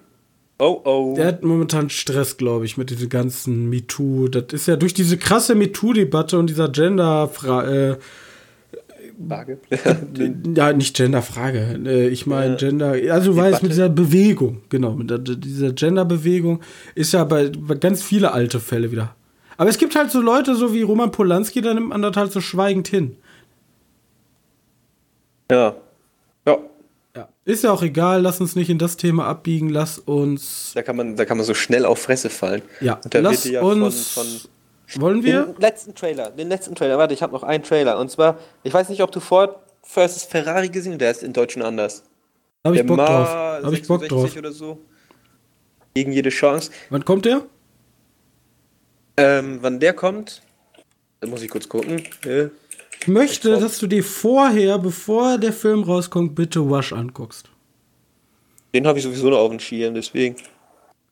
Oh, 0.59 0.81
oh. 0.85 1.15
Der 1.17 1.27
hat 1.27 1.43
momentan 1.43 1.91
Stress, 1.91 2.37
glaube 2.37 2.67
ich, 2.67 2.77
mit 2.77 2.91
diesem 2.91 3.09
ganzen 3.09 3.69
MeToo. 3.69 4.29
Das 4.29 4.45
ist 4.53 4.69
ja 4.69 4.77
durch 4.77 4.95
diese 4.95 5.17
krasse 5.17 5.57
MeToo-Debatte 5.57 6.39
und 6.39 6.49
dieser 6.49 6.69
Gender-Frage. 6.69 7.99
Äh, 7.99 9.27
Frage. 9.29 9.59
ja, 10.55 10.73
nicht 10.73 10.95
Gender-Frage. 10.95 11.81
Äh, 11.85 12.09
ich 12.09 12.27
meine. 12.27 12.55
Gender. 12.59 12.95
Also, 13.11 13.33
du 13.33 13.39
weißt, 13.39 13.65
mit 13.65 13.73
dieser 13.73 13.89
Bewegung, 13.89 14.61
genau, 14.69 14.93
mit 14.93 15.11
dieser 15.45 15.73
Gender-Bewegung 15.73 16.61
ist 16.95 17.13
ja 17.13 17.25
bei, 17.25 17.49
bei 17.49 17.75
ganz 17.75 18.05
viele 18.05 18.31
alte 18.31 18.61
Fälle 18.61 18.93
wieder 18.93 19.17
aber 19.63 19.71
es 19.71 19.79
gibt 19.79 19.95
halt 19.95 20.11
so 20.11 20.21
Leute, 20.21 20.57
so 20.57 20.75
wie 20.75 20.83
Roman 20.83 21.13
Polanski, 21.13 21.61
da 21.61 21.73
nimmt 21.73 21.91
man 21.91 22.03
das 22.03 22.17
halt 22.17 22.33
so 22.33 22.41
schweigend 22.41 22.89
hin. 22.89 23.17
Ja. 25.53 25.77
Ja. 26.47 26.59
Ja. 27.15 27.29
Ist 27.45 27.63
ja 27.63 27.73
auch 27.73 27.83
egal, 27.83 28.23
lass 28.23 28.41
uns 28.41 28.57
nicht 28.57 28.71
in 28.71 28.79
das 28.79 28.97
Thema 28.97 29.27
abbiegen, 29.27 29.69
lass 29.69 29.99
uns. 29.99 30.73
Da 30.75 30.83
kann 30.83 30.97
man, 30.97 31.17
da 31.17 31.27
kann 31.27 31.37
man 31.37 31.45
so 31.45 31.53
schnell 31.53 31.85
auf 31.85 31.99
Fresse 31.99 32.31
fallen. 32.31 32.63
Ja, 32.81 32.99
lass 33.13 33.45
ja 33.45 33.61
uns. 33.61 34.13
Von, 34.13 34.27
von 34.87 35.03
wollen 35.03 35.23
wir? 35.23 35.45
Den 35.45 35.61
letzten 35.61 35.95
Trailer, 35.95 36.31
den 36.31 36.49
letzten 36.49 36.75
Trailer, 36.75 36.97
warte, 36.99 37.13
ich 37.13 37.23
habe 37.23 37.33
noch 37.33 37.43
einen 37.43 37.63
Trailer. 37.63 37.99
Und 37.99 38.11
zwar, 38.11 38.39
ich 38.63 38.73
weiß 38.73 38.89
nicht, 38.89 39.03
ob 39.03 39.13
du 39.13 39.21
Ford 39.21 39.57
vs. 39.83 40.25
Ferrari 40.25 40.71
gesehen 40.71 40.93
hast, 40.93 41.01
der 41.01 41.11
ist 41.11 41.23
in 41.23 41.33
Deutschen 41.33 41.63
anders. 41.63 42.03
Habe 42.65 42.77
ich 42.77 42.87
Bock 42.87 42.99
drauf. 42.99 43.29
Habe 43.29 43.75
ich 43.75 43.87
Bock 43.87 44.09
drauf. 44.09 44.37
Oder 44.37 44.53
so. 44.53 44.79
Gegen 45.95 46.13
jede 46.13 46.31
Chance. 46.31 46.71
Wann 46.89 47.05
kommt 47.05 47.27
der? 47.27 47.43
Ähm, 49.19 49.59
wann 49.61 49.79
der 49.79 49.93
kommt, 49.93 50.41
da 51.21 51.29
muss 51.29 51.43
ich 51.43 51.51
kurz 51.51 51.69
gucken. 51.69 52.03
Ja. 52.25 52.49
Ich 53.03 53.09
möchte, 53.09 53.59
dass 53.59 53.79
du 53.79 53.89
dir 53.89 54.05
vorher, 54.05 54.79
bevor 54.79 55.37
der 55.37 55.53
Film 55.53 55.83
rauskommt, 55.83 56.37
bitte 56.37 56.61
Rush 56.61 56.93
anguckst. 56.93 57.51
Den 58.73 58.87
habe 58.87 58.99
ich 58.99 59.03
sowieso 59.03 59.29
noch 59.29 59.39
auf 59.39 59.51
dem 59.51 59.59
Schirm, 59.59 59.95
deswegen. 59.95 60.37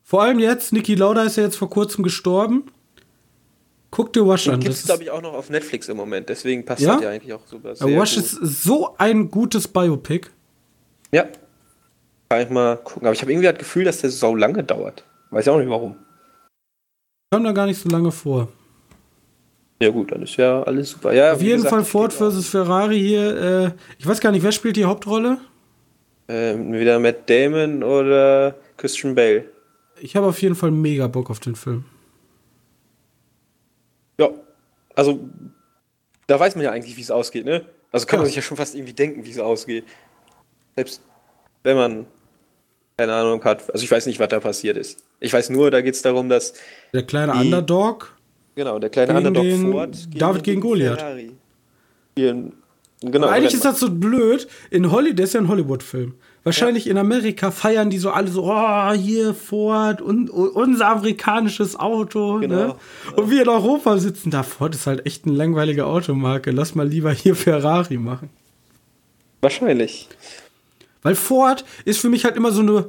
Vor 0.01 0.21
allem 0.21 0.39
jetzt, 0.39 0.71
Niki 0.71 0.95
Lauda 0.95 1.23
ist 1.23 1.35
ja 1.35 1.43
jetzt 1.43 1.57
vor 1.57 1.69
kurzem 1.69 2.01
gestorben. 2.01 2.71
Guck 3.89 4.13
dir 4.13 4.21
Rush 4.21 4.45
Den 4.45 4.53
an. 4.53 4.59
Den 4.61 4.67
gibt 4.67 4.75
es, 4.77 4.85
glaube 4.85 5.03
ich, 5.03 5.11
auch 5.11 5.21
noch 5.21 5.33
auf 5.33 5.49
Netflix 5.49 5.89
im 5.89 5.97
Moment, 5.97 6.29
deswegen 6.29 6.63
passt 6.63 6.81
ja? 6.81 6.93
das 6.93 7.03
ja 7.03 7.09
eigentlich 7.09 7.33
auch 7.33 7.45
super. 7.45 7.75
Sehr 7.75 7.99
Rush 7.99 8.15
gut. 8.15 8.23
ist 8.23 8.39
so 8.63 8.95
ein 8.97 9.29
gutes 9.29 9.67
Biopic. 9.67 10.29
Ja. 11.11 11.27
Kann 12.29 12.41
ich 12.41 12.49
mal 12.49 12.77
gucken. 12.77 13.05
Aber 13.05 13.13
ich 13.13 13.21
habe 13.21 13.33
irgendwie 13.33 13.49
das 13.49 13.57
Gefühl, 13.57 13.83
dass 13.83 13.99
der 13.99 14.11
so 14.11 14.33
lange 14.33 14.63
dauert. 14.63 15.03
Weiß 15.31 15.45
ja 15.45 15.51
auch 15.51 15.59
nicht 15.59 15.69
warum. 15.69 15.97
Kam 17.33 17.43
da 17.43 17.51
gar 17.51 17.65
nicht 17.65 17.81
so 17.81 17.89
lange 17.89 18.13
vor. 18.13 18.47
Ja 19.81 19.89
gut, 19.89 20.11
dann 20.11 20.21
ist 20.21 20.37
ja 20.37 20.61
alles 20.61 20.91
super. 20.91 21.11
Ja, 21.11 21.33
Auf 21.33 21.41
jeden 21.41 21.55
gesagt, 21.55 21.73
Fall 21.73 21.83
Ford 21.83 22.13
versus 22.13 22.49
Ferrari 22.49 22.99
hier. 22.99 23.35
Äh, 23.35 23.71
ich 23.97 24.05
weiß 24.05 24.19
gar 24.21 24.31
nicht, 24.31 24.43
wer 24.43 24.51
spielt 24.51 24.75
die 24.75 24.85
Hauptrolle? 24.85 25.39
Ähm, 26.27 26.71
wieder 26.71 26.99
Matt 26.99 27.27
Damon 27.27 27.81
oder 27.81 28.55
Christian 28.77 29.15
Bale. 29.15 29.45
Ich 29.99 30.15
habe 30.15 30.27
auf 30.27 30.39
jeden 30.39 30.53
Fall 30.53 30.69
mega 30.69 31.07
Bock 31.07 31.31
auf 31.31 31.39
den 31.39 31.55
Film. 31.55 31.83
Ja, 34.19 34.29
also 34.93 35.19
da 36.27 36.39
weiß 36.39 36.55
man 36.55 36.65
ja 36.65 36.71
eigentlich, 36.71 36.95
wie 36.95 37.01
es 37.01 37.09
ausgeht, 37.09 37.45
ne? 37.45 37.65
Also 37.91 38.05
kann 38.05 38.17
ja. 38.17 38.21
man 38.21 38.27
sich 38.27 38.35
ja 38.35 38.43
schon 38.43 38.57
fast 38.57 38.75
irgendwie 38.75 38.93
denken, 38.93 39.25
wie 39.25 39.31
es 39.31 39.39
ausgeht. 39.39 39.85
Selbst 40.75 41.01
wenn 41.63 41.75
man 41.75 42.05
keine 42.97 43.13
Ahnung 43.13 43.43
hat. 43.43 43.73
Also 43.73 43.83
ich 43.83 43.89
weiß 43.89 44.05
nicht, 44.05 44.19
was 44.19 44.29
da 44.29 44.39
passiert 44.39 44.77
ist. 44.77 45.03
Ich 45.19 45.33
weiß 45.33 45.49
nur, 45.49 45.71
da 45.71 45.81
geht 45.81 45.95
es 45.95 46.03
darum, 46.03 46.29
dass 46.29 46.53
der 46.93 47.01
kleine 47.01 47.33
Underdog 47.33 48.15
Genau, 48.55 48.79
der 48.79 48.89
kleine 48.89 49.13
gegen 49.13 49.27
Underdog 49.27 49.43
den 49.43 49.71
Ford. 49.71 49.97
Gegen 50.09 50.19
David 50.19 50.43
gegen 50.43 50.61
Goliath. 50.61 51.03
Genau, 53.03 53.27
eigentlich 53.27 53.53
ist 53.53 53.65
das 53.65 53.79
so 53.79 53.89
blöd. 53.89 54.47
In 54.69 54.91
Hollywood, 54.91 55.19
das 55.19 55.29
ist 55.29 55.33
ja 55.33 55.41
ein 55.41 55.47
Hollywood-Film. 55.47 56.13
Wahrscheinlich 56.43 56.85
ja. 56.85 56.91
in 56.91 56.97
Amerika 56.97 57.49
feiern 57.49 57.89
die 57.89 57.97
so 57.97 58.11
alle 58.11 58.29
so, 58.29 58.43
oh, 58.43 58.91
hier 58.93 59.33
Ford 59.33 60.01
und 60.01 60.29
unser 60.29 60.87
amerikanisches 60.87 61.79
Auto. 61.79 62.37
Ne? 62.37 62.47
Genau. 62.47 62.67
Ne? 62.67 62.75
Und 63.15 63.29
wir 63.31 63.41
in 63.41 63.49
Europa 63.49 63.97
sitzen 63.97 64.29
da. 64.29 64.43
Ford 64.43 64.75
ist 64.75 64.85
halt 64.85 65.05
echt 65.05 65.25
eine 65.25 65.35
langweilige 65.35 65.85
Automarke. 65.85 66.51
Lass 66.51 66.75
mal 66.75 66.87
lieber 66.87 67.11
hier 67.11 67.35
Ferrari 67.35 67.97
machen. 67.97 68.29
Wahrscheinlich. 69.41 70.07
Weil 71.01 71.15
Ford 71.15 71.65
ist 71.85 71.99
für 71.99 72.09
mich 72.09 72.25
halt 72.25 72.35
immer 72.35 72.51
so 72.51 72.61
eine 72.61 72.85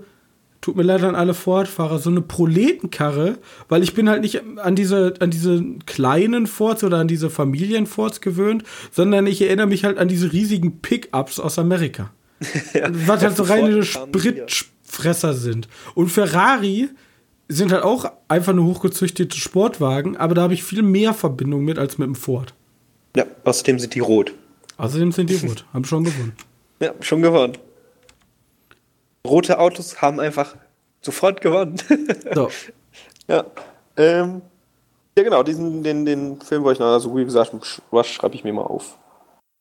tut 0.62 0.76
mir 0.76 0.84
leid 0.84 1.02
an 1.02 1.14
alle 1.14 1.34
Ford-Fahrer, 1.34 1.98
so 1.98 2.08
eine 2.08 2.22
Proletenkarre, 2.22 3.38
weil 3.68 3.82
ich 3.82 3.94
bin 3.94 4.08
halt 4.08 4.22
nicht 4.22 4.42
an 4.58 4.74
diese, 4.74 5.12
an 5.18 5.30
diese 5.30 5.62
kleinen 5.84 6.46
Fords 6.46 6.84
oder 6.84 6.98
an 6.98 7.08
diese 7.08 7.28
Familienfords 7.28 8.22
gewöhnt, 8.22 8.62
sondern 8.90 9.26
ich 9.26 9.42
erinnere 9.42 9.66
mich 9.66 9.84
halt 9.84 9.98
an 9.98 10.08
diese 10.08 10.32
riesigen 10.32 10.80
Pickups 10.80 11.38
aus 11.40 11.58
Amerika. 11.58 12.10
ja, 12.74 12.88
was 12.90 13.22
halt 13.22 13.36
so 13.36 13.42
reine 13.42 13.82
Spritfresser 13.82 15.34
sind. 15.34 15.68
Und 15.94 16.08
Ferrari 16.08 16.88
sind 17.48 17.72
halt 17.72 17.82
auch 17.82 18.10
einfach 18.28 18.54
nur 18.54 18.66
hochgezüchtete 18.66 19.36
Sportwagen, 19.36 20.16
aber 20.16 20.34
da 20.34 20.42
habe 20.42 20.54
ich 20.54 20.62
viel 20.62 20.82
mehr 20.82 21.12
Verbindung 21.12 21.64
mit 21.64 21.78
als 21.78 21.98
mit 21.98 22.06
dem 22.06 22.14
Ford. 22.14 22.54
Ja, 23.16 23.26
außerdem 23.44 23.80
sind 23.80 23.94
die 23.94 24.00
rot. 24.00 24.32
Außerdem 24.76 25.10
sind 25.10 25.28
die 25.28 25.36
rot. 25.36 25.66
haben 25.74 25.84
schon 25.84 26.04
gewonnen. 26.04 26.32
Ja, 26.80 26.94
schon 27.00 27.20
gewonnen 27.20 27.58
rote 29.27 29.59
Autos 29.59 30.03
haben 30.03 30.20
einfach 30.20 30.57
sofort 31.01 31.41
gewonnen. 31.41 31.77
so. 32.35 32.51
Ja. 33.29 33.47
Ähm, 33.97 34.43
ja, 35.16 35.23
genau, 35.23 35.45
diesen, 35.45 35.85
den, 35.85 36.05
den 36.05 36.41
Film 36.41 36.64
wollte 36.64 36.79
ich 36.79 36.81
noch, 36.81 36.93
also 36.93 37.16
wie 37.16 37.25
gesagt, 37.25 37.55
Rush 37.93 38.12
schreibe 38.12 38.35
ich 38.35 38.43
mir 38.43 38.53
mal 38.53 38.62
auf. 38.62 38.99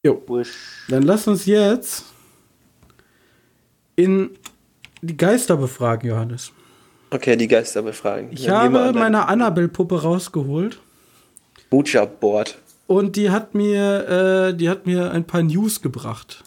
Jo. 0.03 0.21
Rush. 0.27 0.85
Dann 0.89 1.03
lass 1.03 1.27
uns 1.27 1.45
jetzt 1.45 2.05
in 3.95 4.31
die 5.01 5.15
Geister 5.15 5.57
befragen, 5.57 6.09
Johannes. 6.09 6.51
Okay, 7.11 7.35
die 7.35 7.47
Geister 7.47 7.81
befragen. 7.83 8.29
Ich 8.31 8.45
ja, 8.45 8.61
habe 8.61 8.93
meine 8.93 9.27
Annabelle-Puppe 9.27 10.01
rausgeholt. 10.01 10.79
Butcher 11.69 12.07
Board. 12.07 12.57
Und 12.87 13.15
die 13.15 13.29
hat 13.29 13.53
mir, 13.53 14.49
äh, 14.49 14.53
die 14.55 14.69
hat 14.69 14.85
mir 14.85 15.11
ein 15.11 15.25
paar 15.25 15.43
News 15.43 15.81
gebracht. 15.81 16.43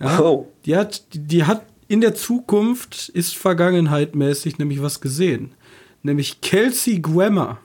Ja, 0.00 0.20
oh. 0.20 0.48
Die 0.64 0.76
hat, 0.76 1.14
die, 1.14 1.20
die 1.20 1.44
hat 1.44 1.62
in 1.90 2.00
der 2.00 2.14
Zukunft 2.14 3.08
ist 3.08 3.36
vergangenheitmäßig 3.36 4.58
nämlich 4.58 4.80
was 4.80 5.00
gesehen. 5.00 5.56
Nämlich 6.04 6.40
Kelsey 6.40 7.00
Grammer. 7.00 7.58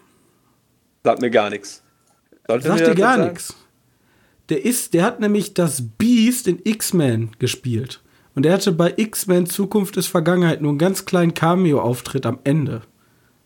Sagt 1.03 1.21
mir 1.21 1.29
gar 1.29 1.51
nichts. 1.51 1.83
Sollte 2.47 2.67
Sagt 2.67 2.87
dir 2.87 2.95
gar 2.95 3.19
nichts. 3.19 3.55
Der 4.49 4.65
ist, 4.65 4.95
der 4.95 5.03
hat 5.03 5.19
nämlich 5.19 5.53
das 5.53 5.83
Beast 5.99 6.47
in 6.47 6.59
X-Men 6.63 7.33
gespielt. 7.37 8.01
Und 8.33 8.47
er 8.47 8.53
hatte 8.53 8.71
bei 8.71 8.95
X-Men 8.97 9.45
Zukunft 9.45 9.95
ist 9.95 10.07
Vergangenheit 10.07 10.59
nur 10.59 10.71
einen 10.71 10.79
ganz 10.79 11.05
kleinen 11.05 11.35
Cameo-Auftritt 11.35 12.25
am 12.25 12.39
Ende. 12.43 12.81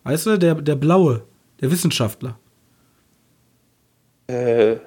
Weißt 0.05 0.27
du, 0.27 0.39
der, 0.39 0.55
der 0.55 0.77
Blaue, 0.77 1.25
der 1.59 1.71
Wissenschaftler. 1.71 2.39
Äh, 4.27 4.77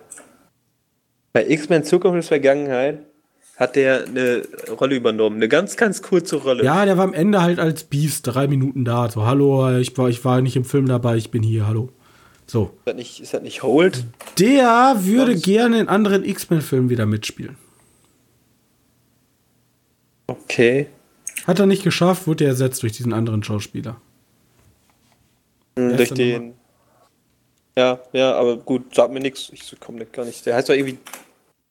bei 1.34 1.46
X-Men 1.50 1.84
Zukunft 1.84 2.18
ist 2.18 2.28
Vergangenheit 2.28 3.11
hat 3.62 3.76
der 3.76 4.06
eine 4.06 4.42
Rolle 4.78 4.96
übernommen. 4.96 5.36
Eine 5.36 5.48
ganz, 5.48 5.76
ganz 5.76 6.02
kurze 6.02 6.36
Rolle. 6.36 6.64
Ja, 6.64 6.84
der 6.84 6.98
war 6.98 7.04
am 7.04 7.14
Ende 7.14 7.42
halt 7.42 7.60
als 7.60 7.84
Beast 7.84 8.26
drei 8.26 8.48
Minuten 8.48 8.84
da. 8.84 9.08
So, 9.08 9.24
hallo, 9.24 9.78
ich 9.78 9.96
war, 9.96 10.08
ich 10.08 10.24
war 10.24 10.40
nicht 10.40 10.56
im 10.56 10.64
Film 10.64 10.86
dabei, 10.86 11.16
ich 11.16 11.30
bin 11.30 11.42
hier, 11.42 11.66
hallo. 11.66 11.90
So. 12.46 12.64
Ist 12.64 12.86
das 12.86 12.94
nicht, 12.96 13.20
ist 13.20 13.34
das 13.34 13.42
nicht 13.42 13.62
Hold? 13.62 14.04
Der 14.38 14.96
würde 14.98 15.32
Sonst? 15.32 15.44
gerne 15.44 15.80
in 15.80 15.88
anderen 15.88 16.24
X-Men-Filmen 16.24 16.90
wieder 16.90 17.06
mitspielen. 17.06 17.56
Okay. 20.26 20.88
Hat 21.46 21.60
er 21.60 21.66
nicht 21.66 21.84
geschafft, 21.84 22.26
wurde 22.26 22.44
er 22.44 22.50
ersetzt 22.50 22.82
durch 22.82 22.92
diesen 22.92 23.12
anderen 23.12 23.44
Schauspieler. 23.44 24.00
Mhm, 25.76 25.96
durch 25.96 26.12
den. 26.12 26.54
Ja, 27.76 28.00
ja, 28.12 28.34
aber 28.34 28.56
gut, 28.56 28.94
sagt 28.94 29.12
mir 29.12 29.20
nichts. 29.20 29.50
Ich 29.52 29.78
komme 29.78 30.04
gar 30.06 30.24
nicht. 30.24 30.44
Der 30.44 30.56
heißt 30.56 30.68
doch 30.68 30.74
irgendwie 30.74 30.98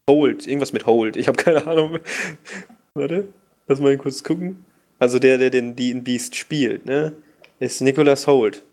Hold, 0.10 0.48
irgendwas 0.48 0.74
mit 0.74 0.86
Hold. 0.86 1.16
Ich 1.16 1.28
habe 1.28 1.38
keine 1.38 1.66
Ahnung. 1.68 2.00
Warte, 2.94 3.28
lass 3.68 3.80
mal 3.80 3.98
kurz 3.98 4.24
gucken. 4.24 4.66
Also 5.00 5.20
der, 5.20 5.38
der 5.38 5.50
den 5.50 5.76
Dean 5.76 6.04
Beast 6.04 6.36
spielt, 6.36 6.86
ne? 6.86 7.14
Ist 7.60 7.82
Nicholas 7.82 8.28
Holt. 8.28 8.64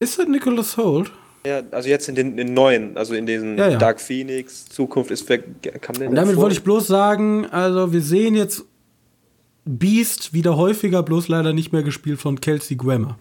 Ist 0.00 0.18
das 0.18 0.26
Nicholas 0.26 0.76
Holt? 0.76 1.10
Ja, 1.46 1.62
also 1.72 1.88
jetzt 1.88 2.08
in 2.08 2.14
den, 2.14 2.30
in 2.30 2.36
den 2.36 2.54
neuen, 2.54 2.96
also 2.96 3.14
in 3.14 3.26
diesen 3.26 3.58
ja, 3.58 3.70
ja. 3.70 3.78
Dark 3.78 4.00
Phoenix, 4.00 4.66
Zukunft 4.66 5.10
ist 5.10 5.28
weg. 5.28 5.44
Kam 5.80 5.98
der 5.98 6.08
Und 6.08 6.14
damit 6.14 6.36
wollte 6.36 6.54
ich 6.54 6.62
bloß 6.62 6.86
sagen, 6.86 7.46
also 7.46 7.92
wir 7.92 8.00
sehen 8.00 8.34
jetzt 8.36 8.64
Beast 9.64 10.32
wieder 10.32 10.56
häufiger, 10.56 11.02
bloß 11.02 11.28
leider 11.28 11.52
nicht 11.52 11.72
mehr 11.72 11.82
gespielt 11.82 12.20
von 12.20 12.40
Kelsey 12.40 12.76
Grammer. 12.76 13.18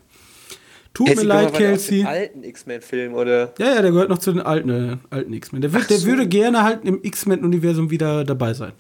Tut 0.94 1.16
mir 1.16 1.24
leid, 1.24 1.54
Kelsey. 1.54 2.00
Den 2.00 2.08
alten 2.08 2.44
X-Men-Film, 2.44 3.14
oder? 3.14 3.54
Ja, 3.58 3.76
ja, 3.76 3.82
der 3.82 3.92
gehört 3.92 4.10
noch 4.10 4.18
zu 4.18 4.32
den 4.34 4.42
alten, 4.42 4.70
äh, 4.70 4.98
alten 5.10 5.32
X-Men. 5.32 5.62
Der, 5.62 5.72
der 5.72 5.98
so. 5.98 6.06
würde 6.06 6.28
gerne 6.28 6.64
halt 6.64 6.84
im 6.84 7.00
X-Men-Universum 7.02 7.90
wieder 7.90 8.26
dabei 8.26 8.54
sein. 8.54 8.74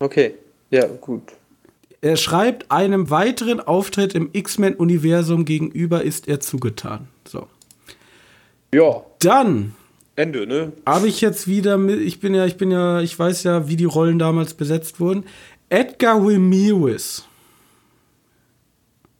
Okay, 0.00 0.34
ja, 0.70 0.86
gut. 0.86 1.22
Er 2.00 2.16
schreibt, 2.16 2.70
einem 2.70 3.10
weiteren 3.10 3.60
Auftritt 3.60 4.14
im 4.14 4.30
X-Men-Universum 4.32 5.44
gegenüber 5.44 6.02
ist 6.02 6.26
er 6.26 6.40
zugetan. 6.40 7.08
So. 7.28 7.46
Ja. 8.74 9.04
Dann. 9.20 9.74
Ende, 10.16 10.46
ne? 10.46 10.72
Habe 10.86 11.08
ich 11.08 11.20
jetzt 11.20 11.46
wieder 11.46 11.76
mit, 11.76 12.00
ich 12.00 12.20
bin 12.20 12.34
ja, 12.34 12.46
ich 12.46 12.56
bin 12.56 12.70
ja, 12.70 13.00
ich 13.00 13.16
weiß 13.16 13.44
ja, 13.44 13.68
wie 13.68 13.76
die 13.76 13.84
Rollen 13.84 14.18
damals 14.18 14.54
besetzt 14.54 14.98
wurden. 14.98 15.24
Edgar 15.68 16.16
Ramirez. 16.16 17.24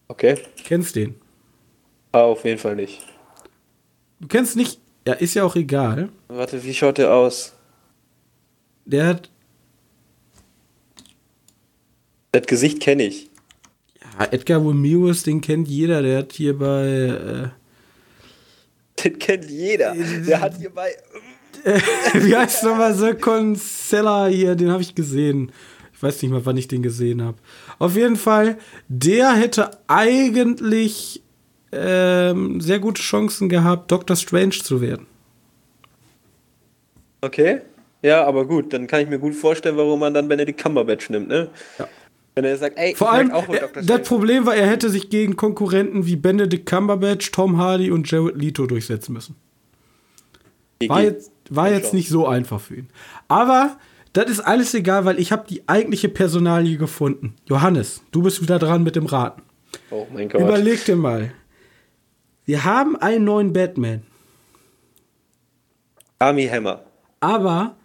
Okay. 0.09 0.39
Kennst 0.65 0.97
den? 0.97 1.15
Ah, 2.12 2.23
auf 2.23 2.45
jeden 2.45 2.59
Fall 2.59 2.77
nicht. 2.77 3.01
Du 4.20 4.28
kennst 4.28 4.57
nicht. 4.57 4.81
Ja, 5.07 5.15
ist 5.15 5.35
ja 5.35 5.45
auch 5.45 5.57
egal. 5.57 6.11
Warte, 6.28 6.62
wie 6.62 6.74
schaut 6.74 6.99
der 6.99 7.12
aus? 7.12 7.55
Der 8.85 9.07
hat. 9.07 9.31
Das 12.32 12.47
Gesicht 12.47 12.81
kenne 12.81 13.05
ich. 13.05 13.31
Ja, 14.03 14.27
Edgar 14.31 14.65
Ramirez, 14.65 15.23
den 15.23 15.41
kennt 15.41 15.69
jeder. 15.69 16.03
Der 16.03 16.19
hat 16.19 16.32
hier 16.32 16.59
bei. 16.59 16.87
Äh, 16.87 17.49
den 19.03 19.19
kennt 19.19 19.51
jeder. 19.51 19.95
Der 20.27 20.41
hat 20.41 20.59
hier 20.59 20.70
bei. 20.70 20.91
wie 22.15 22.37
heißt 22.37 22.65
nochmal 22.65 22.95
so 22.95 23.15
Concella 23.15 24.27
hier? 24.27 24.55
Den 24.55 24.70
habe 24.70 24.82
ich 24.82 24.95
gesehen. 24.95 25.53
Ich 25.93 26.03
weiß 26.03 26.23
nicht 26.23 26.31
mal, 26.31 26.45
wann 26.45 26.57
ich 26.57 26.69
den 26.69 26.82
gesehen 26.82 27.23
habe. 27.23 27.39
Auf 27.78 27.97
jeden 27.97 28.16
Fall, 28.16 28.59
der 28.89 29.32
hätte 29.32 29.70
eigentlich 29.87 31.23
ähm, 31.73 32.61
sehr 32.61 32.79
gute 32.79 33.03
Chancen 33.03 33.49
gehabt, 33.49 33.91
Doctor 33.91 34.17
Strange 34.17 34.51
zu 34.51 34.81
werden. 34.81 35.07
Okay. 37.21 37.61
Ja, 38.03 38.25
aber 38.25 38.47
gut, 38.47 38.73
dann 38.73 38.87
kann 38.87 39.03
ich 39.03 39.09
mir 39.09 39.19
gut 39.19 39.35
vorstellen, 39.35 39.77
warum 39.77 40.01
man 40.01 40.15
dann 40.15 40.27
Benedict 40.29 40.63
Cumberbatch 40.63 41.11
nimmt, 41.11 41.29
ne? 41.29 41.51
Ja. 41.79 41.87
Wenn 42.35 42.45
er 42.45 42.57
sagt, 42.57 42.79
ey, 42.79 42.95
vor 42.95 43.13
allem, 43.13 43.33
auch 43.33 43.49
er, 43.49 43.69
das 43.83 44.03
Problem 44.09 44.47
war, 44.47 44.55
er 44.55 44.67
hätte 44.67 44.89
sich 44.89 45.11
gegen 45.11 45.37
Konkurrenten 45.37 46.07
wie 46.07 46.17
Benedict 46.17 46.65
Cumberbatch, 46.65 47.31
Tom 47.33 47.59
Hardy 47.59 47.91
und 47.91 48.11
Jared 48.11 48.37
Leto 48.37 48.67
durchsetzen 48.67 49.13
müssen. 49.13 49.35
War 50.87 51.03
jetzt, 51.03 51.33
war 51.51 51.71
jetzt 51.71 51.93
nicht 51.93 52.09
so 52.09 52.27
einfach 52.27 52.61
für 52.61 52.77
ihn. 52.77 52.89
Aber 53.29 53.77
das 54.13 54.31
ist 54.31 54.41
alles 54.41 54.73
egal, 54.73 55.05
weil 55.05 55.19
ich 55.19 55.33
habe 55.33 55.45
die 55.49 55.69
eigentliche 55.69 56.09
Personalie 56.09 56.79
gefunden. 56.79 57.35
Johannes, 57.47 58.03
du 58.13 58.23
bist 58.23 58.41
wieder 58.41 58.59
dran 58.59 58.83
mit 58.83 58.97
dem 58.97 59.07
Raten. 59.07 59.43
Oh 59.91 60.07
mein 60.13 60.29
Gott. 60.29 60.41
Überleg 60.41 60.85
dir 60.85 60.97
mal. 60.97 61.33
Wir 62.45 62.65
haben 62.65 62.97
einen 62.97 63.25
neuen 63.25 63.53
Batman. 63.53 64.03
Army 66.19 66.47
Hammer. 66.47 66.85
Aber 67.21 67.77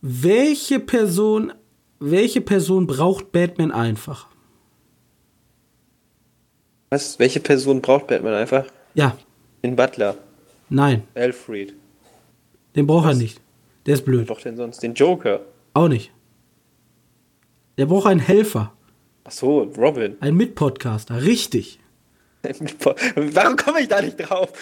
welche 0.00 0.80
Person, 0.80 1.52
welche 2.00 2.40
Person 2.40 2.86
braucht 2.86 3.32
Batman 3.32 3.72
einfach? 3.72 4.28
Was? 6.90 7.18
Welche 7.18 7.40
Person 7.40 7.82
braucht 7.82 8.06
Batman 8.06 8.34
einfach? 8.34 8.66
Ja. 8.94 9.16
Den 9.62 9.76
Butler. 9.76 10.16
Nein. 10.70 11.02
Alfred. 11.14 11.74
Den 12.76 12.86
braucht 12.86 13.06
Was? 13.06 13.16
er 13.16 13.22
nicht. 13.22 13.40
Der 13.86 13.94
ist 13.94 14.04
blöd. 14.04 14.20
Wer 14.28 14.34
braucht 14.34 14.44
denn 14.44 14.56
sonst? 14.56 14.82
Den 14.82 14.94
Joker. 14.94 15.40
Auch 15.74 15.88
nicht. 15.88 16.12
Der 17.76 17.86
braucht 17.86 18.06
einen 18.06 18.20
Helfer. 18.20 18.72
Ach 19.24 19.30
so, 19.30 19.62
Robin. 19.76 20.16
Ein 20.20 20.34
Mitpodcaster, 20.34 21.22
richtig. 21.22 21.80
Warum 23.16 23.56
komme 23.56 23.80
ich 23.80 23.88
da 23.88 24.00
nicht 24.00 24.16
drauf? 24.16 24.52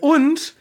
Und 0.00 0.54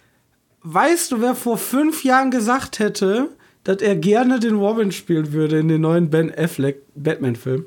weißt 0.61 1.11
du, 1.11 1.21
wer 1.21 1.35
vor 1.35 1.57
fünf 1.57 2.03
Jahren 2.03 2.31
gesagt 2.31 2.79
hätte, 2.79 3.29
dass 3.63 3.81
er 3.81 3.95
gerne 3.95 4.39
den 4.39 4.55
Robin 4.55 4.91
spielen 4.91 5.33
würde 5.33 5.59
in 5.59 5.67
den 5.67 5.81
neuen 5.81 6.09
Ben 6.09 6.33
Affleck 6.33 6.83
Batman-Film? 6.95 7.65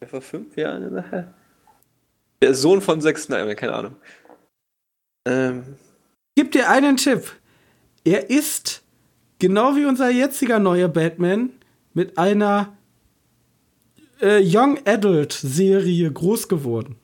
Wer 0.00 0.08
vor 0.08 0.20
fünf 0.20 0.56
Jahren? 0.56 1.04
Der 2.42 2.54
Sohn 2.54 2.80
von 2.80 3.00
Zack 3.00 3.18
Snyder, 3.18 3.54
keine 3.54 3.74
Ahnung. 3.74 3.96
Ähm. 5.24 5.76
Gib 6.34 6.52
dir 6.52 6.68
einen 6.70 6.96
Tipp. 6.96 7.32
Er 8.04 8.30
ist, 8.30 8.82
genau 9.38 9.74
wie 9.76 9.84
unser 9.84 10.08
jetziger 10.10 10.58
neuer 10.58 10.88
Batman, 10.88 11.50
mit 11.94 12.16
einer 12.16 12.76
äh, 14.20 14.40
Young 14.42 14.78
Adult 14.86 15.32
Serie 15.32 16.10
groß 16.12 16.48
geworden. 16.48 16.96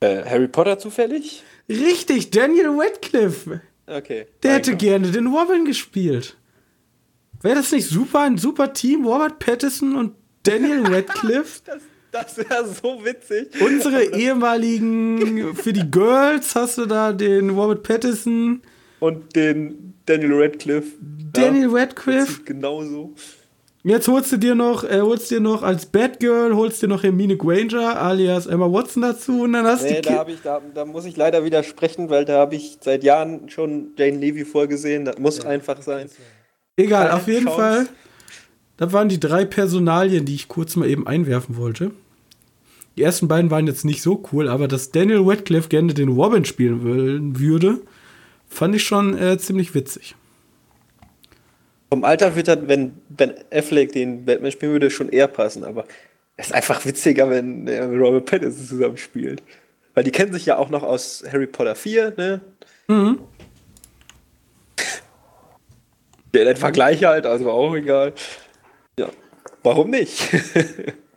Äh, 0.00 0.24
Harry 0.24 0.48
Potter 0.48 0.78
zufällig? 0.78 1.42
Richtig, 1.68 2.30
Daniel 2.30 2.70
Radcliffe. 2.78 3.60
Okay. 3.86 4.26
Der 4.42 4.54
hätte 4.54 4.72
Gott. 4.72 4.80
gerne 4.80 5.10
den 5.10 5.26
Robin 5.26 5.64
gespielt. 5.64 6.36
Wäre 7.42 7.56
das 7.56 7.72
nicht 7.72 7.88
super? 7.88 8.20
Ein 8.20 8.38
super 8.38 8.72
Team? 8.72 9.06
Robert 9.06 9.38
Pattinson 9.38 9.96
und 9.96 10.14
Daniel 10.42 10.86
Radcliffe? 10.86 11.60
das 11.64 11.82
das 12.10 12.38
wäre 12.38 12.66
so 12.66 13.04
witzig. 13.04 13.48
Unsere 13.60 14.02
ehemaligen, 14.16 15.54
für 15.54 15.72
die 15.72 15.90
Girls 15.90 16.54
hast 16.54 16.78
du 16.78 16.86
da 16.86 17.12
den 17.12 17.50
Robert 17.50 17.82
Pattinson. 17.82 18.62
Und 19.00 19.36
den 19.36 19.94
Daniel 20.06 20.42
Radcliffe. 20.42 20.92
Daniel 21.32 21.70
ja, 21.70 21.76
Radcliffe. 21.76 22.42
Genauso. 22.44 23.14
Jetzt 23.84 24.08
holst 24.08 24.32
du 24.32 24.36
dir 24.36 24.54
noch, 24.54 24.82
äh, 24.82 25.00
holst 25.00 25.30
dir 25.30 25.40
noch 25.40 25.62
als 25.62 25.86
Batgirl, 25.86 26.54
holst 26.54 26.82
dir 26.82 26.88
noch 26.88 27.04
Hermine 27.04 27.36
Granger 27.36 28.00
alias 28.00 28.46
Emma 28.46 28.70
Watson 28.70 29.02
dazu 29.02 29.42
und 29.42 29.52
dann 29.52 29.66
hast 29.66 29.84
nee, 29.84 30.00
du. 30.00 30.08
Da, 30.10 30.26
ich, 30.26 30.42
da, 30.42 30.60
da 30.74 30.84
muss 30.84 31.04
ich 31.04 31.16
leider 31.16 31.44
widersprechen, 31.44 32.10
weil 32.10 32.24
da 32.24 32.38
habe 32.38 32.56
ich 32.56 32.78
seit 32.80 33.04
Jahren 33.04 33.48
schon 33.48 33.92
Jane 33.96 34.18
Levy 34.18 34.44
vorgesehen. 34.44 35.04
Das 35.04 35.18
muss 35.18 35.38
ja. 35.38 35.44
einfach 35.44 35.80
sein. 35.80 36.10
Egal, 36.76 37.06
Keine 37.06 37.16
auf 37.16 37.28
jeden 37.28 37.46
Chance. 37.46 37.60
Fall. 37.60 37.88
Das 38.78 38.92
waren 38.92 39.08
die 39.08 39.20
drei 39.20 39.44
Personalien, 39.44 40.24
die 40.24 40.34
ich 40.34 40.48
kurz 40.48 40.76
mal 40.76 40.88
eben 40.88 41.06
einwerfen 41.06 41.56
wollte. 41.56 41.92
Die 42.96 43.02
ersten 43.02 43.28
beiden 43.28 43.50
waren 43.50 43.68
jetzt 43.68 43.84
nicht 43.84 44.02
so 44.02 44.24
cool, 44.32 44.48
aber 44.48 44.66
dass 44.66 44.90
Daniel 44.90 45.22
Radcliffe 45.24 45.68
gerne 45.68 45.94
den 45.94 46.08
Robin 46.08 46.44
spielen 46.44 46.82
wollen 46.82 47.38
würde, 47.38 47.80
fand 48.48 48.74
ich 48.74 48.82
schon 48.82 49.16
äh, 49.16 49.38
ziemlich 49.38 49.74
witzig. 49.74 50.16
Vom 51.90 52.04
Alter 52.04 52.36
wird 52.36 52.48
das, 52.48 52.58
wenn 52.62 53.00
Ben 53.08 53.34
Affleck 53.50 53.92
den 53.92 54.24
Batman 54.24 54.52
spielen 54.52 54.72
würde, 54.72 54.90
schon 54.90 55.08
eher 55.08 55.28
passen, 55.28 55.64
aber 55.64 55.84
es 56.36 56.46
ist 56.46 56.52
einfach 56.52 56.84
witziger, 56.84 57.30
wenn 57.30 57.66
er 57.66 57.88
mit 57.88 58.00
Robert 58.00 58.26
Pattinson 58.26 58.66
zusammen 58.66 58.96
spielt. 58.96 59.42
Weil 59.94 60.04
die 60.04 60.12
kennen 60.12 60.32
sich 60.32 60.46
ja 60.46 60.58
auch 60.58 60.70
noch 60.70 60.82
aus 60.82 61.24
Harry 61.32 61.46
Potter 61.46 61.74
4, 61.74 62.14
ne? 62.16 62.40
Mhm. 62.88 63.20
Der, 66.34 66.44
der 66.44 66.56
Vergleich 66.56 67.04
halt, 67.04 67.26
also 67.26 67.50
auch 67.50 67.74
egal. 67.74 68.12
Ja, 68.98 69.08
warum 69.62 69.90
nicht? 69.90 70.28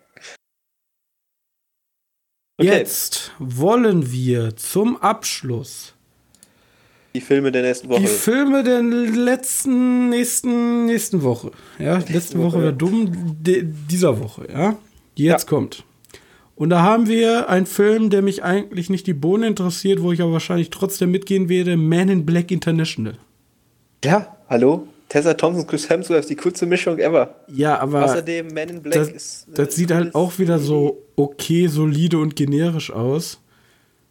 Okay. 2.61 2.77
Jetzt 2.77 3.31
wollen 3.39 4.11
wir 4.11 4.55
zum 4.55 4.95
Abschluss 5.01 5.95
die 7.13 7.21
Filme 7.21 7.51
der 7.51 7.63
nächsten 7.63 7.89
Woche. 7.89 8.01
Die 8.01 8.07
Filme 8.07 8.63
der 8.63 8.81
letzten, 8.81 10.09
nächsten, 10.09 10.85
nächsten 10.85 11.23
Woche. 11.23 11.51
Ja, 11.77 11.97
letzte 11.97 12.37
Woche, 12.37 12.53
Woche 12.53 12.63
war 12.63 12.71
dumm, 12.71 13.11
de, 13.39 13.65
dieser 13.89 14.19
Woche, 14.19 14.47
ja. 14.51 14.77
Die 15.17 15.23
jetzt 15.23 15.43
ja. 15.43 15.49
kommt. 15.49 15.83
Und 16.55 16.69
da 16.69 16.81
haben 16.81 17.07
wir 17.07 17.49
einen 17.49 17.65
Film, 17.65 18.09
der 18.09 18.21
mich 18.21 18.43
eigentlich 18.43 18.89
nicht 18.89 19.07
die 19.07 19.13
Bohne 19.13 19.47
interessiert, 19.47 20.01
wo 20.01 20.11
ich 20.11 20.21
aber 20.21 20.31
wahrscheinlich 20.31 20.69
trotzdem 20.69 21.11
mitgehen 21.11 21.49
werde: 21.49 21.75
Man 21.75 22.07
in 22.07 22.25
Black 22.25 22.51
International. 22.51 23.17
Ja, 24.03 24.37
hallo? 24.47 24.87
Tessa 25.09 25.33
Thompson, 25.33 25.67
Chris 25.67 25.89
Hemsworth 25.89 26.29
die 26.29 26.37
coolste 26.37 26.65
Mischung 26.65 26.97
ever. 26.97 27.35
Ja, 27.47 27.79
aber. 27.79 28.05
Außerdem 28.05 28.47
Man 28.53 28.69
in 28.69 28.81
Black 28.81 28.93
das, 28.93 29.09
ist. 29.09 29.47
Äh, 29.49 29.55
das 29.55 29.75
sieht 29.75 29.91
halt 29.91 30.15
auch 30.15 30.39
wieder 30.39 30.59
so 30.59 31.01
okay, 31.15 31.67
solide 31.67 32.17
und 32.17 32.35
generisch 32.35 32.91
aus. 32.91 33.41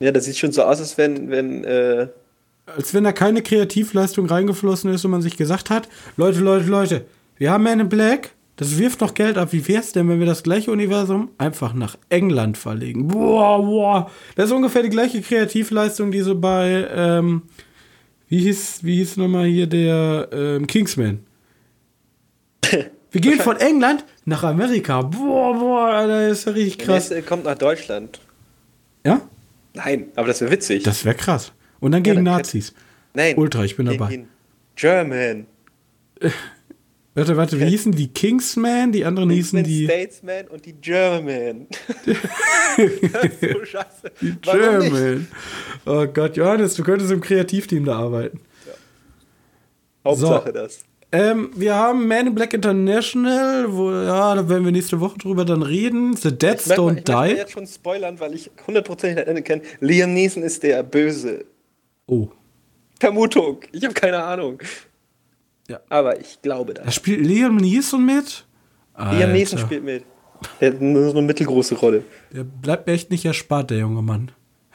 Ja, 0.01 0.12
das 0.12 0.24
sieht 0.24 0.36
schon 0.36 0.52
so 0.52 0.62
aus, 0.62 0.81
als 0.81 0.98
wenn, 0.98 1.31
wenn 1.31 1.64
äh, 1.64 2.09
als 2.76 2.94
wenn 2.94 3.05
da 3.05 3.12
keine 3.12 3.42
Kreativleistung 3.42 4.26
reingeflossen 4.26 4.92
ist 4.92 5.05
und 5.05 5.10
man 5.10 5.22
sich 5.22 5.36
gesagt 5.36 5.70
hat, 5.70 5.88
Leute, 6.16 6.40
Leute, 6.40 6.66
Leute, 6.66 7.06
wir 7.36 7.51
haben 7.51 7.64
Man 7.64 7.80
in 7.80 7.88
Black, 7.88 8.30
das 8.56 8.78
wirft 8.78 9.01
noch 9.01 9.14
Geld 9.14 9.38
ab. 9.38 9.52
Wie 9.52 9.66
wär's 9.68 9.92
denn, 9.92 10.09
wenn 10.09 10.18
wir 10.18 10.26
das 10.26 10.42
gleiche 10.42 10.70
Universum 10.70 11.30
einfach 11.38 11.72
nach 11.72 11.97
England 12.10 12.59
verlegen? 12.59 13.09
Boah, 13.09 13.62
boah. 13.62 14.10
Das 14.36 14.47
ist 14.47 14.52
ungefähr 14.52 14.82
die 14.82 14.90
gleiche 14.90 15.22
Kreativleistung, 15.22 16.10
die 16.10 16.20
so 16.20 16.38
bei, 16.38 16.86
ähm, 16.94 17.42
wie 18.28 18.40
hieß, 18.40 18.80
wie 18.82 18.97
hieß 18.97 19.16
nochmal 19.16 19.47
hier 19.47 19.66
der 19.66 20.28
ähm, 20.32 20.66
Kingsman? 20.66 21.20
Wir 23.12 23.20
gehen 23.20 23.40
von 23.40 23.56
England 23.56 24.05
nach 24.24 24.44
Amerika. 24.44 25.02
Boah, 25.02 25.59
boah, 25.59 25.86
Alter, 25.86 26.28
das 26.28 26.38
ist 26.40 26.44
ja 26.44 26.52
richtig 26.52 26.78
krass. 26.78 27.09
Der 27.09 27.22
kommt 27.22 27.44
nach 27.44 27.59
Deutschland. 27.59 28.20
Ja? 29.05 29.20
Nein, 29.74 30.06
aber 30.14 30.28
das 30.28 30.40
wäre 30.40 30.52
witzig. 30.52 30.84
Das 30.84 31.05
wäre 31.05 31.16
krass. 31.16 31.52
Und 31.81 31.93
dann 31.93 32.02
gegen 32.02 32.19
ja, 32.27 32.36
Nazis. 32.36 32.74
Nein. 33.15 33.36
Ultra, 33.36 33.65
ich 33.65 33.77
bin 33.77 33.86
dabei. 33.86 34.24
German. 34.77 35.47
warte, 37.15 37.36
warte, 37.36 37.61
wie 37.61 37.65
hießen 37.69 37.93
die? 37.93 38.09
Kingsman, 38.09 38.93
die 38.93 39.05
anderen 39.05 39.31
Kingsman, 39.31 39.65
hießen 39.65 39.78
die. 39.78 39.85
Statesman 39.86 40.48
und 40.48 40.65
die 40.65 40.73
German. 40.74 41.66
das 42.07 43.24
ist 43.24 43.52
so 43.52 43.65
scheiße. 43.65 44.12
Die 44.20 44.36
German. 44.40 45.28
Oh 45.86 46.07
Gott, 46.07 46.36
Johannes, 46.36 46.74
du 46.74 46.85
könntest 46.85 47.11
im 47.11 47.20
Kreativteam 47.20 47.85
da 47.85 47.98
arbeiten. 47.98 48.40
Ja. 48.66 48.73
Hauptsache 50.05 50.47
so. 50.47 50.52
das. 50.52 50.85
Ähm, 51.12 51.51
wir 51.57 51.74
haben 51.74 52.07
Man 52.07 52.28
in 52.28 52.35
Black 52.36 52.55
International, 52.55 53.66
wo, 53.73 53.90
ja, 53.90 54.36
da 54.36 54.48
werden 54.48 54.65
wir 54.65 54.70
nächste 54.70 55.01
Woche 55.01 55.19
drüber 55.19 55.44
dann 55.44 55.62
reden. 55.62 56.15
The 56.15 56.31
Dead 56.31 56.55
ich 56.55 56.73
Don't 56.73 56.98
ich 56.98 57.05
Die. 57.05 57.32
Ich 57.32 57.39
jetzt 57.39 57.52
schon 57.52 57.66
spoilern, 57.66 58.20
weil 58.20 58.35
ich 58.35 58.48
hundertprozentig 58.65 59.16
das 59.19 59.27
Ende 59.27 59.43
kenne. 59.43 59.62
Liam 59.81 60.15
Neeson 60.15 60.44
ist 60.44 60.62
der 60.62 60.85
Böse. 60.85 61.47
Oh. 62.11 62.28
Vermutung. 62.99 63.61
Ich 63.70 63.85
habe 63.85 63.95
keine 63.95 64.23
Ahnung. 64.23 64.61
Ja. 65.69 65.81
Aber 65.89 66.20
ich 66.20 66.43
glaube 66.43 66.74
das. 66.74 66.85
Da 66.85 66.91
spielt 66.91 67.24
Liam 67.24 67.57
Neeson 67.57 68.05
mit? 68.05 68.45
Alter. 68.95 69.16
Liam 69.16 69.32
Neeson 69.32 69.59
spielt 69.61 69.85
mit. 69.85 70.05
Der 70.61 70.73
hat 70.73 70.81
nur 70.81 71.05
so 71.11 71.19
eine 71.19 71.27
mittelgroße 71.27 71.77
Rolle. 71.77 72.05
Der 72.32 72.43
bleibt 72.43 72.87
mir 72.87 72.95
echt 72.95 73.11
nicht 73.11 73.24
erspart, 73.24 73.70
der 73.70 73.78
junge 73.78 74.03
Mann. 74.03 74.32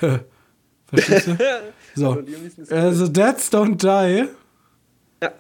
Verstehst 0.86 1.28
du? 1.28 1.38
so. 1.96 2.24
Also, 2.70 3.08
Deads 3.10 3.52
Don't 3.52 3.76
Die. 3.76 4.30
Ja. 5.22 5.34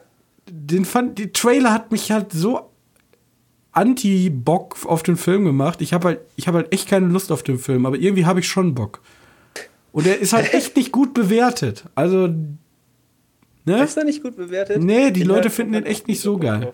Den 0.50 0.84
fand, 0.84 1.18
die 1.18 1.32
Trailer 1.32 1.72
hat 1.72 1.94
mich 1.94 2.12
halt 2.12 2.34
so 2.34 2.72
anti-Bock 3.72 4.86
auf 4.86 5.04
den 5.04 5.16
Film 5.16 5.46
gemacht. 5.46 5.82
Ich 5.82 5.94
habe 5.94 6.08
halt, 6.08 6.20
hab 6.46 6.56
halt 6.56 6.74
echt 6.74 6.90
keine 6.90 7.08
Lust 7.08 7.32
auf 7.32 7.44
den 7.44 7.60
Film, 7.60 7.86
aber 7.86 7.98
irgendwie 7.98 8.26
habe 8.26 8.42
ich 8.42 8.48
schon 8.48 8.76
Bock. 8.76 9.02
Und 9.96 10.06
er 10.06 10.20
ist 10.20 10.34
halt 10.34 10.54
echt 10.54 10.76
nicht 10.76 10.92
gut 10.92 11.14
bewertet. 11.14 11.86
Also. 11.96 12.28
Ne? 13.64 13.82
Ist 13.82 13.96
er 13.96 14.04
nicht 14.04 14.22
gut 14.22 14.36
bewertet? 14.36 14.84
Nee, 14.84 15.12
die 15.12 15.22
ich 15.22 15.26
Leute 15.26 15.50
finden 15.50 15.72
den 15.72 15.86
echt 15.86 16.10
nicht 16.10 16.20
so 16.20 16.38
geil. 16.38 16.74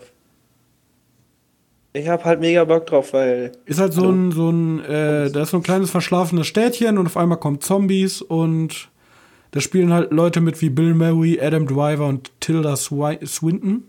Ich 1.92 2.08
hab 2.08 2.24
halt 2.24 2.40
mega 2.40 2.64
Bock 2.64 2.84
drauf, 2.84 3.12
weil. 3.12 3.52
Ist 3.64 3.78
halt 3.78 3.92
so 3.92 4.10
ein, 4.10 4.32
so 4.32 4.50
ein, 4.50 4.84
äh, 4.84 5.30
da 5.30 5.42
ist 5.42 5.50
so 5.50 5.58
ein 5.58 5.62
kleines 5.62 5.88
verschlafenes 5.88 6.48
Städtchen 6.48 6.98
und 6.98 7.06
auf 7.06 7.16
einmal 7.16 7.38
kommen 7.38 7.60
Zombies 7.60 8.22
und 8.22 8.88
da 9.52 9.60
spielen 9.60 9.92
halt 9.92 10.10
Leute 10.10 10.40
mit 10.40 10.60
wie 10.60 10.70
Bill 10.70 10.92
Murray, 10.92 11.38
Adam 11.40 11.68
Driver 11.68 12.08
und 12.08 12.32
Tilda 12.40 12.74
Swinton. 12.74 13.84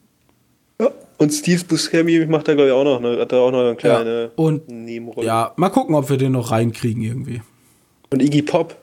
Ja, 0.79 0.91
und 1.17 1.31
Steve 1.31 1.63
Buscemi 1.67 2.23
macht 2.27 2.49
da, 2.49 2.53
glaube 2.53 2.67
ich, 2.67 2.73
auch 2.73 2.83
noch, 2.83 2.99
eine, 2.99 3.17
hat 3.19 3.31
da 3.31 3.39
auch 3.39 3.51
noch 3.51 3.61
eine 3.61 3.75
kleine 3.75 4.21
ja, 4.25 4.29
und, 4.35 4.69
Nebenrolle. 4.69 5.25
Ja, 5.25 5.53
mal 5.55 5.69
gucken, 5.69 5.95
ob 5.95 6.11
wir 6.11 6.17
den 6.17 6.33
noch 6.33 6.51
reinkriegen 6.51 7.01
irgendwie. 7.01 7.41
Und 8.11 8.21
Iggy 8.21 8.43
Pop. 8.43 8.82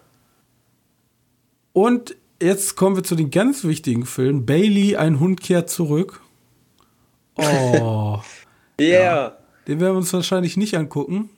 Und 1.80 2.14
jetzt 2.42 2.76
kommen 2.76 2.94
wir 2.94 3.04
zu 3.04 3.14
den 3.14 3.30
ganz 3.30 3.64
wichtigen 3.64 4.04
Filmen. 4.04 4.44
Bailey, 4.44 4.96
ein 4.96 5.18
Hund 5.18 5.40
kehrt 5.40 5.70
zurück. 5.70 6.20
Oh. 7.36 8.18
yeah. 8.78 9.02
Ja, 9.02 9.36
den 9.66 9.80
werden 9.80 9.94
wir 9.94 9.98
uns 9.98 10.12
wahrscheinlich 10.12 10.58
nicht 10.58 10.76
angucken. 10.76 11.30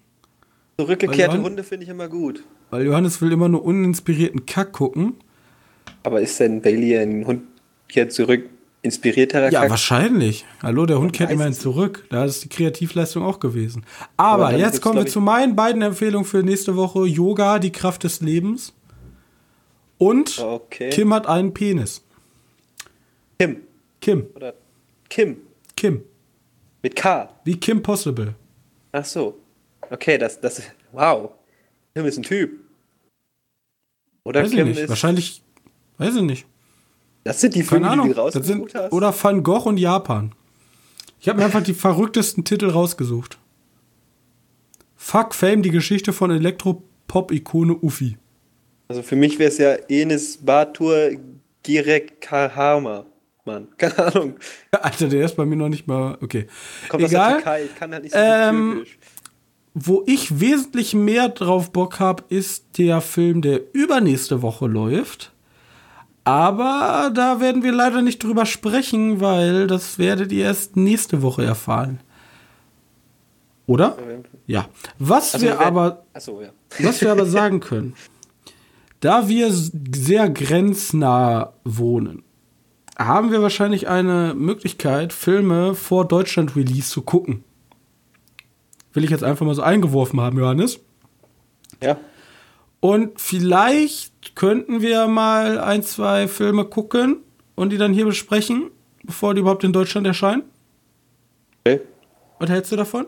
Zurückgekehrte 0.81 1.41
Hunde 1.41 1.63
finde 1.63 1.85
ich 1.85 1.91
immer 1.91 2.09
gut. 2.09 2.43
Weil 2.71 2.85
Johannes 2.85 3.23
will 3.23 3.31
immer 3.31 3.49
nur 3.49 3.65
uninspirierten 3.65 4.45
Kack 4.45 4.73
gucken. 4.73 5.15
Aber 6.03 6.21
ist 6.21 6.41
denn 6.41 6.61
Bailey 6.61 6.99
ein 6.99 7.25
Hund 7.25 7.43
kehrt 7.87 8.13
zurück 8.13 8.51
inspirierterer 8.83 9.53
Ja, 9.53 9.61
Kack? 9.61 9.71
wahrscheinlich. 9.71 10.45
Hallo, 10.61 10.87
der 10.87 10.99
Hund 10.99 11.13
kehrt 11.13 11.31
immerhin 11.31 11.53
zurück. 11.53 12.05
Da 12.11 12.25
ist 12.25 12.43
die 12.43 12.49
Kreativleistung 12.49 13.23
auch 13.23 13.39
gewesen. 13.39 13.85
Aber, 14.17 14.49
Aber 14.49 14.59
jetzt 14.59 14.81
kommen 14.81 14.97
wir 14.97 15.07
zu 15.07 15.21
meinen 15.21 15.55
beiden 15.55 15.83
Empfehlungen 15.83 16.25
für 16.25 16.43
nächste 16.43 16.75
Woche. 16.75 17.07
Yoga, 17.07 17.61
die 17.61 17.71
Kraft 17.71 18.03
des 18.03 18.21
Lebens. 18.21 18.73
Und 20.03 20.41
okay. 20.41 20.91
Kim 20.91 21.15
hat 21.15 21.29
einen 21.29 21.55
Penis. 21.55 22.03
Kim. 23.39 23.59
Kim. 24.01 24.27
Oder 24.35 24.55
Kim. 25.09 25.37
Kim. 25.77 26.03
Mit 26.83 26.97
K. 26.97 27.33
Wie 27.45 27.57
Kim 27.57 27.81
Possible. 27.81 28.35
Ach 28.91 29.05
so. 29.05 29.39
Okay, 29.91 30.19
das, 30.19 30.41
das, 30.41 30.61
wow. 30.91 31.31
Kim 31.95 32.05
ist 32.05 32.19
ein 32.19 32.25
Typ. 32.25 32.51
Oder 34.25 34.43
weiß 34.43 34.51
Kim 34.51 34.67
ist. 34.67 34.89
Wahrscheinlich, 34.89 35.41
weiß 35.99 36.17
ich 36.17 36.23
nicht. 36.23 36.47
Das 37.23 37.41
sind 37.41 37.55
die 37.55 37.63
Filme, 37.63 37.89
die 38.03 38.09
du 38.09 38.17
rausgesucht 38.17 38.75
hast. 38.75 38.93
Oder 38.93 39.15
Van 39.23 39.45
Gogh 39.45 39.69
und 39.69 39.77
Japan. 39.77 40.35
Ich 41.21 41.29
habe 41.29 41.39
mir 41.39 41.45
einfach 41.45 41.63
die 41.63 41.75
verrücktesten 41.75 42.45
Titel 42.45 42.71
rausgesucht. 42.71 43.39
Fuck 44.97 45.33
Fame, 45.33 45.63
die 45.63 45.71
Geschichte 45.71 46.13
von 46.13 46.33
Elektropop-Ikone 46.33 47.77
Ufi. 47.81 48.19
Also 48.93 49.03
für 49.03 49.17
mich 49.17 49.39
wäre 49.39 49.49
es 49.49 49.57
ja 49.57 49.73
Enes 49.89 50.37
Batur 50.37 51.13
Girek 51.63 52.21
Kahama. 52.21 53.07
Mann, 53.47 53.69
keine 53.79 53.99
Ahnung. 53.99 54.35
Alter, 54.71 55.09
der 55.09 55.25
ist 55.25 55.35
bei 55.35 55.47
mir 55.47 55.57
noch 55.57 55.71
nicht 55.71 55.87
mal. 55.87 56.19
Okay. 56.21 56.47
Kommt 56.91 57.03
Egal. 57.03 57.23
aus 57.23 57.29
der 57.29 57.37
Türkei, 57.37 57.65
ich 57.65 57.75
kann 57.75 57.91
halt 57.91 58.03
nicht 58.03 58.13
so 58.13 58.19
ähm, 58.19 58.85
Wo 59.73 60.03
ich 60.05 60.41
wesentlich 60.41 60.93
mehr 60.93 61.31
drauf 61.31 61.73
Bock 61.73 62.01
habe, 62.01 62.25
ist 62.29 62.77
der 62.77 63.01
Film, 63.01 63.41
der 63.41 63.63
übernächste 63.73 64.43
Woche 64.43 64.67
läuft. 64.67 65.33
Aber 66.25 67.11
da 67.15 67.41
werden 67.41 67.63
wir 67.63 67.73
leider 67.73 68.03
nicht 68.03 68.23
drüber 68.23 68.45
sprechen, 68.45 69.23
weil 69.23 69.69
das 69.69 69.99
werdet 69.99 70.33
ihr 70.33 70.45
erst 70.45 70.77
nächste 70.77 71.23
Woche 71.23 71.47
erfahren. 71.47 72.01
Oder? 73.65 73.97
Ja. 74.47 74.67
Was 74.99 75.33
also, 75.33 75.47
wir 75.47 75.61
aber, 75.61 76.05
achso, 76.13 76.43
ja. 76.43 76.51
was 76.81 77.01
wir 77.01 77.11
aber 77.11 77.25
sagen 77.39 77.61
können, 77.61 77.95
da 79.03 79.29
wir 79.29 79.51
sehr 79.51 80.31
grenznah 80.31 81.53
wohnen, 81.65 82.23
haben 82.97 83.33
wir 83.33 83.43
wahrscheinlich 83.43 83.89
eine 83.89 84.33
Möglichkeit, 84.35 85.13
Filme 85.13 85.75
vor 85.75 86.07
Deutschland-Release 86.07 86.89
zu 86.89 87.03
gucken. 87.03 87.43
Will 88.93 89.03
ich 89.03 89.11
jetzt 89.11 89.25
einfach 89.25 89.45
mal 89.45 89.57
so 89.57 89.63
eingeworfen 89.63 90.21
haben, 90.21 90.39
Johannes. 90.39 90.79
Ja. 91.83 91.97
Und 92.79 93.21
vielleicht 93.21 94.37
könnten 94.37 94.83
wir 94.83 95.09
mal 95.09 95.59
ein, 95.59 95.83
zwei 95.83 96.29
Filme 96.29 96.65
gucken 96.65 97.17
und 97.57 97.71
die 97.71 97.79
dann 97.79 97.93
hier 97.93 98.05
besprechen, 98.05 98.71
bevor 99.03 99.35
die 99.35 99.41
überhaupt 99.41 99.65
in 99.65 99.73
Deutschland 99.73 100.07
erscheinen. 100.07 100.45
Okay. 101.65 101.81
Was 102.39 102.51
hältst 102.51 102.71
du 102.71 102.77
davon? 102.77 103.07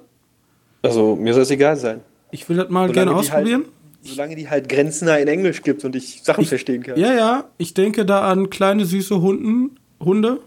Also, 0.82 1.14
mir 1.14 1.34
soll 1.34 1.44
es 1.44 1.50
egal 1.50 1.76
sein. 1.76 2.00
Ich 2.32 2.48
will 2.48 2.56
das 2.56 2.68
mal 2.68 2.88
Solange 2.88 2.92
gerne 2.92 3.14
ausprobieren. 3.14 3.62
Halt 3.62 3.73
Solange 4.04 4.36
die 4.36 4.48
halt 4.48 4.68
grenznah 4.68 5.16
in 5.16 5.28
Englisch 5.28 5.62
gibt 5.62 5.84
und 5.84 5.96
ich 5.96 6.22
Sachen 6.22 6.42
ich, 6.42 6.48
verstehen 6.48 6.82
kann. 6.82 6.98
Ja, 6.98 7.14
ja. 7.14 7.44
Ich 7.58 7.74
denke 7.74 8.04
da 8.04 8.28
an 8.28 8.50
kleine 8.50 8.84
süße 8.84 9.20
Hunden, 9.20 9.78
Hunde. 10.00 10.40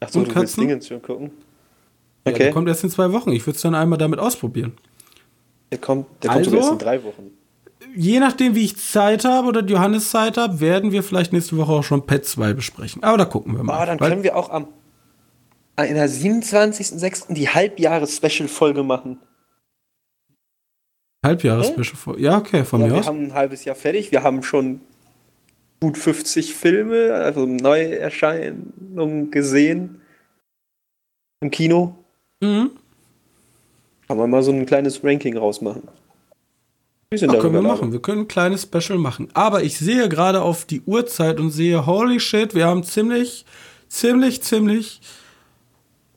Ach 0.00 0.08
so, 0.08 0.18
und 0.18 0.28
du 0.28 0.32
Katzen. 0.32 0.68
willst 0.68 0.88
schon 0.88 1.00
gucken? 1.00 1.30
Okay. 2.24 2.32
Ja, 2.32 2.38
der 2.44 2.52
kommt 2.52 2.68
erst 2.68 2.84
in 2.84 2.90
zwei 2.90 3.12
Wochen. 3.12 3.30
Ich 3.32 3.46
würde 3.46 3.56
es 3.56 3.62
dann 3.62 3.74
einmal 3.74 3.98
damit 3.98 4.18
ausprobieren. 4.18 4.72
Der 5.70 5.78
kommt, 5.78 6.06
der 6.22 6.30
kommt 6.30 6.46
also, 6.46 6.56
erst 6.56 6.72
in 6.72 6.78
drei 6.78 7.02
Wochen. 7.02 7.30
Je 7.94 8.20
nachdem, 8.20 8.54
wie 8.54 8.64
ich 8.64 8.76
Zeit 8.76 9.24
habe 9.24 9.48
oder 9.48 9.64
Johannes 9.64 10.10
Zeit 10.10 10.36
habe, 10.36 10.60
werden 10.60 10.92
wir 10.92 11.02
vielleicht 11.02 11.32
nächste 11.32 11.56
Woche 11.56 11.72
auch 11.72 11.84
schon 11.84 12.06
Pet 12.06 12.24
2 12.24 12.52
besprechen. 12.54 13.02
Aber 13.02 13.18
da 13.18 13.24
gucken 13.24 13.56
wir 13.56 13.62
mal. 13.62 13.74
Aber 13.74 13.86
dann 13.86 13.98
können 13.98 14.22
wir 14.22 14.36
auch 14.36 14.50
am 14.50 14.68
in 15.78 15.94
der 15.94 16.08
27.06. 16.08 17.32
die 17.32 17.48
Halbjahres-Special-Folge 17.48 18.82
machen. 18.82 19.18
Halbjahres-Special. 21.24 22.20
Ja, 22.20 22.38
okay, 22.38 22.64
von 22.64 22.80
ja, 22.80 22.86
mir 22.86 22.92
wir 22.92 22.98
aus. 23.00 23.06
Wir 23.06 23.08
haben 23.08 23.24
ein 23.24 23.34
halbes 23.34 23.64
Jahr 23.64 23.76
fertig. 23.76 24.10
Wir 24.10 24.22
haben 24.22 24.42
schon 24.42 24.80
gut 25.80 25.98
50 25.98 26.54
Filme, 26.54 27.14
also 27.14 27.46
Neuerscheinungen 27.46 29.30
gesehen 29.30 30.00
im 31.40 31.50
Kino. 31.50 31.96
Mhm. 32.40 32.70
Kann 34.08 34.16
man 34.16 34.30
mal 34.30 34.42
so 34.42 34.52
ein 34.52 34.66
kleines 34.66 35.02
Ranking 35.04 35.36
rausmachen. 35.36 35.82
Ja, 37.14 37.34
können 37.36 37.54
wir 37.54 37.62
machen. 37.62 37.92
Wir 37.92 38.00
können 38.00 38.22
ein 38.22 38.28
kleines 38.28 38.62
Special 38.62 38.98
machen. 38.98 39.28
Aber 39.34 39.62
ich 39.62 39.78
sehe 39.78 40.08
gerade 40.08 40.40
auf 40.40 40.64
die 40.64 40.80
Uhrzeit 40.82 41.40
und 41.40 41.50
sehe, 41.50 41.84
holy 41.86 42.20
shit, 42.20 42.54
wir 42.54 42.66
haben 42.66 42.84
ziemlich, 42.84 43.44
ziemlich, 43.88 44.42
ziemlich 44.42 45.00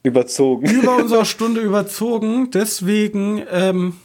überzogen. 0.03 0.69
Über 0.69 0.95
unsere 1.01 1.25
Stunde 1.25 1.61
überzogen. 1.61 2.49
Deswegen 2.51 3.43
ähm, 3.51 3.97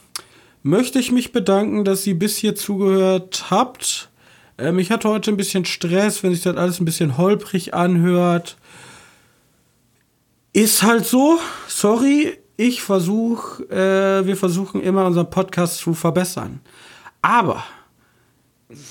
möchte 0.63 0.99
ich 0.99 1.11
mich 1.11 1.31
bedanken, 1.31 1.85
dass 1.85 2.05
ihr 2.05 2.17
bis 2.17 2.37
hier 2.37 2.55
zugehört 2.55 3.45
habt. 3.49 4.09
Ähm, 4.57 4.79
ich 4.79 4.91
hatte 4.91 5.09
heute 5.09 5.31
ein 5.31 5.37
bisschen 5.37 5.65
Stress, 5.65 6.23
wenn 6.23 6.33
sich 6.33 6.43
das 6.43 6.57
alles 6.57 6.79
ein 6.79 6.85
bisschen 6.85 7.17
holprig 7.17 7.73
anhört. 7.73 8.57
Ist 10.53 10.83
halt 10.83 11.05
so. 11.05 11.39
Sorry. 11.67 12.37
Ich 12.57 12.83
versuche, 12.83 13.63
äh, 13.71 14.25
wir 14.27 14.37
versuchen 14.37 14.81
immer 14.81 15.05
unseren 15.05 15.29
Podcast 15.29 15.79
zu 15.79 15.95
verbessern. 15.95 16.59
Aber 17.23 17.63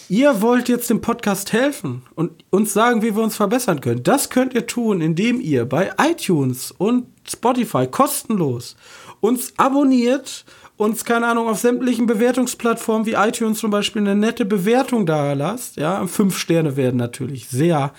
ihr 0.09 0.43
wollt 0.43 0.69
jetzt 0.69 0.91
dem 0.91 1.01
Podcast 1.01 1.53
helfen 1.53 2.03
und 2.17 2.45
uns 2.51 2.73
sagen, 2.73 3.03
wie 3.03 3.15
wir 3.15 3.23
uns 3.23 3.37
verbessern 3.37 3.81
können. 3.81 4.03
Das 4.03 4.29
könnt 4.29 4.55
ihr 4.55 4.67
tun, 4.67 5.01
indem 5.01 5.41
ihr 5.41 5.67
bei 5.67 5.93
iTunes 5.99 6.73
und 6.73 7.07
Spotify 7.29 7.87
kostenlos 7.87 8.77
uns 9.21 9.53
abonniert 9.57 10.45
uns, 10.81 11.05
keine 11.05 11.27
Ahnung, 11.27 11.47
auf 11.47 11.59
sämtlichen 11.59 12.07
Bewertungsplattformen 12.07 13.05
wie 13.05 13.12
iTunes 13.12 13.59
zum 13.59 13.70
Beispiel 13.70 14.01
eine 14.01 14.16
nette 14.16 14.47
Bewertung 14.47 15.05
da 15.05 15.35
lasst. 15.35 15.77
Ja, 15.77 16.07
fünf 16.07 16.39
Sterne 16.39 16.74
werden 16.74 16.97
natürlich 16.97 17.48
sehr 17.48 17.93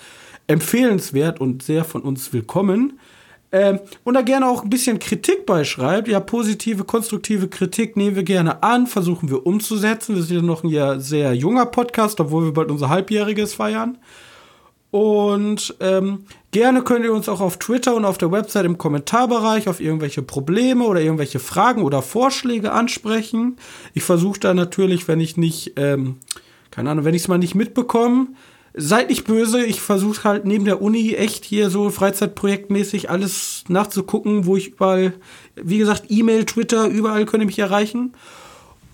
empfehlenswert 0.48 1.40
und 1.40 1.62
sehr 1.62 1.84
von 1.84 2.02
uns 2.02 2.32
willkommen. 2.32 2.98
Ähm, 3.52 3.78
und 4.02 4.14
da 4.14 4.22
gerne 4.22 4.48
auch 4.48 4.64
ein 4.64 4.70
bisschen 4.70 4.98
Kritik 4.98 5.46
beischreibt. 5.46 6.08
Ja, 6.08 6.18
positive, 6.18 6.82
konstruktive 6.82 7.46
Kritik 7.46 7.96
nehmen 7.96 8.16
wir 8.16 8.24
gerne 8.24 8.64
an, 8.64 8.88
versuchen 8.88 9.30
wir 9.30 9.46
umzusetzen. 9.46 10.16
Wir 10.16 10.22
sind 10.24 10.36
ja 10.38 10.42
noch 10.42 10.64
ein 10.64 11.00
sehr 11.00 11.34
junger 11.34 11.66
Podcast, 11.66 12.18
obwohl 12.18 12.46
wir 12.46 12.52
bald 12.52 12.72
unser 12.72 12.88
Halbjähriges 12.88 13.54
feiern. 13.54 13.96
Und 14.90 15.76
ähm, 15.78 16.24
gerne 16.52 16.82
könnt 16.82 17.04
ihr 17.04 17.12
uns 17.12 17.28
auch 17.28 17.40
auf 17.40 17.58
Twitter 17.58 17.96
und 17.96 18.04
auf 18.04 18.18
der 18.18 18.30
Website 18.30 18.66
im 18.66 18.78
Kommentarbereich 18.78 19.68
auf 19.68 19.80
irgendwelche 19.80 20.22
Probleme 20.22 20.84
oder 20.84 21.00
irgendwelche 21.00 21.40
Fragen 21.40 21.82
oder 21.82 22.02
Vorschläge 22.02 22.72
ansprechen. 22.72 23.56
Ich 23.94 24.04
versuche 24.04 24.38
da 24.38 24.54
natürlich, 24.54 25.08
wenn 25.08 25.18
ich 25.18 25.36
nicht, 25.36 25.72
ähm, 25.76 26.18
keine 26.70 26.90
Ahnung, 26.90 27.04
wenn 27.04 27.14
ich 27.14 27.22
es 27.22 27.28
mal 27.28 27.38
nicht 27.38 27.54
mitbekomme, 27.54 28.28
seid 28.74 29.08
nicht 29.08 29.26
böse. 29.26 29.64
Ich 29.64 29.80
versuche 29.80 30.24
halt 30.24 30.44
neben 30.44 30.64
der 30.64 30.80
Uni 30.80 31.14
echt 31.14 31.44
hier 31.44 31.70
so 31.70 31.90
Freizeitprojektmäßig 31.90 33.10
alles 33.10 33.64
nachzugucken, 33.68 34.46
wo 34.46 34.56
ich 34.56 34.68
überall, 34.68 35.14
wie 35.56 35.78
gesagt, 35.78 36.04
E-Mail, 36.08 36.44
Twitter, 36.44 36.86
überall 36.86 37.26
könnt 37.26 37.42
ihr 37.42 37.46
mich 37.46 37.58
erreichen. 37.58 38.12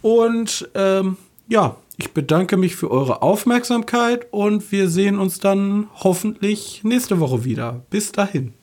Und 0.00 0.70
ähm, 0.74 1.16
ja, 1.48 1.76
ich 1.98 2.14
bedanke 2.14 2.56
mich 2.56 2.76
für 2.76 2.90
eure 2.92 3.22
Aufmerksamkeit 3.22 4.28
und 4.30 4.70
wir 4.70 4.88
sehen 4.88 5.18
uns 5.18 5.40
dann 5.40 5.88
hoffentlich 5.96 6.82
nächste 6.84 7.18
Woche 7.18 7.44
wieder. 7.44 7.84
Bis 7.90 8.12
dahin. 8.12 8.54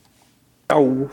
Ciao. 0.69 1.09